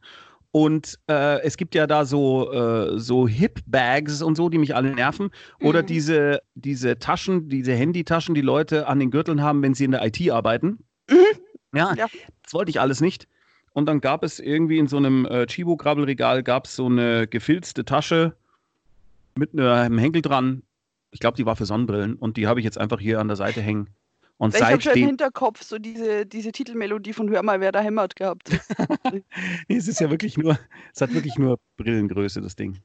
Und 0.52 0.98
äh, 1.08 1.42
es 1.44 1.58
gibt 1.58 1.76
ja 1.76 1.86
da 1.86 2.06
so, 2.06 2.52
äh, 2.52 3.00
so 3.00 3.28
Hip-Bags 3.28 4.24
und 4.24 4.36
so, 4.36 4.50
die 4.50 4.58
mich 4.58 4.76
alle 4.76 4.92
nerven. 4.96 5.30
Oder 5.62 5.84
Mhm. 5.84 5.88
diese, 5.88 6.42
diese 6.56 6.98
Taschen, 6.98 7.50
diese 7.50 7.74
Handytaschen, 7.74 8.34
die 8.34 8.42
Leute 8.42 8.88
an 8.88 9.00
den 9.00 9.12
Gürteln 9.12 9.44
haben, 9.44 9.62
wenn 9.62 9.76
sie 9.76 9.86
in 9.86 9.92
der 9.92 10.04
IT 10.06 10.30
arbeiten. 10.32 10.80
Mhm. 11.10 11.16
Ja, 11.76 11.94
Ja. 11.96 12.08
das 12.44 12.54
wollte 12.54 12.72
ich 12.72 12.80
alles 12.80 13.00
nicht. 13.00 13.28
Und 13.74 13.86
dann 13.86 14.02
gab 14.02 14.24
es 14.24 14.40
irgendwie 14.40 14.80
in 14.80 14.88
so 14.88 14.98
einem 14.98 15.26
äh, 15.26 15.46
Chibo-Krabbelregal 15.46 16.42
gab 16.42 16.66
es 16.66 16.76
so 16.76 16.88
eine 16.88 17.28
gefilzte 17.28 17.86
Tasche 17.86 18.36
mit 19.36 19.58
einem 19.58 20.00
Henkel 20.00 20.24
dran. 20.24 20.64
Ich 21.12 21.20
glaube, 21.20 21.38
die 21.38 21.46
war 21.46 21.56
für 21.56 21.66
Sonnenbrillen 21.66 22.16
und 22.16 22.38
die 22.38 22.48
habe 22.48 22.60
ich 22.60 22.64
jetzt 22.64 22.80
einfach 22.80 23.00
hier 23.00 23.20
an 23.20 23.28
der 23.28 23.38
Seite 23.38 23.62
hängen. 23.62 23.90
Und 24.40 24.56
Ich 24.56 24.62
habe 24.62 24.82
schon 24.82 24.94
im 24.94 25.08
Hinterkopf 25.08 25.64
so 25.64 25.80
diese, 25.80 26.26
diese 26.26 26.54
Titelmelodie 26.54 27.12
von 27.12 27.30
Hör 27.30 27.44
mal, 27.44 27.60
wer 27.60 27.74
da 27.74 27.82
hämmert 27.82 28.16
gehabt. 28.16 28.50
nee, 29.68 29.76
es 29.76 29.90
ist 29.90 30.00
ja 30.00 30.10
wirklich 30.10 30.38
nur, 30.38 30.58
es 30.94 31.02
hat 31.02 31.14
wirklich 31.14 31.38
nur 31.38 31.60
Brillengröße, 31.76 32.40
das 32.40 32.56
Ding. 32.56 32.80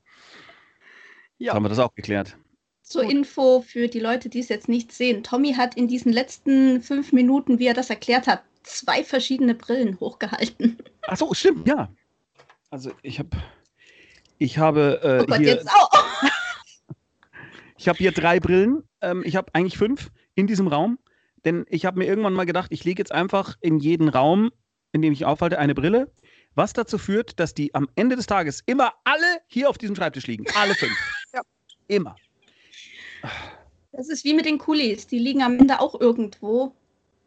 Ja. 1.39 1.55
Haben 1.55 1.65
wir 1.65 1.69
das 1.69 1.79
auch 1.79 1.95
geklärt. 1.95 2.37
Zur 2.83 3.05
Gut. 3.05 3.13
Info 3.13 3.61
für 3.61 3.87
die 3.87 4.01
Leute, 4.01 4.29
die 4.29 4.41
es 4.41 4.49
jetzt 4.49 4.69
nicht 4.69 4.91
sehen. 4.91 5.23
Tommy 5.23 5.55
hat 5.55 5.77
in 5.77 5.87
diesen 5.87 6.13
letzten 6.13 6.83
fünf 6.83 7.13
Minuten, 7.13 7.61
wie 7.61 7.69
er 7.69 7.75
das 7.75 7.89
erklärt 7.89 8.27
hat, 8.27 8.43
zwei 8.65 9.05
verschiedene 9.05 9.55
Brillen 9.55 10.01
hochgehalten. 10.01 10.79
Ach 11.03 11.17
so, 11.17 11.33
stimmt, 11.35 11.69
ja. 11.69 11.89
Also 12.69 12.91
ich 13.03 13.21
habe, 13.21 13.31
ich 14.39 14.59
habe 14.59 15.01
äh, 15.05 15.23
Oh 15.23 15.27
Gott, 15.27 15.39
hier, 15.39 15.55
jetzt 15.55 15.69
auch. 15.69 15.91
ich 17.79 17.87
habe 17.87 17.99
hier 17.99 18.11
drei 18.11 18.41
Brillen. 18.41 18.83
Ähm, 19.03 19.23
ich 19.25 19.37
habe 19.37 19.55
eigentlich 19.55 19.79
fünf 19.79 20.11
in 20.35 20.49
diesem 20.49 20.67
Raum, 20.67 20.99
denn 21.45 21.67
ich 21.69 21.85
habe 21.85 21.99
mir 21.99 22.07
irgendwann 22.07 22.33
mal 22.33 22.47
gedacht, 22.47 22.73
ich 22.73 22.85
lege 22.85 23.01
jetzt 23.01 23.13
einfach 23.13 23.57
in 23.61 23.79
jeden 23.79 24.09
Raum, 24.09 24.51
in 24.93 25.03
dem 25.03 25.13
ich 25.13 25.25
aufhalte, 25.25 25.59
eine 25.59 25.75
Brille, 25.75 26.11
was 26.55 26.73
dazu 26.73 26.99
führt, 26.99 27.39
dass 27.41 27.55
die 27.55 27.75
am 27.75 27.89
Ende 27.97 28.17
des 28.17 28.27
Tages 28.27 28.63
immer 28.67 28.95
alle 29.05 29.41
hier 29.47 29.69
auf 29.69 29.79
diesem 29.79 29.97
Schreibtisch 29.97 30.27
liegen. 30.27 30.45
Alle 30.55 30.75
fünf. 30.75 30.93
Ja. 31.35 31.41
Immer. 31.89 32.15
Das 33.91 34.09
ist 34.09 34.25
wie 34.25 34.35
mit 34.35 34.47
den 34.47 34.59
Kulis. 34.59 35.09
Die 35.09 35.19
liegen 35.19 35.43
am 35.43 35.59
Ende 35.59 35.81
auch 35.81 36.01
irgendwo. 36.01 36.73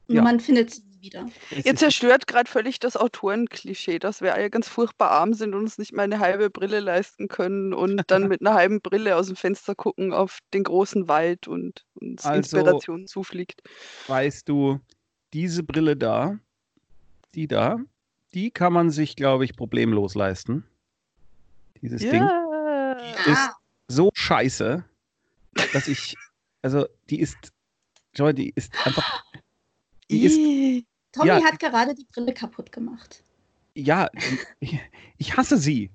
Ja. 0.07 0.21
man 0.21 0.39
findet 0.39 0.73
sie 0.73 0.81
wieder. 1.07 1.27
Ihr 1.65 1.75
zerstört 1.75 2.27
gerade 2.27 2.49
völlig 2.49 2.79
das 2.79 2.95
Autorenklischee, 2.95 3.97
dass 3.99 4.21
wir 4.21 4.33
alle 4.35 4.49
ganz 4.49 4.67
furchtbar 4.69 5.09
arm 5.11 5.33
sind 5.33 5.53
und 5.55 5.61
uns 5.61 5.77
nicht 5.79 5.91
mal 5.93 6.03
eine 6.03 6.19
halbe 6.19 6.49
Brille 6.49 6.79
leisten 6.79 7.27
können 7.27 7.73
und 7.73 8.03
dann 8.11 8.27
mit 8.27 8.41
einer 8.41 8.53
halben 8.53 8.81
Brille 8.81 9.15
aus 9.15 9.27
dem 9.27 9.35
Fenster 9.35 9.73
gucken 9.75 10.13
auf 10.13 10.39
den 10.53 10.63
großen 10.63 11.07
Wald 11.07 11.47
und 11.47 11.83
uns 11.95 12.23
Also- 12.25 12.37
Inspiration 12.37 13.07
zufliegt. 13.07 13.61
weißt 14.07 14.47
du, 14.47 14.79
diese 15.33 15.63
Brille 15.63 15.97
da, 15.97 16.37
die 17.35 17.47
da, 17.47 17.77
die 18.33 18.51
kann 18.51 18.73
man 18.73 18.91
sich, 18.91 19.15
glaube 19.15 19.45
ich, 19.45 19.55
problemlos 19.55 20.15
leisten. 20.15 20.63
Dieses 21.81 22.01
Ding 22.01 22.21
Ja. 22.23 22.93
ist 23.25 23.49
so 23.87 24.09
scheiße, 24.13 24.83
dass 25.73 25.87
ich, 25.87 26.15
also 26.61 26.85
die 27.09 27.19
ist, 27.19 27.37
Joy, 28.15 28.33
die 28.33 28.51
ist 28.55 28.73
einfach, 28.85 29.23
die 30.09 30.23
ist. 30.25 30.37
Tommy 31.17 31.27
Ja. 31.29 31.43
hat 31.43 31.59
gerade 31.59 31.93
die 31.95 32.05
Brille 32.05 32.33
kaputt 32.33 32.71
gemacht. 32.71 33.23
ja, 33.75 34.09
ich, 34.59 35.37
hasse 35.37 35.57
sie. 35.57 35.91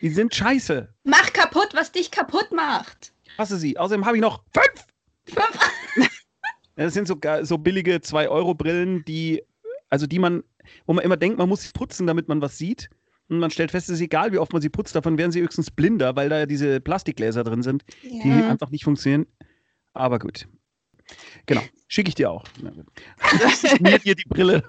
Die 0.00 0.08
sind 0.10 0.34
scheiße. 0.34 0.88
Mach 1.04 1.32
kaputt, 1.32 1.70
was 1.74 1.92
dich 1.92 2.10
kaputt 2.10 2.50
macht. 2.52 3.12
Ich 3.24 3.36
hasse 3.38 3.58
sie. 3.58 3.76
Außerdem 3.78 4.06
habe 4.06 4.16
ich 4.16 4.22
noch 4.22 4.42
fünf. 4.52 4.86
Fünf. 5.26 5.58
Das 6.76 6.94
sind 6.94 7.06
so, 7.06 7.18
so 7.42 7.58
billige 7.58 7.96
2-Euro-Brillen, 7.96 9.04
die, 9.04 9.42
also 9.90 10.06
die 10.06 10.18
man, 10.18 10.42
wo 10.86 10.94
man 10.94 11.04
immer 11.04 11.18
denkt, 11.18 11.36
man 11.36 11.46
muss 11.46 11.60
sie 11.62 11.72
putzen, 11.74 12.06
damit 12.06 12.28
man 12.28 12.40
was 12.40 12.56
sieht. 12.56 12.88
Und 13.28 13.38
man 13.38 13.50
stellt 13.50 13.70
fest, 13.70 13.90
es 13.90 13.96
ist 13.96 14.00
egal, 14.00 14.32
wie 14.32 14.38
oft 14.38 14.54
man 14.54 14.62
sie 14.62 14.70
putzt, 14.70 14.94
davon 14.94 15.18
werden 15.18 15.30
sie 15.30 15.42
höchstens 15.42 15.70
blinder, 15.70 16.16
weil 16.16 16.30
da 16.30 16.38
ja 16.38 16.46
diese 16.46 16.80
Plastikgläser 16.80 17.44
drin 17.44 17.62
sind, 17.62 17.84
die 18.02 18.26
Ja. 18.30 18.48
einfach 18.48 18.70
nicht 18.70 18.84
funktionieren. 18.84 19.26
Aber 19.92 20.18
gut. 20.18 20.48
Genau, 21.46 21.62
schicke 21.88 22.08
ich 22.08 22.14
dir 22.14 22.30
auch. 22.30 22.44
Mir 23.80 23.98
dir 23.98 24.14
die 24.14 24.28
Brille. 24.28 24.62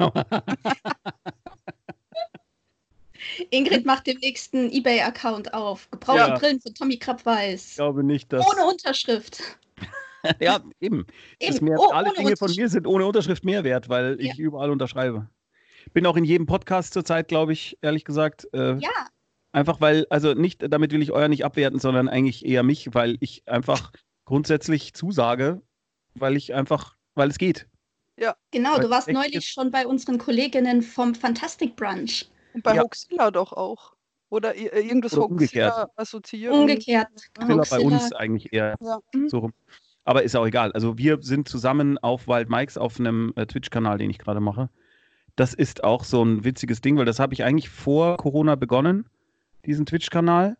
Ingrid 3.52 3.86
macht 3.86 4.08
demnächst 4.08 4.54
einen 4.54 4.72
Ebay-Account 4.72 5.54
auf. 5.54 5.90
Gebrauchte 5.92 6.20
Ja. 6.22 6.38
Brillen 6.38 6.60
von 6.60 6.74
Tommy 6.74 6.98
Krabweis. 6.98 7.70
Ich 7.72 7.76
glaube 7.76 8.04
nicht, 8.04 8.34
dass. 8.34 8.46
Ohne 8.46 8.66
Unterschrift. 8.66 9.42
ja, 10.40 10.60
eben. 10.80 11.06
Eben. 11.40 11.66
mehr, 11.66 11.78
Oh, 11.80 11.92
alle 11.92 12.12
Dinge 12.14 12.36
von 12.38 12.52
mir 12.54 12.70
sind 12.70 12.88
ohne 12.88 13.06
Unterschrift 13.06 13.46
mehr 13.46 13.64
wert, 13.64 13.90
weil 13.90 14.20
ich 14.20 14.38
überall 14.40 14.72
unterschreibe. 14.72 15.30
Bin 15.94 16.06
auch 16.06 16.16
in 16.16 16.24
jedem 16.26 16.46
Podcast 16.46 16.94
zurzeit, 16.94 17.28
glaube 17.28 17.54
ich, 17.54 17.78
ehrlich 17.82 18.06
gesagt. 18.06 18.48
Äh, 18.54 18.78
Ja, 18.78 18.90
Einfach 19.54 19.82
weil, 19.82 20.08
also 20.10 20.34
nicht, 20.34 20.64
damit 20.72 20.94
will 20.94 21.02
ich 21.02 21.12
euer 21.12 21.28
nicht 21.28 21.44
abwerten, 21.44 21.80
sondern 21.80 22.08
eigentlich 22.08 22.46
eher 22.46 22.64
mich, 22.64 22.94
weil 22.94 23.18
ich 23.20 23.44
einfach 23.48 23.92
grundsätzlich 24.24 24.94
zusage, 24.94 25.62
weil 26.16 26.36
ich 26.38 26.54
einfach, 26.54 26.96
weil 27.16 27.30
es 27.30 27.38
geht. 27.38 27.68
genau. 28.52 28.74
Weil 28.76 28.82
Du 28.82 28.90
warst 28.90 29.08
neulich 29.08 29.48
schon 29.48 29.72
bei 29.72 29.88
unseren 29.88 30.18
Kolleginnen 30.18 30.82
vom 30.82 31.16
Fantastic 31.16 31.76
Brunch. 31.76 32.30
Und 32.54 32.64
bei 32.64 32.76
Ja. 32.76 32.84
Hoaxilla 32.84 33.32
doch 33.32 33.54
auch. 33.54 33.94
Oder 34.30 34.56
äh, 34.56 34.82
irgendwas 34.82 35.14
Oder 35.14 35.26
umgekehrt. 35.26 35.74
Thriller 36.24 37.64
bei 37.70 37.80
uns 37.80 38.14
eigentlich 38.14 38.54
eher 38.54 38.76
Ja. 38.82 39.00
Mhm. 39.14 39.30
so 39.30 39.40
rum. 39.40 39.54
Aber 40.04 40.24
ist 40.24 40.36
auch 40.36 40.46
egal. 40.48 40.72
Also 40.72 40.98
wir 40.98 41.20
sind 41.22 41.48
zusammen 41.48 41.98
auf 41.98 42.28
Wild 42.28 42.50
Mikes 42.50 42.78
auf 42.78 43.00
einem 43.00 43.34
äh, 43.36 43.46
Twitch-Kanal, 43.46 43.98
den 43.98 44.10
ich 44.10 44.18
gerade 44.18 44.40
mache. 44.40 44.70
Das 45.36 45.54
ist 45.54 45.84
auch 45.84 46.04
so 46.04 46.24
ein 46.24 46.44
witziges 46.44 46.82
Ding, 46.82 46.98
weil 46.98 47.06
das 47.06 47.20
habe 47.20 47.34
ich 47.34 47.44
eigentlich 47.44 47.70
vor 47.70 48.18
Corona 48.18 48.56
begonnen, 48.56 49.08
diesen 49.66 49.86
Twitch-Kanal. 49.86 50.58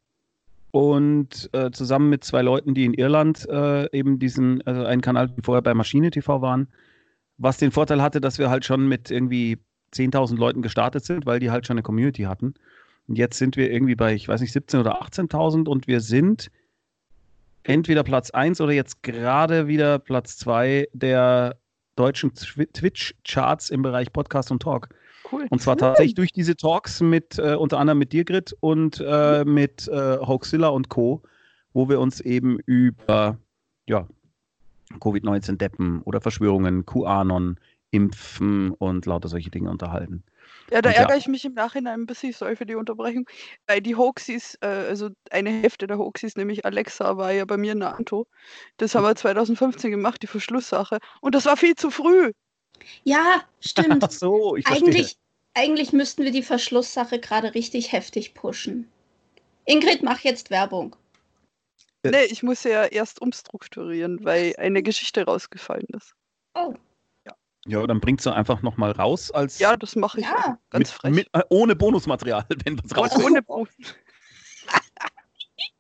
Und 0.72 1.50
äh, 1.54 1.72
zusammen 1.72 2.10
mit 2.10 2.24
zwei 2.24 2.42
Leuten, 2.42 2.74
die 2.74 2.86
in 2.86 2.94
Irland 2.94 3.48
äh, 3.50 3.90
eben 3.98 4.20
diesen, 4.20 4.66
also 4.66 4.86
einen 4.86 5.02
Kanal, 5.02 5.30
die 5.30 5.42
vorher 5.42 5.62
bei 5.62 5.74
Maschine 5.74 6.12
TV 6.12 6.42
waren, 6.42 6.70
was 7.38 7.58
den 7.58 7.72
Vorteil 7.72 8.02
hatte, 8.02 8.22
dass 8.22 8.40
wir 8.40 8.50
halt 8.50 8.64
schon 8.64 8.88
mit 8.88 9.12
irgendwie 9.12 9.58
10.000 9.94 10.38
Leuten 10.38 10.62
gestartet 10.62 11.04
sind, 11.04 11.26
weil 11.26 11.40
die 11.40 11.52
halt 11.52 11.68
schon 11.68 11.76
eine 11.76 11.84
Community 11.84 12.24
hatten. 12.24 12.54
Und 13.08 13.18
jetzt 13.18 13.38
sind 13.38 13.58
wir 13.58 13.72
irgendwie 13.72 13.96
bei, 13.96 14.14
ich 14.14 14.28
weiß 14.28 14.40
nicht, 14.40 14.56
17.000 14.56 14.80
oder 14.80 15.02
18.000 15.02 15.68
und 15.68 15.88
wir 15.88 16.00
sind 16.00 16.50
entweder 17.64 18.04
Platz 18.04 18.32
1 18.32 18.62
oder 18.62 18.72
jetzt 18.72 19.04
gerade 19.04 19.68
wieder 19.68 20.00
Platz 20.00 20.38
2 20.38 20.88
der 20.94 21.58
deutschen 21.96 22.34
Twi- 22.34 22.72
Twitch-Charts 22.72 23.70
im 23.70 23.82
Bereich 23.82 24.14
Podcast 24.14 24.52
und 24.52 24.62
Talk. 24.62 24.90
Cool. 25.32 25.48
Und 25.50 25.62
zwar 25.62 25.78
tatsächlich 25.78 26.16
durch 26.16 26.34
diese 26.34 26.56
Talks 26.56 27.02
mit 27.02 27.40
äh, 27.40 27.56
unter 27.56 27.80
anderem 27.80 28.00
mit 28.00 28.12
dir, 28.12 28.26
Grit, 28.26 28.56
und 28.60 29.04
äh, 29.06 29.46
mit 29.46 29.88
äh, 29.88 30.18
Hoaxilla 30.18 30.68
und 30.68 30.90
Co., 30.90 31.22
wo 31.74 31.88
wir 31.88 32.00
uns 32.00 32.20
eben 32.20 32.60
über 32.66 33.38
ja, 33.88 34.08
Covid-19-Deppen 35.00 36.02
oder 36.04 36.20
Verschwörungen, 36.22 36.86
QAnon, 36.86 37.58
Impfen 37.92 38.72
und 38.72 39.06
lauter 39.06 39.30
solche 39.30 39.50
Dinge 39.50 39.70
unterhalten. 39.70 40.24
Ja, 40.72 40.82
da 40.82 40.90
Und 40.90 40.96
ja. 40.96 41.02
ärgere 41.02 41.18
ich 41.18 41.28
mich 41.28 41.44
im 41.44 41.54
Nachhinein 41.54 42.02
ein 42.02 42.06
bisschen, 42.06 42.32
sorry 42.32 42.56
für 42.56 42.66
die 42.66 42.76
Unterbrechung, 42.76 43.28
weil 43.68 43.82
die 43.82 43.96
Hoaxies, 43.96 44.58
äh, 44.62 44.68
also 44.68 45.10
eine 45.30 45.50
Hälfte 45.50 45.88
der 45.88 45.98
Hoaxies, 45.98 46.38
nämlich 46.38 46.66
Alexa, 46.66 47.18
war 47.18 47.32
ja 47.32 47.44
bei 47.46 47.58
mir 47.58 47.74
in 47.74 47.82
der 47.82 47.96
Anto. 47.96 48.28
Das 48.78 48.96
haben 48.96 49.04
wir 49.04 49.16
2015 49.16 49.92
gemacht, 49.92 50.22
die 50.22 50.28
Verschlusssache. 50.28 51.00
Und 51.20 51.36
das 51.36 51.46
war 51.46 51.58
viel 51.58 51.76
zu 51.76 51.92
früh. 51.92 52.32
Ja, 53.04 53.44
stimmt. 53.60 54.04
Ach 54.04 54.12
so, 54.12 54.56
ich 54.56 54.66
verstehe. 54.66 54.88
eigentlich, 54.88 55.18
eigentlich 55.54 55.92
müssten 55.94 56.24
wir 56.24 56.32
die 56.32 56.44
Verschlusssache 56.44 57.20
gerade 57.20 57.54
richtig 57.54 57.92
heftig 57.92 58.34
pushen. 58.34 58.90
Ingrid, 59.66 60.02
mach 60.04 60.20
jetzt 60.22 60.50
Werbung. 60.50 60.96
Nee, 62.04 62.24
ich 62.30 62.42
muss 62.42 62.64
ja 62.64 62.86
erst 62.86 63.22
umstrukturieren, 63.22 64.24
weil 64.26 64.56
eine 64.58 64.82
Geschichte 64.82 65.24
rausgefallen 65.24 65.86
ist. 65.96 66.16
Oh, 66.56 66.74
Ja, 67.68 67.86
dann 67.86 68.00
bringst 68.00 68.26
du 68.26 68.32
einfach 68.32 68.64
nochmal 68.64 68.92
raus 68.92 69.30
als 69.30 69.60
Ja, 69.60 69.78
das 69.78 69.96
mache 69.96 70.20
ich 70.22 70.26
Ja. 70.26 70.58
ganz 70.72 70.80
mit, 70.80 70.88
frech. 70.90 71.14
Mit, 71.14 71.30
äh, 71.34 71.44
ohne 71.50 71.76
Bonusmaterial, 71.76 72.44
wenn 72.66 72.82
was 72.84 72.98
raus 72.98 73.12
Ohne 73.24 73.44
Bo- 73.44 73.68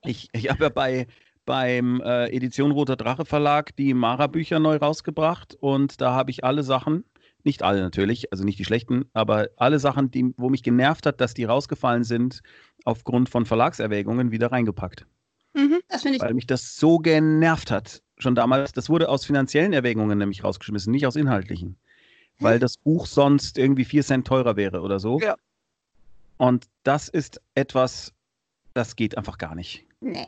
Ich, 0.04 0.30
ich 0.34 0.50
habe 0.50 0.64
ja 0.66 0.70
bei, 0.70 1.08
beim 1.46 2.02
äh, 2.02 2.28
Edition 2.36 2.72
Roter 2.72 2.96
Drache 2.96 3.26
Verlag 3.26 3.76
die 3.78 3.94
Mara-Bücher 3.96 4.60
neu 4.60 4.78
rausgebracht 4.78 5.56
und 5.56 6.02
da 6.02 6.12
habe 6.14 6.30
ich 6.32 6.44
alle 6.44 6.62
Sachen, 6.64 7.04
nicht 7.46 7.64
alle 7.64 7.82
natürlich, 7.82 8.32
also 8.32 8.44
nicht 8.44 8.60
die 8.60 8.66
schlechten, 8.66 9.06
aber 9.14 9.50
alle 9.58 9.80
Sachen, 9.80 10.12
die, 10.12 10.34
wo 10.38 10.50
mich 10.50 10.64
genervt 10.64 11.06
hat, 11.06 11.22
dass 11.22 11.34
die 11.34 11.44
rausgefallen 11.44 12.04
sind, 12.04 12.42
aufgrund 12.86 13.30
von 13.30 13.46
Verlagserwägungen 13.46 14.32
wieder 14.32 14.52
reingepackt. 14.52 15.06
Mhm. 15.54 15.80
das 15.90 16.04
finde 16.04 16.18
ich 16.18 16.22
Weil 16.22 16.34
mich 16.34 16.48
das 16.48 16.78
so 16.78 16.98
genervt 16.98 17.72
hat. 17.72 18.02
Schon 18.18 18.36
damals, 18.36 18.72
das 18.72 18.90
wurde 18.90 19.10
aus 19.10 19.26
finanziellen 19.26 19.74
Erwägungen 19.74 20.18
nämlich 20.18 20.44
rausgeschmissen, 20.44 20.92
nicht 20.92 21.06
aus 21.08 21.16
inhaltlichen. 21.16 21.78
Weil 22.40 22.58
das 22.58 22.78
Buch 22.78 23.06
sonst 23.06 23.58
irgendwie 23.58 23.86
4 23.86 24.04
Cent 24.04 24.28
teurer 24.28 24.56
wäre 24.56 24.82
oder 24.82 25.00
so. 25.00 25.20
Ja. 25.20 25.36
Und 26.38 26.66
das 26.84 27.08
ist 27.08 27.40
etwas, 27.54 28.14
das 28.74 28.96
geht 28.96 29.16
einfach 29.18 29.38
gar 29.38 29.54
nicht. 29.54 29.86
Nee. 30.00 30.28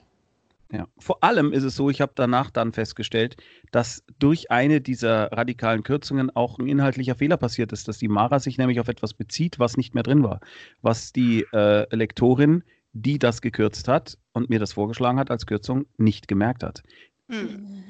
Ja. 0.74 0.88
Vor 0.98 1.24
allem 1.24 1.54
ist 1.54 1.64
es 1.64 1.76
so, 1.76 1.92
ich 1.92 2.02
habe 2.02 2.14
danach 2.16 2.50
dann 2.50 2.74
festgestellt, 2.74 3.38
dass 3.72 4.04
durch 4.18 4.50
eine 4.50 4.82
dieser 4.82 5.32
radikalen 5.32 5.84
Kürzungen 5.84 6.36
auch 6.36 6.58
ein 6.58 6.68
inhaltlicher 6.68 7.14
Fehler 7.14 7.38
passiert 7.38 7.72
ist, 7.72 7.88
dass 7.88 8.00
die 8.00 8.08
Mara 8.08 8.40
sich 8.40 8.58
nämlich 8.58 8.80
auf 8.80 8.88
etwas 8.88 9.14
bezieht, 9.14 9.60
was 9.60 9.78
nicht 9.78 9.94
mehr 9.94 10.02
drin 10.02 10.24
war. 10.24 10.40
Was 10.82 11.14
die 11.14 11.46
äh, 11.54 11.96
Lektorin, 11.96 12.64
die 12.94 13.20
das 13.20 13.42
gekürzt 13.42 13.88
hat 13.88 14.18
und 14.34 14.50
mir 14.50 14.58
das 14.58 14.74
vorgeschlagen 14.74 15.20
hat 15.20 15.30
als 15.30 15.46
Kürzung, 15.46 15.86
nicht 15.98 16.28
gemerkt 16.28 16.64
hat. 16.64 16.82
Hm. 17.30 17.84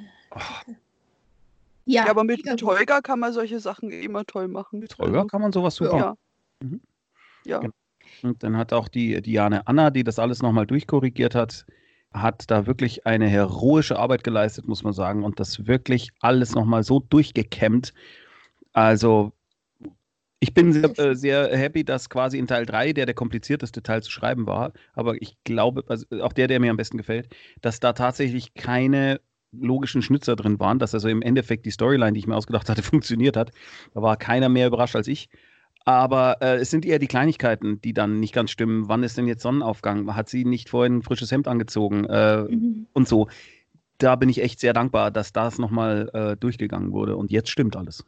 Ja, 1.86 2.04
Ja, 2.06 2.10
aber 2.10 2.26
mit 2.26 2.44
gut. 2.44 2.60
Tolga 2.60 3.00
kann 3.00 3.20
man 3.20 3.32
solche 3.32 3.62
Sachen 3.62 3.92
immer 3.92 4.26
toll 4.26 4.50
machen. 4.50 4.80
Mit 4.80 4.98
Holger 4.98 5.26
kann 5.26 5.42
man 5.42 5.54
sowas 5.54 5.76
super. 5.76 5.98
Ja. 5.98 6.16
Mhm. 6.62 6.82
Ja. 7.46 7.60
Genau. 7.60 7.74
Und 8.24 8.44
dann 8.44 8.58
hat 8.58 8.74
auch 8.74 8.90
die 8.90 9.22
Diane 9.22 9.68
Anna, 9.68 9.90
die 9.90 10.04
das 10.04 10.20
alles 10.20 10.42
nochmal 10.42 10.68
durchkorrigiert 10.68 11.34
hat, 11.34 11.66
hat 12.14 12.50
da 12.50 12.68
wirklich 12.68 13.06
eine 13.06 13.28
heroische 13.28 13.98
Arbeit 13.98 14.24
geleistet, 14.24 14.68
muss 14.68 14.84
man 14.84 14.94
sagen, 14.94 15.24
und 15.24 15.40
das 15.40 15.68
wirklich 15.68 16.12
alles 16.20 16.56
nochmal 16.56 16.84
so 16.84 17.00
durchgekämmt. 17.00 17.94
Also, 18.74 19.34
ich 20.40 20.54
bin 20.54 20.74
sehr, 20.74 21.00
äh, 21.00 21.16
sehr 21.16 21.56
happy, 21.58 21.86
dass 21.86 22.10
quasi 22.10 22.38
in 22.38 22.48
Teil 22.48 22.66
3, 22.66 22.94
der 22.94 23.06
der 23.06 23.16
komplizierteste 23.16 23.82
Teil 23.82 24.04
zu 24.04 24.12
schreiben 24.12 24.46
war, 24.46 24.74
aber 24.94 25.22
ich 25.22 25.38
glaube, 25.46 25.84
also 25.88 26.06
auch 26.22 26.34
der, 26.34 26.48
der 26.48 26.60
mir 26.60 26.72
am 26.72 26.78
besten 26.78 26.98
gefällt, 26.98 27.34
dass 27.62 27.80
da 27.80 27.94
tatsächlich 27.94 28.54
keine 28.54 29.22
logischen 29.54 30.02
Schnitzer 30.02 30.36
drin 30.36 30.60
waren, 30.60 30.80
dass 30.80 30.94
also 30.94 31.08
im 31.08 31.22
Endeffekt 31.22 31.66
die 31.66 31.72
Storyline, 31.72 32.14
die 32.14 32.20
ich 32.20 32.28
mir 32.28 32.36
ausgedacht 32.36 32.70
hatte, 32.70 32.84
funktioniert 32.84 33.38
hat. 33.38 33.52
Da 33.94 34.02
war 34.02 34.18
keiner 34.18 34.50
mehr 34.50 34.68
überrascht 34.68 34.96
als 34.96 35.08
ich. 35.08 35.30
Aber 35.86 36.38
äh, 36.42 36.56
es 36.58 36.70
sind 36.72 36.86
eher 36.86 37.00
die 37.00 37.08
Kleinigkeiten, 37.08 37.82
die 37.82 37.94
dann 37.94 38.20
nicht 38.20 38.34
ganz 38.34 38.52
stimmen. 38.52 38.88
Wann 38.88 39.04
ist 39.04 39.18
denn 39.18 39.28
jetzt 39.28 39.44
Sonnenaufgang? 39.44 40.16
Hat 40.16 40.30
sie 40.30 40.46
nicht 40.46 40.70
vorhin 40.70 40.98
ein 40.98 41.02
frisches 41.02 41.32
Hemd 41.32 41.48
angezogen? 41.48 42.06
Äh, 42.06 42.44
Mhm. 42.44 42.88
und 42.94 43.08
so. 43.08 43.28
Da 43.98 44.16
bin 44.16 44.30
ich 44.30 44.42
echt 44.42 44.60
sehr 44.60 44.74
dankbar, 44.74 45.12
dass 45.12 45.34
das 45.34 45.60
nochmal 45.60 46.10
äh, 46.14 46.38
durchgegangen 46.38 46.92
wurde. 46.92 47.16
Und 47.16 47.32
jetzt 47.32 47.50
stimmt 47.50 47.76
alles. 47.76 48.04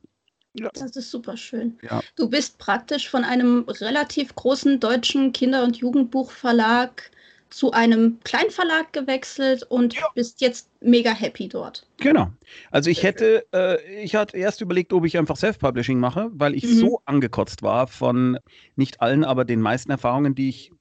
Das 0.54 0.96
ist 0.96 1.12
super 1.12 1.36
schön. 1.36 1.78
Ja. 1.82 2.02
Du 2.16 2.30
bist 2.30 2.58
praktisch 2.58 3.10
von 3.10 3.26
einem 3.26 3.66
relativ 3.68 4.34
großen 4.36 4.80
deutschen 4.80 5.34
Kinder- 5.34 5.64
und 5.64 5.78
Jugendbuchverlag 5.78 7.12
zu 7.50 7.72
einem 7.72 8.20
Kleinverlag 8.24 8.92
gewechselt 8.92 9.64
und 9.64 9.96
bist 10.14 10.42
jetzt 10.42 10.70
mega 10.82 11.12
happy 11.12 11.48
dort. 11.48 11.88
Genau. 11.98 12.30
Also 12.72 12.90
ich 12.90 13.04
hätte, 13.04 13.46
äh, 13.54 14.04
ich 14.04 14.16
hatte 14.16 14.38
erst 14.38 14.62
überlegt, 14.62 14.92
ob 14.94 15.06
ich 15.06 15.18
einfach 15.18 15.38
Self-Publishing 15.38 16.00
mache, 16.00 16.30
weil 16.34 16.56
ich 16.56 16.64
Mhm. 16.66 16.74
so 16.74 17.02
angekotzt 17.06 17.64
war 17.64 17.88
von 17.88 18.38
nicht 18.76 19.02
allen, 19.02 19.24
aber 19.24 19.46
den 19.46 19.62
meisten 19.62 19.92
Erfahrungen, 19.92 20.36
die 20.36 20.50
ich 20.50 20.72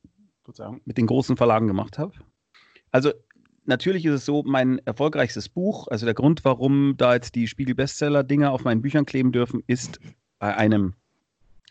sozusagen 0.45 0.81
mit 0.85 0.99
den 0.99 1.07
großen 1.07 1.37
Verlagen 1.37 1.67
gemacht 1.69 1.99
habe. 1.99 2.13
Also 2.91 3.13
natürlich 3.67 4.05
ist 4.05 4.15
es 4.15 4.25
so, 4.25 4.43
mein 4.45 4.79
erfolgreichstes 4.85 5.49
Buch, 5.49 5.89
also 5.89 6.07
der 6.07 6.15
Grund, 6.15 6.45
warum 6.45 6.95
da 6.97 7.15
jetzt 7.15 7.35
die 7.35 7.47
Spiegel-Bestseller-Dinger 7.47 8.51
auf 8.51 8.65
meinen 8.65 8.83
Büchern 8.83 9.07
kleben 9.07 9.33
dürfen, 9.33 9.63
ist 9.67 10.01
bei 10.39 10.55
einem 10.57 10.95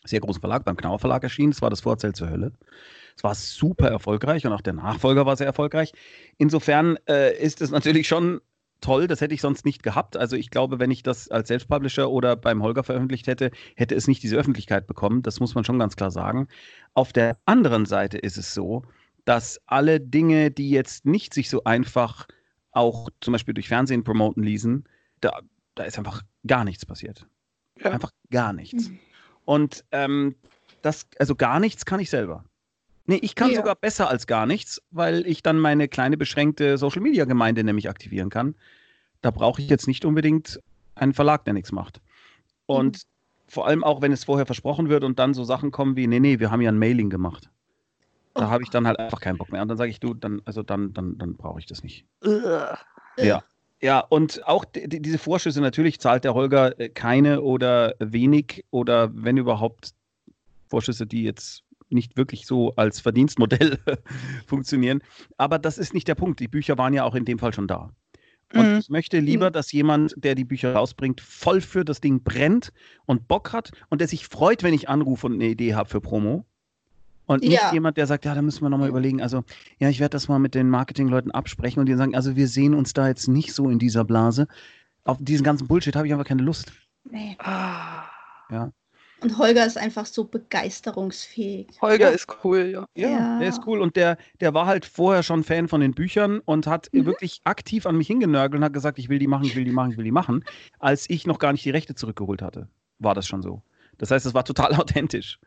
sehr 0.05 0.19
großen 0.19 0.41
Verlag, 0.41 0.65
beim 0.65 0.75
Knauer 0.75 0.99
Verlag 0.99 1.23
erschienen. 1.23 1.51
Das 1.51 1.61
war 1.61 1.69
das 1.69 1.81
Vorzelt 1.81 2.15
zur 2.15 2.29
Hölle. 2.29 2.51
Es 3.15 3.23
war 3.23 3.35
super 3.35 3.87
erfolgreich 3.87 4.45
und 4.45 4.53
auch 4.53 4.61
der 4.61 4.73
Nachfolger 4.73 5.25
war 5.25 5.37
sehr 5.37 5.47
erfolgreich. 5.47 5.91
Insofern 6.37 6.97
äh, 7.07 7.37
ist 7.37 7.61
es 7.61 7.71
natürlich 7.71 8.07
schon 8.07 8.41
toll, 8.81 9.07
das 9.07 9.21
hätte 9.21 9.33
ich 9.33 9.41
sonst 9.41 9.65
nicht 9.65 9.81
gehabt. 9.81 10.17
Also 10.17 10.35
ich 10.35 10.49
glaube, 10.49 10.77
wenn 10.79 10.91
ich 10.91 11.03
das 11.03 11.31
als 11.31 11.47
Selbstpublisher 11.47 12.11
oder 12.11 12.35
beim 12.35 12.61
Holger 12.61 12.83
veröffentlicht 12.83 13.27
hätte, 13.27 13.51
hätte 13.75 13.95
es 13.95 14.07
nicht 14.07 14.21
diese 14.21 14.35
Öffentlichkeit 14.35 14.87
bekommen. 14.87 15.23
Das 15.23 15.39
muss 15.39 15.55
man 15.55 15.63
schon 15.63 15.79
ganz 15.79 15.95
klar 15.95 16.11
sagen. 16.11 16.47
Auf 16.93 17.13
der 17.13 17.37
anderen 17.45 17.85
Seite 17.85 18.17
ist 18.17 18.37
es 18.37 18.53
so, 18.53 18.83
dass 19.25 19.61
alle 19.65 19.99
Dinge, 19.99 20.51
die 20.51 20.69
jetzt 20.69 21.05
nicht 21.05 21.33
sich 21.33 21.49
so 21.49 21.63
einfach 21.63 22.27
auch 22.71 23.09
zum 23.21 23.31
Beispiel 23.31 23.53
durch 23.53 23.69
Fernsehen 23.69 24.03
promoten 24.03 24.43
ließen, 24.43 24.83
da, 25.21 25.39
da 25.75 25.83
ist 25.83 25.97
einfach 25.97 26.21
gar 26.45 26.65
nichts 26.65 26.85
passiert. 26.85 27.25
Ja. 27.81 27.91
Einfach 27.91 28.11
gar 28.29 28.51
nichts. 28.53 28.89
Mhm. 28.89 28.99
Und 29.45 29.85
ähm, 29.91 30.35
das, 30.81 31.07
also 31.19 31.35
gar 31.35 31.59
nichts 31.59 31.85
kann 31.85 31.99
ich 31.99 32.09
selber. 32.09 32.43
Nee, 33.05 33.19
ich 33.21 33.35
kann 33.35 33.49
ja. 33.49 33.57
sogar 33.57 33.75
besser 33.75 34.09
als 34.09 34.27
gar 34.27 34.45
nichts, 34.45 34.81
weil 34.91 35.27
ich 35.27 35.43
dann 35.43 35.59
meine 35.59 35.87
kleine 35.87 36.17
beschränkte 36.17 36.77
Social 36.77 37.01
Media 37.01 37.25
Gemeinde 37.25 37.63
nämlich 37.63 37.89
aktivieren 37.89 38.29
kann. 38.29 38.55
Da 39.21 39.31
brauche 39.31 39.61
ich 39.61 39.69
jetzt 39.69 39.87
nicht 39.87 40.05
unbedingt 40.05 40.59
einen 40.95 41.13
Verlag, 41.13 41.43
der 41.45 41.53
nichts 41.53 41.71
macht. 41.71 41.99
Und 42.65 42.97
mhm. 42.97 43.01
vor 43.47 43.67
allem 43.67 43.83
auch, 43.83 44.01
wenn 44.01 44.11
es 44.11 44.23
vorher 44.23 44.45
versprochen 44.45 44.89
wird 44.89 45.03
und 45.03 45.19
dann 45.19 45.33
so 45.33 45.43
Sachen 45.43 45.71
kommen 45.71 45.95
wie, 45.95 46.07
nee, 46.07 46.19
nee, 46.19 46.39
wir 46.39 46.49
haben 46.49 46.61
ja 46.61 46.71
ein 46.71 46.79
Mailing 46.79 47.09
gemacht. 47.09 47.49
Da 48.35 48.47
oh. 48.47 48.49
habe 48.49 48.63
ich 48.63 48.69
dann 48.69 48.87
halt 48.87 48.99
einfach 48.99 49.19
keinen 49.19 49.37
Bock 49.37 49.51
mehr. 49.51 49.61
Und 49.61 49.67
dann 49.67 49.77
sage 49.77 49.91
ich, 49.91 49.99
du, 49.99 50.13
dann, 50.13 50.41
also 50.45 50.63
dann, 50.63 50.93
dann, 50.93 51.17
dann 51.17 51.35
brauche 51.35 51.59
ich 51.59 51.65
das 51.65 51.83
nicht. 51.83 52.05
Uh. 52.25 52.39
Ja. 53.17 53.43
Ja, 53.81 53.99
und 53.99 54.47
auch 54.47 54.63
die, 54.63 54.87
diese 54.87 55.17
Vorschüsse, 55.17 55.59
natürlich 55.59 55.99
zahlt 55.99 56.23
der 56.23 56.33
Holger 56.33 56.79
äh, 56.79 56.87
keine 56.87 57.41
oder 57.41 57.95
wenig 57.99 58.63
oder 58.71 59.11
wenn 59.13 59.35
überhaupt 59.35 59.93
Vorschüsse, 60.69 61.05
die 61.05 61.23
jetzt 61.23 61.62
nicht 61.93 62.17
wirklich 62.17 62.45
so 62.45 62.75
als 62.75 62.99
Verdienstmodell 62.99 63.79
funktionieren. 64.47 65.01
Aber 65.37 65.59
das 65.59 65.77
ist 65.77 65.93
nicht 65.93 66.07
der 66.07 66.15
Punkt. 66.15 66.39
Die 66.39 66.47
Bücher 66.47 66.77
waren 66.77 66.93
ja 66.93 67.03
auch 67.03 67.15
in 67.15 67.25
dem 67.25 67.39
Fall 67.39 67.53
schon 67.53 67.67
da. 67.67 67.91
Und 68.53 68.71
mhm. 68.71 68.77
ich 68.79 68.89
möchte 68.89 69.19
lieber, 69.19 69.49
mhm. 69.49 69.53
dass 69.53 69.71
jemand, 69.71 70.13
der 70.17 70.35
die 70.35 70.45
Bücher 70.45 70.73
rausbringt, 70.73 71.21
voll 71.21 71.61
für 71.61 71.83
das 71.83 72.01
Ding 72.01 72.23
brennt 72.23 72.71
und 73.05 73.27
Bock 73.27 73.51
hat 73.51 73.71
und 73.89 73.99
der 73.99 74.07
sich 74.07 74.27
freut, 74.27 74.63
wenn 74.63 74.73
ich 74.73 74.89
anrufe 74.89 75.25
und 75.25 75.33
eine 75.33 75.47
Idee 75.47 75.75
habe 75.75 75.89
für 75.89 76.01
Promo. 76.01 76.45
Und 77.25 77.41
nicht 77.41 77.53
ja. 77.53 77.73
jemand, 77.73 77.97
der 77.97 78.05
sagt, 78.05 78.25
ja, 78.25 78.35
da 78.35 78.41
müssen 78.41 78.63
wir 78.63 78.69
nochmal 78.69 78.89
überlegen. 78.89 79.21
Also, 79.21 79.43
ja, 79.79 79.89
ich 79.89 79.99
werde 79.99 80.11
das 80.11 80.27
mal 80.27 80.39
mit 80.39 80.55
den 80.55 80.69
Marketingleuten 80.69 81.31
absprechen 81.31 81.79
und 81.79 81.85
die 81.87 81.95
sagen, 81.95 82.15
also 82.15 82.35
wir 82.35 82.47
sehen 82.47 82.73
uns 82.73 82.93
da 82.93 83.07
jetzt 83.07 83.27
nicht 83.27 83.53
so 83.53 83.69
in 83.69 83.79
dieser 83.79 84.03
Blase. 84.03 84.47
Auf 85.05 85.17
diesen 85.19 85.43
ganzen 85.43 85.67
Bullshit 85.67 85.95
habe 85.95 86.05
ich 86.05 86.13
einfach 86.13 86.27
keine 86.27 86.43
Lust. 86.43 86.73
Nee. 87.09 87.37
Ja. 88.51 88.71
Und 89.23 89.37
Holger 89.37 89.65
ist 89.65 89.77
einfach 89.77 90.05
so 90.05 90.25
begeisterungsfähig. 90.25 91.67
Holger 91.81 92.09
ja. 92.09 92.15
ist 92.15 92.27
cool, 92.43 92.65
ja. 92.65 92.85
ja. 92.95 93.09
Ja, 93.09 93.39
der 93.39 93.47
ist 93.47 93.61
cool. 93.65 93.79
Und 93.79 93.95
der, 93.95 94.17
der 94.41 94.53
war 94.53 94.65
halt 94.65 94.85
vorher 94.85 95.23
schon 95.23 95.43
Fan 95.43 95.69
von 95.69 95.79
den 95.79 95.93
Büchern 95.93 96.39
und 96.39 96.67
hat 96.67 96.89
mhm. 96.91 97.05
wirklich 97.05 97.39
aktiv 97.45 97.85
an 97.85 97.95
mich 97.95 98.07
hingenörgelt 98.07 98.59
und 98.59 98.65
hat 98.65 98.73
gesagt, 98.73 98.99
ich 98.99 99.07
will 99.07 99.19
die 99.19 99.27
machen, 99.27 99.45
ich 99.45 99.55
will 99.55 99.63
die 99.63 99.71
machen, 99.71 99.91
ich 99.91 99.97
will 99.97 100.03
die 100.03 100.11
machen, 100.11 100.43
als 100.79 101.09
ich 101.09 101.25
noch 101.25 101.39
gar 101.39 101.53
nicht 101.53 101.63
die 101.63 101.69
Rechte 101.69 101.95
zurückgeholt 101.95 102.41
hatte. 102.41 102.67
War 102.99 103.15
das 103.15 103.25
schon 103.25 103.41
so. 103.41 103.61
Das 103.97 104.11
heißt, 104.11 104.25
es 104.25 104.33
war 104.33 104.43
total 104.43 104.73
authentisch. 104.79 105.39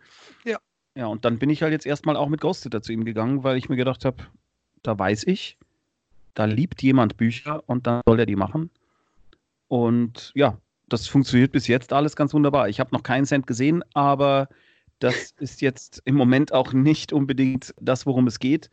Ja. 0.45 0.59
Ja, 0.95 1.07
und 1.07 1.27
dann 1.27 1.39
bin 1.39 1.51
ich 1.51 1.63
halt 1.63 1.73
jetzt 1.73 1.85
erstmal 1.85 2.17
auch 2.17 2.29
mit 2.29 2.41
Ghosted 2.41 2.83
zu 2.83 2.91
ihm 2.91 3.05
gegangen, 3.05 3.45
weil 3.45 3.59
ich 3.59 3.69
mir 3.69 3.77
gedacht 3.77 4.07
habe, 4.07 4.17
da 4.83 4.99
weiß 4.99 5.25
ich, 5.27 5.59
da 6.33 6.47
liebt 6.47 6.83
jemand 6.83 7.19
Bücher 7.19 7.63
und 7.67 7.87
dann 7.87 8.01
soll 8.07 8.21
er 8.21 8.27
die 8.27 8.37
machen. 8.37 8.71
Und 9.69 10.33
ja, 10.35 10.57
das 10.89 11.09
funktioniert 11.09 11.53
bis 11.53 11.67
jetzt 11.67 11.93
alles 11.93 12.17
ganz 12.17 12.33
wunderbar. 12.33 12.69
Ich 12.69 12.81
habe 12.81 12.91
noch 12.93 13.03
keinen 13.03 13.27
Cent 13.27 13.47
gesehen, 13.47 13.83
aber 13.95 14.49
das 14.99 15.33
ist 15.39 15.61
jetzt 15.61 16.03
im 16.05 16.15
Moment 16.15 16.53
auch 16.53 16.73
nicht 16.73 17.13
unbedingt 17.13 17.75
das, 17.81 18.07
worum 18.07 18.27
es 18.27 18.39
geht. 18.39 18.71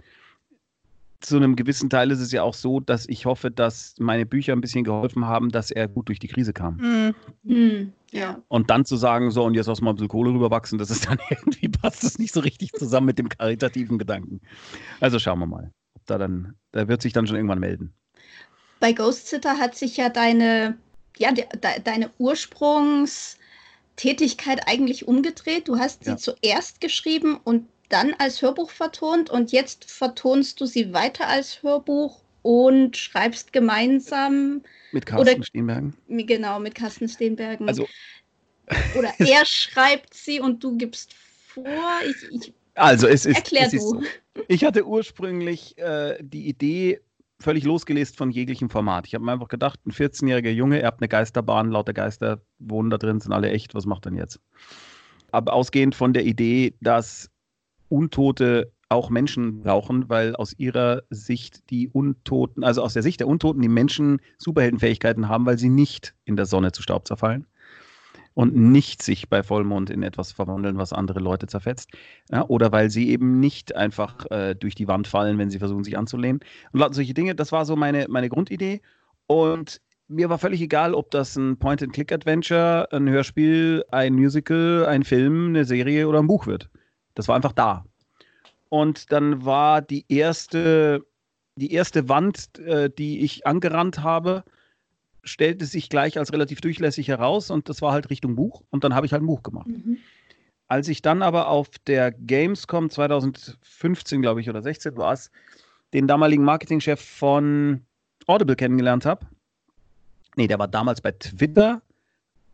Zu 1.22 1.38
einem 1.38 1.56
gewissen 1.56 1.90
Teil 1.90 2.12
ist 2.12 2.20
es 2.20 2.34
ja 2.34 2.44
auch 2.44 2.54
so, 2.54 2.82
dass 2.82 3.08
ich 3.08 3.26
hoffe, 3.26 3.50
dass 3.50 3.96
meine 3.98 4.26
Bücher 4.26 4.52
ein 4.52 4.60
bisschen 4.60 4.84
geholfen 4.84 5.26
haben, 5.26 5.50
dass 5.52 5.72
er 5.72 5.88
gut 5.88 6.10
durch 6.10 6.20
die 6.20 6.28
Krise 6.28 6.52
kam. 6.52 6.76
Mhm. 6.76 7.16
Mhm. 7.44 7.94
Ja. 8.12 8.42
Und 8.50 8.70
dann 8.70 8.84
zu 8.84 8.98
sagen, 8.98 9.32
so 9.32 9.44
und 9.44 9.56
jetzt 9.56 9.70
aus 9.70 9.82
mal 9.82 9.92
ein 9.92 9.96
bisschen 9.96 10.10
Kohle 10.10 10.32
rüberwachsen, 10.32 10.78
das 10.78 10.92
ist 10.92 11.08
dann 11.08 11.18
irgendwie 11.30 11.70
passt 11.70 12.04
das 12.04 12.20
nicht 12.20 12.34
so 12.34 12.42
richtig 12.42 12.74
zusammen 12.74 13.08
mit 13.08 13.20
dem 13.20 13.30
karitativen 13.30 13.98
Gedanken. 13.98 14.42
Also 15.00 15.18
schauen 15.18 15.40
wir 15.40 15.46
mal. 15.46 15.72
Ob 15.96 16.06
da 16.06 16.18
dann, 16.18 16.56
da 16.74 16.90
wird 16.90 17.02
sich 17.02 17.14
dann 17.14 17.26
schon 17.26 17.38
irgendwann 17.38 17.60
melden. 17.60 17.94
Bei 18.82 18.92
Ghost 18.92 19.30
Sitter 19.30 19.58
hat 19.58 19.76
sich 19.76 19.96
ja 19.96 20.10
deine 20.10 20.78
ja, 21.18 21.32
de, 21.32 21.46
de, 21.54 21.80
deine 21.84 22.12
Ursprungstätigkeit 22.18 24.68
eigentlich 24.68 25.08
umgedreht. 25.08 25.68
Du 25.68 25.78
hast 25.78 26.06
ja. 26.06 26.18
sie 26.18 26.24
zuerst 26.24 26.82
geschrieben 26.82 27.40
und 27.44 27.68
dann 27.90 28.14
als 28.18 28.42
Hörbuch 28.42 28.72
vertont 28.72 29.30
und 29.30 29.52
jetzt 29.52 29.90
vertonst 29.90 30.60
du 30.60 30.66
sie 30.66 30.94
weiter 30.94 31.28
als 31.28 31.62
Hörbuch 31.62 32.22
und 32.42 32.98
schreibst 32.98 33.54
gemeinsam. 33.54 34.64
Mit 34.92 35.06
Carsten 35.06 35.36
oder, 35.36 35.44
Steenbergen. 35.44 35.96
Genau, 36.08 36.60
mit 36.60 36.76
Carsten 36.76 37.08
Steenbergen. 37.08 37.68
Also. 37.68 37.88
Oder 38.98 39.14
er 39.20 39.46
schreibt 39.46 40.14
sie 40.14 40.40
und 40.40 40.64
du 40.64 40.78
gibst 40.78 41.14
vor. 41.14 41.66
Ich, 42.06 42.16
ich 42.32 42.54
also 42.76 43.08
es 43.08 43.26
ist. 43.26 43.38
Erklär 43.38 43.66
es 43.66 43.72
du. 43.72 43.78
Ist 43.78 43.90
so. 43.90 44.02
Ich 44.48 44.64
hatte 44.64 44.86
ursprünglich 44.86 45.78
äh, 45.78 46.18
die 46.22 46.48
Idee, 46.48 47.02
völlig 47.44 47.66
losgelöst 47.66 48.18
von 48.18 48.32
jeglichem 48.32 48.70
Format. 48.70 49.06
Ich 49.06 49.14
habe 49.14 49.24
mir 49.24 49.34
einfach 49.34 49.50
gedacht, 49.50 49.80
ein 49.86 49.92
14-jähriger 49.92 50.50
Junge, 50.50 50.82
er 50.82 50.88
hat 50.88 51.00
eine 51.00 51.08
Geisterbahn, 51.08 51.70
lauter 51.70 51.94
Geister 51.94 52.42
wohnen 52.60 52.90
da 52.90 52.98
drin, 52.98 53.20
sind 53.20 53.34
alle 53.34 53.52
echt, 53.52 53.76
was 53.76 53.86
macht 53.86 54.08
er 54.08 54.12
denn 54.12 54.20
jetzt? 54.20 54.40
Aber 55.32 55.54
ausgehend 55.54 55.94
von 55.94 56.14
der 56.14 56.26
Idee, 56.26 56.74
dass 56.82 57.30
Untote 57.90 58.72
auch 58.90 59.10
Menschen 59.10 59.62
brauchen, 59.62 60.08
weil 60.10 60.36
aus 60.36 60.54
ihrer 60.58 61.04
Sicht 61.10 61.70
die 61.70 61.90
Untoten, 61.90 62.64
also 62.64 62.82
aus 62.82 62.94
der 62.94 63.04
Sicht 63.04 63.20
der 63.20 63.28
Untoten, 63.28 63.62
die 63.62 63.68
Menschen 63.68 64.22
Superheldenfähigkeiten 64.38 65.28
haben, 65.28 65.46
weil 65.46 65.58
sie 65.58 65.70
nicht 65.70 66.16
in 66.26 66.36
der 66.36 66.46
Sonne 66.46 66.72
zu 66.72 66.82
Staub 66.82 67.08
zerfallen 67.08 67.46
und 68.34 68.56
nicht 68.56 69.02
sich 69.02 69.30
bei 69.30 69.44
Vollmond 69.44 69.90
in 69.90 70.04
etwas 70.04 70.32
verwandeln, 70.32 70.78
was 70.78 70.94
andere 70.94 71.20
Leute 71.20 71.48
zerfetzt. 71.48 71.92
Ja, 72.32 72.46
oder 72.48 72.72
weil 72.72 72.90
sie 72.90 73.10
eben 73.10 73.40
nicht 73.40 73.76
einfach 73.76 74.30
äh, 74.32 74.56
durch 74.56 74.76
die 74.76 74.88
Wand 74.88 75.08
fallen, 75.08 75.38
wenn 75.38 75.50
sie 75.50 75.60
versuchen, 75.60 75.84
sich 75.84 75.98
anzulehnen. 75.98 76.42
Und 76.72 76.96
solche 76.96 77.14
Dinge, 77.14 77.36
das 77.36 77.52
war 77.52 77.66
so 77.66 77.76
meine, 77.76 78.08
meine 78.10 78.30
Grundidee. 78.30 78.82
Und 79.28 79.82
mir 80.08 80.30
war 80.30 80.38
völlig 80.38 80.62
egal, 80.62 80.94
ob 80.94 81.12
das 81.12 81.36
ein 81.36 81.58
Point-and-Click-Adventure, 81.58 82.88
ein 82.92 83.10
Hörspiel, 83.10 83.84
ein 83.92 84.14
Musical, 84.14 84.86
ein 84.88 85.04
Film, 85.04 85.50
eine 85.50 85.66
Serie 85.66 86.08
oder 86.08 86.20
ein 86.20 86.28
Buch 86.28 86.48
wird. 86.48 86.70
Das 87.16 87.28
war 87.28 87.36
einfach 87.36 87.54
da. 87.54 87.86
Und 88.70 89.12
dann 89.12 89.46
war 89.46 89.82
die 89.82 90.06
erste, 90.10 91.06
die 91.56 91.72
erste 91.72 92.10
Wand, 92.10 92.58
äh, 92.60 92.90
die 92.90 93.22
ich 93.22 93.46
angerannt 93.46 94.02
habe, 94.02 94.44
stellte 95.24 95.66
sich 95.66 95.90
gleich 95.90 96.18
als 96.18 96.34
relativ 96.34 96.62
durchlässig 96.62 97.08
heraus 97.08 97.50
und 97.50 97.70
das 97.70 97.82
war 97.82 97.94
halt 97.94 98.10
Richtung 98.10 98.36
Buch 98.36 98.64
und 98.70 98.84
dann 98.84 98.94
habe 98.94 99.06
ich 99.06 99.14
halt 99.14 99.24
ein 99.24 99.28
Buch 99.28 99.44
gemacht. 99.44 99.68
Mhm. 99.68 99.98
Als 100.68 100.88
ich 100.88 101.02
dann 101.02 101.22
aber 101.22 101.48
auf 101.48 101.70
der 101.88 102.12
Gamescom 102.12 102.90
2015, 102.90 104.22
glaube 104.22 104.42
ich, 104.42 104.50
oder 104.50 104.62
16 104.62 104.98
war 104.98 105.14
es, 105.14 105.32
den 105.94 106.08
damaligen 106.08 106.44
Marketingchef 106.44 107.00
von 107.00 107.82
Audible 108.28 108.56
kennengelernt 108.56 109.06
habe, 109.06 109.26
nee, 110.36 110.48
der 110.48 110.60
war 110.60 110.68
damals 110.68 111.02
bei 111.02 111.12
Twitter, 111.12 111.82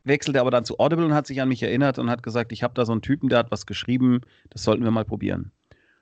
wechselte 0.04 0.41
aber 0.41 0.52
dann 0.52 0.66
zu 0.66 0.80
Audible 0.80 1.06
und 1.06 1.14
hat 1.14 1.28
sich 1.28 1.41
an 1.41 1.50
mich 1.50 1.64
erinnert 1.64 2.00
und 2.00 2.10
hat 2.10 2.24
gesagt, 2.24 2.52
ich 2.52 2.64
habe 2.64 2.74
da 2.74 2.86
so 2.86 2.91
einen 2.91 3.02
Typen, 3.02 3.30
der 3.30 3.40
hat 3.40 3.52
was 3.52 3.66
geschrieben, 3.66 4.22
das 4.50 4.64
sollten 4.64 4.84
wir 4.84 4.91
mal 4.91 5.06
probieren. 5.06 5.52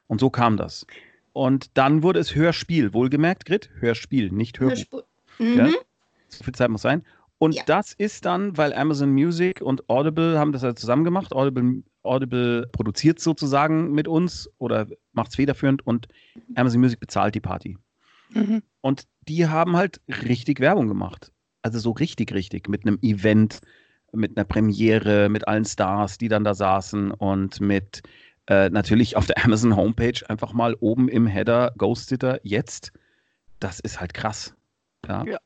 Und 0.07 0.19
so 0.19 0.30
kam 0.30 0.57
das. 0.57 0.88
Und 1.34 1.77
dann 1.77 2.02
wurde 2.02 2.19
es 2.19 2.34
Hörspiel, 2.34 2.94
wohlgemerkt, 2.94 3.45
Grit, 3.45 3.69
Hörspiel, 3.80 4.31
nicht 4.31 4.60
Hörbuch. 4.60 5.03
Hörspiel. 5.38 5.56
Mhm. 5.56 5.57
Ja? 5.57 5.69
So 6.29 6.43
viel 6.43 6.53
Zeit 6.53 6.69
muss 6.69 6.81
sein. 6.81 7.03
Und 7.39 7.55
ja. 7.55 7.63
das 7.65 7.93
ist 7.93 8.25
dann, 8.25 8.57
weil 8.57 8.73
Amazon 8.73 9.11
Music 9.11 9.61
und 9.61 9.89
Audible 9.89 10.39
haben 10.39 10.51
das 10.51 10.63
ja 10.63 10.73
zusammen 10.75 11.03
gemacht. 11.03 11.33
Audible, 11.33 11.83
Audible 12.01 12.67
produziert 12.71 13.19
sozusagen 13.19 13.91
mit 13.91 14.07
uns 14.07 14.49
oder 14.57 14.87
macht 15.13 15.29
es 15.29 15.35
federführend 15.35 15.85
und 15.85 16.07
Amazon 16.55 16.81
Music 16.81 16.99
bezahlt 16.99 17.35
die 17.35 17.39
Party. 17.39 17.77
Mhm. 18.33 18.63
Und 18.81 19.03
die 19.27 19.47
haben 19.47 19.77
halt 19.77 20.01
richtig 20.07 20.59
Werbung 20.59 20.87
gemacht. 20.87 21.31
Also 21.61 21.79
so 21.79 21.91
richtig, 21.91 22.33
richtig. 22.33 22.69
Mit 22.69 22.85
einem 22.85 22.97
Event, 23.01 23.59
mit 24.13 24.35
einer 24.35 24.45
Premiere, 24.45 25.29
mit 25.29 25.47
allen 25.47 25.65
Stars, 25.65 26.17
die 26.17 26.29
dann 26.29 26.43
da 26.43 26.55
saßen 26.55 27.11
und 27.11 27.61
mit 27.61 28.01
äh, 28.47 28.69
natürlich 28.69 29.15
auf 29.15 29.27
der 29.27 29.37
Amazon 29.45 29.75
Homepage 29.75 30.27
einfach 30.27 30.53
mal 30.53 30.75
oben 30.79 31.07
im 31.07 31.27
Header 31.27 31.73
Ghost 31.77 32.09
Sitter 32.09 32.39
jetzt. 32.43 32.93
Das 33.59 33.79
ist 33.79 33.99
halt 33.99 34.13
krass. 34.15 34.55
Ja. 35.07 35.23
ja. 35.25 35.37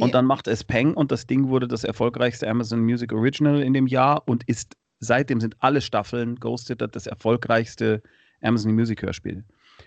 Und 0.00 0.14
dann 0.14 0.26
macht 0.26 0.48
es 0.48 0.64
Peng 0.64 0.94
und 0.94 1.10
das 1.12 1.26
Ding 1.26 1.48
wurde 1.48 1.68
das 1.68 1.84
erfolgreichste 1.84 2.48
Amazon 2.48 2.80
Music 2.80 3.12
Original 3.12 3.62
in 3.62 3.72
dem 3.72 3.86
Jahr 3.86 4.22
und 4.26 4.44
ist 4.48 4.76
seitdem 5.00 5.40
sind 5.40 5.56
alle 5.60 5.80
Staffeln 5.80 6.36
Ghosted 6.36 6.82
das 6.94 7.06
erfolgreichste 7.06 8.02
Amazon 8.40 8.72
Music 8.72 9.02
Hörspiel. 9.02 9.44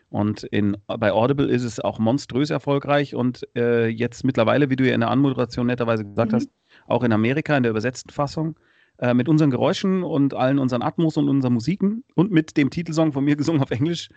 Und 0.10 0.44
in, 0.44 0.78
bei 0.88 1.12
Audible 1.12 1.48
ist 1.48 1.64
es 1.64 1.80
auch 1.80 2.00
monströs 2.00 2.50
erfolgreich 2.50 3.16
und 3.16 3.48
äh, 3.56 3.88
jetzt 3.88 4.24
mittlerweile, 4.24 4.70
wie 4.70 4.76
du 4.76 4.88
ja 4.88 4.94
in 4.94 5.02
der 5.02 5.10
Anmoderation 5.10 5.68
netterweise 5.68 6.06
gesagt 6.06 6.32
mhm. 6.32 6.36
hast, 6.36 6.50
auch 6.88 7.04
in 7.04 7.12
Amerika 7.12 7.56
in 7.58 7.64
der 7.64 7.72
übersetzten 7.72 8.12
Fassung 8.12 8.56
Äh, 9.02 9.16
mit 9.16 9.28
unseren 9.28 9.50
Geräuschen 9.50 10.04
und 10.04 10.36
allen 10.36 10.60
unseren 10.60 10.84
Atmos 10.84 11.18
und 11.18 11.28
unseren 11.28 11.54
Musiken 11.54 12.04
und 12.14 12.32
mit 12.32 12.56
dem 12.56 12.70
Titelsong 12.70 13.14
von 13.14 13.24
mir 13.24 13.36
gesungen 13.36 13.64
auf 13.64 13.72
Englisch. 13.72 14.10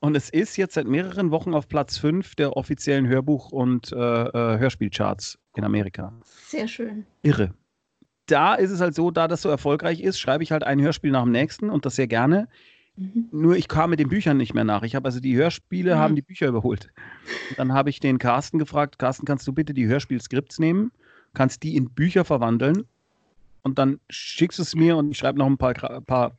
Und 0.00 0.16
es 0.16 0.30
ist 0.30 0.56
jetzt 0.56 0.74
seit 0.74 0.86
mehreren 0.86 1.30
Wochen 1.30 1.52
auf 1.54 1.68
Platz 1.68 1.98
5 1.98 2.34
der 2.34 2.56
offiziellen 2.56 3.06
Hörbuch- 3.06 3.50
und 3.52 3.92
äh, 3.92 3.96
äh, 3.96 4.58
Hörspielcharts 4.58 5.38
in 5.56 5.64
Amerika. 5.64 6.12
Sehr 6.24 6.66
schön. 6.68 7.04
Irre. 7.22 7.52
Da 8.26 8.54
ist 8.54 8.70
es 8.70 8.80
halt 8.80 8.94
so, 8.94 9.10
da 9.10 9.28
das 9.28 9.42
so 9.42 9.48
erfolgreich 9.50 10.00
ist, 10.00 10.18
schreibe 10.18 10.42
ich 10.42 10.52
halt 10.52 10.64
ein 10.64 10.80
Hörspiel 10.80 11.10
nach 11.10 11.24
dem 11.24 11.32
nächsten 11.32 11.68
und 11.68 11.84
das 11.84 11.96
sehr 11.96 12.06
gerne. 12.06 12.48
Mhm. 12.96 13.28
Nur 13.30 13.56
ich 13.56 13.68
kam 13.68 13.90
mit 13.90 14.00
den 14.00 14.08
Büchern 14.08 14.36
nicht 14.38 14.54
mehr 14.54 14.64
nach. 14.64 14.82
Ich 14.84 14.94
habe 14.94 15.04
also 15.06 15.20
die 15.20 15.36
Hörspiele 15.36 15.94
Mhm. 15.94 15.98
haben 15.98 16.16
die 16.16 16.22
Bücher 16.22 16.46
überholt. 16.48 16.90
Und 17.50 17.58
dann 17.58 17.72
habe 17.74 17.90
ich 17.90 18.00
den 18.00 18.18
Carsten 18.18 18.58
gefragt, 18.58 18.98
Carsten, 18.98 19.26
kannst 19.26 19.46
du 19.46 19.52
bitte 19.52 19.74
die 19.74 19.86
Hörspielskripts 19.86 20.58
nehmen, 20.58 20.92
kannst 21.34 21.62
die 21.62 21.76
in 21.76 21.90
Bücher 21.90 22.24
verwandeln 22.24 22.84
und 23.62 23.78
dann 23.78 24.00
schickst 24.08 24.58
du 24.58 24.62
es 24.62 24.74
mir 24.74 24.96
und 24.96 25.10
ich 25.10 25.18
schreibe 25.18 25.38
noch 25.38 25.46
ein 25.46 25.58
paar, 25.58 25.74
paar, 26.02 26.38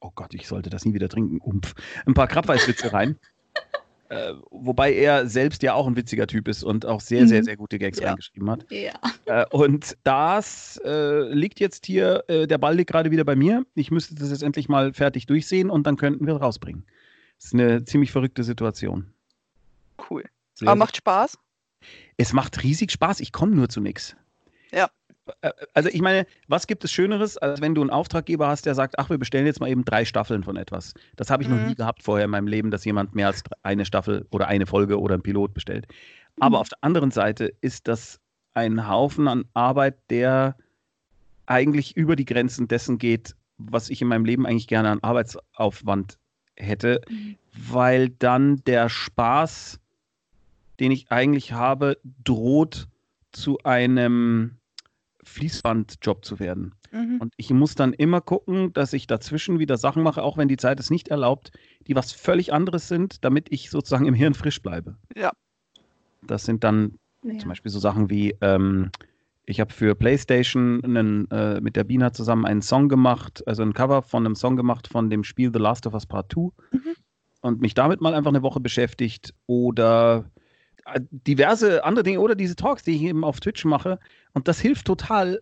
oh 0.00 0.10
Gott, 0.14 0.34
ich 0.34 0.46
sollte 0.48 0.70
das 0.70 0.84
nie 0.84 0.94
wieder 0.94 1.08
trinken, 1.08 1.38
umpf, 1.38 1.74
ein 2.06 2.14
paar 2.14 2.28
Krabbeiswitze 2.28 2.92
rein. 2.92 3.16
äh, 4.08 4.34
wobei 4.50 4.92
er 4.94 5.26
selbst 5.26 5.62
ja 5.62 5.74
auch 5.74 5.86
ein 5.86 5.96
witziger 5.96 6.26
Typ 6.26 6.48
ist 6.48 6.62
und 6.64 6.84
auch 6.86 7.00
sehr, 7.00 7.26
sehr, 7.26 7.40
Mhm. 7.40 7.44
sehr 7.44 7.56
gute 7.56 7.78
Gags 7.78 7.98
Ja. 7.98 8.08
reingeschrieben 8.10 8.50
hat. 8.50 8.66
Ja. 8.70 8.92
Äh, 9.26 9.46
und 9.50 9.96
das 10.04 10.80
äh, 10.84 11.32
liegt 11.32 11.60
jetzt 11.60 11.86
hier, 11.86 12.24
äh, 12.28 12.46
der 12.46 12.58
Ball 12.58 12.76
liegt 12.76 12.90
gerade 12.90 13.10
wieder 13.10 13.24
bei 13.24 13.36
mir. 13.36 13.64
Ich 13.74 13.90
müsste 13.90 14.14
das 14.14 14.30
jetzt 14.30 14.42
endlich 14.42 14.68
mal 14.68 14.92
fertig 14.92 15.26
durchsehen 15.26 15.70
und 15.70 15.86
dann 15.86 15.96
könnten 15.96 16.26
wir 16.26 16.34
rausbringen. 16.36 16.84
Das 17.36 17.46
ist 17.46 17.54
eine 17.54 17.84
ziemlich 17.84 18.12
verrückte 18.12 18.44
Situation. 18.44 19.12
Cool. 20.10 20.24
Sehr, 20.54 20.68
Aber 20.68 20.76
macht 20.76 20.96
Spaß. 20.96 21.38
es 22.16 22.32
macht 22.32 22.62
riesig 22.62 22.92
Spaß, 22.92 23.20
ich 23.20 23.32
komme 23.32 23.54
nur 23.56 23.68
zu 23.68 23.80
nichts. 23.80 24.14
Ja. 24.72 24.88
Also 25.74 25.88
ich 25.88 26.00
meine, 26.00 26.26
was 26.48 26.66
gibt 26.66 26.82
es 26.84 26.90
Schöneres, 26.92 27.36
als 27.38 27.60
wenn 27.60 27.74
du 27.74 27.80
einen 27.80 27.90
Auftraggeber 27.90 28.48
hast, 28.48 28.66
der 28.66 28.74
sagt, 28.74 28.98
ach, 28.98 29.08
wir 29.08 29.18
bestellen 29.18 29.46
jetzt 29.46 29.60
mal 29.60 29.68
eben 29.68 29.84
drei 29.84 30.04
Staffeln 30.04 30.42
von 30.42 30.56
etwas. 30.56 30.94
Das 31.16 31.30
habe 31.30 31.42
ich 31.42 31.48
noch 31.48 31.58
Mhm. 31.58 31.66
nie 31.66 31.74
gehabt 31.74 32.02
vorher 32.02 32.24
in 32.24 32.30
meinem 32.32 32.48
Leben, 32.48 32.70
dass 32.70 32.84
jemand 32.84 33.14
mehr 33.14 33.28
als 33.28 33.42
eine 33.62 33.84
Staffel 33.84 34.26
oder 34.30 34.48
eine 34.48 34.66
Folge 34.66 34.98
oder 35.00 35.14
ein 35.14 35.22
Pilot 35.22 35.54
bestellt. 35.54 35.86
Aber 36.40 36.56
Mhm. 36.56 36.60
auf 36.60 36.68
der 36.70 36.78
anderen 36.82 37.10
Seite 37.12 37.52
ist 37.60 37.86
das 37.86 38.18
ein 38.54 38.88
Haufen 38.88 39.28
an 39.28 39.44
Arbeit, 39.54 39.96
der 40.10 40.56
eigentlich 41.46 41.96
über 41.96 42.16
die 42.16 42.24
Grenzen 42.24 42.66
dessen 42.68 42.98
geht, 42.98 43.36
was 43.58 43.90
ich 43.90 44.02
in 44.02 44.08
meinem 44.08 44.24
Leben 44.24 44.44
eigentlich 44.46 44.66
gerne 44.68 44.90
an 44.90 44.98
Arbeitsaufwand 45.02 46.18
hätte, 46.56 47.00
Mhm. 47.08 47.36
weil 47.70 48.08
dann 48.08 48.62
der 48.64 48.88
Spaß, 48.88 49.78
den 50.80 50.90
ich 50.90 51.10
eigentlich 51.12 51.52
habe, 51.52 51.96
droht 52.24 52.88
zu 53.30 53.58
einem 53.62 54.58
Fließbandjob 55.24 56.24
zu 56.24 56.38
werden. 56.40 56.74
Mhm. 56.90 57.18
Und 57.20 57.34
ich 57.36 57.50
muss 57.50 57.74
dann 57.74 57.92
immer 57.92 58.20
gucken, 58.20 58.72
dass 58.72 58.92
ich 58.92 59.06
dazwischen 59.06 59.58
wieder 59.58 59.76
Sachen 59.76 60.02
mache, 60.02 60.22
auch 60.22 60.36
wenn 60.36 60.48
die 60.48 60.56
Zeit 60.56 60.80
es 60.80 60.90
nicht 60.90 61.08
erlaubt, 61.08 61.50
die 61.86 61.94
was 61.94 62.12
völlig 62.12 62.52
anderes 62.52 62.88
sind, 62.88 63.24
damit 63.24 63.46
ich 63.50 63.70
sozusagen 63.70 64.06
im 64.06 64.14
Hirn 64.14 64.34
frisch 64.34 64.62
bleibe. 64.62 64.96
Ja. 65.16 65.32
Das 66.26 66.44
sind 66.44 66.64
dann 66.64 66.98
Ja. 67.24 67.38
zum 67.38 67.48
Beispiel 67.48 67.70
so 67.70 67.78
Sachen 67.78 68.10
wie, 68.10 68.34
ähm, 68.40 68.90
ich 69.46 69.60
habe 69.60 69.72
für 69.72 69.94
PlayStation 69.94 70.82
einen, 70.84 71.30
äh, 71.30 71.60
mit 71.60 71.76
der 71.76 71.84
Bina 71.84 72.12
zusammen 72.12 72.44
einen 72.46 72.62
Song 72.62 72.88
gemacht, 72.88 73.42
also 73.46 73.62
ein 73.62 73.72
Cover 73.74 74.02
von 74.02 74.24
einem 74.24 74.34
Song 74.36 74.56
gemacht 74.56 74.88
von 74.88 75.10
dem 75.10 75.24
Spiel 75.24 75.50
The 75.52 75.58
Last 75.60 75.86
of 75.86 75.94
Us 75.94 76.06
Part 76.06 76.32
2 76.32 76.50
Mhm. 76.72 76.94
und 77.42 77.60
mich 77.60 77.74
damit 77.74 78.00
mal 78.00 78.14
einfach 78.14 78.30
eine 78.30 78.42
Woche 78.42 78.60
beschäftigt 78.60 79.34
oder 79.46 80.30
diverse 81.10 81.84
andere 81.84 82.02
Dinge 82.02 82.20
oder 82.20 82.34
diese 82.34 82.56
Talks, 82.56 82.82
die 82.82 82.96
ich 82.96 83.02
eben 83.02 83.24
auf 83.24 83.40
Twitch 83.40 83.64
mache. 83.64 83.98
Und 84.34 84.48
das 84.48 84.60
hilft 84.60 84.86
total, 84.86 85.40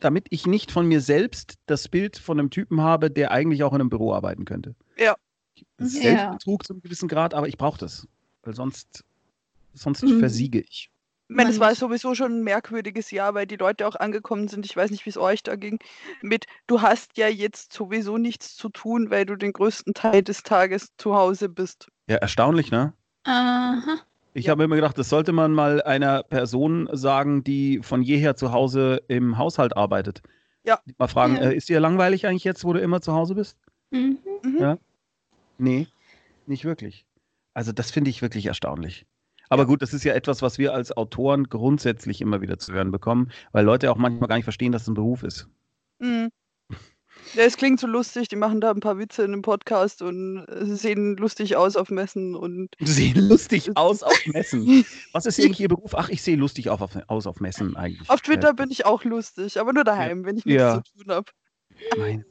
damit 0.00 0.26
ich 0.30 0.46
nicht 0.46 0.70
von 0.70 0.86
mir 0.86 1.00
selbst 1.00 1.58
das 1.66 1.88
Bild 1.88 2.18
von 2.18 2.38
einem 2.38 2.50
Typen 2.50 2.80
habe, 2.80 3.10
der 3.10 3.30
eigentlich 3.32 3.62
auch 3.64 3.72
in 3.72 3.80
einem 3.80 3.90
Büro 3.90 4.12
arbeiten 4.14 4.44
könnte. 4.44 4.74
Ja. 4.96 5.16
Ja. 5.56 5.64
Selbstbetrug 5.78 6.64
zu 6.64 6.72
einem 6.74 6.82
gewissen 6.82 7.08
Grad, 7.08 7.34
aber 7.34 7.48
ich 7.48 7.58
brauche 7.58 7.78
das. 7.78 8.06
Weil 8.44 8.54
sonst, 8.54 9.04
sonst 9.74 10.04
Mhm. 10.04 10.20
versiege 10.20 10.60
ich. 10.60 10.90
Ich 11.30 11.36
meine, 11.36 11.50
es 11.50 11.60
war 11.60 11.74
sowieso 11.74 12.14
schon 12.14 12.38
ein 12.38 12.42
merkwürdiges 12.44 13.10
Jahr, 13.10 13.34
weil 13.34 13.46
die 13.46 13.56
Leute 13.56 13.86
auch 13.86 13.96
angekommen 13.96 14.48
sind. 14.48 14.64
Ich 14.64 14.74
weiß 14.74 14.90
nicht, 14.90 15.04
wie 15.04 15.10
es 15.10 15.18
euch 15.18 15.42
da 15.42 15.56
ging. 15.56 15.78
Mit, 16.22 16.46
du 16.66 16.80
hast 16.80 17.18
ja 17.18 17.28
jetzt 17.28 17.74
sowieso 17.74 18.16
nichts 18.16 18.56
zu 18.56 18.70
tun, 18.70 19.10
weil 19.10 19.26
du 19.26 19.36
den 19.36 19.52
größten 19.52 19.92
Teil 19.92 20.22
des 20.22 20.42
Tages 20.42 20.88
zu 20.96 21.14
Hause 21.14 21.50
bist. 21.50 21.88
Ja, 22.06 22.16
erstaunlich, 22.16 22.70
ne? 22.70 22.94
Aha. 23.24 23.98
Ich 24.34 24.46
Ja. 24.46 24.52
habe 24.52 24.64
immer 24.64 24.76
gedacht, 24.76 24.98
das 24.98 25.08
sollte 25.08 25.32
man 25.32 25.52
mal 25.52 25.82
einer 25.82 26.22
Person 26.22 26.88
sagen, 26.92 27.42
die 27.44 27.80
von 27.82 28.02
jeher 28.02 28.36
zu 28.36 28.52
Hause 28.52 29.02
im 29.08 29.38
Haushalt 29.38 29.76
arbeitet. 29.76 30.22
Ja. 30.64 30.80
Mal 30.98 31.08
fragen, 31.08 31.36
Ja. 31.36 31.42
äh, 31.50 31.56
ist 31.56 31.68
dir 31.68 31.80
langweilig 31.80 32.26
eigentlich 32.26 32.44
jetzt, 32.44 32.64
wo 32.64 32.72
du 32.72 32.80
immer 32.80 33.00
zu 33.00 33.12
Hause 33.14 33.34
bist? 33.34 33.56
Mhm. 33.90 34.18
Mhm. 34.42 34.58
Ja. 34.60 34.78
Nee, 35.56 35.88
nicht 36.46 36.64
wirklich. 36.64 37.06
Also 37.54 37.72
das 37.72 37.90
finde 37.90 38.10
ich 38.10 38.22
wirklich 38.22 38.46
erstaunlich. 38.46 39.06
Aber 39.48 39.62
Ja. 39.62 39.66
gut, 39.68 39.82
das 39.82 39.94
ist 39.94 40.04
ja 40.04 40.12
etwas, 40.12 40.42
was 40.42 40.58
wir 40.58 40.74
als 40.74 40.94
Autoren 40.96 41.44
grundsätzlich 41.48 42.20
immer 42.20 42.40
wieder 42.42 42.58
zu 42.58 42.72
hören 42.74 42.92
bekommen, 42.92 43.30
weil 43.52 43.64
Leute 43.64 43.90
auch 43.90 43.96
manchmal 43.96 44.28
gar 44.28 44.36
nicht 44.36 44.44
verstehen, 44.44 44.72
dass 44.72 44.82
es 44.82 44.88
ein 44.88 44.94
Beruf 44.94 45.22
ist. 45.22 45.48
Mhm. 46.00 46.28
Ja, 47.34 47.42
es 47.44 47.56
klingt 47.56 47.78
so 47.78 47.86
lustig, 47.86 48.28
die 48.28 48.36
machen 48.36 48.60
da 48.60 48.70
ein 48.70 48.80
paar 48.80 48.98
Witze 48.98 49.22
in 49.22 49.32
einem 49.32 49.42
Podcast 49.42 50.02
und 50.02 50.46
äh, 50.48 50.64
sie 50.64 50.76
sehen 50.76 51.16
lustig 51.16 51.56
aus 51.56 51.76
auf 51.76 51.90
Messen 51.90 52.34
und 52.34 52.74
Sie 52.80 52.92
sehen 52.92 53.28
lustig 53.28 53.70
aus 53.76 54.02
auf 54.02 54.18
Messen. 54.26 54.84
Was 55.12 55.26
ist 55.26 55.38
eigentlich 55.38 55.60
Ihr 55.60 55.68
Beruf? 55.68 55.94
Ach, 55.94 56.08
ich 56.08 56.22
sehe 56.22 56.36
lustig 56.36 56.70
auf, 56.70 56.80
auf, 56.80 56.96
aus 57.08 57.26
auf 57.26 57.40
Messen 57.40 57.76
eigentlich. 57.76 58.08
auf 58.10 58.20
Twitter 58.22 58.54
bin 58.54 58.70
ich 58.70 58.86
auch 58.86 59.04
lustig, 59.04 59.60
aber 59.60 59.72
nur 59.72 59.84
daheim, 59.84 60.24
wenn 60.24 60.36
ich 60.36 60.46
nichts 60.46 60.60
Ja. 60.60 60.82
zu 60.82 60.92
tun 61.04 61.12
habe. 61.14 61.30
Meine 61.96 62.24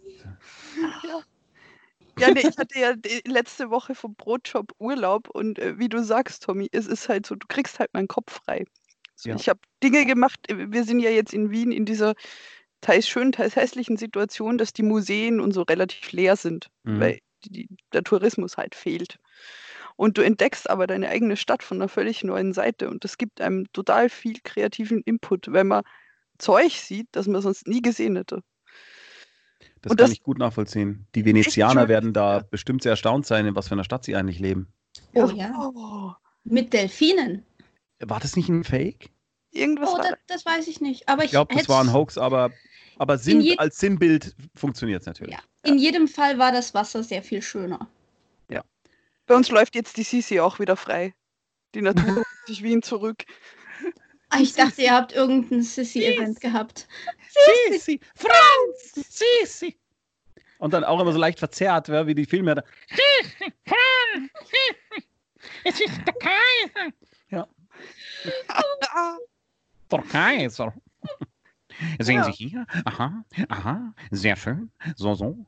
Ja, 2.19 2.31
nee, 2.31 2.41
ich 2.41 2.57
hatte 2.57 2.79
ja 2.79 2.95
die 2.95 3.21
letzte 3.25 3.69
Woche 3.69 3.93
vom 3.93 4.15
Brotjob 4.15 4.73
Urlaub 4.79 5.29
und 5.29 5.59
äh, 5.59 5.77
wie 5.77 5.89
du 5.89 6.03
sagst, 6.03 6.43
Tommy, 6.43 6.67
es 6.71 6.87
ist 6.87 7.09
halt 7.09 7.25
so, 7.27 7.35
du 7.35 7.45
kriegst 7.47 7.79
halt 7.79 7.93
meinen 7.93 8.07
Kopf 8.07 8.41
frei. 8.43 8.65
So, 9.15 9.29
Ja. 9.29 9.35
Ich 9.35 9.49
habe 9.49 9.59
Dinge 9.83 10.05
gemacht, 10.05 10.39
wir 10.49 10.83
sind 10.83 10.99
ja 10.99 11.11
jetzt 11.11 11.33
in 11.33 11.51
Wien 11.51 11.71
in 11.71 11.85
dieser 11.85 12.15
teils 12.81 13.07
schönen, 13.07 13.31
teils 13.31 13.55
hässlichen 13.55 13.97
Situation, 13.97 14.57
dass 14.57 14.73
die 14.73 14.83
Museen 14.83 15.39
und 15.39 15.51
so 15.53 15.63
relativ 15.63 16.11
leer 16.11 16.35
sind, 16.35 16.69
Mhm. 16.83 16.99
weil 16.99 17.19
die, 17.45 17.67
die, 17.67 17.77
der 17.93 18.03
Tourismus 18.03 18.57
halt 18.57 18.75
fehlt. 18.75 19.19
Und 19.95 20.17
du 20.17 20.21
entdeckst 20.21 20.69
aber 20.69 20.85
deine 20.85 21.09
eigene 21.09 21.37
Stadt 21.37 21.63
von 21.63 21.77
einer 21.77 21.89
völlig 21.89 22.23
neuen 22.23 22.53
Seite 22.53 22.89
und 22.89 23.03
das 23.03 23.17
gibt 23.17 23.41
einem 23.41 23.71
total 23.73 24.09
viel 24.09 24.37
kreativen 24.43 25.01
Input, 25.05 25.51
wenn 25.51 25.67
man 25.67 25.83
Zeug 26.37 26.71
sieht, 26.73 27.07
das 27.13 27.27
man 27.27 27.41
sonst 27.41 27.67
nie 27.67 27.81
gesehen 27.81 28.15
hätte. 28.15 28.43
Das 29.81 29.91
Und 29.91 29.97
kann 29.97 30.05
das- 30.05 30.11
ich 30.11 30.21
gut 30.23 30.37
nachvollziehen. 30.37 31.07
Die 31.15 31.25
Venezianer 31.25 31.87
werden 31.87 32.13
da 32.13 32.37
Ja. 32.37 32.43
bestimmt 32.43 32.83
sehr 32.83 32.91
erstaunt 32.91 33.25
sein, 33.25 33.45
in 33.47 33.55
was 33.55 33.67
für 33.69 33.73
einer 33.75 33.83
Stadt 33.83 34.03
sie 34.03 34.15
eigentlich 34.15 34.39
leben. 34.39 34.67
Oh 35.13 35.29
ja. 35.33 35.51
Oh, 35.75 36.11
Mit 36.43 36.73
Delfinen. 36.73 37.43
War 37.99 38.19
das 38.19 38.35
nicht 38.35 38.49
ein 38.49 38.63
Fake? 38.63 39.09
Irgendwas 39.51 39.89
Oh, 39.89 39.97
war 39.97 40.03
das, 40.03 40.13
das 40.27 40.45
weiß 40.45 40.67
ich 40.67 40.81
nicht. 40.81 41.07
Aber 41.09 41.23
Ich 41.23 41.31
glaube, 41.31 41.53
das 41.55 41.67
war 41.69 41.83
ein 41.83 41.91
Hoax, 41.93 42.17
aber, 42.17 42.51
aber 42.97 43.17
Sinn, 43.17 43.41
je- 43.41 43.57
als 43.57 43.77
Sinnbild 43.79 44.35
funktioniert 44.55 45.01
es 45.01 45.05
natürlich. 45.07 45.33
Ja. 45.33 45.39
In 45.63 45.77
jedem 45.77 46.07
Fall 46.07 46.37
war 46.37 46.51
das 46.51 46.73
Wasser 46.73 47.03
sehr 47.03 47.23
viel 47.23 47.41
schöner. 47.41 47.87
Bei 49.29 49.35
uns 49.35 49.49
läuft 49.49 49.75
jetzt 49.75 49.97
die 49.97 50.03
Sisi 50.03 50.39
auch 50.39 50.57
wieder 50.57 50.77
frei. 50.77 51.13
Die 51.75 51.81
Natur 51.81 52.15
holt 52.15 52.25
sich 52.45 52.63
Wien 52.63 52.81
zurück. 52.81 53.25
Ah, 54.29 54.39
ich 54.39 54.53
dachte, 54.53 54.81
ihr 54.81 54.93
habt 54.93 55.11
irgendein 55.11 55.63
Sissy-Event 55.63 56.39
gehabt. 56.39 56.87
Sisi, 57.69 57.99
Franz, 58.15 58.93
Sisi. 59.09 59.77
Und 60.59 60.73
dann 60.73 60.85
auch 60.85 61.01
immer 61.01 61.11
so 61.11 61.19
leicht 61.19 61.39
verzerrt, 61.39 61.89
ja, 61.89 62.07
wie 62.07 62.15
die 62.15 62.25
Filme. 62.25 62.55
da- 62.55 62.63
Es 65.65 65.77
ist 65.81 65.97
der 66.07 66.13
Kaiser. 66.13 66.93
Ah, 68.47 69.17
Der 69.91 70.01
Kaiser. 70.03 70.73
Sehen 71.99 72.15
Ja. 72.17 72.23
Sie 72.23 72.31
hier? 72.31 72.65
Aha, 72.85 73.23
aha, 73.49 73.93
sehr 74.11 74.35
schön. 74.35 74.71
So, 74.95 75.13
so. 75.13 75.45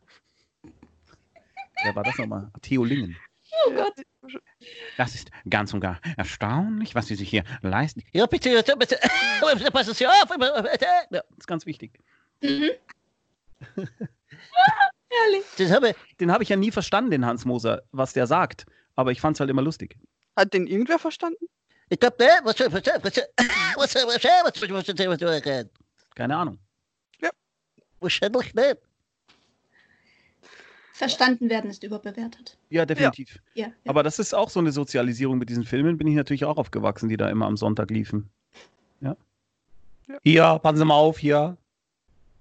Wer 1.83 1.95
war 1.95 2.03
das 2.03 2.17
nochmal? 2.17 2.51
Theo 2.61 2.83
Lingen. 2.83 3.17
Oh 3.65 3.71
Gott. 3.71 3.93
Das 4.97 5.15
ist 5.15 5.31
ganz 5.49 5.73
und 5.73 5.79
gar 5.79 5.99
erstaunlich, 6.17 6.93
was 6.93 7.07
Sie 7.07 7.15
sich 7.15 7.29
hier 7.29 7.43
leisten. 7.61 8.03
Ja, 8.11 8.25
bitte, 8.27 8.51
bitte, 8.51 8.75
bitte. 8.77 8.99
Passen 9.71 9.93
Sie 9.93 10.05
auf. 10.05 10.25
bitte. 10.27 10.85
Ja, 11.09 11.23
ist 11.37 11.47
ganz 11.47 11.65
wichtig. 11.65 11.99
Mhm. 12.41 12.69
Herrlich. 15.09 15.45
Das 15.57 15.71
habe 15.71 15.95
Den 16.19 16.31
habe 16.31 16.43
ich 16.43 16.49
ja 16.49 16.55
nie 16.55 16.71
verstanden, 16.71 17.11
den 17.11 17.25
Hans 17.25 17.45
Moser, 17.45 17.81
was 17.91 18.13
der 18.13 18.27
sagt. 18.27 18.65
Aber 18.95 19.11
ich 19.11 19.21
fand 19.21 19.35
es 19.37 19.39
halt 19.39 19.49
immer 19.49 19.61
lustig. 19.63 19.97
Hat 20.35 20.53
den 20.53 20.67
irgendwer 20.67 20.99
verstanden? 20.99 21.45
Ich 21.89 21.99
glaube, 21.99 22.15
ne? 22.19 22.29
Was 22.43 22.59
was 22.59 22.71
was 22.71 22.85
was 22.85 23.03
was 23.75 23.95
was 23.95 24.25
was 24.71 24.97
was 24.97 25.21
was 25.21 25.69
Keine 26.15 26.37
Ahnung. 26.37 26.59
Wahrscheinlich 27.99 28.53
nicht. 28.53 28.77
Verstanden 30.93 31.49
werden 31.49 31.69
ist 31.69 31.83
überbewertet. 31.83 32.57
Ja, 32.69 32.85
definitiv. 32.85 33.39
Ja. 33.53 33.67
ja. 33.67 33.73
Aber 33.87 34.03
das 34.03 34.19
ist 34.19 34.33
auch 34.33 34.49
so 34.49 34.59
eine 34.59 34.71
Sozialisierung 34.71 35.37
mit 35.37 35.49
diesen 35.49 35.63
Filmen. 35.63 35.97
Bin 35.97 36.07
ich 36.07 36.15
natürlich 36.15 36.43
auch 36.43 36.57
aufgewachsen, 36.57 37.07
die 37.07 37.15
da 37.15 37.29
immer 37.29 37.45
am 37.45 37.55
Sonntag 37.55 37.89
liefen. 37.89 38.29
Ja. 38.99 39.15
Ja. 40.07 40.17
Hier, 40.23 40.59
passen 40.61 40.77
Sie 40.77 40.85
mal 40.85 40.95
auf, 40.95 41.17
hier. 41.17 41.55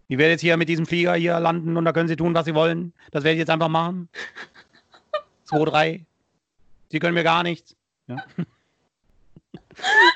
Ich 0.08 0.18
werde 0.18 0.32
jetzt 0.32 0.40
hier 0.40 0.56
mit 0.56 0.68
diesem 0.68 0.86
Flieger 0.86 1.14
hier 1.14 1.38
landen 1.38 1.76
und 1.76 1.84
da 1.84 1.92
können 1.92 2.08
Sie 2.08 2.16
tun, 2.16 2.34
was 2.34 2.46
Sie 2.46 2.54
wollen. 2.54 2.92
Das 3.12 3.22
werde 3.22 3.34
ich 3.34 3.40
jetzt 3.40 3.50
einfach 3.50 3.68
machen. 3.68 4.08
2, 5.44 5.64
3. 5.64 6.06
Sie 6.90 6.98
können 6.98 7.14
mir 7.14 7.24
gar 7.24 7.42
nichts. 7.42 7.76
Ja. 8.08 8.24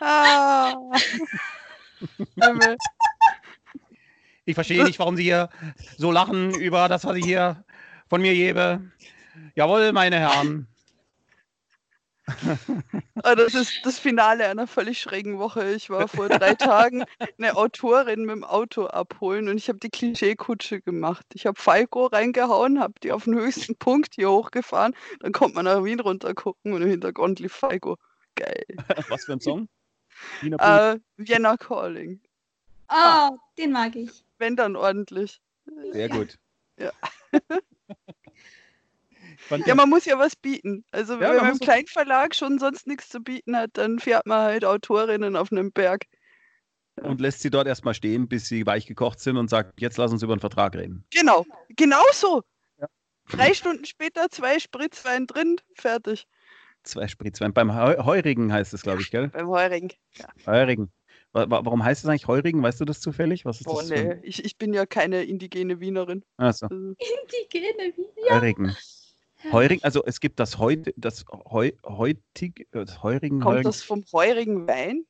Ah. 0.01 0.75
Ich 4.45 4.55
verstehe 4.55 4.85
nicht, 4.85 4.99
warum 4.99 5.17
Sie 5.17 5.23
hier 5.23 5.49
so 5.97 6.11
lachen 6.11 6.55
über 6.55 6.89
das, 6.89 7.05
was 7.05 7.17
ich 7.17 7.25
hier 7.25 7.65
von 8.09 8.21
mir 8.21 8.35
gebe. 8.35 8.81
Jawohl, 9.55 9.93
meine 9.93 10.19
Herren. 10.19 10.67
Ah, 13.23 13.35
Das 13.35 13.55
ist 13.55 13.81
das 13.85 13.99
Finale 13.99 14.47
einer 14.49 14.67
völlig 14.67 15.01
schrägen 15.01 15.39
Woche. 15.39 15.73
Ich 15.73 15.91
war 15.91 16.09
vor 16.09 16.29
drei 16.29 16.55
Tagen 16.55 17.05
eine 17.39 17.57
Autorin 17.57 18.21
mit 18.23 18.37
dem 18.37 18.45
Auto 18.45 18.87
abholen 18.87 19.49
und 19.49 19.59
ich 19.59 19.69
habe 19.69 19.79
die 19.79 19.91
Klischeekutsche 19.91 20.81
gemacht. 20.81 21.27
Ich 21.35 21.47
habe 21.47 21.61
Falco 21.61 22.07
reingehauen, 22.07 22.81
habe 22.81 22.95
die 23.03 23.13
auf 23.13 23.25
den 23.25 23.35
höchsten 23.35 23.77
Punkt 23.77 24.15
hier 24.15 24.31
hochgefahren. 24.31 24.95
Dann 25.21 25.33
kommt 25.33 25.55
man 25.55 25.65
nach 25.65 25.85
Wien 25.85 26.01
runter 26.01 26.35
gucken 26.35 26.73
und 26.73 26.83
im 26.83 26.89
Hintergrund 26.89 27.41
lief 27.41 27.53
Falco. 27.53 27.97
Geil. 28.37 28.65
Was 29.09 29.25
für 29.25 29.33
ein 29.33 29.41
Song? 29.41 29.69
Wiener. 30.41 30.95
Äh, 30.95 30.99
Vienna 31.17 31.57
Calling. 31.57 32.21
Oh, 32.89 33.37
den 33.59 33.73
mag 33.73 33.97
ich. 33.97 34.25
Wenn 34.39 34.57
dann 34.57 34.77
ordentlich. 34.77 35.41
Sehr 35.93 36.09
gut. 36.09 36.39
Ja. 36.79 36.91
Ich 37.33 37.41
fand 39.47 39.67
Ja, 39.67 39.75
man 39.75 39.89
muss 39.89 40.05
ja 40.05 40.19
was 40.19 40.37
bieten. 40.37 40.85
Also 40.91 41.15
Ja, 41.15 41.21
wenn 41.21 41.37
man 41.37 41.45
man 41.45 41.53
im 41.53 41.59
Kleinverlag 41.61 42.35
schon 42.35 42.59
sonst 42.59 42.87
nichts 42.87 43.09
zu 43.09 43.21
bieten 43.21 43.57
hat, 43.57 43.71
dann 43.75 43.99
fährt 43.99 44.27
man 44.27 44.41
halt 44.43 44.65
Autorinnen 44.65 45.37
auf 45.37 45.53
einem 45.53 45.73
Berg. 45.73 46.07
und 46.97 47.21
lässt 47.21 47.41
sie 47.41 47.51
dort 47.51 47.67
erstmal 47.67 47.95
stehen, 47.95 48.29
bis 48.29 48.47
sie 48.49 48.67
weich 48.67 48.87
gekocht 48.87 49.21
sind 49.21 49.37
und 49.37 49.49
sagt, 49.49 49.81
jetzt 49.81 49.97
lass 49.97 50.13
uns 50.13 50.23
über 50.23 50.33
einen 50.35 50.41
Vertrag 50.41 50.75
reden. 50.75 51.05
Genau, 51.11 51.47
genau 51.71 52.03
so. 52.13 52.43
Ja. 52.79 52.89
Drei 53.31 53.55
Stunden 53.55 53.85
später, 53.85 54.29
zwei 54.31 54.59
Spritzwein 54.59 55.27
drin, 55.27 55.57
fertig. 55.75 56.27
Zwei 56.85 57.07
Spritzwein. 57.09 57.53
Beim 57.53 57.75
Heu 57.75 57.97
Heurigen 58.05 58.53
heißt 58.53 58.75
es, 58.75 58.83
glaube 58.83 59.03
ich, 59.03 59.11
gell? 59.11 59.29
Beim 59.29 59.49
Heurigen. 59.49 59.91
Heurigen. 60.47 60.93
Wa 61.33 61.49
wa 61.51 61.65
warum 61.65 61.85
heißt 61.85 62.05
es 62.05 62.11
eigentlich 62.11 62.27
Heurigen? 62.27 62.63
Weißt 62.63 62.81
du 62.81 62.85
das 62.85 63.01
zufällig? 63.01 63.45
Was 63.45 63.61
ist 63.61 63.69
Oh 63.69 63.77
das? 63.77 63.89
nee, 63.89 64.15
ich, 64.23 64.45
ich 64.45 64.59
bin 64.59 64.75
ja 64.75 64.85
keine 64.85 65.23
indigene 65.23 65.81
Wienerin. 65.81 66.25
Ach 66.37 66.53
so, 66.53 66.67
Also, 66.67 66.77
Indigene 66.77 67.95
Wiener. 67.97 68.35
Heurigen. 68.35 68.77
Heurigen, 69.51 69.83
also 69.85 70.05
es 70.05 70.21
gibt 70.21 70.39
das 70.41 70.59
heute, 70.59 70.93
das 70.97 71.25
Heu, 71.51 71.73
heutig, 71.85 72.69
das 72.71 73.03
Heurigen, 73.03 73.41
kommt 73.41 73.53
Heurigen. 73.55 73.69
das 73.71 73.83
vom 73.83 74.05
heurigen 74.13 74.67
Wein? 74.69 75.05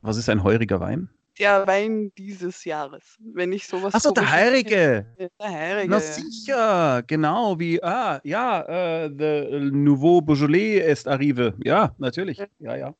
Was 0.00 0.16
ist 0.16 0.28
ein 0.28 0.42
heuriger 0.42 0.80
Wein? 0.80 1.08
Der 1.38 1.66
Wein 1.66 2.12
dieses 2.18 2.64
Jahres. 2.64 3.16
Wenn 3.20 3.52
ich 3.52 3.66
sowas. 3.66 3.94
Achso, 3.94 4.10
der 4.12 4.30
Heurige. 4.30 5.06
Der 5.18 5.30
Heurige. 5.40 5.88
Na 5.90 5.98
sicher, 6.00 7.02
genau, 7.06 7.58
wie, 7.58 7.82
ah, 7.82 8.20
ja, 8.22 8.60
äh, 9.04 9.08
the 9.08 9.70
Nouveau 9.70 10.20
Beaujolais 10.20 10.78
est 10.80 11.08
arrivé. 11.08 11.54
Ja, 11.64 11.94
natürlich, 11.98 12.42
ja, 12.58 12.76
ja. 12.76 12.94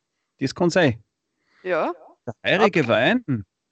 Kann 0.55 0.69
sein. 0.69 1.01
Ja. 1.63 1.93
Der 2.43 2.59
heurige 2.59 2.87
Wein. 2.87 3.23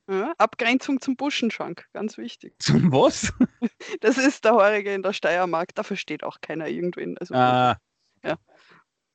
ja. 0.10 0.34
Abgrenzung 0.38 1.02
zum 1.02 1.16
Buschenschank, 1.16 1.86
ganz 1.94 2.18
wichtig. 2.18 2.54
Zum 2.60 2.92
was? 2.92 3.34
Das 4.02 4.18
ist 4.18 4.46
der 4.46 4.54
Heurige 4.54 4.94
in 4.94 5.02
der 5.02 5.14
Steiermark. 5.14 5.74
Da 5.76 5.84
versteht 5.84 6.24
auch 6.24 6.38
keiner 6.42 6.68
irgendwen. 6.68 7.18
Also, 7.18 7.34
Ah. 7.34 7.78
Ja. 8.24 8.36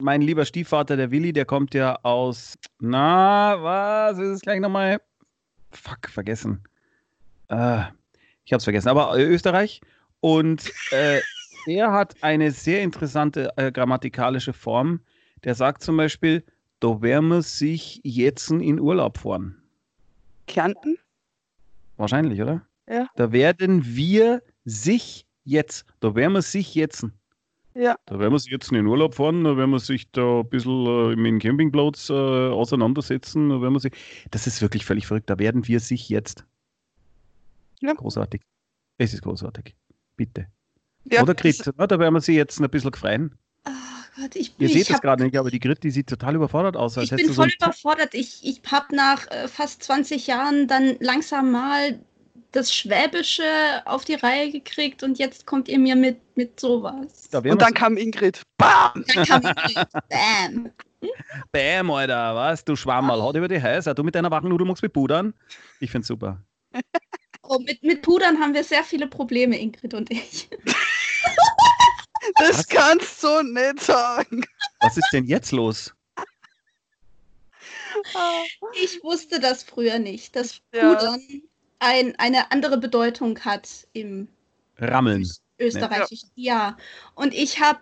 Mein 0.02 0.20
lieber 0.20 0.44
Stiefvater, 0.44 0.96
der 0.96 1.10
Willi, 1.10 1.32
der 1.32 1.46
kommt 1.46 1.72
ja 1.72 1.98
aus, 2.02 2.54
na, 2.80 3.56
was 3.62 4.18
ist 4.18 4.28
es 4.28 4.40
gleich 4.40 4.60
nochmal? 4.60 5.00
Fuck, 5.70 6.08
vergessen. 6.08 6.62
Äh, 7.48 7.82
ich 8.44 8.52
hab's 8.52 8.64
vergessen, 8.64 8.88
aber 8.88 9.16
äh, 9.18 9.24
Österreich. 9.24 9.80
Und 10.20 10.70
äh, 10.92 11.20
der 11.66 11.92
hat 11.92 12.14
eine 12.22 12.50
sehr 12.50 12.82
interessante 12.82 13.52
äh, 13.56 13.70
grammatikalische 13.72 14.52
Form. 14.52 15.00
Der 15.44 15.54
sagt 15.54 15.82
zum 15.82 15.96
Beispiel, 15.96 16.44
da 16.80 17.00
werden 17.02 17.28
wir 17.28 17.42
sich 17.42 18.00
jetzt 18.04 18.50
in 18.50 18.80
Urlaub 18.80 19.18
fahren. 19.18 19.56
Kärnten? 20.46 20.98
Wahrscheinlich, 21.96 22.40
oder? 22.40 22.62
Ja. 22.88 23.08
Da 23.16 23.32
werden 23.32 23.84
wir 23.84 24.42
sich 24.64 25.26
jetzt, 25.44 25.84
da 26.00 26.14
werden 26.14 26.34
wir 26.34 26.42
sich 26.42 26.74
jetzt. 26.74 27.06
Ja. 27.78 27.96
Da 28.06 28.18
werden 28.18 28.32
wir 28.32 28.38
sich 28.38 28.50
jetzt 28.50 28.68
in 28.70 28.76
den 28.76 28.86
Urlaub 28.86 29.14
fahren, 29.14 29.44
da 29.44 29.54
werden 29.56 29.70
wir 29.70 29.78
sich 29.80 30.10
da 30.10 30.40
ein 30.40 30.48
bisschen 30.48 30.86
äh, 30.86 31.16
mit 31.16 31.26
dem 31.26 31.38
Campingplatz 31.38 32.08
äh, 32.08 32.14
auseinandersetzen. 32.14 33.50
Da 33.50 33.60
werden 33.60 33.74
wir 33.74 33.80
sich, 33.80 33.92
das 34.30 34.46
ist 34.46 34.62
wirklich 34.62 34.86
völlig 34.86 35.06
verrückt. 35.06 35.28
Da 35.28 35.38
werden 35.38 35.66
wir 35.68 35.80
sich 35.80 36.08
jetzt. 36.08 36.44
Ja. 37.80 37.92
Großartig. 37.92 38.40
Es 38.96 39.12
ist 39.12 39.20
großartig. 39.22 39.74
Bitte. 40.16 40.46
Ja, 41.04 41.22
Oder 41.22 41.34
das- 41.34 41.42
Grit, 41.42 41.74
na, 41.76 41.86
da 41.86 41.98
werden 41.98 42.14
wir 42.14 42.20
sie 42.22 42.34
jetzt 42.34 42.58
ein 42.60 42.70
bisschen 42.70 42.90
gefreien. 42.92 43.34
Oh 43.66 43.70
Gott, 44.22 44.34
ich, 44.36 44.54
Ihr 44.58 44.68
ich 44.68 44.72
seht 44.72 44.88
es 44.88 44.94
hab- 44.94 45.02
gerade 45.02 45.24
nicht, 45.24 45.36
aber 45.36 45.50
die 45.50 45.60
Grit, 45.60 45.82
die 45.82 45.90
sieht 45.90 46.08
total 46.08 46.34
überfordert 46.36 46.76
aus. 46.78 46.96
Als 46.96 47.10
Ich 47.12 47.16
bin 47.18 47.26
so 47.28 47.34
voll 47.34 47.44
ein- 47.48 47.52
überfordert. 47.60 48.14
Ich, 48.14 48.40
ich 48.42 48.62
habe 48.72 48.96
nach 48.96 49.30
äh, 49.30 49.48
fast 49.48 49.82
20 49.82 50.26
Jahren 50.26 50.66
dann 50.66 50.96
langsam 51.00 51.52
mal 51.52 52.00
das 52.56 52.74
Schwäbische 52.74 53.82
auf 53.84 54.04
die 54.04 54.14
Reihe 54.14 54.50
gekriegt 54.50 55.02
und 55.02 55.18
jetzt 55.18 55.46
kommt 55.46 55.68
ihr 55.68 55.78
mir 55.78 55.94
mit, 55.94 56.18
mit 56.36 56.58
sowas. 56.58 57.28
Da 57.30 57.38
Und 57.38 57.60
dann 57.60 57.74
kam 57.74 57.96
Ingrid. 57.96 58.42
Bam! 58.56 59.04
Dann 59.14 59.26
kam 59.26 59.42
ich 59.68 59.74
Bam. 60.08 60.70
Bäm, 61.52 61.90
Alter, 61.90 62.34
was? 62.34 62.64
Du 62.64 62.74
Schwammerl, 62.74 63.20
haut 63.22 63.36
über 63.36 63.48
die 63.48 63.62
Häuser. 63.62 63.94
Du 63.94 64.02
mit 64.02 64.14
deiner 64.14 64.30
Wachnudel 64.30 64.66
magst 64.66 64.82
mit 64.82 64.92
pudern. 64.92 65.34
Ich 65.80 65.90
find's 65.90 66.08
super. 66.08 66.42
Oh, 67.48 67.60
mit, 67.60 67.80
mit 67.84 68.02
Pudern 68.02 68.40
haben 68.40 68.54
wir 68.54 68.64
sehr 68.64 68.82
viele 68.82 69.06
Probleme, 69.06 69.56
Ingrid 69.56 69.94
und 69.94 70.10
ich. 70.10 70.48
Das 72.40 72.58
Was? 72.58 72.66
kannst 72.66 73.22
du 73.22 73.42
nicht 73.42 73.80
sagen. 73.80 74.44
Was 74.80 74.96
ist 74.96 75.08
denn 75.12 75.26
jetzt 75.26 75.52
los? 75.52 75.94
Ah, 78.14 78.42
Ich 78.74 79.00
wusste 79.04 79.38
das 79.38 79.62
früher 79.62 80.00
nicht, 80.00 80.34
dass 80.34 80.60
Ja. 80.74 81.16
Ein, 81.78 82.14
eine 82.18 82.50
andere 82.52 82.78
Bedeutung 82.78 83.38
hat 83.40 83.68
im 83.92 84.28
Rammeln. 84.78 85.28
österreichischen. 85.58 86.30
Ja. 86.34 86.76
Und 87.14 87.34
ich 87.34 87.60
habe 87.60 87.80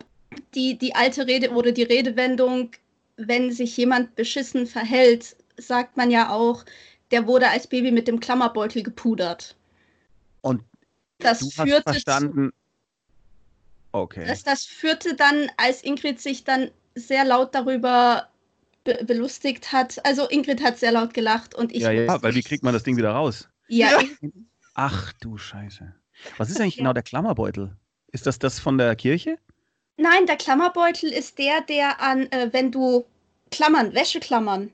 die, 0.55 0.77
die 0.79 0.95
alte 0.95 1.27
Rede 1.27 1.51
oder 1.51 1.73
die 1.73 1.83
Redewendung, 1.83 2.71
wenn 3.17 3.53
sich 3.53 3.77
jemand 3.77 4.15
beschissen 4.17 4.67
verhält, 4.67 5.37
sagt 5.57 5.97
man 5.97 6.11
ja 6.11 6.31
auch, 6.31 6.65
der 7.11 7.27
wurde 7.27 7.49
als 7.49 7.67
Baby 7.67 7.93
mit 7.93 8.09
dem 8.09 8.21
Klammerbeutel 8.21 8.83
gepudert. 8.83 9.57
Und 10.41 10.63
Das 11.19 11.39
du 11.39 11.47
hast 11.47 11.69
führte 11.69 11.93
verstanden. 11.93 12.53
Okay. 13.93 14.25
Das, 14.27 14.43
das 14.43 14.65
führte 14.65 15.15
dann, 15.15 15.49
als 15.57 15.85
Ingrid 15.85 16.21
sich 16.21 16.43
dann 16.43 16.71
sehr 16.97 17.25
laut 17.25 17.55
darüber 17.55 18.29
be 18.83 19.05
belustigt 19.05 19.73
hat. 19.73 20.05
Also 20.05 20.29
Ingrid 20.29 20.63
hat 20.63 20.79
sehr 20.79 20.93
laut 20.93 21.15
gelacht 21.15 21.55
und 21.55 21.73
ich. 21.73 21.83
ja, 21.83 21.93
ja, 21.93 22.23
weil 22.23 22.35
wie 22.35 22.43
kriegt 22.43 22.65
man 22.65 22.75
das 22.75 22.83
Ding 22.83 22.97
wieder 22.97 23.13
raus? 23.13 23.49
Ja, 23.69 24.01
Ach 24.75 25.13
du 25.21 25.39
Scheiße. 25.39 25.95
Was 26.37 26.51
ist 26.51 26.61
eigentlich 26.61 26.77
Ja. 26.77 26.81
genau 26.83 26.93
der 26.93 27.03
Klammerbeutel? 27.03 27.77
Ist 28.13 28.27
das 28.27 28.39
das 28.39 28.59
von 28.59 28.79
der 28.79 28.95
Kirche? 28.97 29.39
nein, 29.97 30.27
der 30.27 30.37
Klammerbeutel 30.37 31.11
ist 31.11 31.39
der, 31.39 31.61
der 31.63 32.01
an, 32.01 32.31
äh, 32.33 32.49
wenn 32.53 32.73
du 32.73 33.05
Klammern, 33.51 33.95
Wäscheklammern, 33.95 34.71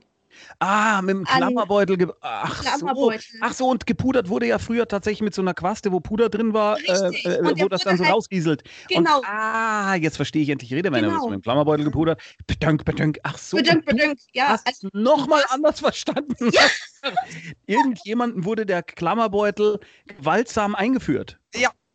Ah, 0.59 1.01
mit 1.01 1.15
dem 1.15 1.23
Klammerbeutel. 1.25 2.13
Ach 2.21 2.55
so. 2.55 2.63
Klammerbeutel. 2.63 3.39
Ach 3.41 3.53
so, 3.53 3.67
und 3.67 3.85
gepudert 3.85 4.29
wurde 4.29 4.47
ja 4.47 4.59
früher 4.59 4.87
tatsächlich 4.87 5.21
mit 5.21 5.33
so 5.33 5.41
einer 5.41 5.53
Quaste, 5.53 5.91
wo 5.91 5.99
Puder 5.99 6.29
drin 6.29 6.53
war, 6.53 6.79
äh, 6.79 6.91
äh, 7.23 7.61
wo 7.61 7.67
das 7.67 7.81
dann 7.81 7.97
so 7.97 8.03
halt- 8.03 8.13
rausrieselt. 8.13 8.63
Genau. 8.89 9.17
Und, 9.19 9.25
ah, 9.25 9.95
jetzt 9.95 10.15
verstehe 10.15 10.41
ich 10.41 10.49
endlich 10.49 10.69
die 10.69 10.75
Redewendung. 10.75 11.13
Genau. 11.13 11.27
Mit 11.27 11.39
dem 11.39 11.41
Klammerbeutel 11.41 11.85
gepudert. 11.85 12.21
Bedönk, 12.47 12.85
bedönk. 12.85 13.19
Ach 13.23 13.37
so. 13.37 13.57
Bedönk, 13.57 13.85
bedönk. 13.85 14.19
Ja, 14.33 14.49
hast 14.49 14.67
also, 14.67 14.89
nochmal 14.93 15.43
anders 15.49 15.79
verstanden. 15.79 16.35
Irgendjemandem 17.65 18.45
wurde 18.45 18.65
der 18.65 18.83
Klammerbeutel 18.83 19.79
gewaltsam 20.05 20.75
eingeführt. 20.75 21.39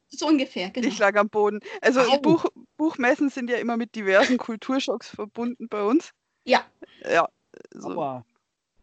so 0.09 0.27
ungefähr, 0.27 0.71
genau. 0.71 0.89
Ich 0.89 0.99
lag 0.99 1.17
am 1.17 1.29
Boden. 1.29 1.61
Also 1.83 2.01
Au. 2.01 2.19
Buch, 2.19 2.47
Buchmessen 2.77 3.29
sind 3.29 3.51
ja 3.51 3.57
immer 3.57 3.77
mit 3.77 3.95
diversen 3.95 4.39
Kulturschocks 4.39 5.09
verbunden 5.09 5.69
bei 5.69 5.83
uns. 5.83 6.13
Ja. 6.45 6.65
Ja. 7.11 7.29
So. 7.73 7.91
Aua. 7.91 8.25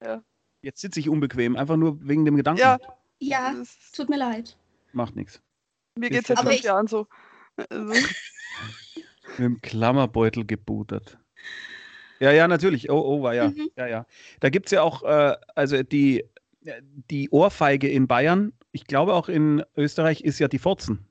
Ja. 0.03 0.23
Jetzt 0.61 0.81
sitze 0.81 0.99
ich 0.99 1.09
unbequem, 1.09 1.55
einfach 1.55 1.77
nur 1.77 1.97
wegen 2.07 2.25
dem 2.25 2.35
Gedanken. 2.35 2.61
Ja. 2.61 2.79
Ja, 3.19 3.55
tut 3.95 4.09
mir 4.09 4.17
leid. 4.17 4.57
Macht 4.91 5.15
nichts. 5.15 5.41
mir 5.97 6.09
geht 6.09 6.21
es 6.21 6.27
seit 6.27 6.39
Aber 6.39 6.51
fünf 6.51 6.61
Jahren 6.61 6.87
so. 6.87 7.07
Also, 7.55 7.93
Mit 9.37 9.39
dem 9.39 9.61
Klammerbeutel 9.61 10.45
gebutert. 10.45 11.17
Ja, 12.19 12.31
ja, 12.31 12.47
natürlich. 12.47 12.89
Oh, 12.89 12.99
oh, 12.99 13.23
war 13.23 13.33
ja. 13.33 13.49
Mhm. 13.49 13.69
Ja, 13.75 13.87
ja. 13.87 14.05
Da 14.39 14.49
gibt 14.49 14.67
es 14.67 14.71
ja 14.71 14.81
auch, 14.81 15.03
äh, 15.03 15.35
also 15.55 15.83
die, 15.83 16.25
die 17.09 17.29
Ohrfeige 17.29 17.87
in 17.89 18.07
Bayern, 18.07 18.53
ich 18.71 18.85
glaube 18.85 19.13
auch 19.13 19.29
in 19.29 19.63
Österreich 19.75 20.21
ist 20.21 20.39
ja 20.39 20.47
die 20.47 20.59
Fotzen. 20.59 21.05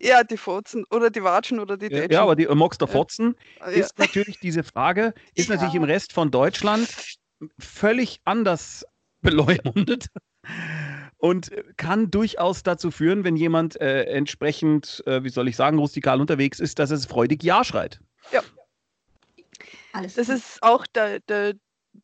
Ja, 0.00 0.24
die 0.24 0.36
Furzen 0.36 0.84
oder 0.90 1.10
die 1.10 1.22
Watschen 1.22 1.58
oder 1.60 1.76
die 1.76 1.88
Ja, 1.88 1.96
Dätschen. 1.98 2.12
ja, 2.12 2.22
aber 2.22 2.36
die 2.36 2.46
Mox 2.46 2.78
der 2.78 2.88
Ja. 2.88 2.92
Fotzen 2.92 3.34
Ja. 3.60 3.66
ist 3.72 3.98
natürlich 3.98 4.38
diese 4.38 4.62
Frage, 4.62 5.14
ist 5.34 5.48
natürlich 5.48 5.74
im 5.74 5.84
Rest 5.84 6.12
von 6.12 6.30
Deutschland 6.30 6.88
völlig 7.58 8.20
anders 8.24 8.84
beleumundet. 9.22 10.08
und 11.18 11.50
äh, 11.52 11.64
kann 11.76 12.10
durchaus 12.10 12.62
dazu 12.62 12.90
führen, 12.90 13.24
wenn 13.24 13.36
jemand 13.36 13.80
äh, 13.80 14.04
entsprechend, 14.04 15.02
äh, 15.06 15.24
wie 15.24 15.28
soll 15.28 15.48
ich 15.48 15.56
sagen, 15.56 15.78
rustikal 15.78 16.20
unterwegs 16.20 16.60
ist, 16.60 16.78
dass 16.78 16.90
es 16.90 17.06
freudig 17.06 17.42
Ja 17.42 17.64
schreit. 17.64 18.00
Alles 19.92 20.14
Das 20.14 20.26
gut. 20.26 20.36
ist 20.36 20.62
auch 20.62 20.86
der, 20.86 21.20
der 21.20 21.54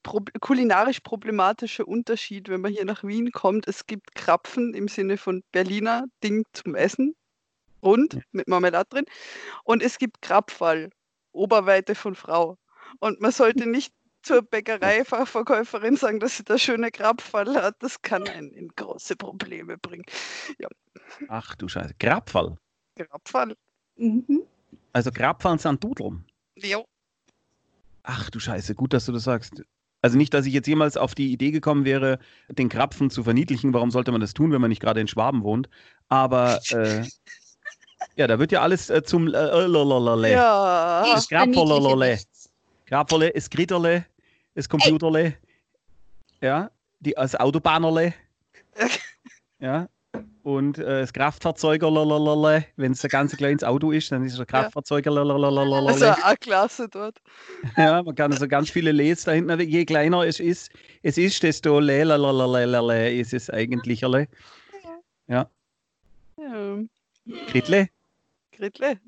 prob 0.03 0.31
kulinarisch 0.41 1.01
problematische 1.01 1.85
Unterschied, 1.85 2.49
wenn 2.49 2.63
man 2.63 2.73
hier 2.73 2.87
nach 2.87 3.05
Wien 3.05 3.31
kommt. 3.33 3.69
Es 3.69 3.87
gibt 3.87 4.15
Krapfen 4.15 4.73
im 4.73 4.89
Sinne 4.89 5.19
von 5.19 5.43
Berliner 5.53 6.05
Ding 6.25 6.45
zum 6.55 6.75
Essen, 6.75 7.15
rund 7.83 8.21
mit 8.33 8.49
Marmelade 8.49 8.89
drin. 8.89 9.05
Und 9.65 9.83
es 9.83 9.99
gibt 9.99 10.23
Krapfall, 10.23 10.91
Oberweite 11.33 11.95
von 11.95 12.15
Frau. 12.15 12.59
Und 13.01 13.21
man 13.21 13.33
sollte 13.33 13.69
nicht 13.69 13.93
zur 14.23 14.43
Bäckereifachverkäuferin 14.43 15.97
sagen, 15.97 16.21
dass 16.21 16.37
sie 16.37 16.45
da 16.45 16.59
schöne 16.59 16.91
Krapfall 16.91 17.55
hat. 17.55 17.77
Das 17.81 18.03
kann 18.03 18.29
einen 18.29 18.53
in 18.53 18.69
große 18.69 19.17
Probleme 19.17 19.79
bringen. 19.79 20.05
Ach 21.29 21.55
du 21.57 21.69
Scheiße. 21.69 21.95
Grabfall. 21.99 22.57
Krapfall. 22.97 23.57
Mhm. 23.97 24.43
Also 24.93 25.11
Grabfallen 25.11 25.59
sind 25.59 25.83
Dudeln. 25.83 26.25
Jo. 26.57 26.85
Ach 28.05 28.31
du 28.31 28.41
Scheiße, 28.41 28.75
gut, 28.75 28.93
dass 28.93 29.07
du 29.07 29.13
das 29.13 29.25
sagst. 29.25 29.63
Also 30.01 30.19
nicht, 30.19 30.35
dass 30.35 30.47
ich 30.47 30.53
jetzt 30.53 30.67
jemals 30.67 30.97
auf 30.97 31.15
die 31.15 31.33
Idee 31.33 31.53
gekommen 31.53 31.85
wäre, 31.85 32.19
den 32.49 32.69
Krapfen 32.69 33.09
zu 33.09 33.23
verniedlichen. 33.23 33.73
Warum 33.73 33.93
sollte 33.93 34.11
man 34.11 34.21
das 34.21 34.35
tun, 34.35 34.51
wenn 34.51 34.61
man 34.61 34.69
nicht 34.69 34.83
gerade 34.83 35.01
in 35.01 35.07
Schwaben 35.07 35.45
wohnt? 35.45 35.69
Aber 36.09 36.61
äh, 36.71 37.05
ja, 38.17 38.27
da 38.27 38.39
wird 38.39 38.53
ja 38.53 38.61
alles 38.61 38.91
äh, 38.91 39.03
zum 39.03 39.29
äh, 39.29 39.31
äh, 39.31 39.67
lalalala. 39.67 40.29
Ja. 40.29 41.05
Das 41.15 41.29
Grabvolle, 41.29 41.69
verniedliche 41.69 41.95
lole. 41.95 42.11
nichts. 42.11 42.51
Grabvolle, 42.87 43.31
das 43.31 43.49
Gritterle, 43.49 44.05
das 44.55 44.69
Computerle, 44.69 45.35
ja, 46.41 46.71
die, 47.01 47.13
das 47.13 47.35
Autobahnerle, 47.37 48.13
ja, 49.61 49.89
und 50.43 50.79
äh, 50.79 51.01
das 51.01 51.13
Kraftfahrzeuger, 51.13 51.91
lalalala. 51.91 52.65
wenn 52.77 52.93
es 52.93 53.05
ein 53.05 53.09
ganz 53.09 53.37
kleines 53.37 53.63
Auto 53.63 53.93
ist, 53.93 54.11
dann 54.11 54.25
ist 54.25 54.35
es 54.35 54.41
ein 54.41 54.47
Kraftfahrzeuger, 54.47 55.11
lalalala. 55.11 55.91
Also 55.91 56.07
A-Klasse 56.07 56.89
dort. 56.89 57.19
Ja, 57.77 58.03
man 58.03 58.15
kann 58.15 58.33
also 58.33 58.49
ganz 58.49 58.71
viele 58.71 58.93
Les 58.93 59.25
da 59.25 59.33
hinten, 59.33 59.61
je 59.61 59.85
kleiner 59.85 60.25
es 60.25 60.41
ist, 60.41 60.71
es 61.03 61.17
ist, 61.17 61.43
desto 61.43 61.79
lalalala 61.79 63.07
ist 63.07 63.33
es 63.33 63.49
eigentlich. 63.51 64.05
alle. 64.05 64.27
Ja. 65.29 65.49
Kritle, 67.49 67.89
Gretle. 68.53 68.99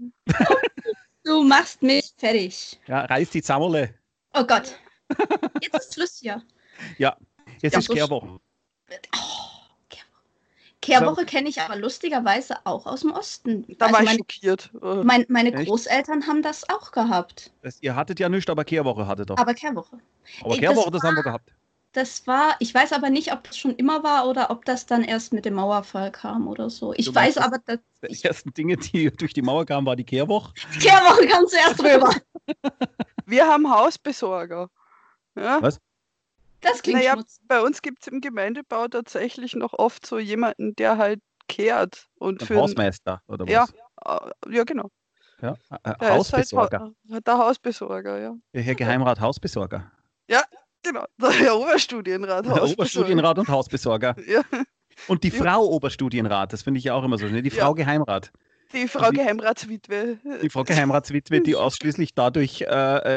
Du 1.24 1.43
machst 1.43 1.82
mich 1.82 2.12
fertig. 2.16 2.78
ja, 2.86 3.01
reiß 3.07 3.31
die 3.31 3.43
Zammerle. 3.43 3.95
Oh 4.35 4.45
Gott. 4.45 4.78
Jetzt 5.61 5.74
ist 5.74 5.95
Schluss 5.95 6.19
hier. 6.20 6.43
Es 6.93 6.99
Ja, 6.99 7.16
ist 7.61 7.82
so 7.82 7.95
Kehrwoche. 7.95 8.27
Oh, 8.28 8.41
Kehrwoche. 9.89 10.05
Kehrwoche 10.81 11.24
kenne 11.24 11.49
ich 11.49 11.61
aber 11.61 11.77
lustigerweise 11.77 12.57
auch 12.65 12.86
aus 12.86 13.01
dem 13.01 13.12
Osten. 13.12 13.65
Da 13.78 13.86
Also 13.86 13.95
war 13.95 14.03
ich 14.03 14.07
mein, 14.07 14.19
schockiert. 14.19 14.70
Mein, 14.82 15.24
meine 15.28 15.53
Echt? 15.55 15.66
Großeltern 15.66 16.27
haben 16.27 16.43
das 16.43 16.69
auch 16.69 16.93
gehabt. 16.93 17.53
Das, 17.62 17.82
ihr 17.82 17.97
hattet 17.97 18.20
ja 18.20 18.28
nichts, 18.28 18.51
aber 18.51 18.65
Kehrwoche 18.65 19.07
hattet 19.07 19.31
doch. 19.31 19.39
Aber 19.39 19.55
Kehrwoche. 19.55 19.99
Aber 20.43 20.51
das 20.51 20.59
Kehrwoche, 20.59 20.91
das 20.91 21.03
haben 21.03 21.16
wir 21.16 21.23
gehabt. 21.23 21.51
Das 21.94 22.26
war, 22.26 22.56
ich 22.58 22.74
weiß 22.74 22.92
aber 22.92 23.08
nicht, 23.08 23.32
ob 23.32 23.44
das 23.44 23.56
schon 23.56 23.74
immer 23.76 24.02
war 24.02 24.26
oder 24.28 24.50
ob 24.50 24.64
das 24.64 24.84
dann 24.84 25.04
erst 25.04 25.32
mit 25.32 25.44
dem 25.44 25.54
Mauerfall 25.54 26.10
kam 26.10 26.48
oder 26.48 26.68
so. 26.68 26.92
Ich 26.92 27.06
Du 27.06 27.14
weiß 27.14 27.36
meinst, 27.36 27.38
aber, 27.38 27.58
dass 27.64 27.78
Die 28.20 28.24
ersten 28.24 28.52
Dinge, 28.52 28.76
die 28.76 29.10
durch 29.16 29.32
die 29.32 29.42
Mauer 29.42 29.64
kamen, 29.64 29.86
war 29.86 29.94
die 29.96 30.04
Kehrwoche. 30.04 30.52
die 30.74 30.80
Kehrwoche 30.80 31.26
kam 31.28 31.46
zuerst 31.46 31.80
drüber. 31.80 32.12
Wir 33.26 33.46
haben 33.46 33.70
Hausbesorger. 33.72 34.68
Ja? 35.36 35.62
Was? 35.62 35.80
Das 36.60 36.82
klingt 36.82 36.98
Naja, 36.98 37.12
schmutzig. 37.12 37.42
bei 37.46 37.60
uns 37.62 37.80
gibt 37.80 38.02
es 38.02 38.08
im 38.08 38.20
Gemeindebau 38.20 38.88
tatsächlich 38.88 39.54
noch 39.54 39.72
oft 39.74 40.04
so 40.04 40.18
jemanden, 40.18 40.74
der 40.76 40.98
halt 40.98 41.20
kehrt 41.48 42.08
und 42.16 42.42
Ein 42.42 42.46
für 42.46 42.56
Hausmeister 42.56 43.22
oder 43.28 43.46
was? 43.46 43.52
Ja. 43.52 43.66
äh, 44.06 44.54
ja 44.56 44.64
genau. 44.64 44.90
ja. 45.42 45.52
Äh, 45.52 45.78
Der 45.84 45.94
halt 46.00 46.10
Hausbesorger. 46.18 46.90
Ha- 47.12 47.20
der 47.20 47.38
Hausbesorger, 47.38 48.18
ja. 48.18 48.34
Der 48.52 48.62
Herr 48.62 48.74
Geheimrat 48.74 49.20
Hausbesorger. 49.20 49.90
Genau. 50.85 51.05
Der 51.40 51.56
Oberstudienrat 51.56 52.47
Der. 52.47 52.62
Oberstudienrat 52.65 53.39
und 53.39 53.48
Hausbesorger. 53.48 54.15
Ja, 54.28 54.43
Und 55.09 55.24
die 55.24 55.28
Ja. 55.31 55.43
Frau 55.43 55.65
Oberstudienrat, 55.66 56.52
das 56.52 56.62
finde 56.62 56.78
ich 56.78 56.85
ja 56.85 56.94
auch 56.94 57.02
immer 57.05 57.19
so 57.19 57.27
schnell. 57.28 57.43
Die 57.43 57.51
Ja. 57.51 57.65
Frau 57.65 57.74
Geheimrat. 57.74 58.31
die 58.73 58.86
Frau 58.89 59.11
wie- 59.11 59.16
Geheimratswitwe. 59.16 60.19
Die 60.43 60.51
Frau 60.51 60.62
Geheimratswitwe, 60.65 61.40
die 61.40 61.55
ausschließlich 61.56 62.15
dadurch 62.15 62.62
äh, 62.62 62.66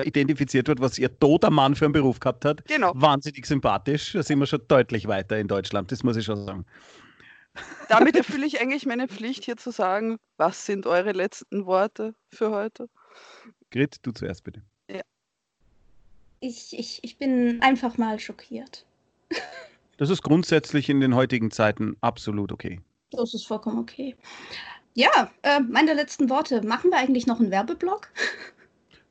äh, 0.02 0.08
identifiziert 0.08 0.68
wird, 0.68 0.80
was 0.82 0.98
ihr 0.98 1.18
toter 1.20 1.50
Mann 1.52 1.76
für 1.76 1.86
einen 1.86 1.94
Beruf 1.94 2.20
gehabt 2.20 2.46
hat. 2.46 2.66
Genau. 2.66 2.92
Wahnsinnig 2.96 3.46
sympathisch. 3.46 4.14
Da 4.14 4.24
sind 4.24 4.40
wir 4.40 4.48
schon 4.48 4.62
deutlich 4.68 5.08
weiter 5.08 5.38
in 5.38 5.48
Deutschland, 5.48 5.92
das 5.92 6.04
muss 6.04 6.16
ich 6.18 6.26
schon 6.26 6.46
sagen. 6.46 6.66
Damit 7.90 8.16
erfülle 8.16 8.46
ich 8.46 8.62
eigentlich 8.62 8.86
meine 8.86 9.08
Pflicht, 9.08 9.44
hier 9.46 9.58
zu 9.58 9.72
sagen, 9.72 10.18
was 10.38 10.66
sind 10.68 10.86
eure 10.86 11.12
letzten 11.12 11.66
Worte 11.66 12.14
für 12.32 12.52
heute? 12.52 12.88
Grit, 13.72 13.98
du 14.04 14.12
zuerst 14.12 14.44
bitte. 14.44 14.62
Ich, 16.40 16.78
ich, 16.78 17.00
ich 17.04 17.18
bin 17.18 17.62
einfach 17.62 17.98
mal 17.98 18.20
schockiert. 18.20 18.86
Das 19.98 20.10
ist 20.10 20.22
grundsätzlich 20.22 20.90
in 20.90 21.00
den 21.00 21.16
heutigen 21.16 21.52
Zeiten 21.52 21.98
absolut 22.02 22.52
okay. 22.52 22.80
Das 23.12 23.34
ist 23.34 23.48
vollkommen 23.48 23.80
okay. 23.80 24.16
Ja, 24.94 25.32
äh, 25.44 25.60
meine 25.60 25.94
letzten 25.94 26.30
Worte. 26.30 26.62
Machen 26.62 26.92
wir 26.92 26.98
eigentlich 26.98 27.28
noch 27.28 27.40
einen 27.40 27.52
Werbeblock? 27.52 28.10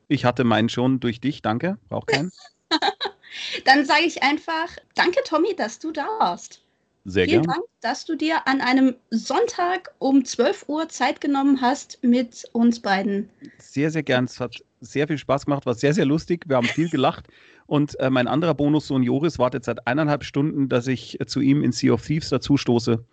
Ich 0.08 0.24
hatte 0.24 0.44
meinen 0.44 0.68
schon 0.68 1.00
durch 1.00 1.20
dich, 1.20 1.42
danke. 1.42 1.78
Braucht 1.88 2.08
keinen. 2.08 2.32
Dann 3.64 3.84
sage 3.84 4.04
ich 4.04 4.22
einfach, 4.22 4.68
danke 4.94 5.20
Tommy, 5.24 5.54
dass 5.56 5.78
du 5.78 5.92
da 5.92 6.06
warst. 6.18 6.62
Sehr 7.04 7.26
Vielen 7.26 7.42
gern. 7.42 7.54
Dank, 7.54 7.64
dass 7.80 8.04
du 8.04 8.16
dir 8.16 8.46
an 8.48 8.60
einem 8.60 8.96
Sonntag 9.10 9.94
um 9.98 10.24
12 10.24 10.68
Uhr 10.68 10.88
Zeit 10.88 11.20
genommen 11.20 11.60
hast 11.60 12.02
mit 12.02 12.48
uns 12.52 12.80
beiden. 12.80 13.30
Sehr, 13.58 13.90
sehr 13.90 14.02
gern. 14.02 14.24
Es 14.24 14.40
hat 14.40 14.56
sehr 14.92 15.06
viel 15.08 15.18
Spaß 15.18 15.46
gemacht, 15.46 15.66
war 15.66 15.74
sehr, 15.74 15.94
sehr 15.94 16.06
lustig. 16.06 16.44
Wir 16.46 16.56
haben 16.56 16.66
viel 16.66 16.88
gelacht. 16.88 17.28
Und 17.66 17.98
äh, 18.00 18.10
mein 18.10 18.28
anderer 18.28 18.54
Bonussohn 18.54 19.02
Joris 19.02 19.38
wartet 19.38 19.64
seit 19.64 19.86
eineinhalb 19.86 20.24
Stunden, 20.24 20.68
dass 20.68 20.86
ich 20.86 21.20
äh, 21.20 21.26
zu 21.26 21.40
ihm 21.40 21.62
in 21.62 21.72
Sea 21.72 21.92
of 21.92 22.04
Thieves 22.04 22.28
dazu 22.28 22.56
stoße. 22.56 23.04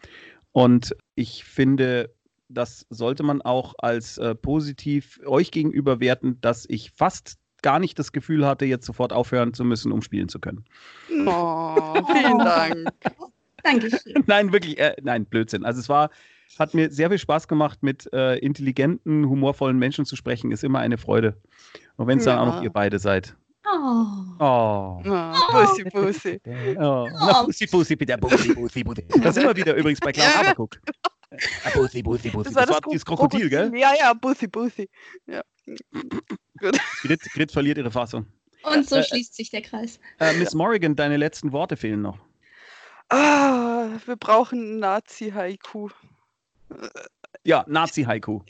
Und 0.52 0.96
ich 1.16 1.44
finde, 1.44 2.14
das 2.50 2.86
sollte 2.90 3.24
man 3.24 3.42
auch 3.42 3.74
als 3.80 4.18
äh, 4.18 4.36
positiv 4.36 5.20
euch 5.26 5.52
gegenüber 5.52 6.00
werten, 6.00 6.40
dass 6.42 6.66
ich 6.70 6.92
fast 6.92 7.38
gar 7.64 7.80
nicht 7.80 7.98
das 7.98 8.12
Gefühl 8.12 8.46
hatte, 8.46 8.66
jetzt 8.66 8.86
sofort 8.86 9.14
aufhören 9.14 9.54
zu 9.54 9.64
müssen, 9.64 9.92
um 9.92 10.02
spielen 10.02 10.30
zu 10.30 10.40
können. 10.40 10.66
Oh, 11.26 11.96
vielen 12.14 12.38
Dank. 12.38 12.90
Dankeschön. 13.64 14.24
nein, 14.28 14.52
wirklich, 14.52 14.78
äh, 14.78 14.96
nein, 15.02 15.26
Blödsinn. 15.26 15.66
Also 15.66 15.80
es 15.80 15.90
war, 15.90 16.12
hat 16.60 16.74
mir 16.74 16.92
sehr 16.92 17.10
viel 17.10 17.18
Spaß 17.20 17.48
gemacht, 17.48 17.84
mit 17.84 18.12
äh, 18.14 18.38
intelligenten, 18.38 19.28
humorvollen 19.28 19.78
Menschen 19.78 20.06
zu 20.06 20.16
sprechen, 20.16 20.52
ist 20.52 20.64
immer 20.64 20.80
eine 20.80 20.98
Freude. 20.98 21.42
Und 21.98 22.08
wenn 22.08 22.20
es 22.20 22.26
dann 22.26 22.40
auch 22.40 22.46
noch 22.46 22.58
Ja. 22.58 22.64
ihr 22.64 22.70
beide 22.72 23.00
seid. 23.00 23.36
Oh. 23.66 24.06
Oh. 24.40 25.02
Oh, 25.06 25.52
Bussi, 25.52 25.84
Bussi. 25.86 26.42
oh. 26.78 27.08
Na, 27.12 27.44
Bussi, 27.44 27.66
Bussi, 27.68 27.96
bitte, 27.96 28.18
Bussi, 28.18 28.54
Bussi, 28.54 28.84
Bussi. 28.84 29.06
Da 29.22 29.32
sind 29.32 29.44
wir 29.44 29.56
wieder 29.56 29.74
übrigens 29.76 30.00
bei 30.00 30.12
Ja. 30.12 30.24
Aberguck. 30.40 30.80
Ah, 31.66 31.72
Bussi, 31.74 32.04
Bussi, 32.04 32.30
Bussi. 32.30 32.54
Das 32.54 32.68
war 32.70 32.80
das, 32.80 32.90
dieses 32.92 33.04
Krokodil, 33.04 33.50
gell? 33.50 33.72
Ja, 33.76 33.92
ja, 33.98 34.14
Bussi, 34.14 34.48
Bussi. 34.48 34.88
Ja. 35.26 35.42
Gut. 35.66 36.78
Grit, 37.02 37.22
Grit 37.34 37.52
verliert 37.52 37.80
ihre 37.80 37.90
Fassung. 37.90 38.28
Und 38.62 38.88
so 38.88 38.98
Äh, 38.98 39.04
schließt 39.04 39.34
sich 39.34 39.50
der 39.50 39.64
Kreis. 39.64 40.00
Äh, 40.20 40.34
Miss 40.38 40.54
Morrigan, 40.54 40.96
deine 40.96 41.18
letzten 41.18 41.52
Worte 41.52 41.76
fehlen 41.76 42.04
noch. 42.04 42.20
Ah, 43.10 43.88
wir 44.06 44.16
brauchen 44.16 44.78
Nazi-Haiku. 44.78 45.90
Ja, 47.44 47.64
Nazi-Haiku. 47.68 48.42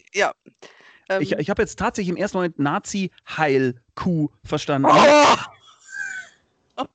Ähm, 1.10 1.22
Ich, 1.22 1.32
ich 1.34 1.50
habe 1.50 1.62
jetzt 1.62 1.78
tatsächlich 1.80 2.10
im 2.10 2.18
ersten 2.18 2.38
Moment 2.38 2.60
Nazi-Heil-Kuh 2.60 4.30
verstanden. 4.44 4.88
oh, 4.90 4.96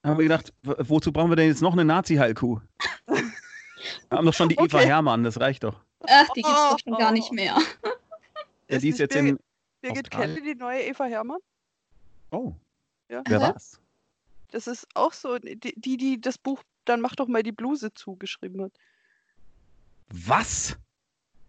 haben 0.05 0.19
wir 0.19 0.25
gedacht, 0.25 0.53
wo- 0.63 0.75
wozu 0.79 1.13
brauchen 1.13 1.31
wir 1.31 1.37
denn 1.37 1.49
jetzt 1.49 1.63
noch 1.63 1.73
eine 1.73 1.85
Nazi-Heilkuh? 1.85 2.61
Wir 3.07 3.23
haben 4.19 4.27
doch 4.27 4.35
schon 4.35 4.49
die 4.49 4.55
Eva 4.57 4.79
Okay. 4.79 4.87
Hermann, 4.87 5.25
das 5.25 5.39
reicht 5.41 5.65
doch. 5.65 5.81
Ach, 6.07 6.29
die 6.35 6.43
gibt's 6.43 6.59
Oh, 6.59 6.71
doch 6.73 6.79
schon 6.83 6.99
gar 6.99 7.13
nicht 7.13 7.33
mehr. 7.33 7.55
Ja, 7.55 7.91
die 8.69 8.75
ist 8.77 8.83
nicht 8.85 8.99
jetzt 8.99 9.17
in. 9.17 9.39
Birgit. 9.81 10.11
Kelle, 10.11 10.41
die 10.43 10.55
neue 10.57 10.83
Eva 10.83 11.05
Hermann? 11.05 11.39
Oh, 12.31 12.53
Ja. 13.09 13.23
wer 13.27 13.41
war's? 13.41 13.81
Das 14.51 14.67
ist 14.67 14.87
auch 14.95 15.13
so, 15.13 15.39
die, 15.39 15.57
die, 15.77 15.97
die 15.97 16.21
das 16.21 16.39
Buch 16.39 16.63
Dann 16.85 17.01
mach 17.01 17.15
doch 17.15 17.29
mal 17.29 17.43
die 17.43 17.53
Bluse 17.53 17.93
zugeschrieben 17.95 18.63
hat. 18.63 18.73
Was? 20.11 20.77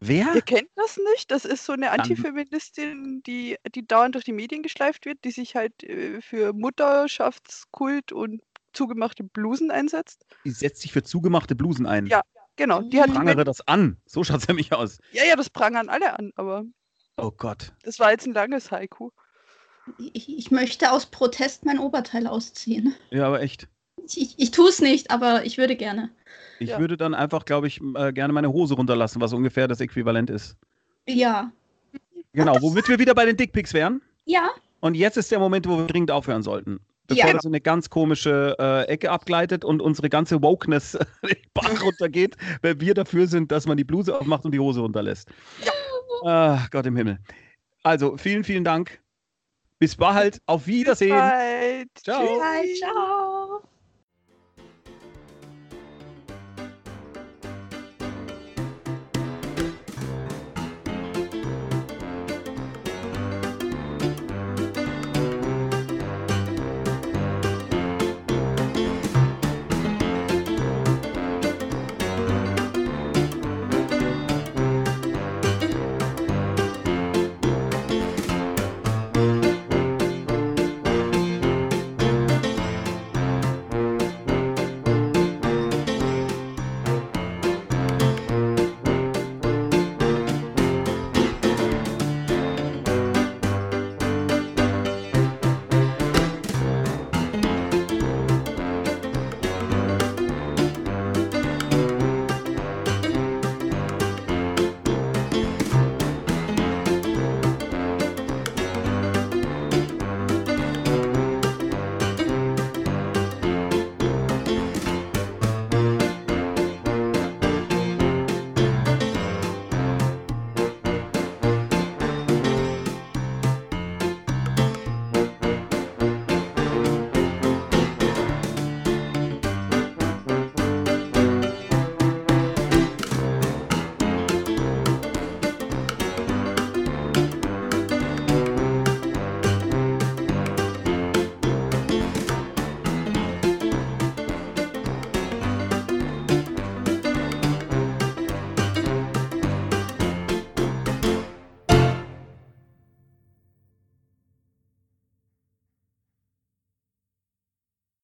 Wer? 0.01 0.33
Ihr 0.33 0.41
kennt 0.41 0.69
das 0.75 0.97
nicht? 1.13 1.29
Das 1.29 1.45
ist 1.45 1.65
so 1.65 1.73
eine 1.73 1.91
Antifeministin, 1.91 3.21
die, 3.25 3.57
die 3.75 3.85
dauernd 3.85 4.15
durch 4.15 4.23
die 4.23 4.31
Medien 4.33 4.63
geschleift 4.63 5.05
wird, 5.05 5.23
die 5.25 5.31
sich 5.31 5.55
halt 5.55 5.83
äh, 5.83 6.21
für 6.21 6.53
Mutterschaftskult 6.53 8.11
und 8.11 8.41
zugemachte 8.73 9.23
Blusen 9.23 9.71
einsetzt. 9.71 10.25
Die 10.45 10.51
setzt 10.51 10.81
sich 10.81 10.93
für 10.93 11.03
zugemachte 11.03 11.55
Blusen 11.55 11.85
ein. 11.85 12.07
Ja. 12.07 12.21
Genau, 12.55 12.81
die 12.81 12.99
hat 12.99 13.07
die 13.07 13.13
Prangere 13.13 13.45
das 13.45 13.65
an. 13.67 13.95
So 14.05 14.21
schaut's 14.25 14.47
nämlich 14.49 14.73
aus. 14.73 14.97
Ja, 15.13 15.23
ja, 15.23 15.37
das 15.37 15.49
prangern 15.49 15.87
alle 15.87 16.19
an, 16.19 16.33
aber 16.35 16.65
Oh 17.15 17.31
Gott. 17.31 17.71
das 17.83 17.99
war 17.99 18.11
jetzt 18.11 18.27
ein 18.27 18.33
langes 18.33 18.69
Haiku. 18.69 19.11
Ich, 19.97 20.27
ich 20.29 20.51
möchte 20.51 20.91
aus 20.91 21.05
Protest 21.05 21.63
mein 21.63 21.79
Oberteil 21.79 22.27
ausziehen. 22.27 22.95
Ja, 23.11 23.27
aber 23.27 23.41
echt. 23.41 23.69
Ich, 24.05 24.19
ich, 24.21 24.35
ich 24.37 24.51
tue 24.51 24.69
es 24.69 24.81
nicht, 24.81 25.11
aber 25.11 25.45
ich 25.45 25.57
würde 25.57 25.75
gerne. 25.75 26.09
Ich 26.59 26.69
Ja. 26.69 26.79
würde 26.79 26.97
dann 26.97 27.13
einfach, 27.13 27.45
glaube 27.45 27.67
ich, 27.67 27.79
äh, 27.95 28.11
gerne 28.11 28.33
meine 28.33 28.51
Hose 28.51 28.73
runterlassen, 28.75 29.21
was 29.21 29.33
ungefähr 29.33 29.67
das 29.67 29.79
Äquivalent 29.79 30.29
ist. 30.29 30.57
Ja. 31.07 31.51
Genau, 32.33 32.55
womit 32.61 32.87
wir 32.89 32.99
wieder 32.99 33.15
bei 33.15 33.25
den 33.25 33.37
Dickpics 33.37 33.73
wären. 33.73 34.01
Ja. 34.25 34.49
Und 34.81 34.95
jetzt 34.95 35.17
ist 35.17 35.31
der 35.31 35.39
Moment, 35.39 35.67
wo 35.67 35.77
wir 35.77 35.87
dringend 35.87 36.11
aufhören 36.11 36.43
sollten. 36.43 36.79
Bevor 37.07 37.25
Ja. 37.27 37.33
das 37.33 37.43
in 37.43 37.49
eine 37.49 37.61
ganz 37.61 37.89
komische 37.89 38.55
äh, 38.59 38.83
Ecke 38.87 39.09
abgleitet 39.09 39.65
und 39.65 39.81
unsere 39.81 40.09
ganze 40.09 40.41
Wokeness 40.43 40.91
den 41.23 41.35
Bach 41.53 41.81
runtergeht, 41.81 42.37
weil 42.61 42.79
wir 42.79 42.93
dafür 42.93 43.25
sind, 43.27 43.51
dass 43.51 43.65
man 43.65 43.77
die 43.77 43.83
Bluse 43.83 44.19
aufmacht 44.19 44.45
und 44.45 44.51
die 44.51 44.59
Hose 44.59 44.81
runterlässt. 44.81 45.27
Ja. 45.65 45.71
Ah, 46.29 46.67
Gott 46.71 46.85
im 46.85 46.95
Himmel. 46.95 47.17
Also, 47.83 48.17
vielen, 48.17 48.43
vielen 48.43 48.63
Dank. 48.63 48.99
Bis 49.79 49.95
bald. 49.95 50.41
Auf 50.45 50.67
Wiedersehen. 50.67 51.17
Bye. 51.17 51.85
Ciao. 51.95 52.19
Tschüss. 52.27 52.39
Bye, 52.39 52.73
ciao. 52.75 53.38